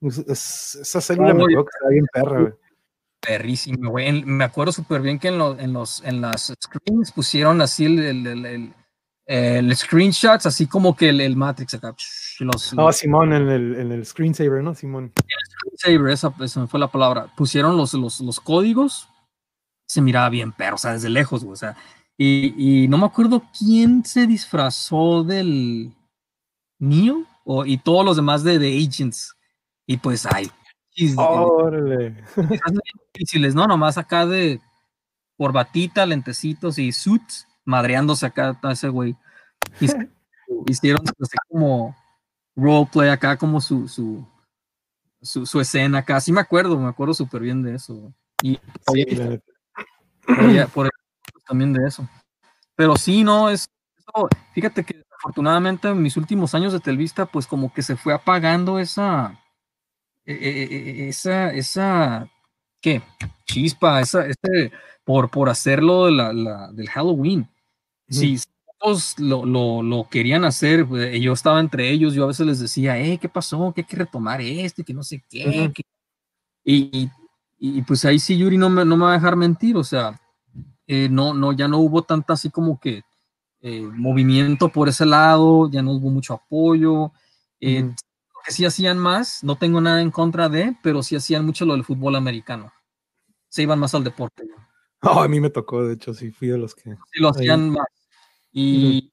Es- 0.00 0.18
es- 0.18 0.78
esa 0.82 1.00
célula 1.00 1.34
me 1.34 1.42
acuerdo 1.42 1.64
que 1.64 1.70
estaba 1.74 1.90
bien 1.90 2.06
perra, 2.12 2.40
güey. 2.40 2.52
Perrísimo, 3.20 3.90
güey. 3.90 4.24
Me 4.24 4.44
acuerdo 4.44 4.70
súper 4.72 5.00
bien 5.00 5.18
que 5.18 5.28
en, 5.28 5.38
los 5.38 5.58
en, 5.58 5.72
los, 5.72 6.02
en 6.04 6.20
las 6.20 6.52
screens 6.62 7.10
pusieron 7.12 7.60
así 7.60 7.84
el, 7.86 7.98
el, 7.98 8.26
el, 8.26 8.46
el- 8.46 8.74
el 9.26 9.76
screenshots, 9.76 10.46
así 10.46 10.66
como 10.66 10.94
que 10.96 11.08
el, 11.10 11.20
el 11.20 11.36
Matrix 11.36 11.74
acá. 11.74 11.94
Los, 12.40 12.72
Ah, 12.78 12.92
Simón, 12.92 13.32
en 13.32 13.48
el, 13.48 13.74
en 13.76 13.92
el 13.92 14.06
screensaver, 14.06 14.62
¿no? 14.62 14.74
Simón. 14.74 15.12
screensaver, 15.76 16.12
esa, 16.12 16.32
esa 16.40 16.66
fue 16.66 16.78
la 16.80 16.88
palabra. 16.88 17.32
Pusieron 17.36 17.76
los, 17.76 17.94
los, 17.94 18.20
los 18.20 18.40
códigos, 18.40 19.08
se 19.86 20.00
miraba 20.00 20.28
bien 20.28 20.52
perro, 20.52 20.76
o 20.76 20.78
sea, 20.78 20.92
desde 20.92 21.08
lejos, 21.08 21.42
güey, 21.42 21.54
o 21.54 21.56
sea. 21.56 21.76
Y, 22.16 22.82
y 22.84 22.88
no 22.88 22.98
me 22.98 23.06
acuerdo 23.06 23.42
quién 23.56 24.04
se 24.04 24.26
disfrazó 24.26 25.22
del 25.24 25.92
Neo 26.78 27.24
o, 27.44 27.64
y 27.64 27.78
todos 27.78 28.04
los 28.04 28.16
demás 28.16 28.42
de, 28.44 28.58
de 28.58 28.76
Agents. 28.76 29.34
Y 29.86 29.96
pues, 29.96 30.26
ay, 30.26 30.50
Órale. 31.16 32.16
difíciles, 33.14 33.54
¿no? 33.54 33.66
Nomás 33.66 33.98
acá 33.98 34.26
de 34.26 34.60
corbatita, 35.36 36.04
lentecitos 36.06 36.78
y 36.78 36.92
suits, 36.92 37.46
madreándose 37.64 38.26
acá 38.26 38.58
a 38.62 38.72
ese 38.72 38.88
güey. 38.88 39.16
Hicieron 40.66 41.02
así 41.06 41.36
como 41.48 41.96
roleplay 42.58 43.08
acá, 43.08 43.36
como 43.36 43.60
su, 43.60 43.88
su, 43.88 44.26
su, 45.22 45.60
escena 45.60 45.98
acá. 45.98 46.20
Sí 46.20 46.32
me 46.32 46.40
acuerdo, 46.40 46.78
me 46.78 46.88
acuerdo 46.88 47.14
súper 47.14 47.42
bien 47.42 47.62
de 47.62 47.76
eso. 47.76 48.12
Y 48.42 48.58
por, 50.74 50.90
también 51.46 51.72
de 51.72 51.86
eso. 51.86 52.08
Pero 52.74 52.96
sí, 52.96 53.24
no, 53.24 53.48
es, 53.48 53.68
fíjate 54.52 54.84
que 54.84 55.02
afortunadamente 55.16 55.88
en 55.88 56.02
mis 56.02 56.16
últimos 56.16 56.54
años 56.54 56.72
de 56.72 56.80
Telvista, 56.80 57.26
pues 57.26 57.46
como 57.46 57.72
que 57.72 57.82
se 57.82 57.96
fue 57.96 58.14
apagando 58.14 58.78
esa, 58.78 59.40
e, 60.24 60.32
e, 60.32 60.62
e, 60.62 61.08
esa, 61.08 61.52
esa, 61.52 62.30
¿qué? 62.80 63.02
Chispa, 63.46 64.00
esa, 64.00 64.26
este, 64.26 64.72
por, 65.04 65.30
por 65.30 65.48
hacerlo 65.48 66.06
de 66.06 66.12
la, 66.12 66.70
del 66.72 66.88
Halloween. 66.90 67.48
Si 68.08 68.38
lo, 69.18 69.44
lo, 69.44 69.82
lo, 69.82 70.08
querían 70.08 70.44
hacer, 70.44 70.86
pues, 70.86 71.20
yo 71.20 71.32
estaba 71.32 71.60
entre 71.60 71.90
ellos, 71.90 72.14
yo 72.14 72.24
a 72.24 72.28
veces 72.28 72.46
les 72.46 72.60
decía, 72.60 72.98
eh, 72.98 73.18
¿qué 73.18 73.28
pasó? 73.28 73.72
Que 73.74 73.82
hay 73.82 73.86
que 73.86 73.96
retomar 73.96 74.40
esto 74.40 74.82
y 74.82 74.84
que 74.84 74.94
no 74.94 75.02
sé 75.02 75.24
qué. 75.28 75.72
y, 76.64 77.10
y, 77.58 77.82
pues 77.82 78.04
ahí 78.04 78.18
sí 78.18 78.38
Yuri 78.38 78.56
no 78.56 78.70
me, 78.70 78.84
no 78.84 78.96
me 78.96 79.04
va 79.04 79.10
a 79.10 79.14
dejar 79.14 79.36
mentir, 79.36 79.76
o 79.76 79.84
sea, 79.84 80.20
eh, 80.86 81.08
no, 81.10 81.34
no, 81.34 81.52
ya 81.52 81.68
no 81.68 81.78
hubo 81.78 82.02
tanta 82.02 82.32
así 82.32 82.50
como 82.50 82.80
que 82.80 83.02
eh, 83.60 83.82
movimiento 83.82 84.68
por 84.68 84.88
ese 84.88 85.04
lado, 85.04 85.68
ya 85.70 85.82
no 85.82 85.92
hubo 85.92 86.10
mucho 86.10 86.34
apoyo. 86.34 87.12
Eh, 87.60 87.90
que 88.44 88.52
sí 88.52 88.64
hacían 88.64 88.98
más, 88.98 89.44
no 89.44 89.58
tengo 89.58 89.80
nada 89.80 90.00
en 90.00 90.10
contra 90.10 90.48
de, 90.48 90.76
pero 90.82 91.02
sí 91.02 91.16
hacían 91.16 91.44
mucho 91.44 91.66
lo 91.66 91.74
del 91.74 91.84
fútbol 91.84 92.16
americano. 92.16 92.72
Se 93.48 93.62
iban 93.62 93.78
más 93.78 93.94
al 93.94 94.04
deporte. 94.04 94.44
Oh, 95.02 95.20
a 95.22 95.28
mí 95.28 95.40
me 95.40 95.50
tocó, 95.50 95.84
de 95.84 95.94
hecho, 95.94 96.14
sí 96.14 96.30
fui 96.30 96.48
de 96.48 96.56
los 96.56 96.74
que. 96.74 96.94
Sí, 97.12 97.20
lo 97.20 97.28
hacían 97.28 97.70
más. 97.70 97.86
Y 98.52 99.12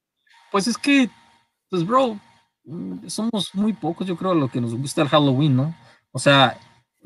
pues 0.52 0.68
es 0.68 0.78
que, 0.78 1.10
pues, 1.70 1.86
bro, 1.86 2.20
mm, 2.64 3.08
somos 3.08 3.54
muy 3.54 3.74
pocos, 3.74 4.08
yo 4.08 4.16
creo, 4.16 4.34
lo 4.34 4.48
que 4.48 4.62
nos 4.62 4.76
gusta 4.76 5.02
el 5.02 5.10
Halloween, 5.10 5.56
¿no? 5.56 5.76
O 6.12 6.20
sea, 6.20 6.58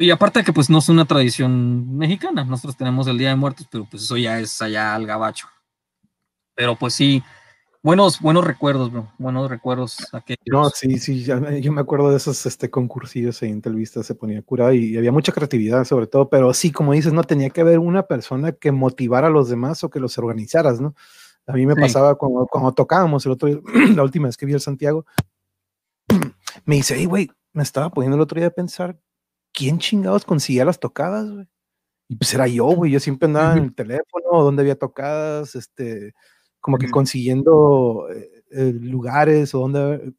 y 0.01 0.11
aparte 0.11 0.45
que 0.45 0.53
pues 0.53 0.69
no 0.69 0.77
es 0.77 0.87
una 0.87 1.03
tradición 1.03 1.97
mexicana, 1.97 2.45
nosotros 2.45 2.77
tenemos 2.77 3.07
el 3.07 3.17
Día 3.17 3.29
de 3.29 3.35
Muertos, 3.35 3.67
pero 3.69 3.85
pues 3.89 4.03
eso 4.03 4.15
ya 4.15 4.39
es 4.39 4.61
allá 4.61 4.95
al 4.95 5.05
gabacho. 5.05 5.47
Pero 6.55 6.77
pues 6.77 6.93
sí, 6.93 7.21
buenos, 7.83 8.21
buenos 8.21 8.45
recuerdos, 8.45 8.91
bro, 8.93 9.11
buenos 9.17 9.49
recuerdos. 9.49 9.97
No, 10.45 10.69
sí, 10.69 10.99
sí, 10.99 11.23
yo 11.23 11.71
me 11.73 11.81
acuerdo 11.81 12.11
de 12.11 12.17
esos 12.17 12.45
este, 12.45 12.69
concursillos 12.69 13.41
en 13.43 13.61
Televista, 13.61 14.01
se 14.01 14.15
ponía 14.15 14.41
cura 14.41 14.73
y, 14.73 14.95
había 14.95 15.11
mucha 15.11 15.33
creatividad 15.33 15.83
sobre 15.83 16.07
todo, 16.07 16.29
pero 16.29 16.53
sí, 16.53 16.71
como 16.71 16.93
dices, 16.93 17.11
no 17.11 17.25
tenía 17.25 17.49
que 17.49 17.59
haber 17.59 17.79
una 17.79 18.03
persona 18.03 18.53
que 18.53 18.71
motivara 18.71 19.27
a 19.27 19.31
los 19.31 19.49
demás 19.49 19.83
o 19.83 19.89
que 19.89 19.99
los 19.99 20.17
organizaras, 20.17 20.79
¿no? 20.79 20.95
A 21.49 21.53
mí 21.53 21.65
me 21.65 21.75
pasaba 21.75 22.15
cuando, 22.15 22.45
cuando 22.45 22.71
tocábamos 22.71 23.25
el 23.25 23.33
otro 23.33 23.49
la 23.95 24.03
última 24.03 24.27
vez 24.27 24.37
que 24.37 24.45
vi 24.45 24.53
el 24.53 24.61
Santiago, 24.61 25.05
me 26.65 26.75
dice, 26.75 26.95
hey, 26.97 27.05
güey, 27.05 27.29
me 27.53 27.63
estaba 27.63 27.89
poniendo 27.89 28.15
el 28.15 28.21
otro 28.21 28.39
día 28.39 28.47
a 28.47 28.51
pensar 28.51 28.99
¿quién 29.53 29.79
chingados 29.79 30.25
conseguía 30.25 30.65
las 30.65 30.79
tocadas, 30.79 31.29
güey? 31.29 31.47
Y 32.07 32.15
pues 32.15 32.33
era 32.33 32.47
yo, 32.47 32.65
güey, 32.65 32.91
yo 32.91 32.99
siempre 32.99 33.27
andaba 33.27 33.53
en 33.53 33.65
el 33.65 33.75
teléfono, 33.75 34.43
donde 34.43 34.61
había 34.61 34.75
tocadas, 34.77 35.53
este, 35.55 36.13
como 36.59 36.77
que 36.77 36.89
consiguiendo 36.89 38.07
eh, 38.09 38.43
eh, 38.51 38.73
lugares 38.73 39.53
o 39.53 39.59
donde, 39.59 40.13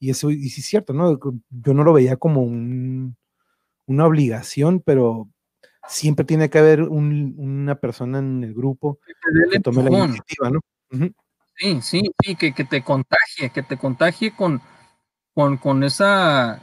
y 0.00 0.10
eso, 0.10 0.30
y 0.30 0.48
sí 0.48 0.62
es 0.62 0.66
cierto, 0.66 0.92
¿no? 0.92 1.18
Yo 1.50 1.74
no 1.74 1.84
lo 1.84 1.92
veía 1.92 2.16
como 2.16 2.42
una 2.42 4.06
obligación, 4.06 4.80
pero 4.80 5.28
siempre 5.88 6.24
tiene 6.24 6.50
que 6.50 6.58
haber 6.58 6.82
una 6.82 7.74
persona 7.76 8.18
en 8.18 8.44
el 8.44 8.54
grupo 8.54 9.00
que 9.50 9.60
tome 9.60 9.82
la 9.82 10.04
iniciativa, 10.04 10.50
¿no? 10.50 10.60
Sí, 11.56 11.80
sí, 11.82 12.02
sí, 12.24 12.36
que, 12.36 12.54
que, 12.54 12.64
te 12.64 12.82
contagie, 12.82 13.50
que 13.52 13.62
te 13.62 13.76
contagie 13.76 14.34
con, 14.34 14.62
con, 15.34 15.56
con 15.56 15.82
esa 15.82 16.62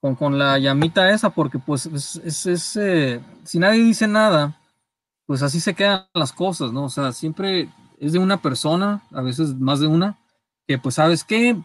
con, 0.00 0.16
con 0.16 0.38
la 0.38 0.58
llamita 0.58 1.10
esa, 1.10 1.30
porque 1.30 1.58
pues 1.58 1.86
es, 1.86 2.46
es, 2.46 2.76
eh, 2.76 3.20
si 3.44 3.58
nadie 3.58 3.82
dice 3.82 4.08
nada, 4.08 4.58
pues 5.26 5.42
así 5.42 5.60
se 5.60 5.74
quedan 5.74 6.06
las 6.14 6.32
cosas, 6.32 6.72
¿no? 6.72 6.84
O 6.84 6.88
sea, 6.88 7.12
siempre 7.12 7.68
es 7.98 8.12
de 8.12 8.18
una 8.18 8.40
persona, 8.40 9.02
a 9.12 9.20
veces 9.20 9.54
más 9.54 9.78
de 9.78 9.86
una, 9.86 10.18
que 10.66 10.78
pues 10.78 10.96
sabes 10.96 11.22
qué, 11.22 11.56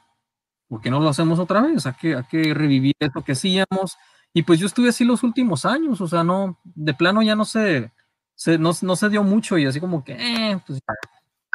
¿por 0.67 0.81
qué 0.81 0.89
no 0.89 0.99
lo 0.99 1.09
hacemos 1.09 1.39
otra 1.39 1.61
vez? 1.61 1.85
Hay 1.85 1.93
que, 1.93 2.15
hay 2.15 2.23
que 2.25 2.53
revivir 2.53 2.93
eso 2.99 3.23
que 3.23 3.31
hacíamos. 3.31 3.97
Y 4.37 4.43
pues 4.43 4.59
yo 4.59 4.67
estuve 4.67 4.89
así 4.89 5.05
los 5.05 5.23
últimos 5.23 5.63
años, 5.63 6.01
o 6.01 6.07
sea, 6.09 6.21
no, 6.21 6.59
de 6.65 6.93
plano 6.93 7.23
ya 7.23 7.37
no 7.37 7.45
se, 7.45 7.93
se 8.35 8.57
no, 8.57 8.71
no, 8.81 8.95
se 8.97 9.09
dio 9.09 9.23
mucho 9.23 9.57
y 9.57 9.65
así 9.65 9.79
como 9.79 10.03
que, 10.03 10.11
eh, 10.11 10.59
pues 10.67 10.81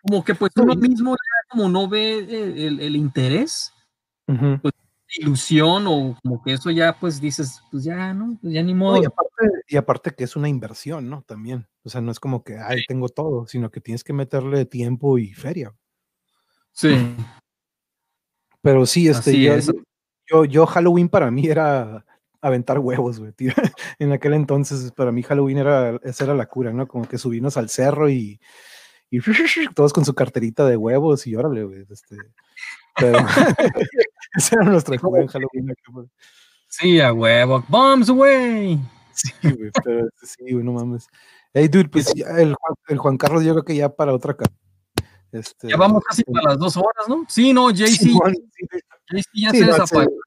como 0.02 0.24
que 0.24 0.34
pues 0.34 0.50
uno 0.56 0.74
mismo 0.74 1.12
ya 1.12 1.48
como 1.50 1.68
no 1.68 1.86
ve 1.90 2.20
el, 2.20 2.80
el, 2.80 2.96
interés, 2.96 3.74
pues 4.24 4.72
ilusión 5.18 5.84
o 5.88 6.16
como 6.22 6.42
que 6.42 6.54
eso 6.54 6.70
ya 6.70 6.96
pues 6.98 7.20
dices, 7.20 7.62
pues 7.70 7.84
ya, 7.84 8.14
¿no? 8.14 8.38
Pues 8.40 8.54
ya 8.54 8.62
ni 8.62 8.72
modo. 8.72 9.02
y, 9.68 9.76
aparte, 9.76 10.12
que 10.12 10.24
es 10.24 10.34
una 10.34 10.48
inversión, 10.48 11.10
¿no? 11.10 11.20
También. 11.20 11.68
O 11.82 11.90
sea, 11.90 12.00
no 12.00 12.10
es 12.10 12.18
como 12.18 12.42
que, 12.44 12.56
ay, 12.56 12.84
tengo 12.88 13.10
todo, 13.10 13.46
sino 13.46 13.70
que 13.70 13.82
tienes 13.82 14.02
que 14.04 14.14
meterle 14.14 14.64
tiempo 14.64 15.18
y 15.18 15.34
feria. 15.34 15.74
Sí. 16.72 17.14
Pero 18.62 18.86
sí, 18.86 19.06
este, 19.06 19.38
yo, 20.26 20.46
yo, 20.46 20.64
Halloween 20.64 21.10
para 21.10 21.30
mí 21.30 21.46
era 21.46 22.06
aventar 22.40 22.78
huevos, 22.78 23.18
güey, 23.18 23.32
tío. 23.32 23.52
en 23.98 24.12
aquel 24.12 24.34
entonces, 24.34 24.92
para 24.92 25.12
mí 25.12 25.22
Halloween 25.22 25.58
era, 25.58 25.96
esa 26.02 26.24
era 26.24 26.34
la 26.34 26.46
cura, 26.46 26.72
¿no? 26.72 26.86
Como 26.86 27.06
que 27.06 27.18
subirnos 27.18 27.56
al 27.56 27.68
cerro 27.68 28.08
y, 28.08 28.40
y 29.10 29.20
todos 29.74 29.92
con 29.92 30.04
su 30.04 30.14
carterita 30.14 30.66
de 30.66 30.76
huevos 30.76 31.26
y 31.26 31.36
órale, 31.36 31.64
güey, 31.64 31.86
este, 31.90 32.16
pero 32.96 33.18
ese 34.34 34.56
era 34.56 34.64
nuestro 34.64 34.98
juego 34.98 35.18
en 35.18 35.26
Halloween. 35.26 35.74
Sí, 36.68 37.00
a 37.00 37.12
huevo. 37.12 37.64
Bombs 37.68 38.08
away. 38.08 38.80
Sí, 39.12 39.32
güey, 39.42 39.70
pero 39.84 40.08
sí, 40.22 40.52
güey, 40.52 40.64
no 40.64 40.72
mames. 40.72 41.08
Hey, 41.52 41.68
dude, 41.68 41.88
pues 41.88 42.12
ya 42.14 42.26
el, 42.38 42.54
el, 42.88 42.98
Juan 42.98 43.18
Carlos, 43.18 43.44
yo 43.44 43.52
creo 43.52 43.64
que 43.64 43.74
ya 43.74 43.88
para 43.88 44.14
otra. 44.14 44.36
Este, 45.32 45.68
ya 45.68 45.76
vamos 45.76 46.02
casi 46.04 46.22
para 46.24 46.50
las 46.50 46.58
dos 46.58 46.76
horas, 46.76 47.08
¿no? 47.08 47.24
Sí, 47.28 47.52
no, 47.52 47.70
JC. 47.70 47.88
Sí, 47.98 48.18
JC 49.10 49.24
ya 49.34 49.50
se 49.50 49.64
desapareció. 49.64 50.20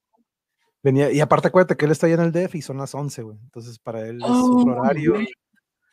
Venía, 0.83 1.11
y 1.11 1.21
aparte, 1.21 1.47
acuérdate 1.47 1.77
que 1.77 1.85
él 1.85 1.91
está 1.91 2.07
allá 2.07 2.15
en 2.15 2.21
el 2.21 2.31
DF 2.31 2.55
y 2.55 2.61
son 2.61 2.77
las 2.77 2.93
11, 2.93 3.23
güey. 3.23 3.37
Entonces, 3.41 3.79
para 3.79 4.05
él 4.05 4.17
es 4.17 4.29
otro 4.29 4.73
oh, 4.73 4.81
horario. 4.81 5.15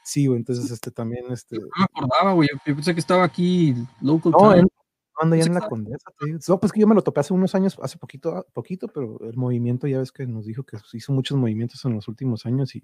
Sí, 0.04 0.26
güey, 0.26 0.38
entonces, 0.38 0.70
este 0.70 0.90
también, 0.90 1.24
este. 1.30 1.58
No 1.58 1.66
me 1.78 1.84
acordaba, 1.84 2.32
güey. 2.32 2.48
Yo 2.66 2.74
pensé 2.74 2.92
que 2.92 3.00
estaba 3.00 3.22
aquí 3.22 3.74
local 4.00 4.32
no, 4.32 4.52
time 4.52 4.68
ando 5.20 5.36
ya 5.36 5.44
en 5.44 5.54
la 5.54 5.68
condesa. 5.68 6.10
No, 6.48 6.60
pues 6.60 6.72
que 6.72 6.80
yo 6.80 6.86
me 6.86 6.94
lo 6.94 7.02
topé 7.02 7.20
hace 7.20 7.34
unos 7.34 7.54
años, 7.54 7.78
hace 7.82 7.98
poquito, 7.98 8.36
ah, 8.36 8.46
poquito, 8.52 8.88
pero 8.88 9.20
el 9.20 9.36
movimiento 9.36 9.86
ya 9.86 9.98
ves 9.98 10.12
que 10.12 10.26
nos 10.26 10.46
dijo 10.46 10.64
que 10.64 10.78
hizo 10.92 11.12
muchos 11.12 11.36
movimientos 11.36 11.84
en 11.84 11.94
los 11.94 12.08
últimos 12.08 12.46
años 12.46 12.74
y, 12.74 12.82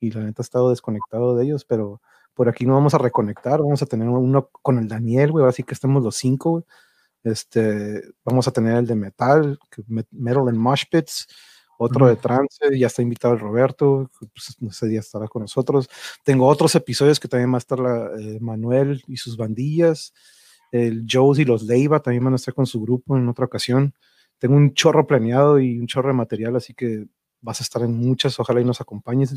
y 0.00 0.10
la 0.10 0.22
neta 0.22 0.42
ha 0.42 0.44
estado 0.44 0.70
desconectado 0.70 1.36
de 1.36 1.44
ellos, 1.44 1.64
pero 1.64 2.00
por 2.34 2.48
aquí 2.48 2.66
no 2.66 2.74
vamos 2.74 2.94
a 2.94 2.98
reconectar, 2.98 3.60
vamos 3.60 3.82
a 3.82 3.86
tener 3.86 4.08
uno 4.08 4.48
con 4.62 4.78
el 4.78 4.88
Daniel, 4.88 5.32
güey, 5.32 5.46
así 5.46 5.62
que 5.62 5.74
estemos 5.74 6.02
los 6.02 6.16
cinco, 6.16 6.64
Este, 7.24 8.02
vamos 8.24 8.48
a 8.48 8.52
tener 8.52 8.76
el 8.76 8.86
de 8.86 8.94
metal, 8.94 9.58
Metal 10.10 10.48
and 10.48 10.58
Mosh 10.58 10.84
Pits, 10.90 11.26
otro 11.78 12.08
de 12.08 12.16
trance, 12.16 12.76
ya 12.76 12.88
está 12.88 13.02
invitado 13.02 13.34
el 13.34 13.40
Roberto, 13.40 14.10
pues 14.18 14.56
ese 14.60 14.88
día 14.88 15.00
estará 15.00 15.28
con 15.28 15.42
nosotros. 15.42 15.88
Tengo 16.24 16.46
otros 16.46 16.74
episodios 16.74 17.20
que 17.20 17.28
también 17.28 17.52
va 17.52 17.56
a 17.56 17.58
estar 17.58 17.78
la, 17.78 18.10
eh, 18.18 18.38
Manuel 18.40 19.02
y 19.06 19.16
sus 19.16 19.36
bandillas 19.36 20.12
el 20.70 21.06
Joes 21.10 21.38
y 21.38 21.44
los 21.44 21.62
Leiva 21.62 22.00
también 22.00 22.24
van 22.24 22.34
a 22.34 22.36
estar 22.36 22.54
con 22.54 22.66
su 22.66 22.80
grupo 22.80 23.16
en 23.16 23.28
otra 23.28 23.46
ocasión. 23.46 23.94
Tengo 24.38 24.56
un 24.56 24.74
chorro 24.74 25.06
planeado 25.06 25.58
y 25.58 25.78
un 25.78 25.86
chorro 25.86 26.08
de 26.08 26.14
material, 26.14 26.56
así 26.56 26.74
que 26.74 27.06
vas 27.40 27.60
a 27.60 27.64
estar 27.64 27.82
en 27.82 27.94
muchas, 27.94 28.38
ojalá 28.38 28.60
y 28.60 28.64
nos 28.64 28.80
acompañes. 28.80 29.34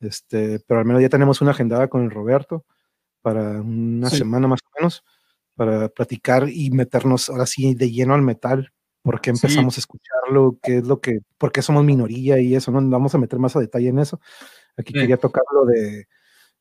Este, 0.00 0.60
pero 0.60 0.80
al 0.80 0.86
menos 0.86 1.02
ya 1.02 1.08
tenemos 1.08 1.40
una 1.40 1.50
agendada 1.52 1.88
con 1.88 2.04
el 2.04 2.10
Roberto 2.10 2.64
para 3.22 3.60
una 3.60 4.08
semana 4.08 4.48
más 4.48 4.60
o 4.64 4.70
menos, 4.78 5.04
para 5.54 5.88
platicar 5.88 6.48
y 6.48 6.70
meternos 6.70 7.28
ahora 7.28 7.46
sí 7.46 7.74
de 7.74 7.90
lleno 7.90 8.14
al 8.14 8.22
metal, 8.22 8.72
por 9.02 9.20
qué 9.20 9.30
empezamos 9.30 9.76
a 9.76 9.80
escucharlo, 9.80 10.58
qué 10.62 10.78
es 10.78 10.86
lo 10.86 11.00
que, 11.00 11.20
por 11.38 11.52
qué 11.52 11.62
somos 11.62 11.84
minoría 11.84 12.38
y 12.38 12.54
eso, 12.54 12.70
¿no? 12.70 12.80
Vamos 12.88 13.14
a 13.14 13.18
meter 13.18 13.38
más 13.38 13.56
a 13.56 13.60
detalle 13.60 13.88
en 13.88 13.98
eso. 13.98 14.20
Aquí 14.76 14.92
quería 14.92 15.16
tocar 15.16 15.42
lo 15.52 15.64
de 15.64 16.06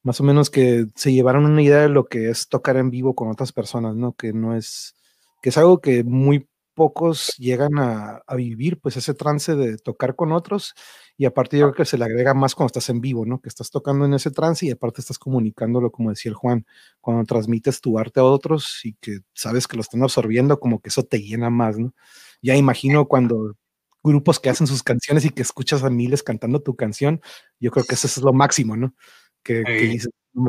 más 0.03 0.19
o 0.21 0.23
menos 0.23 0.49
que 0.49 0.87
se 0.95 1.11
llevaron 1.11 1.45
una 1.45 1.61
idea 1.61 1.81
de 1.81 1.89
lo 1.89 2.05
que 2.07 2.29
es 2.29 2.47
tocar 2.47 2.77
en 2.77 2.89
vivo 2.89 3.15
con 3.15 3.29
otras 3.29 3.51
personas, 3.51 3.95
¿no? 3.95 4.13
Que 4.13 4.33
no 4.33 4.55
es, 4.55 4.95
que 5.41 5.49
es 5.49 5.57
algo 5.57 5.79
que 5.79 6.03
muy 6.03 6.48
pocos 6.79 7.35
llegan 7.37 7.77
a, 7.77 8.23
vivir, 8.37 8.79
pues 8.79 8.95
ese 8.95 9.13
trance 9.13 9.53
de 9.53 9.77
tocar 9.77 10.15
con 10.15 10.31
otros 10.31 10.75
y 11.17 11.25
aparte 11.25 11.57
yo 11.57 11.65
creo 11.65 11.83
que 11.83 11.83
se 11.83 11.97
le 11.97 12.05
agrega 12.05 12.33
más 12.33 12.55
cuando 12.55 12.67
estás 12.67 12.87
en 12.87 13.01
vivo, 13.01 13.25
¿no? 13.25 13.41
Que 13.41 13.49
estás 13.49 13.69
tocando 13.69 14.05
en 14.05 14.13
ese 14.13 14.31
trance 14.31 14.65
y 14.65 14.71
aparte 14.71 15.01
estás 15.01 15.19
comunicándolo, 15.19 15.91
como 15.91 16.11
decía 16.11 16.29
el 16.29 16.35
Juan, 16.35 16.65
cuando 17.01 17.25
transmites 17.25 17.81
tu 17.81 17.99
arte 17.99 18.21
a 18.21 18.23
otros 18.23 18.79
y 18.85 18.93
que 18.93 19.19
sabes 19.33 19.67
que 19.67 19.75
lo 19.75 19.81
están 19.81 20.03
absorbiendo, 20.03 20.57
como 20.57 20.79
que 20.79 20.87
eso 20.87 21.03
te 21.03 21.21
llena 21.21 21.49
más, 21.49 21.77
¿no? 21.77 21.93
Ya 22.41 22.55
imagino 22.55 23.09
cuando 23.09 23.57
grupos 24.01 24.39
que 24.39 24.49
hacen 24.49 24.65
sus 24.65 24.81
canciones 24.81 25.25
y 25.25 25.31
que 25.31 25.41
escuchas 25.41 25.83
a 25.83 25.89
miles 25.89 26.23
cantando 26.23 26.61
tu 26.61 26.77
canción, 26.77 27.19
yo 27.59 27.71
creo 27.71 27.83
que 27.83 27.95
eso 27.95 28.07
es 28.07 28.17
lo 28.19 28.31
máximo, 28.31 28.77
¿no? 28.77 28.95
que, 29.43 29.63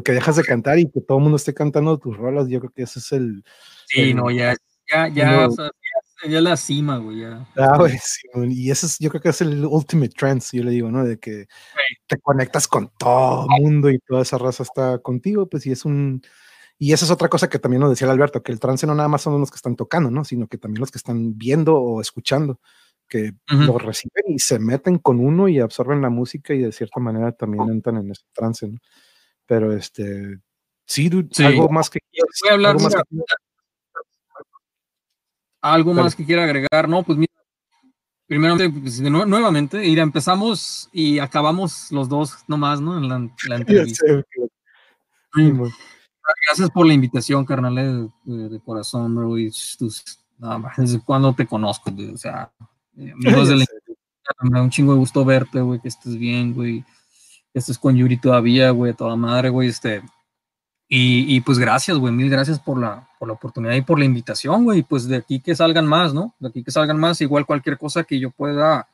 que, 0.05 0.13
dejas 0.13 0.37
de 0.37 0.45
cantar 0.45 0.79
y 0.79 0.91
que 0.91 1.01
todo 1.01 1.19
el 1.19 1.23
mundo 1.23 1.37
esté 1.37 1.55
cantando 1.55 1.99
tus 1.99 2.17
rolas, 2.17 2.49
yo 2.49 2.61
creo 2.61 2.73
que 2.73 2.83
ese 2.83 2.99
es 2.99 3.13
el... 3.13 3.45
Sí, 3.87 4.15
no, 4.15 4.31
ya, 4.31 4.55
ya, 4.91 5.09
ya, 5.09 5.47
o 5.47 5.51
sea, 5.51 5.71
ya, 6.29 6.41
la 6.41 6.57
cima, 6.57 6.99
güey, 6.99 7.21
ya. 7.21 7.47
Ah, 7.57 7.77
güey, 7.79 7.97
sí, 7.99 8.29
y 8.49 8.71
ese 8.71 8.87
es, 8.87 8.99
yo 8.99 9.11
creo 9.11 9.21
que 9.21 9.29
es 9.31 9.41
el 9.41 9.65
ultimate 9.65 10.11
trance, 10.11 10.57
yo 10.57 10.65
le 10.65 10.71
digo, 10.71 10.91
¿no? 10.91 11.05
De 11.05 11.19
que 11.19 11.47
te 12.07 12.19
conectas 12.19 12.69
con 12.69 12.91
todo 12.99 13.47
el 13.57 13.63
mundo 13.63 13.91
y 13.91 13.99
toda 14.01 14.23
esa 14.23 14.39
raza 14.39 14.63
está 14.63 14.99
contigo, 14.99 15.49
pues, 15.49 15.67
y 15.67 15.73
es 15.73 15.85
un... 15.85 16.23
Y 16.83 16.95
esa 16.95 17.05
es 17.05 17.11
otra 17.11 17.29
cosa 17.29 17.51
que 17.51 17.59
también 17.59 17.81
nos 17.81 17.91
decía 17.91 18.07
el 18.07 18.13
Alberto, 18.13 18.43
que 18.43 18.53
el 18.53 18.61
trance 18.61 18.87
no 18.87 18.95
nada 18.95 19.09
más 19.09 19.21
son 19.21 19.39
los 19.39 19.51
que 19.51 19.57
están 19.57 19.77
tocando, 19.77 20.11
¿no? 20.11 20.25
Sino 20.25 20.49
que 20.49 20.57
también 20.57 20.81
los 20.81 20.91
que 20.91 20.97
están 20.97 21.37
viendo 21.37 21.77
o 21.77 22.01
escuchando 22.01 22.59
que 23.11 23.33
lo 23.49 23.77
reciben 23.77 24.25
y 24.29 24.39
se 24.39 24.59
meten 24.59 24.99
con 24.99 25.19
uno 25.21 25.49
y 25.49 25.59
absorben 25.59 26.01
la 26.01 26.09
música 26.09 26.55
y 26.55 26.61
de 26.61 26.73
cierta 26.73 27.01
manera 27.01 27.33
también 27.33 27.69
entran 27.69 27.97
en 27.99 28.13
ese 28.13 28.23
trance, 28.33 28.69
¿no? 28.69 28.79
Pero 29.47 29.73
este, 29.73 30.39
sí, 30.87 31.11
algo 31.45 31.69
más 31.69 31.91
que 31.91 31.99
Voy 32.13 32.51
a 32.51 32.55
hablar 32.55 32.81
más 32.81 32.95
que, 32.95 33.03
algo 35.61 35.95
más 35.95 36.15
que 36.15 36.25
quiera 36.25 36.45
agregar, 36.45 36.89
¿no? 36.89 37.03
Pues 37.03 37.19
mira, 37.19 37.33
primero, 38.27 38.57
pues, 38.57 39.01
nuevamente, 39.01 39.87
y 39.87 39.99
empezamos 39.99 40.89
y 40.93 41.19
acabamos 41.19 41.91
los 41.91 42.09
dos 42.09 42.37
nomás, 42.47 42.81
¿no? 42.81 42.99
En 42.99 43.09
la, 43.09 43.17
entrevista. 43.57 44.05
Gracias 46.47 46.71
por 46.71 46.87
la 46.87 46.95
invitación, 46.95 47.45
carnal, 47.45 47.79
eh, 47.79 48.09
de, 48.25 48.61
corazón, 48.61 49.15
bro. 49.15 49.39
Y 49.39 49.51
tus, 49.79 50.05
desde 50.77 51.01
cuando 51.01 51.35
te 51.35 51.47
conozco, 51.47 51.91
o 51.91 52.17
sea, 52.17 52.51
amigos 52.97 53.49
de 53.49 53.57
la 53.57 53.67
me 54.43 54.59
da 54.59 54.63
un 54.63 54.71
chingo 54.71 54.93
de 54.93 54.99
gusto 54.99 55.25
verte, 55.25 55.61
güey, 55.61 55.81
que 55.81 55.89
estés 55.89 56.17
bien, 56.17 56.55
güey, 56.55 56.85
que 57.53 57.59
estés 57.59 57.79
con 57.79 57.97
Yuri 57.97 58.17
todavía, 58.17 58.71
güey, 58.71 58.95
toda 58.95 59.17
madre, 59.17 59.49
güey, 59.49 59.69
este, 59.69 60.03
y, 60.93 61.37
y, 61.37 61.41
pues 61.43 61.57
gracias, 61.57 61.97
güey, 61.97 62.13
mil 62.13 62.29
gracias 62.29 62.59
por 62.59 62.77
la, 62.77 63.09
por 63.17 63.29
la 63.29 63.35
oportunidad 63.35 63.75
y 63.75 63.83
por 63.83 63.97
la 63.97 64.05
invitación, 64.05 64.65
güey, 64.65 64.83
pues 64.83 65.07
de 65.07 65.19
aquí 65.19 65.39
que 65.39 65.55
salgan 65.55 65.87
más, 65.87 66.13
¿no? 66.13 66.35
De 66.41 66.49
aquí 66.49 66.65
que 66.65 66.73
salgan 66.73 66.99
más, 66.99 67.21
igual 67.21 67.47
cualquier 67.47 67.79
cosa 67.79 68.03
que 68.03 68.19
yo 68.19 68.33
pueda 68.33 68.89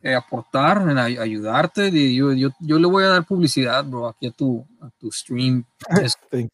eh, 0.00 0.14
aportar, 0.14 0.88
ayudarte, 0.96 1.90
yo, 2.14 2.32
yo, 2.32 2.48
yo, 2.60 2.78
le 2.78 2.86
voy 2.86 3.04
a 3.04 3.08
dar 3.08 3.26
publicidad, 3.26 3.84
bro, 3.84 4.08
aquí 4.08 4.28
a 4.28 4.30
tu, 4.30 4.66
a 4.80 4.88
tu 4.98 5.12
stream. 5.12 5.64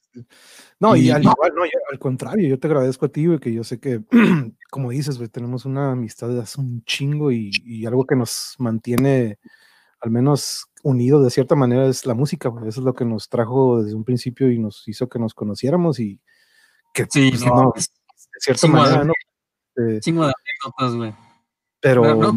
No, 0.81 0.97
y, 0.97 1.09
al 1.11 1.23
igual, 1.23 1.53
no, 1.55 1.63
al 1.63 1.99
contrario, 1.99 2.49
yo 2.49 2.59
te 2.59 2.67
agradezco 2.67 3.07
a 3.07 3.09
ti, 3.09 3.27
güey, 3.27 3.39
que 3.39 3.53
yo 3.53 3.65
sé 3.65 3.79
que, 3.79 4.03
como 4.71 4.91
dices, 4.91 5.17
güey, 5.17 5.29
tenemos 5.29 5.65
una 5.65 5.93
amistad 5.93 6.29
de 6.29 6.41
hace 6.41 6.61
un 6.61 6.85
chingo 6.85 7.31
y, 7.33 7.51
y, 7.65 7.87
algo 7.87 8.05
que 8.05 8.17
nos 8.17 8.55
mantiene 8.59 9.39
al 10.05 10.11
menos 10.11 10.67
unidos 10.83 11.25
de 11.25 11.31
cierta 11.31 11.55
manera 11.55 11.87
es 11.87 12.05
la 12.05 12.15
música, 12.15 12.51
güey. 12.51 12.69
Eso 12.69 12.81
es 12.81 12.85
lo 12.85 12.95
que 12.95 13.07
nos 13.07 13.31
trajo 13.31 13.83
desde 13.83 13.97
un 13.97 14.05
principio 14.05 14.51
y 14.51 14.59
nos 14.59 14.87
hizo 14.87 15.09
que 15.09 15.19
nos 15.19 15.33
conociéramos 15.33 15.99
y 15.99 16.21
que, 16.93 17.07
sí, 17.11 17.31
pues, 17.31 17.47
no, 17.47 17.73
de 17.75 17.83
cierta 18.39 18.67
manera, 18.67 19.05
¿no? 19.05 19.13
Eh, 19.77 19.99
chingo 20.01 20.27
de 20.27 20.33
anécdotas, 20.33 20.95
güey. 20.95 21.15
Pero, 21.81 22.33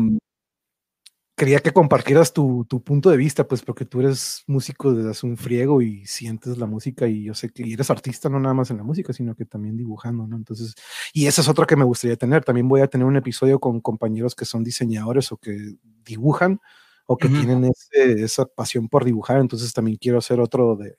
quería 1.35 1.59
que 1.59 1.71
compartieras 1.71 2.33
tu, 2.33 2.65
tu, 2.67 2.81
punto 2.81 3.11
de 3.11 3.17
vista, 3.17 3.47
pues 3.47 3.61
porque 3.61 3.85
tú 3.85 3.99
eres 3.99 4.43
músico 4.47 4.93
desde 4.93 5.11
hace 5.11 5.27
un 5.27 5.37
friego 5.37 5.81
y 5.81 6.05
sientes 6.05 6.57
la 6.57 6.65
música 6.65 7.07
y 7.07 7.25
yo 7.25 7.35
sé 7.35 7.49
que 7.49 7.71
eres 7.71 7.91
artista 7.91 8.27
no 8.27 8.39
nada 8.39 8.55
más 8.55 8.71
en 8.71 8.77
la 8.77 8.83
música, 8.83 9.13
sino 9.13 9.35
que 9.35 9.45
también 9.45 9.77
dibujando, 9.77 10.25
¿no? 10.25 10.37
Entonces, 10.37 10.73
y 11.13 11.27
esa 11.27 11.41
es 11.41 11.49
otra 11.49 11.65
que 11.65 11.75
me 11.75 11.83
gustaría 11.83 12.15
tener. 12.15 12.43
También 12.45 12.67
voy 12.67 12.81
a 12.81 12.87
tener 12.87 13.05
un 13.05 13.17
episodio 13.17 13.59
con 13.59 13.81
compañeros 13.81 14.35
que 14.35 14.45
son 14.45 14.63
diseñadores 14.63 15.31
o 15.33 15.37
que 15.37 15.75
dibujan 16.03 16.59
o 17.07 17.17
que 17.17 17.29
tienen 17.29 17.63
ese, 17.65 18.23
esa 18.23 18.45
pasión 18.45 18.87
por 18.87 19.03
dibujar, 19.03 19.39
entonces 19.39 19.73
también 19.73 19.97
quiero 19.97 20.19
hacer 20.19 20.39
otro 20.39 20.75
de, 20.75 20.97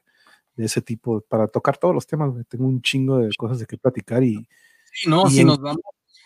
de 0.57 0.65
ese 0.65 0.83
tipo 0.83 1.21
para 1.21 1.47
tocar 1.47 1.77
todos 1.79 1.95
los 1.95 2.07
temas. 2.07 2.35
Tengo 2.49 2.67
un 2.67 2.83
chingo 2.83 3.19
de 3.19 3.31
cosas 3.37 3.61
de 3.61 3.67
qué 3.67 3.79
platicar 3.79 4.25
y... 4.25 4.47
Sí, 4.93 5.09
no, 5.09 5.31
si, 5.31 5.45
nos 5.45 5.61
vamos, 5.61 5.83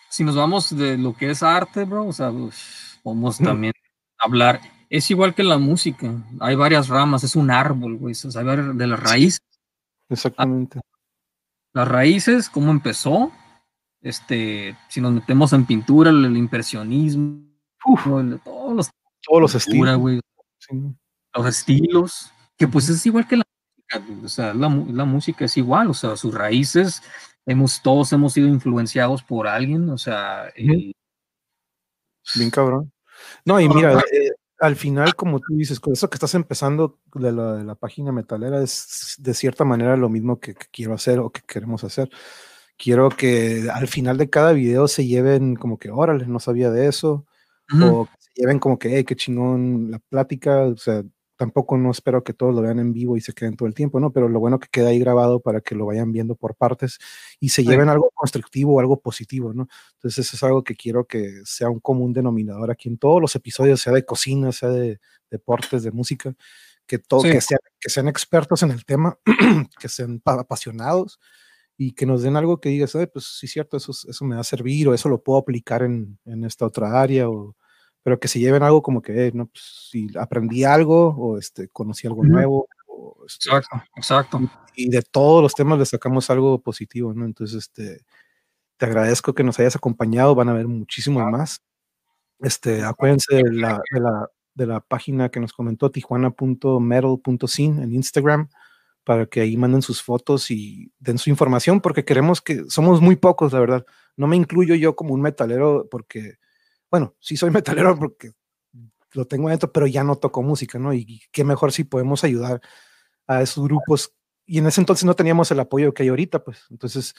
si 0.08 0.24
nos 0.24 0.34
vamos 0.34 0.74
de 0.74 0.96
lo 0.96 1.14
que 1.14 1.30
es 1.30 1.42
arte, 1.42 1.84
bro, 1.84 2.06
o 2.06 2.12
sea, 2.12 2.32
vamos 3.04 3.38
también 3.38 3.74
hablar. 4.18 4.60
Es 4.88 5.10
igual 5.10 5.34
que 5.34 5.42
la 5.42 5.58
música, 5.58 6.10
hay 6.40 6.54
varias 6.54 6.88
ramas, 6.88 7.24
es 7.24 7.36
un 7.36 7.50
árbol, 7.50 7.98
güey, 7.98 8.12
o 8.12 8.30
sea, 8.30 8.42
de 8.42 8.86
las 8.86 9.00
raíces. 9.00 9.42
Exactamente. 10.08 10.80
Las 11.74 11.88
raíces, 11.88 12.48
cómo 12.48 12.70
empezó, 12.70 13.32
este, 14.00 14.76
si 14.88 15.00
nos 15.00 15.12
metemos 15.12 15.52
en 15.52 15.66
pintura, 15.66 16.10
el, 16.10 16.36
impresionismo, 16.36 17.42
todos 18.44 18.74
los, 18.74 18.90
todos 19.22 19.40
los 19.40 19.54
estilos. 19.54 20.20
Los 21.34 21.46
estilos, 21.46 22.30
que 22.56 22.68
pues 22.68 22.88
es 22.88 23.04
igual 23.06 23.26
que 23.26 23.36
la 23.36 23.44
música, 23.44 24.24
o 24.24 24.28
sea, 24.28 24.54
la, 24.54 24.68
la, 24.68 25.04
música 25.04 25.44
es 25.44 25.56
igual, 25.56 25.88
o 25.90 25.94
sea, 25.94 26.16
sus 26.16 26.34
raíces, 26.34 27.02
hemos, 27.46 27.82
todos 27.82 28.12
hemos 28.12 28.34
sido 28.34 28.48
influenciados 28.48 29.22
por 29.22 29.48
alguien, 29.48 29.88
o 29.90 29.98
sea, 29.98 30.52
Bien 32.34 32.50
cabrón. 32.50 32.92
No, 33.44 33.60
y 33.60 33.68
mira, 33.68 33.98
eh, 34.12 34.30
al 34.58 34.76
final, 34.76 35.14
como 35.16 35.40
tú 35.40 35.54
dices, 35.56 35.80
con 35.80 35.92
eso 35.92 36.08
que 36.08 36.16
estás 36.16 36.34
empezando 36.34 37.00
de 37.14 37.32
la, 37.32 37.54
de 37.54 37.64
la 37.64 37.74
página 37.74 38.12
metalera 38.12 38.62
es 38.62 39.16
de 39.18 39.34
cierta 39.34 39.64
manera 39.64 39.96
lo 39.96 40.08
mismo 40.08 40.38
que, 40.38 40.54
quiero 40.54 40.94
hacer 40.94 41.18
o 41.18 41.30
que 41.30 41.42
queremos 41.42 41.82
hacer. 41.84 42.10
Quiero 42.76 43.08
que 43.10 43.68
al 43.72 43.88
final 43.88 44.18
de 44.18 44.30
cada 44.30 44.52
video 44.52 44.88
se 44.88 45.06
lleven 45.06 45.56
como 45.56 45.78
que, 45.78 45.90
órale, 45.90 46.26
no 46.26 46.40
sabía 46.40 46.70
de 46.70 46.88
eso, 46.88 47.26
o 47.80 48.08
se 48.34 48.42
lleven 48.42 48.58
como 48.58 48.78
que, 48.78 48.96
hey, 48.96 49.04
qué 49.04 49.16
chingón 49.16 49.90
la 49.90 49.98
plática, 49.98 50.62
o 50.64 50.76
sea, 50.76 51.02
tampoco 51.36 51.76
no 51.76 51.90
espero 51.90 52.22
que 52.22 52.34
todos 52.34 52.54
lo 52.54 52.62
vean 52.62 52.78
en 52.78 52.92
vivo 52.92 53.16
y 53.16 53.20
se 53.20 53.32
queden 53.32 53.56
todo 53.56 53.66
el 53.66 53.74
tiempo, 53.74 53.98
¿no? 53.98 54.12
Pero 54.12 54.28
lo 54.28 54.38
bueno 54.38 54.60
que 54.60 54.68
queda 54.70 54.90
ahí 54.90 55.00
grabado 55.00 55.40
para 55.40 55.60
que 55.60 55.74
lo 55.74 55.86
vayan 55.86 56.12
viendo 56.12 56.36
por 56.36 56.54
partes 56.54 56.98
y 57.40 57.48
se 57.48 57.64
lleven 57.64 57.88
algo 57.88 58.10
constructivo 58.14 58.74
o 58.76 58.80
algo 58.80 59.00
positivo, 59.00 59.52
¿no? 59.52 59.66
Entonces 59.94 60.26
eso 60.26 60.36
es 60.36 60.42
algo 60.44 60.62
que 60.62 60.76
quiero 60.76 61.04
que 61.06 61.40
sea 61.44 61.68
un 61.68 61.80
común 61.80 62.12
denominador 62.12 62.70
aquí 62.70 62.88
en 62.88 62.96
todos 62.96 63.20
los 63.20 63.34
episodios, 63.34 63.80
sea 63.80 63.92
de 63.92 64.04
cocina, 64.04 64.52
sea 64.52 64.68
de 64.68 65.00
deportes, 65.30 65.82
de 65.82 65.90
música, 65.90 66.32
que, 66.86 66.98
todo, 66.98 67.22
que, 67.22 67.40
sean, 67.40 67.60
que 67.80 67.90
sean 67.90 68.06
expertos 68.06 68.62
en 68.62 68.70
el 68.70 68.84
tema, 68.84 69.18
que 69.80 69.88
sean 69.88 70.22
apasionados 70.24 71.18
y 71.76 71.92
que 71.92 72.06
nos 72.06 72.22
den 72.22 72.36
algo 72.36 72.60
que 72.60 72.68
digas, 72.68 72.96
pues 73.12 73.24
sí, 73.24 73.48
cierto, 73.48 73.76
eso, 73.76 73.90
eso 73.90 74.24
me 74.24 74.36
va 74.36 74.42
a 74.42 74.44
servir 74.44 74.86
o 74.86 74.94
eso 74.94 75.08
lo 75.08 75.22
puedo 75.24 75.40
aplicar 75.40 75.82
en, 75.82 76.20
en 76.24 76.44
esta 76.44 76.66
otra 76.66 77.00
área 77.00 77.28
o 77.28 77.56
pero 78.02 78.18
que 78.18 78.28
se 78.28 78.40
lleven 78.40 78.62
algo 78.62 78.82
como 78.82 79.00
que, 79.02 79.30
no, 79.32 79.46
pues, 79.46 79.88
si 79.90 80.08
aprendí 80.18 80.64
algo 80.64 81.14
o 81.16 81.38
este, 81.38 81.68
conocí 81.68 82.06
algo 82.06 82.24
nuevo. 82.24 82.68
Este, 83.26 83.50
exacto, 83.50 83.82
exacto. 83.96 84.40
Y, 84.74 84.90
de 84.90 85.02
todos 85.02 85.42
los 85.42 85.54
temas 85.54 85.78
le 85.78 85.86
sacamos 85.86 86.28
algo 86.30 86.60
positivo, 86.60 87.14
¿no? 87.14 87.24
Entonces, 87.24 87.58
este, 87.58 88.04
te 88.76 88.86
agradezco 88.86 89.34
que 89.34 89.44
nos 89.44 89.58
hayas 89.60 89.76
acompañado, 89.76 90.34
van 90.34 90.48
a 90.48 90.54
ver 90.54 90.66
muchísimos 90.66 91.22
más. 91.30 91.62
Este, 92.40 92.82
acuérdense 92.82 93.36
de 93.36 93.52
la, 93.52 93.80
de 93.92 94.00
la, 94.00 94.28
de 94.54 94.66
la 94.66 94.80
página 94.80 95.28
que 95.28 95.38
nos 95.38 95.52
comentó, 95.52 95.90
tijuana.metal.sin 95.90 97.80
en 97.80 97.92
Instagram, 97.92 98.48
para 99.04 99.26
que 99.26 99.40
ahí 99.40 99.56
manden 99.56 99.82
sus 99.82 100.02
fotos 100.02 100.50
y 100.50 100.92
den 100.98 101.18
su 101.18 101.30
información, 101.30 101.80
porque 101.80 102.04
queremos 102.04 102.40
que, 102.40 102.64
somos 102.68 103.00
muy 103.00 103.14
pocos, 103.16 103.52
la 103.52 103.60
verdad. 103.60 103.86
No 104.16 104.26
me 104.26 104.36
incluyo 104.36 104.74
yo 104.74 104.96
como 104.96 105.14
un 105.14 105.20
metalero, 105.20 105.88
porque 105.90 106.38
bueno, 106.92 107.16
sí 107.18 107.36
soy 107.36 107.50
metalero 107.50 107.96
porque 107.98 108.30
lo 109.14 109.26
tengo 109.26 109.48
dentro, 109.48 109.72
pero 109.72 109.86
ya 109.86 110.04
no 110.04 110.16
toco 110.16 110.42
música, 110.42 110.78
¿no? 110.78 110.94
Y, 110.94 111.20
qué 111.32 111.42
mejor 111.42 111.72
si 111.72 111.84
podemos 111.84 112.22
ayudar 112.22 112.60
a 113.26 113.42
esos 113.42 113.64
grupos. 113.64 114.14
Y 114.46 114.58
en 114.58 114.66
ese 114.66 114.80
entonces 114.80 115.04
no 115.04 115.14
teníamos 115.14 115.50
el 115.50 115.60
apoyo 115.60 115.94
que 115.94 116.02
hay 116.02 116.10
ahorita, 116.10 116.44
pues. 116.44 116.66
Entonces, 116.70 117.14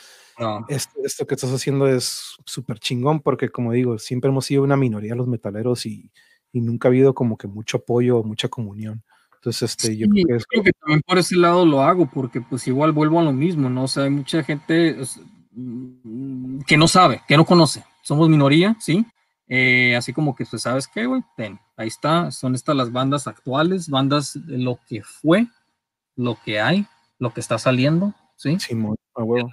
esto, 0.68 1.26
que 1.26 1.36
estás 1.36 1.52
haciendo 1.52 1.88
es 1.88 2.36
súper 2.46 2.80
chingón 2.80 3.22
porque, 3.22 3.50
como 3.50 3.72
digo, 3.72 3.98
siempre 3.98 4.30
hemos 4.30 4.46
sido 4.46 4.64
una 4.64 4.78
minoría 4.78 5.16
los 5.16 5.28
metaleros 5.28 5.86
y, 5.86 6.12
y 6.52 6.62
nunca 6.62 6.88
ha 6.88 6.90
habido 6.90 7.14
como 7.14 7.38
que 7.38 7.48
mucho 7.48 7.78
apoyo, 7.78 8.24
mucha 8.24 8.50
comunión. 8.50 9.04
Entonces, 9.36 9.72
este, 9.72 9.98
yo 9.98 10.08
creo, 10.08 10.38
que, 10.38 10.44
creo 10.48 10.64
que 10.64 10.72
también 10.72 11.02
por 11.06 11.18
ese 11.18 11.36
lado 11.36 11.66
lo 11.66 11.82
hago, 11.82 12.10
porque 12.10 12.42
pues 12.42 12.68
igual 12.68 12.92
vuelvo 12.92 13.20
a 13.20 13.24
lo 13.24 13.34
mismo, 13.34 13.70
¿no? 13.70 13.84
O 13.84 13.88
sea, 13.88 14.04
hay 14.04 14.10
mucha 14.10 14.44
gente 14.44 14.98
mm, 15.52 16.62
que 16.62 16.78
no 16.78 16.88
sabe, 16.88 17.22
que 17.28 17.36
no 17.38 17.46
conoce. 17.46 17.84
Somos 18.04 18.30
minoría, 18.30 18.76
¿sí? 18.80 19.06
Eh, 19.48 19.96
así 19.96 20.14
como 20.14 20.36
que, 20.36 20.46
pues, 20.46 20.62
¿sabes 20.62 20.88
qué, 20.88 21.06
güey? 21.06 21.24
ahí 21.76 21.88
está, 21.88 22.32
son 22.32 22.56
estas 22.56 22.76
las 22.76 22.92
bandas 22.92 23.28
actuales, 23.28 23.90
bandas 23.90 24.40
de 24.46 24.58
lo 24.58 24.80
que 24.88 25.04
fue, 25.04 25.48
lo 26.16 26.38
que 26.44 26.62
hay, 26.62 26.88
lo 27.20 27.34
que 27.34 27.42
está 27.42 27.58
saliendo, 27.58 28.14
¿sí? 28.36 28.58
Sí, 28.60 28.76
muy, 28.76 28.96
bueno. 29.16 29.50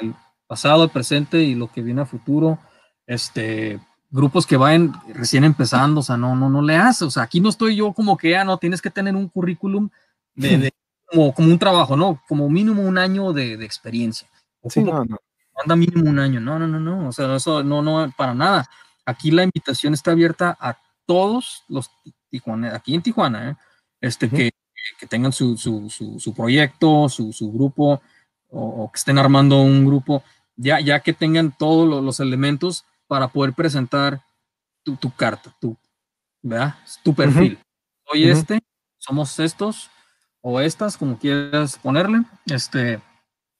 el, 0.00 0.14
pasado, 0.46 0.84
el 0.84 0.90
presente 0.90 1.42
y 1.42 1.54
lo 1.54 1.70
que 1.70 1.82
viene 1.82 2.02
a 2.02 2.06
futuro, 2.06 2.58
este, 3.06 3.80
grupos 4.10 4.46
que 4.46 4.56
vayan 4.56 4.92
recién 5.08 5.44
empezando, 5.44 6.00
o 6.00 6.02
sea, 6.02 6.16
no, 6.16 6.34
no, 6.36 6.48
no 6.50 6.62
le 6.62 6.76
hace, 6.76 7.04
o 7.04 7.10
sea, 7.10 7.22
aquí 7.24 7.40
no 7.40 7.48
estoy 7.48 7.76
yo 7.76 7.92
como 7.92 8.16
que, 8.16 8.36
ah, 8.36 8.44
no, 8.44 8.58
tienes 8.58 8.82
que 8.82 8.90
tener 8.90 9.14
un 9.14 9.28
currículum 9.28 9.90
de, 10.34 10.72
como, 11.06 11.32
como, 11.32 11.48
un 11.48 11.58
trabajo, 11.58 11.96
¿no? 11.96 12.20
Como 12.28 12.48
mínimo 12.50 12.82
un 12.82 12.98
año 12.98 13.32
de, 13.32 13.56
de 13.56 13.64
experiencia. 13.64 14.28
sí, 14.68 14.82
no, 14.82 15.04
no. 15.04 15.18
Anda 15.62 15.76
mínimo 15.76 16.10
un 16.10 16.18
año, 16.18 16.40
no, 16.40 16.58
no, 16.58 16.66
no, 16.66 16.80
no, 16.80 17.08
o 17.08 17.12
sea, 17.12 17.36
eso 17.36 17.62
no, 17.62 17.80
no, 17.80 18.12
para 18.16 18.34
nada. 18.34 18.68
Aquí 19.06 19.30
la 19.30 19.44
invitación 19.44 19.94
está 19.94 20.12
abierta 20.12 20.56
a 20.60 20.78
todos 21.06 21.64
los 21.68 21.90
Tijuana, 22.30 22.74
aquí 22.74 22.94
en 22.94 23.02
Tijuana, 23.02 23.50
¿eh? 23.50 23.56
este, 24.00 24.28
que 24.28 24.50
que 24.98 25.06
tengan 25.06 25.32
su, 25.32 25.56
su, 25.56 25.88
su, 25.90 26.34
proyecto, 26.34 27.08
su, 27.08 27.52
grupo, 27.52 28.02
o, 28.50 28.90
que 28.92 28.98
estén 28.98 29.18
armando 29.18 29.60
un 29.62 29.86
grupo, 29.86 30.22
ya, 30.56 30.80
ya 30.80 31.00
que 31.00 31.12
tengan 31.12 31.56
todos 31.56 32.02
los, 32.02 32.20
elementos 32.20 32.84
para 33.06 33.28
poder 33.28 33.54
presentar 33.54 34.22
tu, 34.82 34.96
tu 34.96 35.10
carta, 35.14 35.54
tu, 35.60 35.76
¿verdad? 36.42 36.74
tu 37.02 37.14
perfil. 37.14 37.58
Soy 38.06 38.28
este, 38.28 38.60
somos 38.98 39.38
estos 39.38 39.90
o 40.40 40.60
estas, 40.60 40.96
como 40.96 41.18
quieras 41.18 41.78
ponerle. 41.78 42.22
Este, 42.46 43.00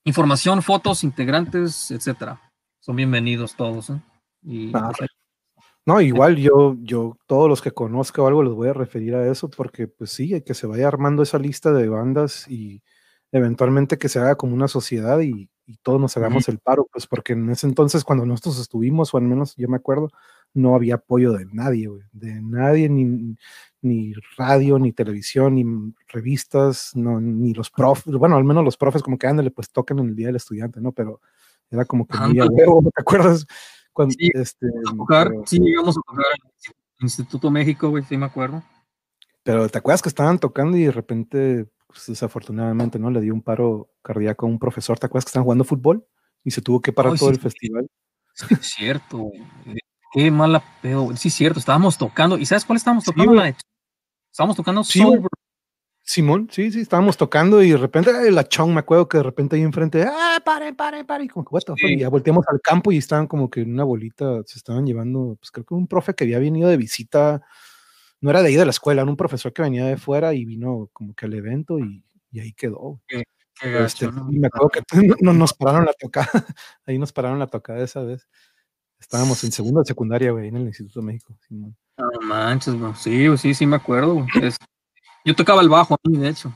información, 0.05 0.63
fotos, 0.63 1.03
integrantes, 1.03 1.91
etcétera. 1.91 2.41
Son 2.81 2.95
bienvenidos 2.95 3.55
todos. 3.55 3.91
¿eh? 3.91 4.01
Y, 4.43 4.71
ah, 4.75 4.93
pues, 4.97 5.11
no, 5.87 6.01
igual 6.31 6.37
yo, 6.37 6.77
yo, 6.81 7.19
todos 7.27 7.49
los 7.49 7.63
que 7.63 7.73
conozco 7.73 8.23
o 8.23 8.27
algo 8.27 8.43
les 8.43 8.53
voy 8.55 8.69
a 8.69 8.73
referir 8.73 9.15
a 9.15 9.31
eso, 9.31 9.49
porque 9.51 9.89
pues 9.89 10.11
sí, 10.11 10.41
que 10.43 10.55
se 10.55 10.67
vaya 10.67 10.89
armando 10.89 11.23
esa 11.23 11.39
lista 11.39 11.73
de 11.73 11.89
bandas 11.89 12.49
y 12.49 12.83
eventualmente 13.33 13.99
que 13.99 14.09
se 14.09 14.21
haga 14.21 14.37
como 14.37 14.55
una 14.55 14.69
sociedad 14.69 15.21
y, 15.21 15.51
todos 15.83 15.99
nos 15.99 16.15
hagamos 16.19 16.47
el 16.51 16.59
paro, 16.59 16.87
pues 16.93 17.07
porque 17.07 17.33
en 17.33 17.49
ese 17.49 17.67
entonces 17.67 18.05
cuando 18.05 18.27
nosotros 18.27 18.61
estuvimos, 18.61 19.15
o 19.15 19.17
al 19.17 19.23
menos 19.23 19.57
yo 19.57 19.67
me 19.67 19.79
acuerdo, 19.79 20.11
no 20.53 20.75
había 20.75 20.97
apoyo 20.97 21.33
de 21.33 21.47
nadie, 21.47 21.89
de 22.13 22.43
nadie, 22.43 22.91
ni, 22.91 23.35
ni 23.81 24.13
radio, 24.37 24.79
ni 24.79 24.93
televisión, 24.93 25.55
ni 25.55 25.95
revistas, 26.09 26.91
no, 26.95 27.19
ni 27.19 27.55
los 27.55 27.71
profes, 27.71 28.15
bueno, 28.15 28.37
al 28.37 28.45
menos 28.45 28.63
los 28.63 28.77
profes 28.77 29.03
como 29.03 29.17
que 29.17 29.27
ándale, 29.27 29.51
pues 29.51 29.71
tocan 29.71 30.01
en 30.01 30.09
el 30.09 30.17
Día 30.17 30.27
del 30.27 30.37
Estudiante, 30.37 30.83
¿no? 30.83 30.93
Pero 30.93 31.23
era 31.71 31.87
como 31.87 32.07
que 32.07 32.19
muy 32.19 32.35
¿te 32.35 33.01
acuerdas? 33.01 33.47
Cuando, 33.95 34.15
sí, 34.19 34.31
este, 34.35 34.67
tocar, 34.97 35.33
sí, 35.47 35.59
llegamos 35.59 35.97
a 35.97 36.01
tocar 36.07 36.27
el 36.35 36.75
Instituto 37.01 37.51
México, 37.51 37.89
güey, 37.89 38.05
sí 38.05 38.19
me 38.19 38.27
acuerdo. 38.27 38.63
Pero 39.43 39.69
¿te 39.69 39.79
acuerdas 39.79 40.03
que 40.03 40.09
estaban 40.11 40.39
tocando 40.39 40.77
y 40.77 40.85
de 40.85 40.93
repente, 40.93 41.67
pues, 41.87 42.07
desafortunadamente, 42.09 42.99
¿no? 42.99 43.11
Le 43.11 43.21
dio 43.21 43.33
un 43.33 43.41
paro 43.41 43.89
cardíaco 44.03 44.45
a 44.45 44.49
un 44.49 44.59
profesor, 44.59 44.99
¿te 44.99 45.07
acuerdas 45.07 45.25
que 45.25 45.29
estaban 45.31 45.45
jugando 45.45 45.65
fútbol? 45.65 46.07
Y 46.43 46.51
se 46.51 46.61
tuvo 46.61 46.81
que 46.81 46.93
parar 46.93 47.17
todo 47.17 47.31
el 47.31 47.41
festival. 47.41 47.89
Sí, 48.35 48.47
es 48.51 48.67
cierto, 48.67 49.31
Qué 50.13 50.31
mala 50.31 50.63
pedo. 50.81 51.17
Sí, 51.17 51.29
es 51.29 51.35
cierto, 51.35 51.59
estábamos 51.59 51.99
tocando. 51.99 52.39
¿Y 52.39 52.47
sabes 52.47 52.65
cuál 52.65 52.77
estábamos 52.77 53.05
tocando? 53.05 53.43
Estábamos 54.31 54.57
tocando 54.57 54.85
sí, 54.85 55.03
Simón, 56.07 56.49
sí, 56.53 56.71
sí, 56.71 56.83
estábamos 56.83 57.17
tocando 57.17 57.63
y 57.63 57.71
de 57.71 57.79
repente 57.79 58.31
la 58.31 58.47
chong, 58.47 58.75
me 58.75 58.81
acuerdo 58.81 59.09
que 59.09 59.17
de 59.17 59.23
repente 59.23 59.57
ahí 59.57 59.63
enfrente, 59.63 60.05
¡ah, 60.07 60.39
pare, 60.45 60.75
pare, 60.75 61.03
pare! 61.03 61.25
Y 61.25 61.29
como 61.29 61.47
que, 61.47 61.93
Y 61.95 61.99
ya 61.99 62.11
volteamos 62.11 62.45
al 62.47 62.61
campo 62.61 62.93
y 62.93 62.99
estaban 62.99 63.27
como 63.27 63.49
que 63.49 63.63
en 63.63 63.73
una 63.73 63.85
bolita, 63.85 64.43
se 64.45 64.59
estaban 64.59 64.85
llevando, 64.85 65.37
pues 65.41 65.51
creo 65.51 65.65
que 65.65 65.73
un 65.73 65.89
profe 65.89 66.15
que 66.15 66.25
había 66.25 66.39
venido 66.39 66.69
de 66.69 66.77
visita, 66.77 67.41
no 68.21 68.29
era 68.29 68.43
de 68.43 68.49
ahí 68.49 68.55
de 68.55 68.67
la 68.67 68.71
escuela, 68.71 69.01
era 69.01 69.11
un 69.11 69.17
profesor 69.17 69.55
que 69.55 69.63
venía 69.63 69.87
de 69.87 69.97
fuera 69.97 70.35
y 70.35 70.45
vino 70.45 70.91
como 70.93 71.15
que 71.15 71.25
al 71.25 71.33
evento 71.33 71.79
y, 71.79 72.05
ahí 72.39 72.53
quedó. 72.53 73.01
Este, 73.63 74.05
y 74.05 74.39
me 74.39 74.49
acuerdo 74.49 74.69
que 74.69 74.83
no, 75.23 75.33
nos 75.33 75.55
pararon 75.55 75.87
la 75.87 75.95
tocada, 75.95 76.29
ahí 76.87 76.99
nos 76.99 77.13
pararon 77.13 77.39
la 77.39 77.47
tocada 77.47 77.83
esa 77.83 78.03
vez. 78.03 78.29
Estábamos 79.01 79.43
en 79.45 79.53
segunda 79.53 79.81
de 79.81 79.87
secundaria, 79.87 80.33
güey, 80.33 80.49
en 80.49 80.57
el 80.57 80.67
Instituto 80.67 81.01
de 81.01 81.07
México. 81.07 81.35
Simón. 81.49 81.75
No 81.97 82.11
manches, 82.27 82.79
bro. 82.79 82.95
Sí, 82.95 83.27
sí, 83.39 83.55
sí 83.55 83.65
me 83.67 83.77
acuerdo. 83.77 84.27
Yo 85.25 85.35
tocaba 85.35 85.63
el 85.63 85.69
bajo, 85.69 85.97
de 86.03 86.29
hecho. 86.29 86.53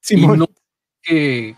Sí, 0.00 0.16
y 0.16 0.26
no 0.26 0.46
que 1.02 1.56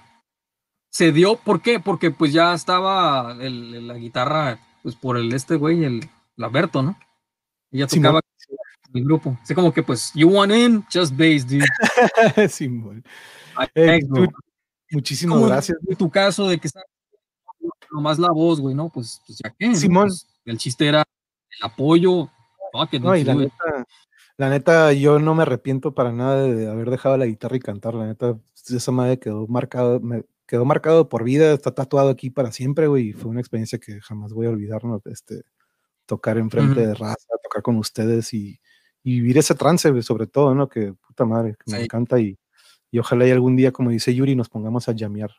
se 0.90 1.12
dio, 1.12 1.36
¿por 1.36 1.60
qué? 1.60 1.80
Porque 1.80 2.10
pues 2.10 2.32
ya 2.32 2.54
estaba 2.54 3.34
la 3.34 3.94
guitarra, 3.94 4.58
pues 4.82 4.96
por 4.96 5.16
el 5.16 5.32
este 5.34 5.56
güey, 5.56 5.84
el 5.84 6.08
Laberto, 6.36 6.82
¿no? 6.82 6.98
Ella 7.70 7.86
tocaba 7.86 8.20
el 8.94 9.04
grupo. 9.04 9.36
Así 9.42 9.54
como 9.54 9.72
que 9.72 9.82
pues, 9.82 10.12
you 10.14 10.28
want 10.28 10.52
in, 10.52 10.84
just 10.92 11.12
bass, 11.16 11.46
dude. 11.46 11.66
Simón. 12.48 13.04
Eh, 13.74 14.00
muchísimas 14.90 15.40
gracias. 15.46 15.78
En 15.86 15.96
tu 15.96 16.10
caso 16.10 16.48
de 16.48 16.58
que 16.58 16.68
está 16.68 16.80
nomás 17.90 18.18
la 18.18 18.30
voz, 18.30 18.60
güey, 18.60 18.74
¿no? 18.74 18.88
Pues, 18.88 19.20
pues 19.26 19.38
ya 19.42 19.54
qué. 19.58 19.74
Simón. 19.74 20.08
Pues, 20.08 20.26
el 20.44 20.58
chiste 20.58 20.86
era 20.86 21.00
el 21.00 21.64
apoyo. 21.64 22.30
no, 23.00 23.16
y 23.16 23.24
la 23.24 23.34
neta, 23.34 23.86
la 24.36 24.50
neta, 24.50 24.92
yo 24.92 25.18
no 25.18 25.34
me 25.34 25.42
arrepiento 25.42 25.94
para 25.94 26.12
nada 26.12 26.42
de 26.42 26.68
haber 26.68 26.90
dejado 26.90 27.16
la 27.16 27.26
guitarra 27.26 27.56
y 27.56 27.60
cantar. 27.60 27.94
La 27.94 28.06
neta, 28.06 28.38
esa 28.68 28.92
madre 28.92 29.18
quedó 29.18 29.46
marcado, 29.46 30.00
me 30.00 30.24
quedó 30.46 30.64
marcado 30.64 31.08
por 31.08 31.24
vida, 31.24 31.52
está 31.52 31.72
tatuado 31.72 32.10
aquí 32.10 32.30
para 32.30 32.50
siempre, 32.50 32.88
güey. 32.88 33.10
Y 33.10 33.12
fue 33.12 33.30
una 33.30 33.40
experiencia 33.40 33.78
que 33.78 34.00
jamás 34.00 34.32
voy 34.32 34.46
a 34.46 34.50
olvidar, 34.50 34.84
¿no? 34.84 35.00
Este, 35.04 35.42
tocar 36.06 36.38
enfrente 36.38 36.86
de 36.86 36.94
raza, 36.94 37.28
tocar 37.42 37.62
con 37.62 37.76
ustedes 37.76 38.34
y, 38.34 38.60
vivir 39.04 39.36
ese 39.38 39.54
trance, 39.54 40.02
sobre 40.02 40.26
todo, 40.26 40.54
¿no? 40.54 40.68
Que 40.68 40.94
puta 40.94 41.24
madre, 41.26 41.56
que 41.64 41.70
me 41.70 41.82
encanta 41.82 42.18
y, 42.18 42.38
y 42.90 42.98
ojalá 42.98 43.26
y 43.26 43.30
algún 43.30 43.54
día, 43.54 43.70
como 43.70 43.90
dice 43.90 44.14
Yuri, 44.14 44.34
nos 44.34 44.48
pongamos 44.48 44.88
a 44.88 44.92
llamear, 44.92 45.30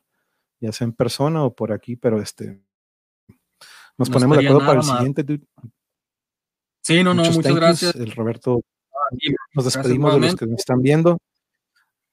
ya 0.60 0.72
sea 0.72 0.86
en 0.86 0.94
persona 0.94 1.44
o 1.44 1.56
por 1.56 1.72
aquí, 1.74 1.96
pero 1.96 2.22
este, 2.22 2.62
nos 3.98 4.10
ponemos 4.10 4.38
de 4.38 4.48
acuerdo 4.48 4.66
para 4.66 4.80
el 4.80 4.86
siguiente, 4.86 5.24
dude. 5.24 5.48
Sí, 6.82 7.04
no, 7.04 7.16
no, 7.16 7.24
muchas 7.24 7.56
gracias. 7.56 7.96
El 7.96 8.12
Roberto 8.12 8.62
nos 9.53 9.65
despedimos 9.65 10.14
de 10.14 10.19
los 10.19 10.36
que 10.36 10.45
nos 10.45 10.60
están 10.60 10.82
viendo. 10.82 11.18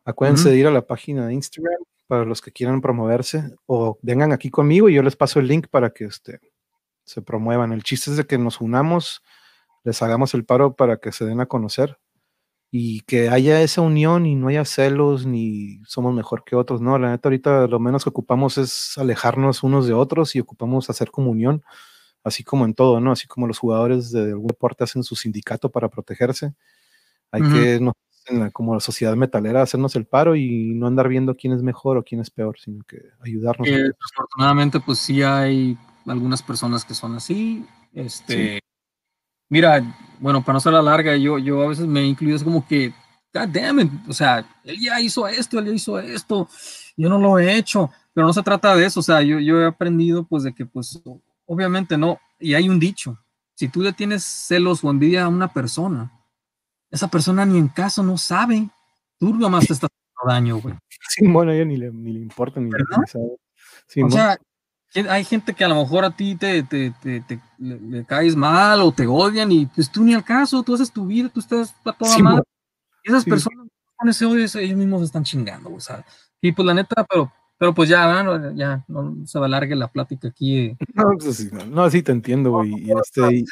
Acuérdense 0.05 0.51
de 0.51 0.57
ir 0.57 0.67
a 0.67 0.71
la 0.71 0.87
página 0.87 1.27
de 1.27 1.35
Instagram 1.35 1.79
para 2.07 2.25
los 2.25 2.41
que 2.41 2.53
quieran 2.53 2.81
promoverse 2.81 3.55
o 3.67 3.99
vengan 4.03 4.33
aquí 4.33 4.51
conmigo 4.51 4.89
y 4.89 4.95
yo 4.95 5.03
les 5.03 5.17
paso 5.17 5.39
el 5.39 5.47
link 5.47 5.69
para 5.69 5.91
que 5.91 6.05
este, 6.05 6.41
se 7.05 7.23
promuevan. 7.23 7.73
El 7.73 7.83
chiste 7.83 8.11
es 8.11 8.17
de 8.17 8.27
que 8.27 8.37
nos 8.37 8.61
unamos, 8.61 9.23
les 9.85 10.03
hagamos 10.03 10.35
el 10.35 10.45
paro 10.45 10.75
para 10.75 10.99
que 10.99 11.13
se 11.13 11.25
den 11.25 11.41
a 11.41 11.47
conocer 11.47 11.99
y 12.71 13.01
que 13.03 13.29
haya 13.29 13.63
esa 13.63 13.83
unión 13.83 14.27
y 14.27 14.35
no 14.35 14.49
haya 14.49 14.65
celos 14.65 15.25
ni 15.27 15.81
somos 15.87 16.15
mejor 16.15 16.43
que 16.45 16.57
otros. 16.57 16.81
No, 16.81 16.99
la 16.99 17.11
neta 17.11 17.29
ahorita 17.29 17.67
lo 17.69 17.79
menos 17.79 18.05
que 18.05 18.11
ocupamos 18.11 18.59
es 18.59 18.99
alejarnos 18.99 19.63
unos 19.63 19.87
de 19.87 19.93
otros 19.93 20.35
y 20.35 20.41
ocupamos 20.41 20.91
hacer 20.91 21.11
comunión, 21.11 21.63
así 22.25 22.45
como 22.45 22.65
en 22.65 22.75
todo, 22.75 23.01
¿no? 23.01 23.13
Así 23.13 23.27
como 23.29 23.47
los 23.47 23.59
jugadores 23.59 24.11
de 24.11 24.33
algún 24.33 24.49
deporte 24.49 24.85
hacen 24.85 25.05
su 25.05 25.17
sindicato 25.17 25.71
para 25.71 25.89
protegerse 25.89 26.55
hay 27.33 27.43
que, 27.43 27.81
no, 27.81 27.93
como 28.53 28.75
la 28.75 28.81
sociedad 28.81 29.17
metalera, 29.17 29.63
hacernos 29.63 29.97
el 29.97 30.07
paro 30.07 30.37
y 30.37 30.75
no 30.75 30.87
andar 30.87 31.09
viendo 31.09 31.35
quién 31.35 31.53
es 31.53 31.63
mejor 31.63 31.97
o 31.97 32.05
quién 32.05 32.21
es 32.21 32.31
peor, 32.31 32.59
sino 32.59 32.85
que 32.85 33.03
ayudarnos. 33.21 33.67
Eh, 33.67 33.91
afortunadamente, 34.13 34.79
pues 34.81 34.99
sí 34.99 35.23
hay 35.23 35.77
algunas 36.07 36.43
personas 36.43 36.85
que 36.85 36.95
son 36.95 37.17
así. 37.17 37.67
Este, 37.93 38.61
mira, 39.49 39.83
bueno, 40.21 40.43
para 40.43 40.55
no 40.55 40.61
ser 40.61 40.73
la 40.73 40.83
larga, 40.83 41.17
yo, 41.17 41.39
yo 41.39 41.63
a 41.63 41.69
veces 41.69 41.87
me 41.87 42.05
incluyo 42.05 42.37
es 42.37 42.45
como 42.45 42.67
que, 42.67 42.93
God 43.35 43.49
damn 43.49 43.81
it, 43.81 43.91
o 44.09 44.13
sea, 44.13 44.47
él 44.63 44.79
ya 44.79 45.01
hizo 45.01 45.27
esto, 45.27 45.59
él 45.59 45.67
ya 45.67 45.73
hizo 45.73 45.99
esto, 45.99 46.49
yo 46.97 47.09
no 47.09 47.19
lo 47.19 47.39
he 47.39 47.57
hecho, 47.57 47.91
pero 48.13 48.27
no 48.27 48.33
se 48.33 48.43
trata 48.43 48.77
de 48.77 48.85
eso, 48.85 49.01
o 49.01 49.03
sea, 49.03 49.23
yo, 49.23 49.39
yo 49.39 49.61
he 49.61 49.67
aprendido 49.67 50.25
pues 50.25 50.43
de 50.43 50.55
que 50.55 50.67
pues 50.67 51.01
obviamente 51.47 51.97
no, 51.97 52.21
y 52.39 52.53
hay 52.53 52.69
un 52.69 52.79
dicho, 52.79 53.19
si 53.55 53.69
tú 53.69 53.81
le 53.81 53.95
tienes 53.95 54.23
celos 54.23 54.85
o 54.85 54.91
envidia 54.91 55.25
a 55.25 55.29
una 55.29 55.51
persona, 55.53 56.13
esa 56.93 57.09
persona 57.09 57.45
ni 57.45 57.59
en 57.59 57.69
caso 57.69 58.03
no 58.03 58.17
sabe. 58.19 58.69
Tú 59.19 59.35
nomás 59.35 59.67
te 59.67 59.73
estás 59.73 59.91
haciendo 59.91 60.35
daño, 60.35 60.57
güey. 60.59 60.75
Sí, 61.09 61.27
bueno, 61.27 61.51
ella 61.51 61.65
ni 61.65 61.77
le, 61.77 61.91
ni 61.91 62.13
le 62.13 62.21
importa, 62.21 62.61
ni 62.61 62.71
le 62.71 62.85
sabe. 63.07 64.05
o 64.05 64.11
sea, 64.11 64.39
hay 65.09 65.25
gente 65.25 65.55
que 65.55 65.65
a 65.65 65.69
lo 65.69 65.77
mejor 65.77 66.05
a 66.05 66.15
ti 66.15 66.37
te, 66.37 66.63
te, 66.63 66.93
te, 67.01 67.41
le, 67.59 68.05
caes 68.05 68.37
mal 68.37 68.83
o 68.83 68.93
te 68.93 69.07
odian 69.07 69.51
y 69.51 69.67
pues 69.67 69.91
tú 69.91 70.05
ni 70.05 70.15
al 70.15 70.23
caso, 70.23 70.63
tú 70.63 70.75
haces 70.75 70.93
tu 70.93 71.07
vida, 71.07 71.31
tú 71.31 71.41
estás 71.41 71.75
a 71.85 71.93
toda 71.93 72.15
sí, 72.15 72.23
madre. 72.23 72.43
Y 73.05 73.11
esas 73.11 73.25
personas 73.25 73.67
con 73.97 74.09
ese 74.09 74.27
odio, 74.27 74.45
ellos 74.45 74.77
mismos 74.77 75.01
se 75.01 75.07
están 75.07 75.25
chingando, 75.25 75.73
o 75.73 75.81
sea. 75.81 76.05
Y 76.43 76.53
pues 76.53 76.67
la 76.67 76.75
neta, 76.75 77.05
pero, 77.05 77.33
pero 77.57 77.73
pues 77.73 77.89
ya, 77.89 78.23
¿no? 78.23 78.55
ya 78.55 78.85
no 78.87 79.17
se 79.25 79.39
va 79.39 79.47
a 79.47 79.49
alargar 79.49 79.79
la 79.79 79.89
plática 79.89 80.29
aquí. 80.29 80.59
Eh. 80.59 80.77
No, 80.95 81.05
pues 81.19 81.37
sí, 81.37 81.51
no, 81.69 81.89
sí 81.89 82.03
te 82.03 82.13
entiendo, 82.13 82.51
güey. 82.51 82.75
Y, 82.75 82.93
este, 82.93 83.37
y, 83.37 83.45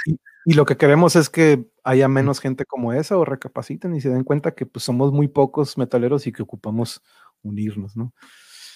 y 0.44 0.54
lo 0.54 0.64
que 0.64 0.76
queremos 0.76 1.16
es 1.16 1.28
que 1.28 1.70
haya 1.84 2.08
menos 2.08 2.40
gente 2.40 2.64
como 2.64 2.92
esa 2.92 3.16
o 3.16 3.24
recapaciten 3.24 3.94
y 3.94 4.00
se 4.00 4.08
den 4.08 4.24
cuenta 4.24 4.54
que 4.54 4.66
pues 4.66 4.84
somos 4.84 5.12
muy 5.12 5.28
pocos 5.28 5.76
metaleros 5.76 6.26
y 6.26 6.32
que 6.32 6.42
ocupamos 6.42 7.02
unirnos, 7.42 7.96
¿no? 7.96 8.12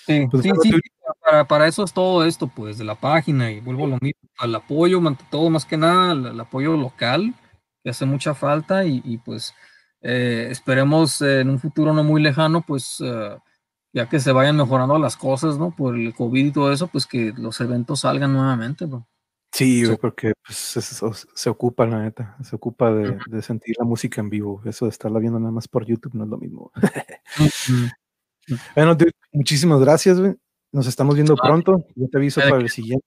Sí, 0.06 0.26
pues, 0.30 0.42
sí, 0.42 0.50
sí 0.62 0.72
para, 1.24 1.46
para, 1.46 1.66
eso 1.66 1.84
es 1.84 1.92
todo 1.92 2.24
esto, 2.24 2.48
pues, 2.48 2.76
de 2.76 2.84
la 2.84 2.94
página 2.94 3.50
y 3.50 3.60
vuelvo 3.60 3.84
a 3.84 3.88
lo 3.88 3.98
mismo, 4.00 4.20
al 4.38 4.54
apoyo, 4.54 5.00
todo 5.30 5.48
más 5.48 5.64
que 5.64 5.78
nada, 5.78 6.12
el, 6.12 6.38
apoyo 6.38 6.76
local, 6.76 7.34
que 7.82 7.90
hace 7.90 8.04
mucha 8.04 8.34
falta 8.34 8.84
y, 8.84 9.18
pues 9.24 9.54
eh, 10.02 10.48
esperemos 10.50 11.22
en 11.22 11.48
un 11.48 11.58
futuro 11.58 11.94
no 11.94 12.04
muy 12.04 12.22
lejano, 12.22 12.62
pues, 12.66 13.02
eh, 13.02 13.38
ya 13.94 14.08
que 14.08 14.20
se 14.20 14.32
vayan 14.32 14.56
mejorando 14.56 14.98
las 14.98 15.16
cosas, 15.16 15.56
¿no? 15.56 15.70
Por 15.74 15.96
el 15.96 16.14
COVID 16.14 16.46
y 16.46 16.52
todo 16.52 16.72
eso, 16.72 16.88
pues 16.88 17.06
que 17.06 17.32
los 17.36 17.60
eventos 17.60 18.00
salgan 18.00 18.32
nuevamente, 18.34 18.84
bro. 18.84 19.06
Sí, 19.54 19.84
porque 20.00 20.32
pues, 20.44 20.76
eso, 20.76 21.12
se 21.12 21.48
ocupa, 21.48 21.86
la 21.86 22.02
neta, 22.02 22.36
se 22.42 22.56
ocupa 22.56 22.92
de, 22.92 23.40
sentir 23.40 23.76
la 23.78 23.84
música 23.84 24.20
en 24.20 24.28
vivo. 24.28 24.60
Eso 24.64 24.86
de 24.86 24.90
estarla 24.90 25.20
viendo 25.20 25.38
nada 25.38 25.52
más 25.52 25.68
por 25.68 25.86
YouTube 25.86 26.12
no 26.14 26.24
es 26.24 26.30
lo 26.30 26.38
mismo. 26.38 26.72
bueno, 28.74 28.96
muchísimas 29.32 29.78
gracias, 29.78 30.18
Nos 30.72 30.88
estamos 30.88 31.14
viendo 31.14 31.36
pronto. 31.36 31.86
Yo 31.94 32.08
te 32.08 32.18
aviso 32.18 32.40
para 32.40 32.56
el 32.56 32.68
siguiente. 32.68 33.06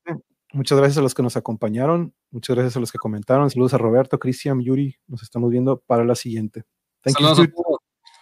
Muchas 0.53 0.77
gracias 0.77 0.97
a 0.99 1.01
los 1.01 1.13
que 1.13 1.21
nos 1.21 1.35
acompañaron. 1.35 2.13
Muchas 2.31 2.55
gracias 2.55 2.77
a 2.77 2.79
los 2.79 2.93
que 2.93 2.97
comentaron. 2.97 3.49
Saludos 3.49 3.73
a 3.73 3.77
Roberto, 3.77 4.17
Cristian, 4.17 4.61
Yuri. 4.61 4.95
Nos 5.07 5.23
estamos 5.23 5.51
viendo 5.51 5.81
para 5.85 6.05
la 6.05 6.15
siguiente. 6.15 6.63
Thank 7.01 7.19
you, 7.19 7.49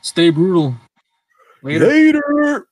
Stay 0.01 0.31
brutal. 0.31 0.79
Later. 1.61 2.65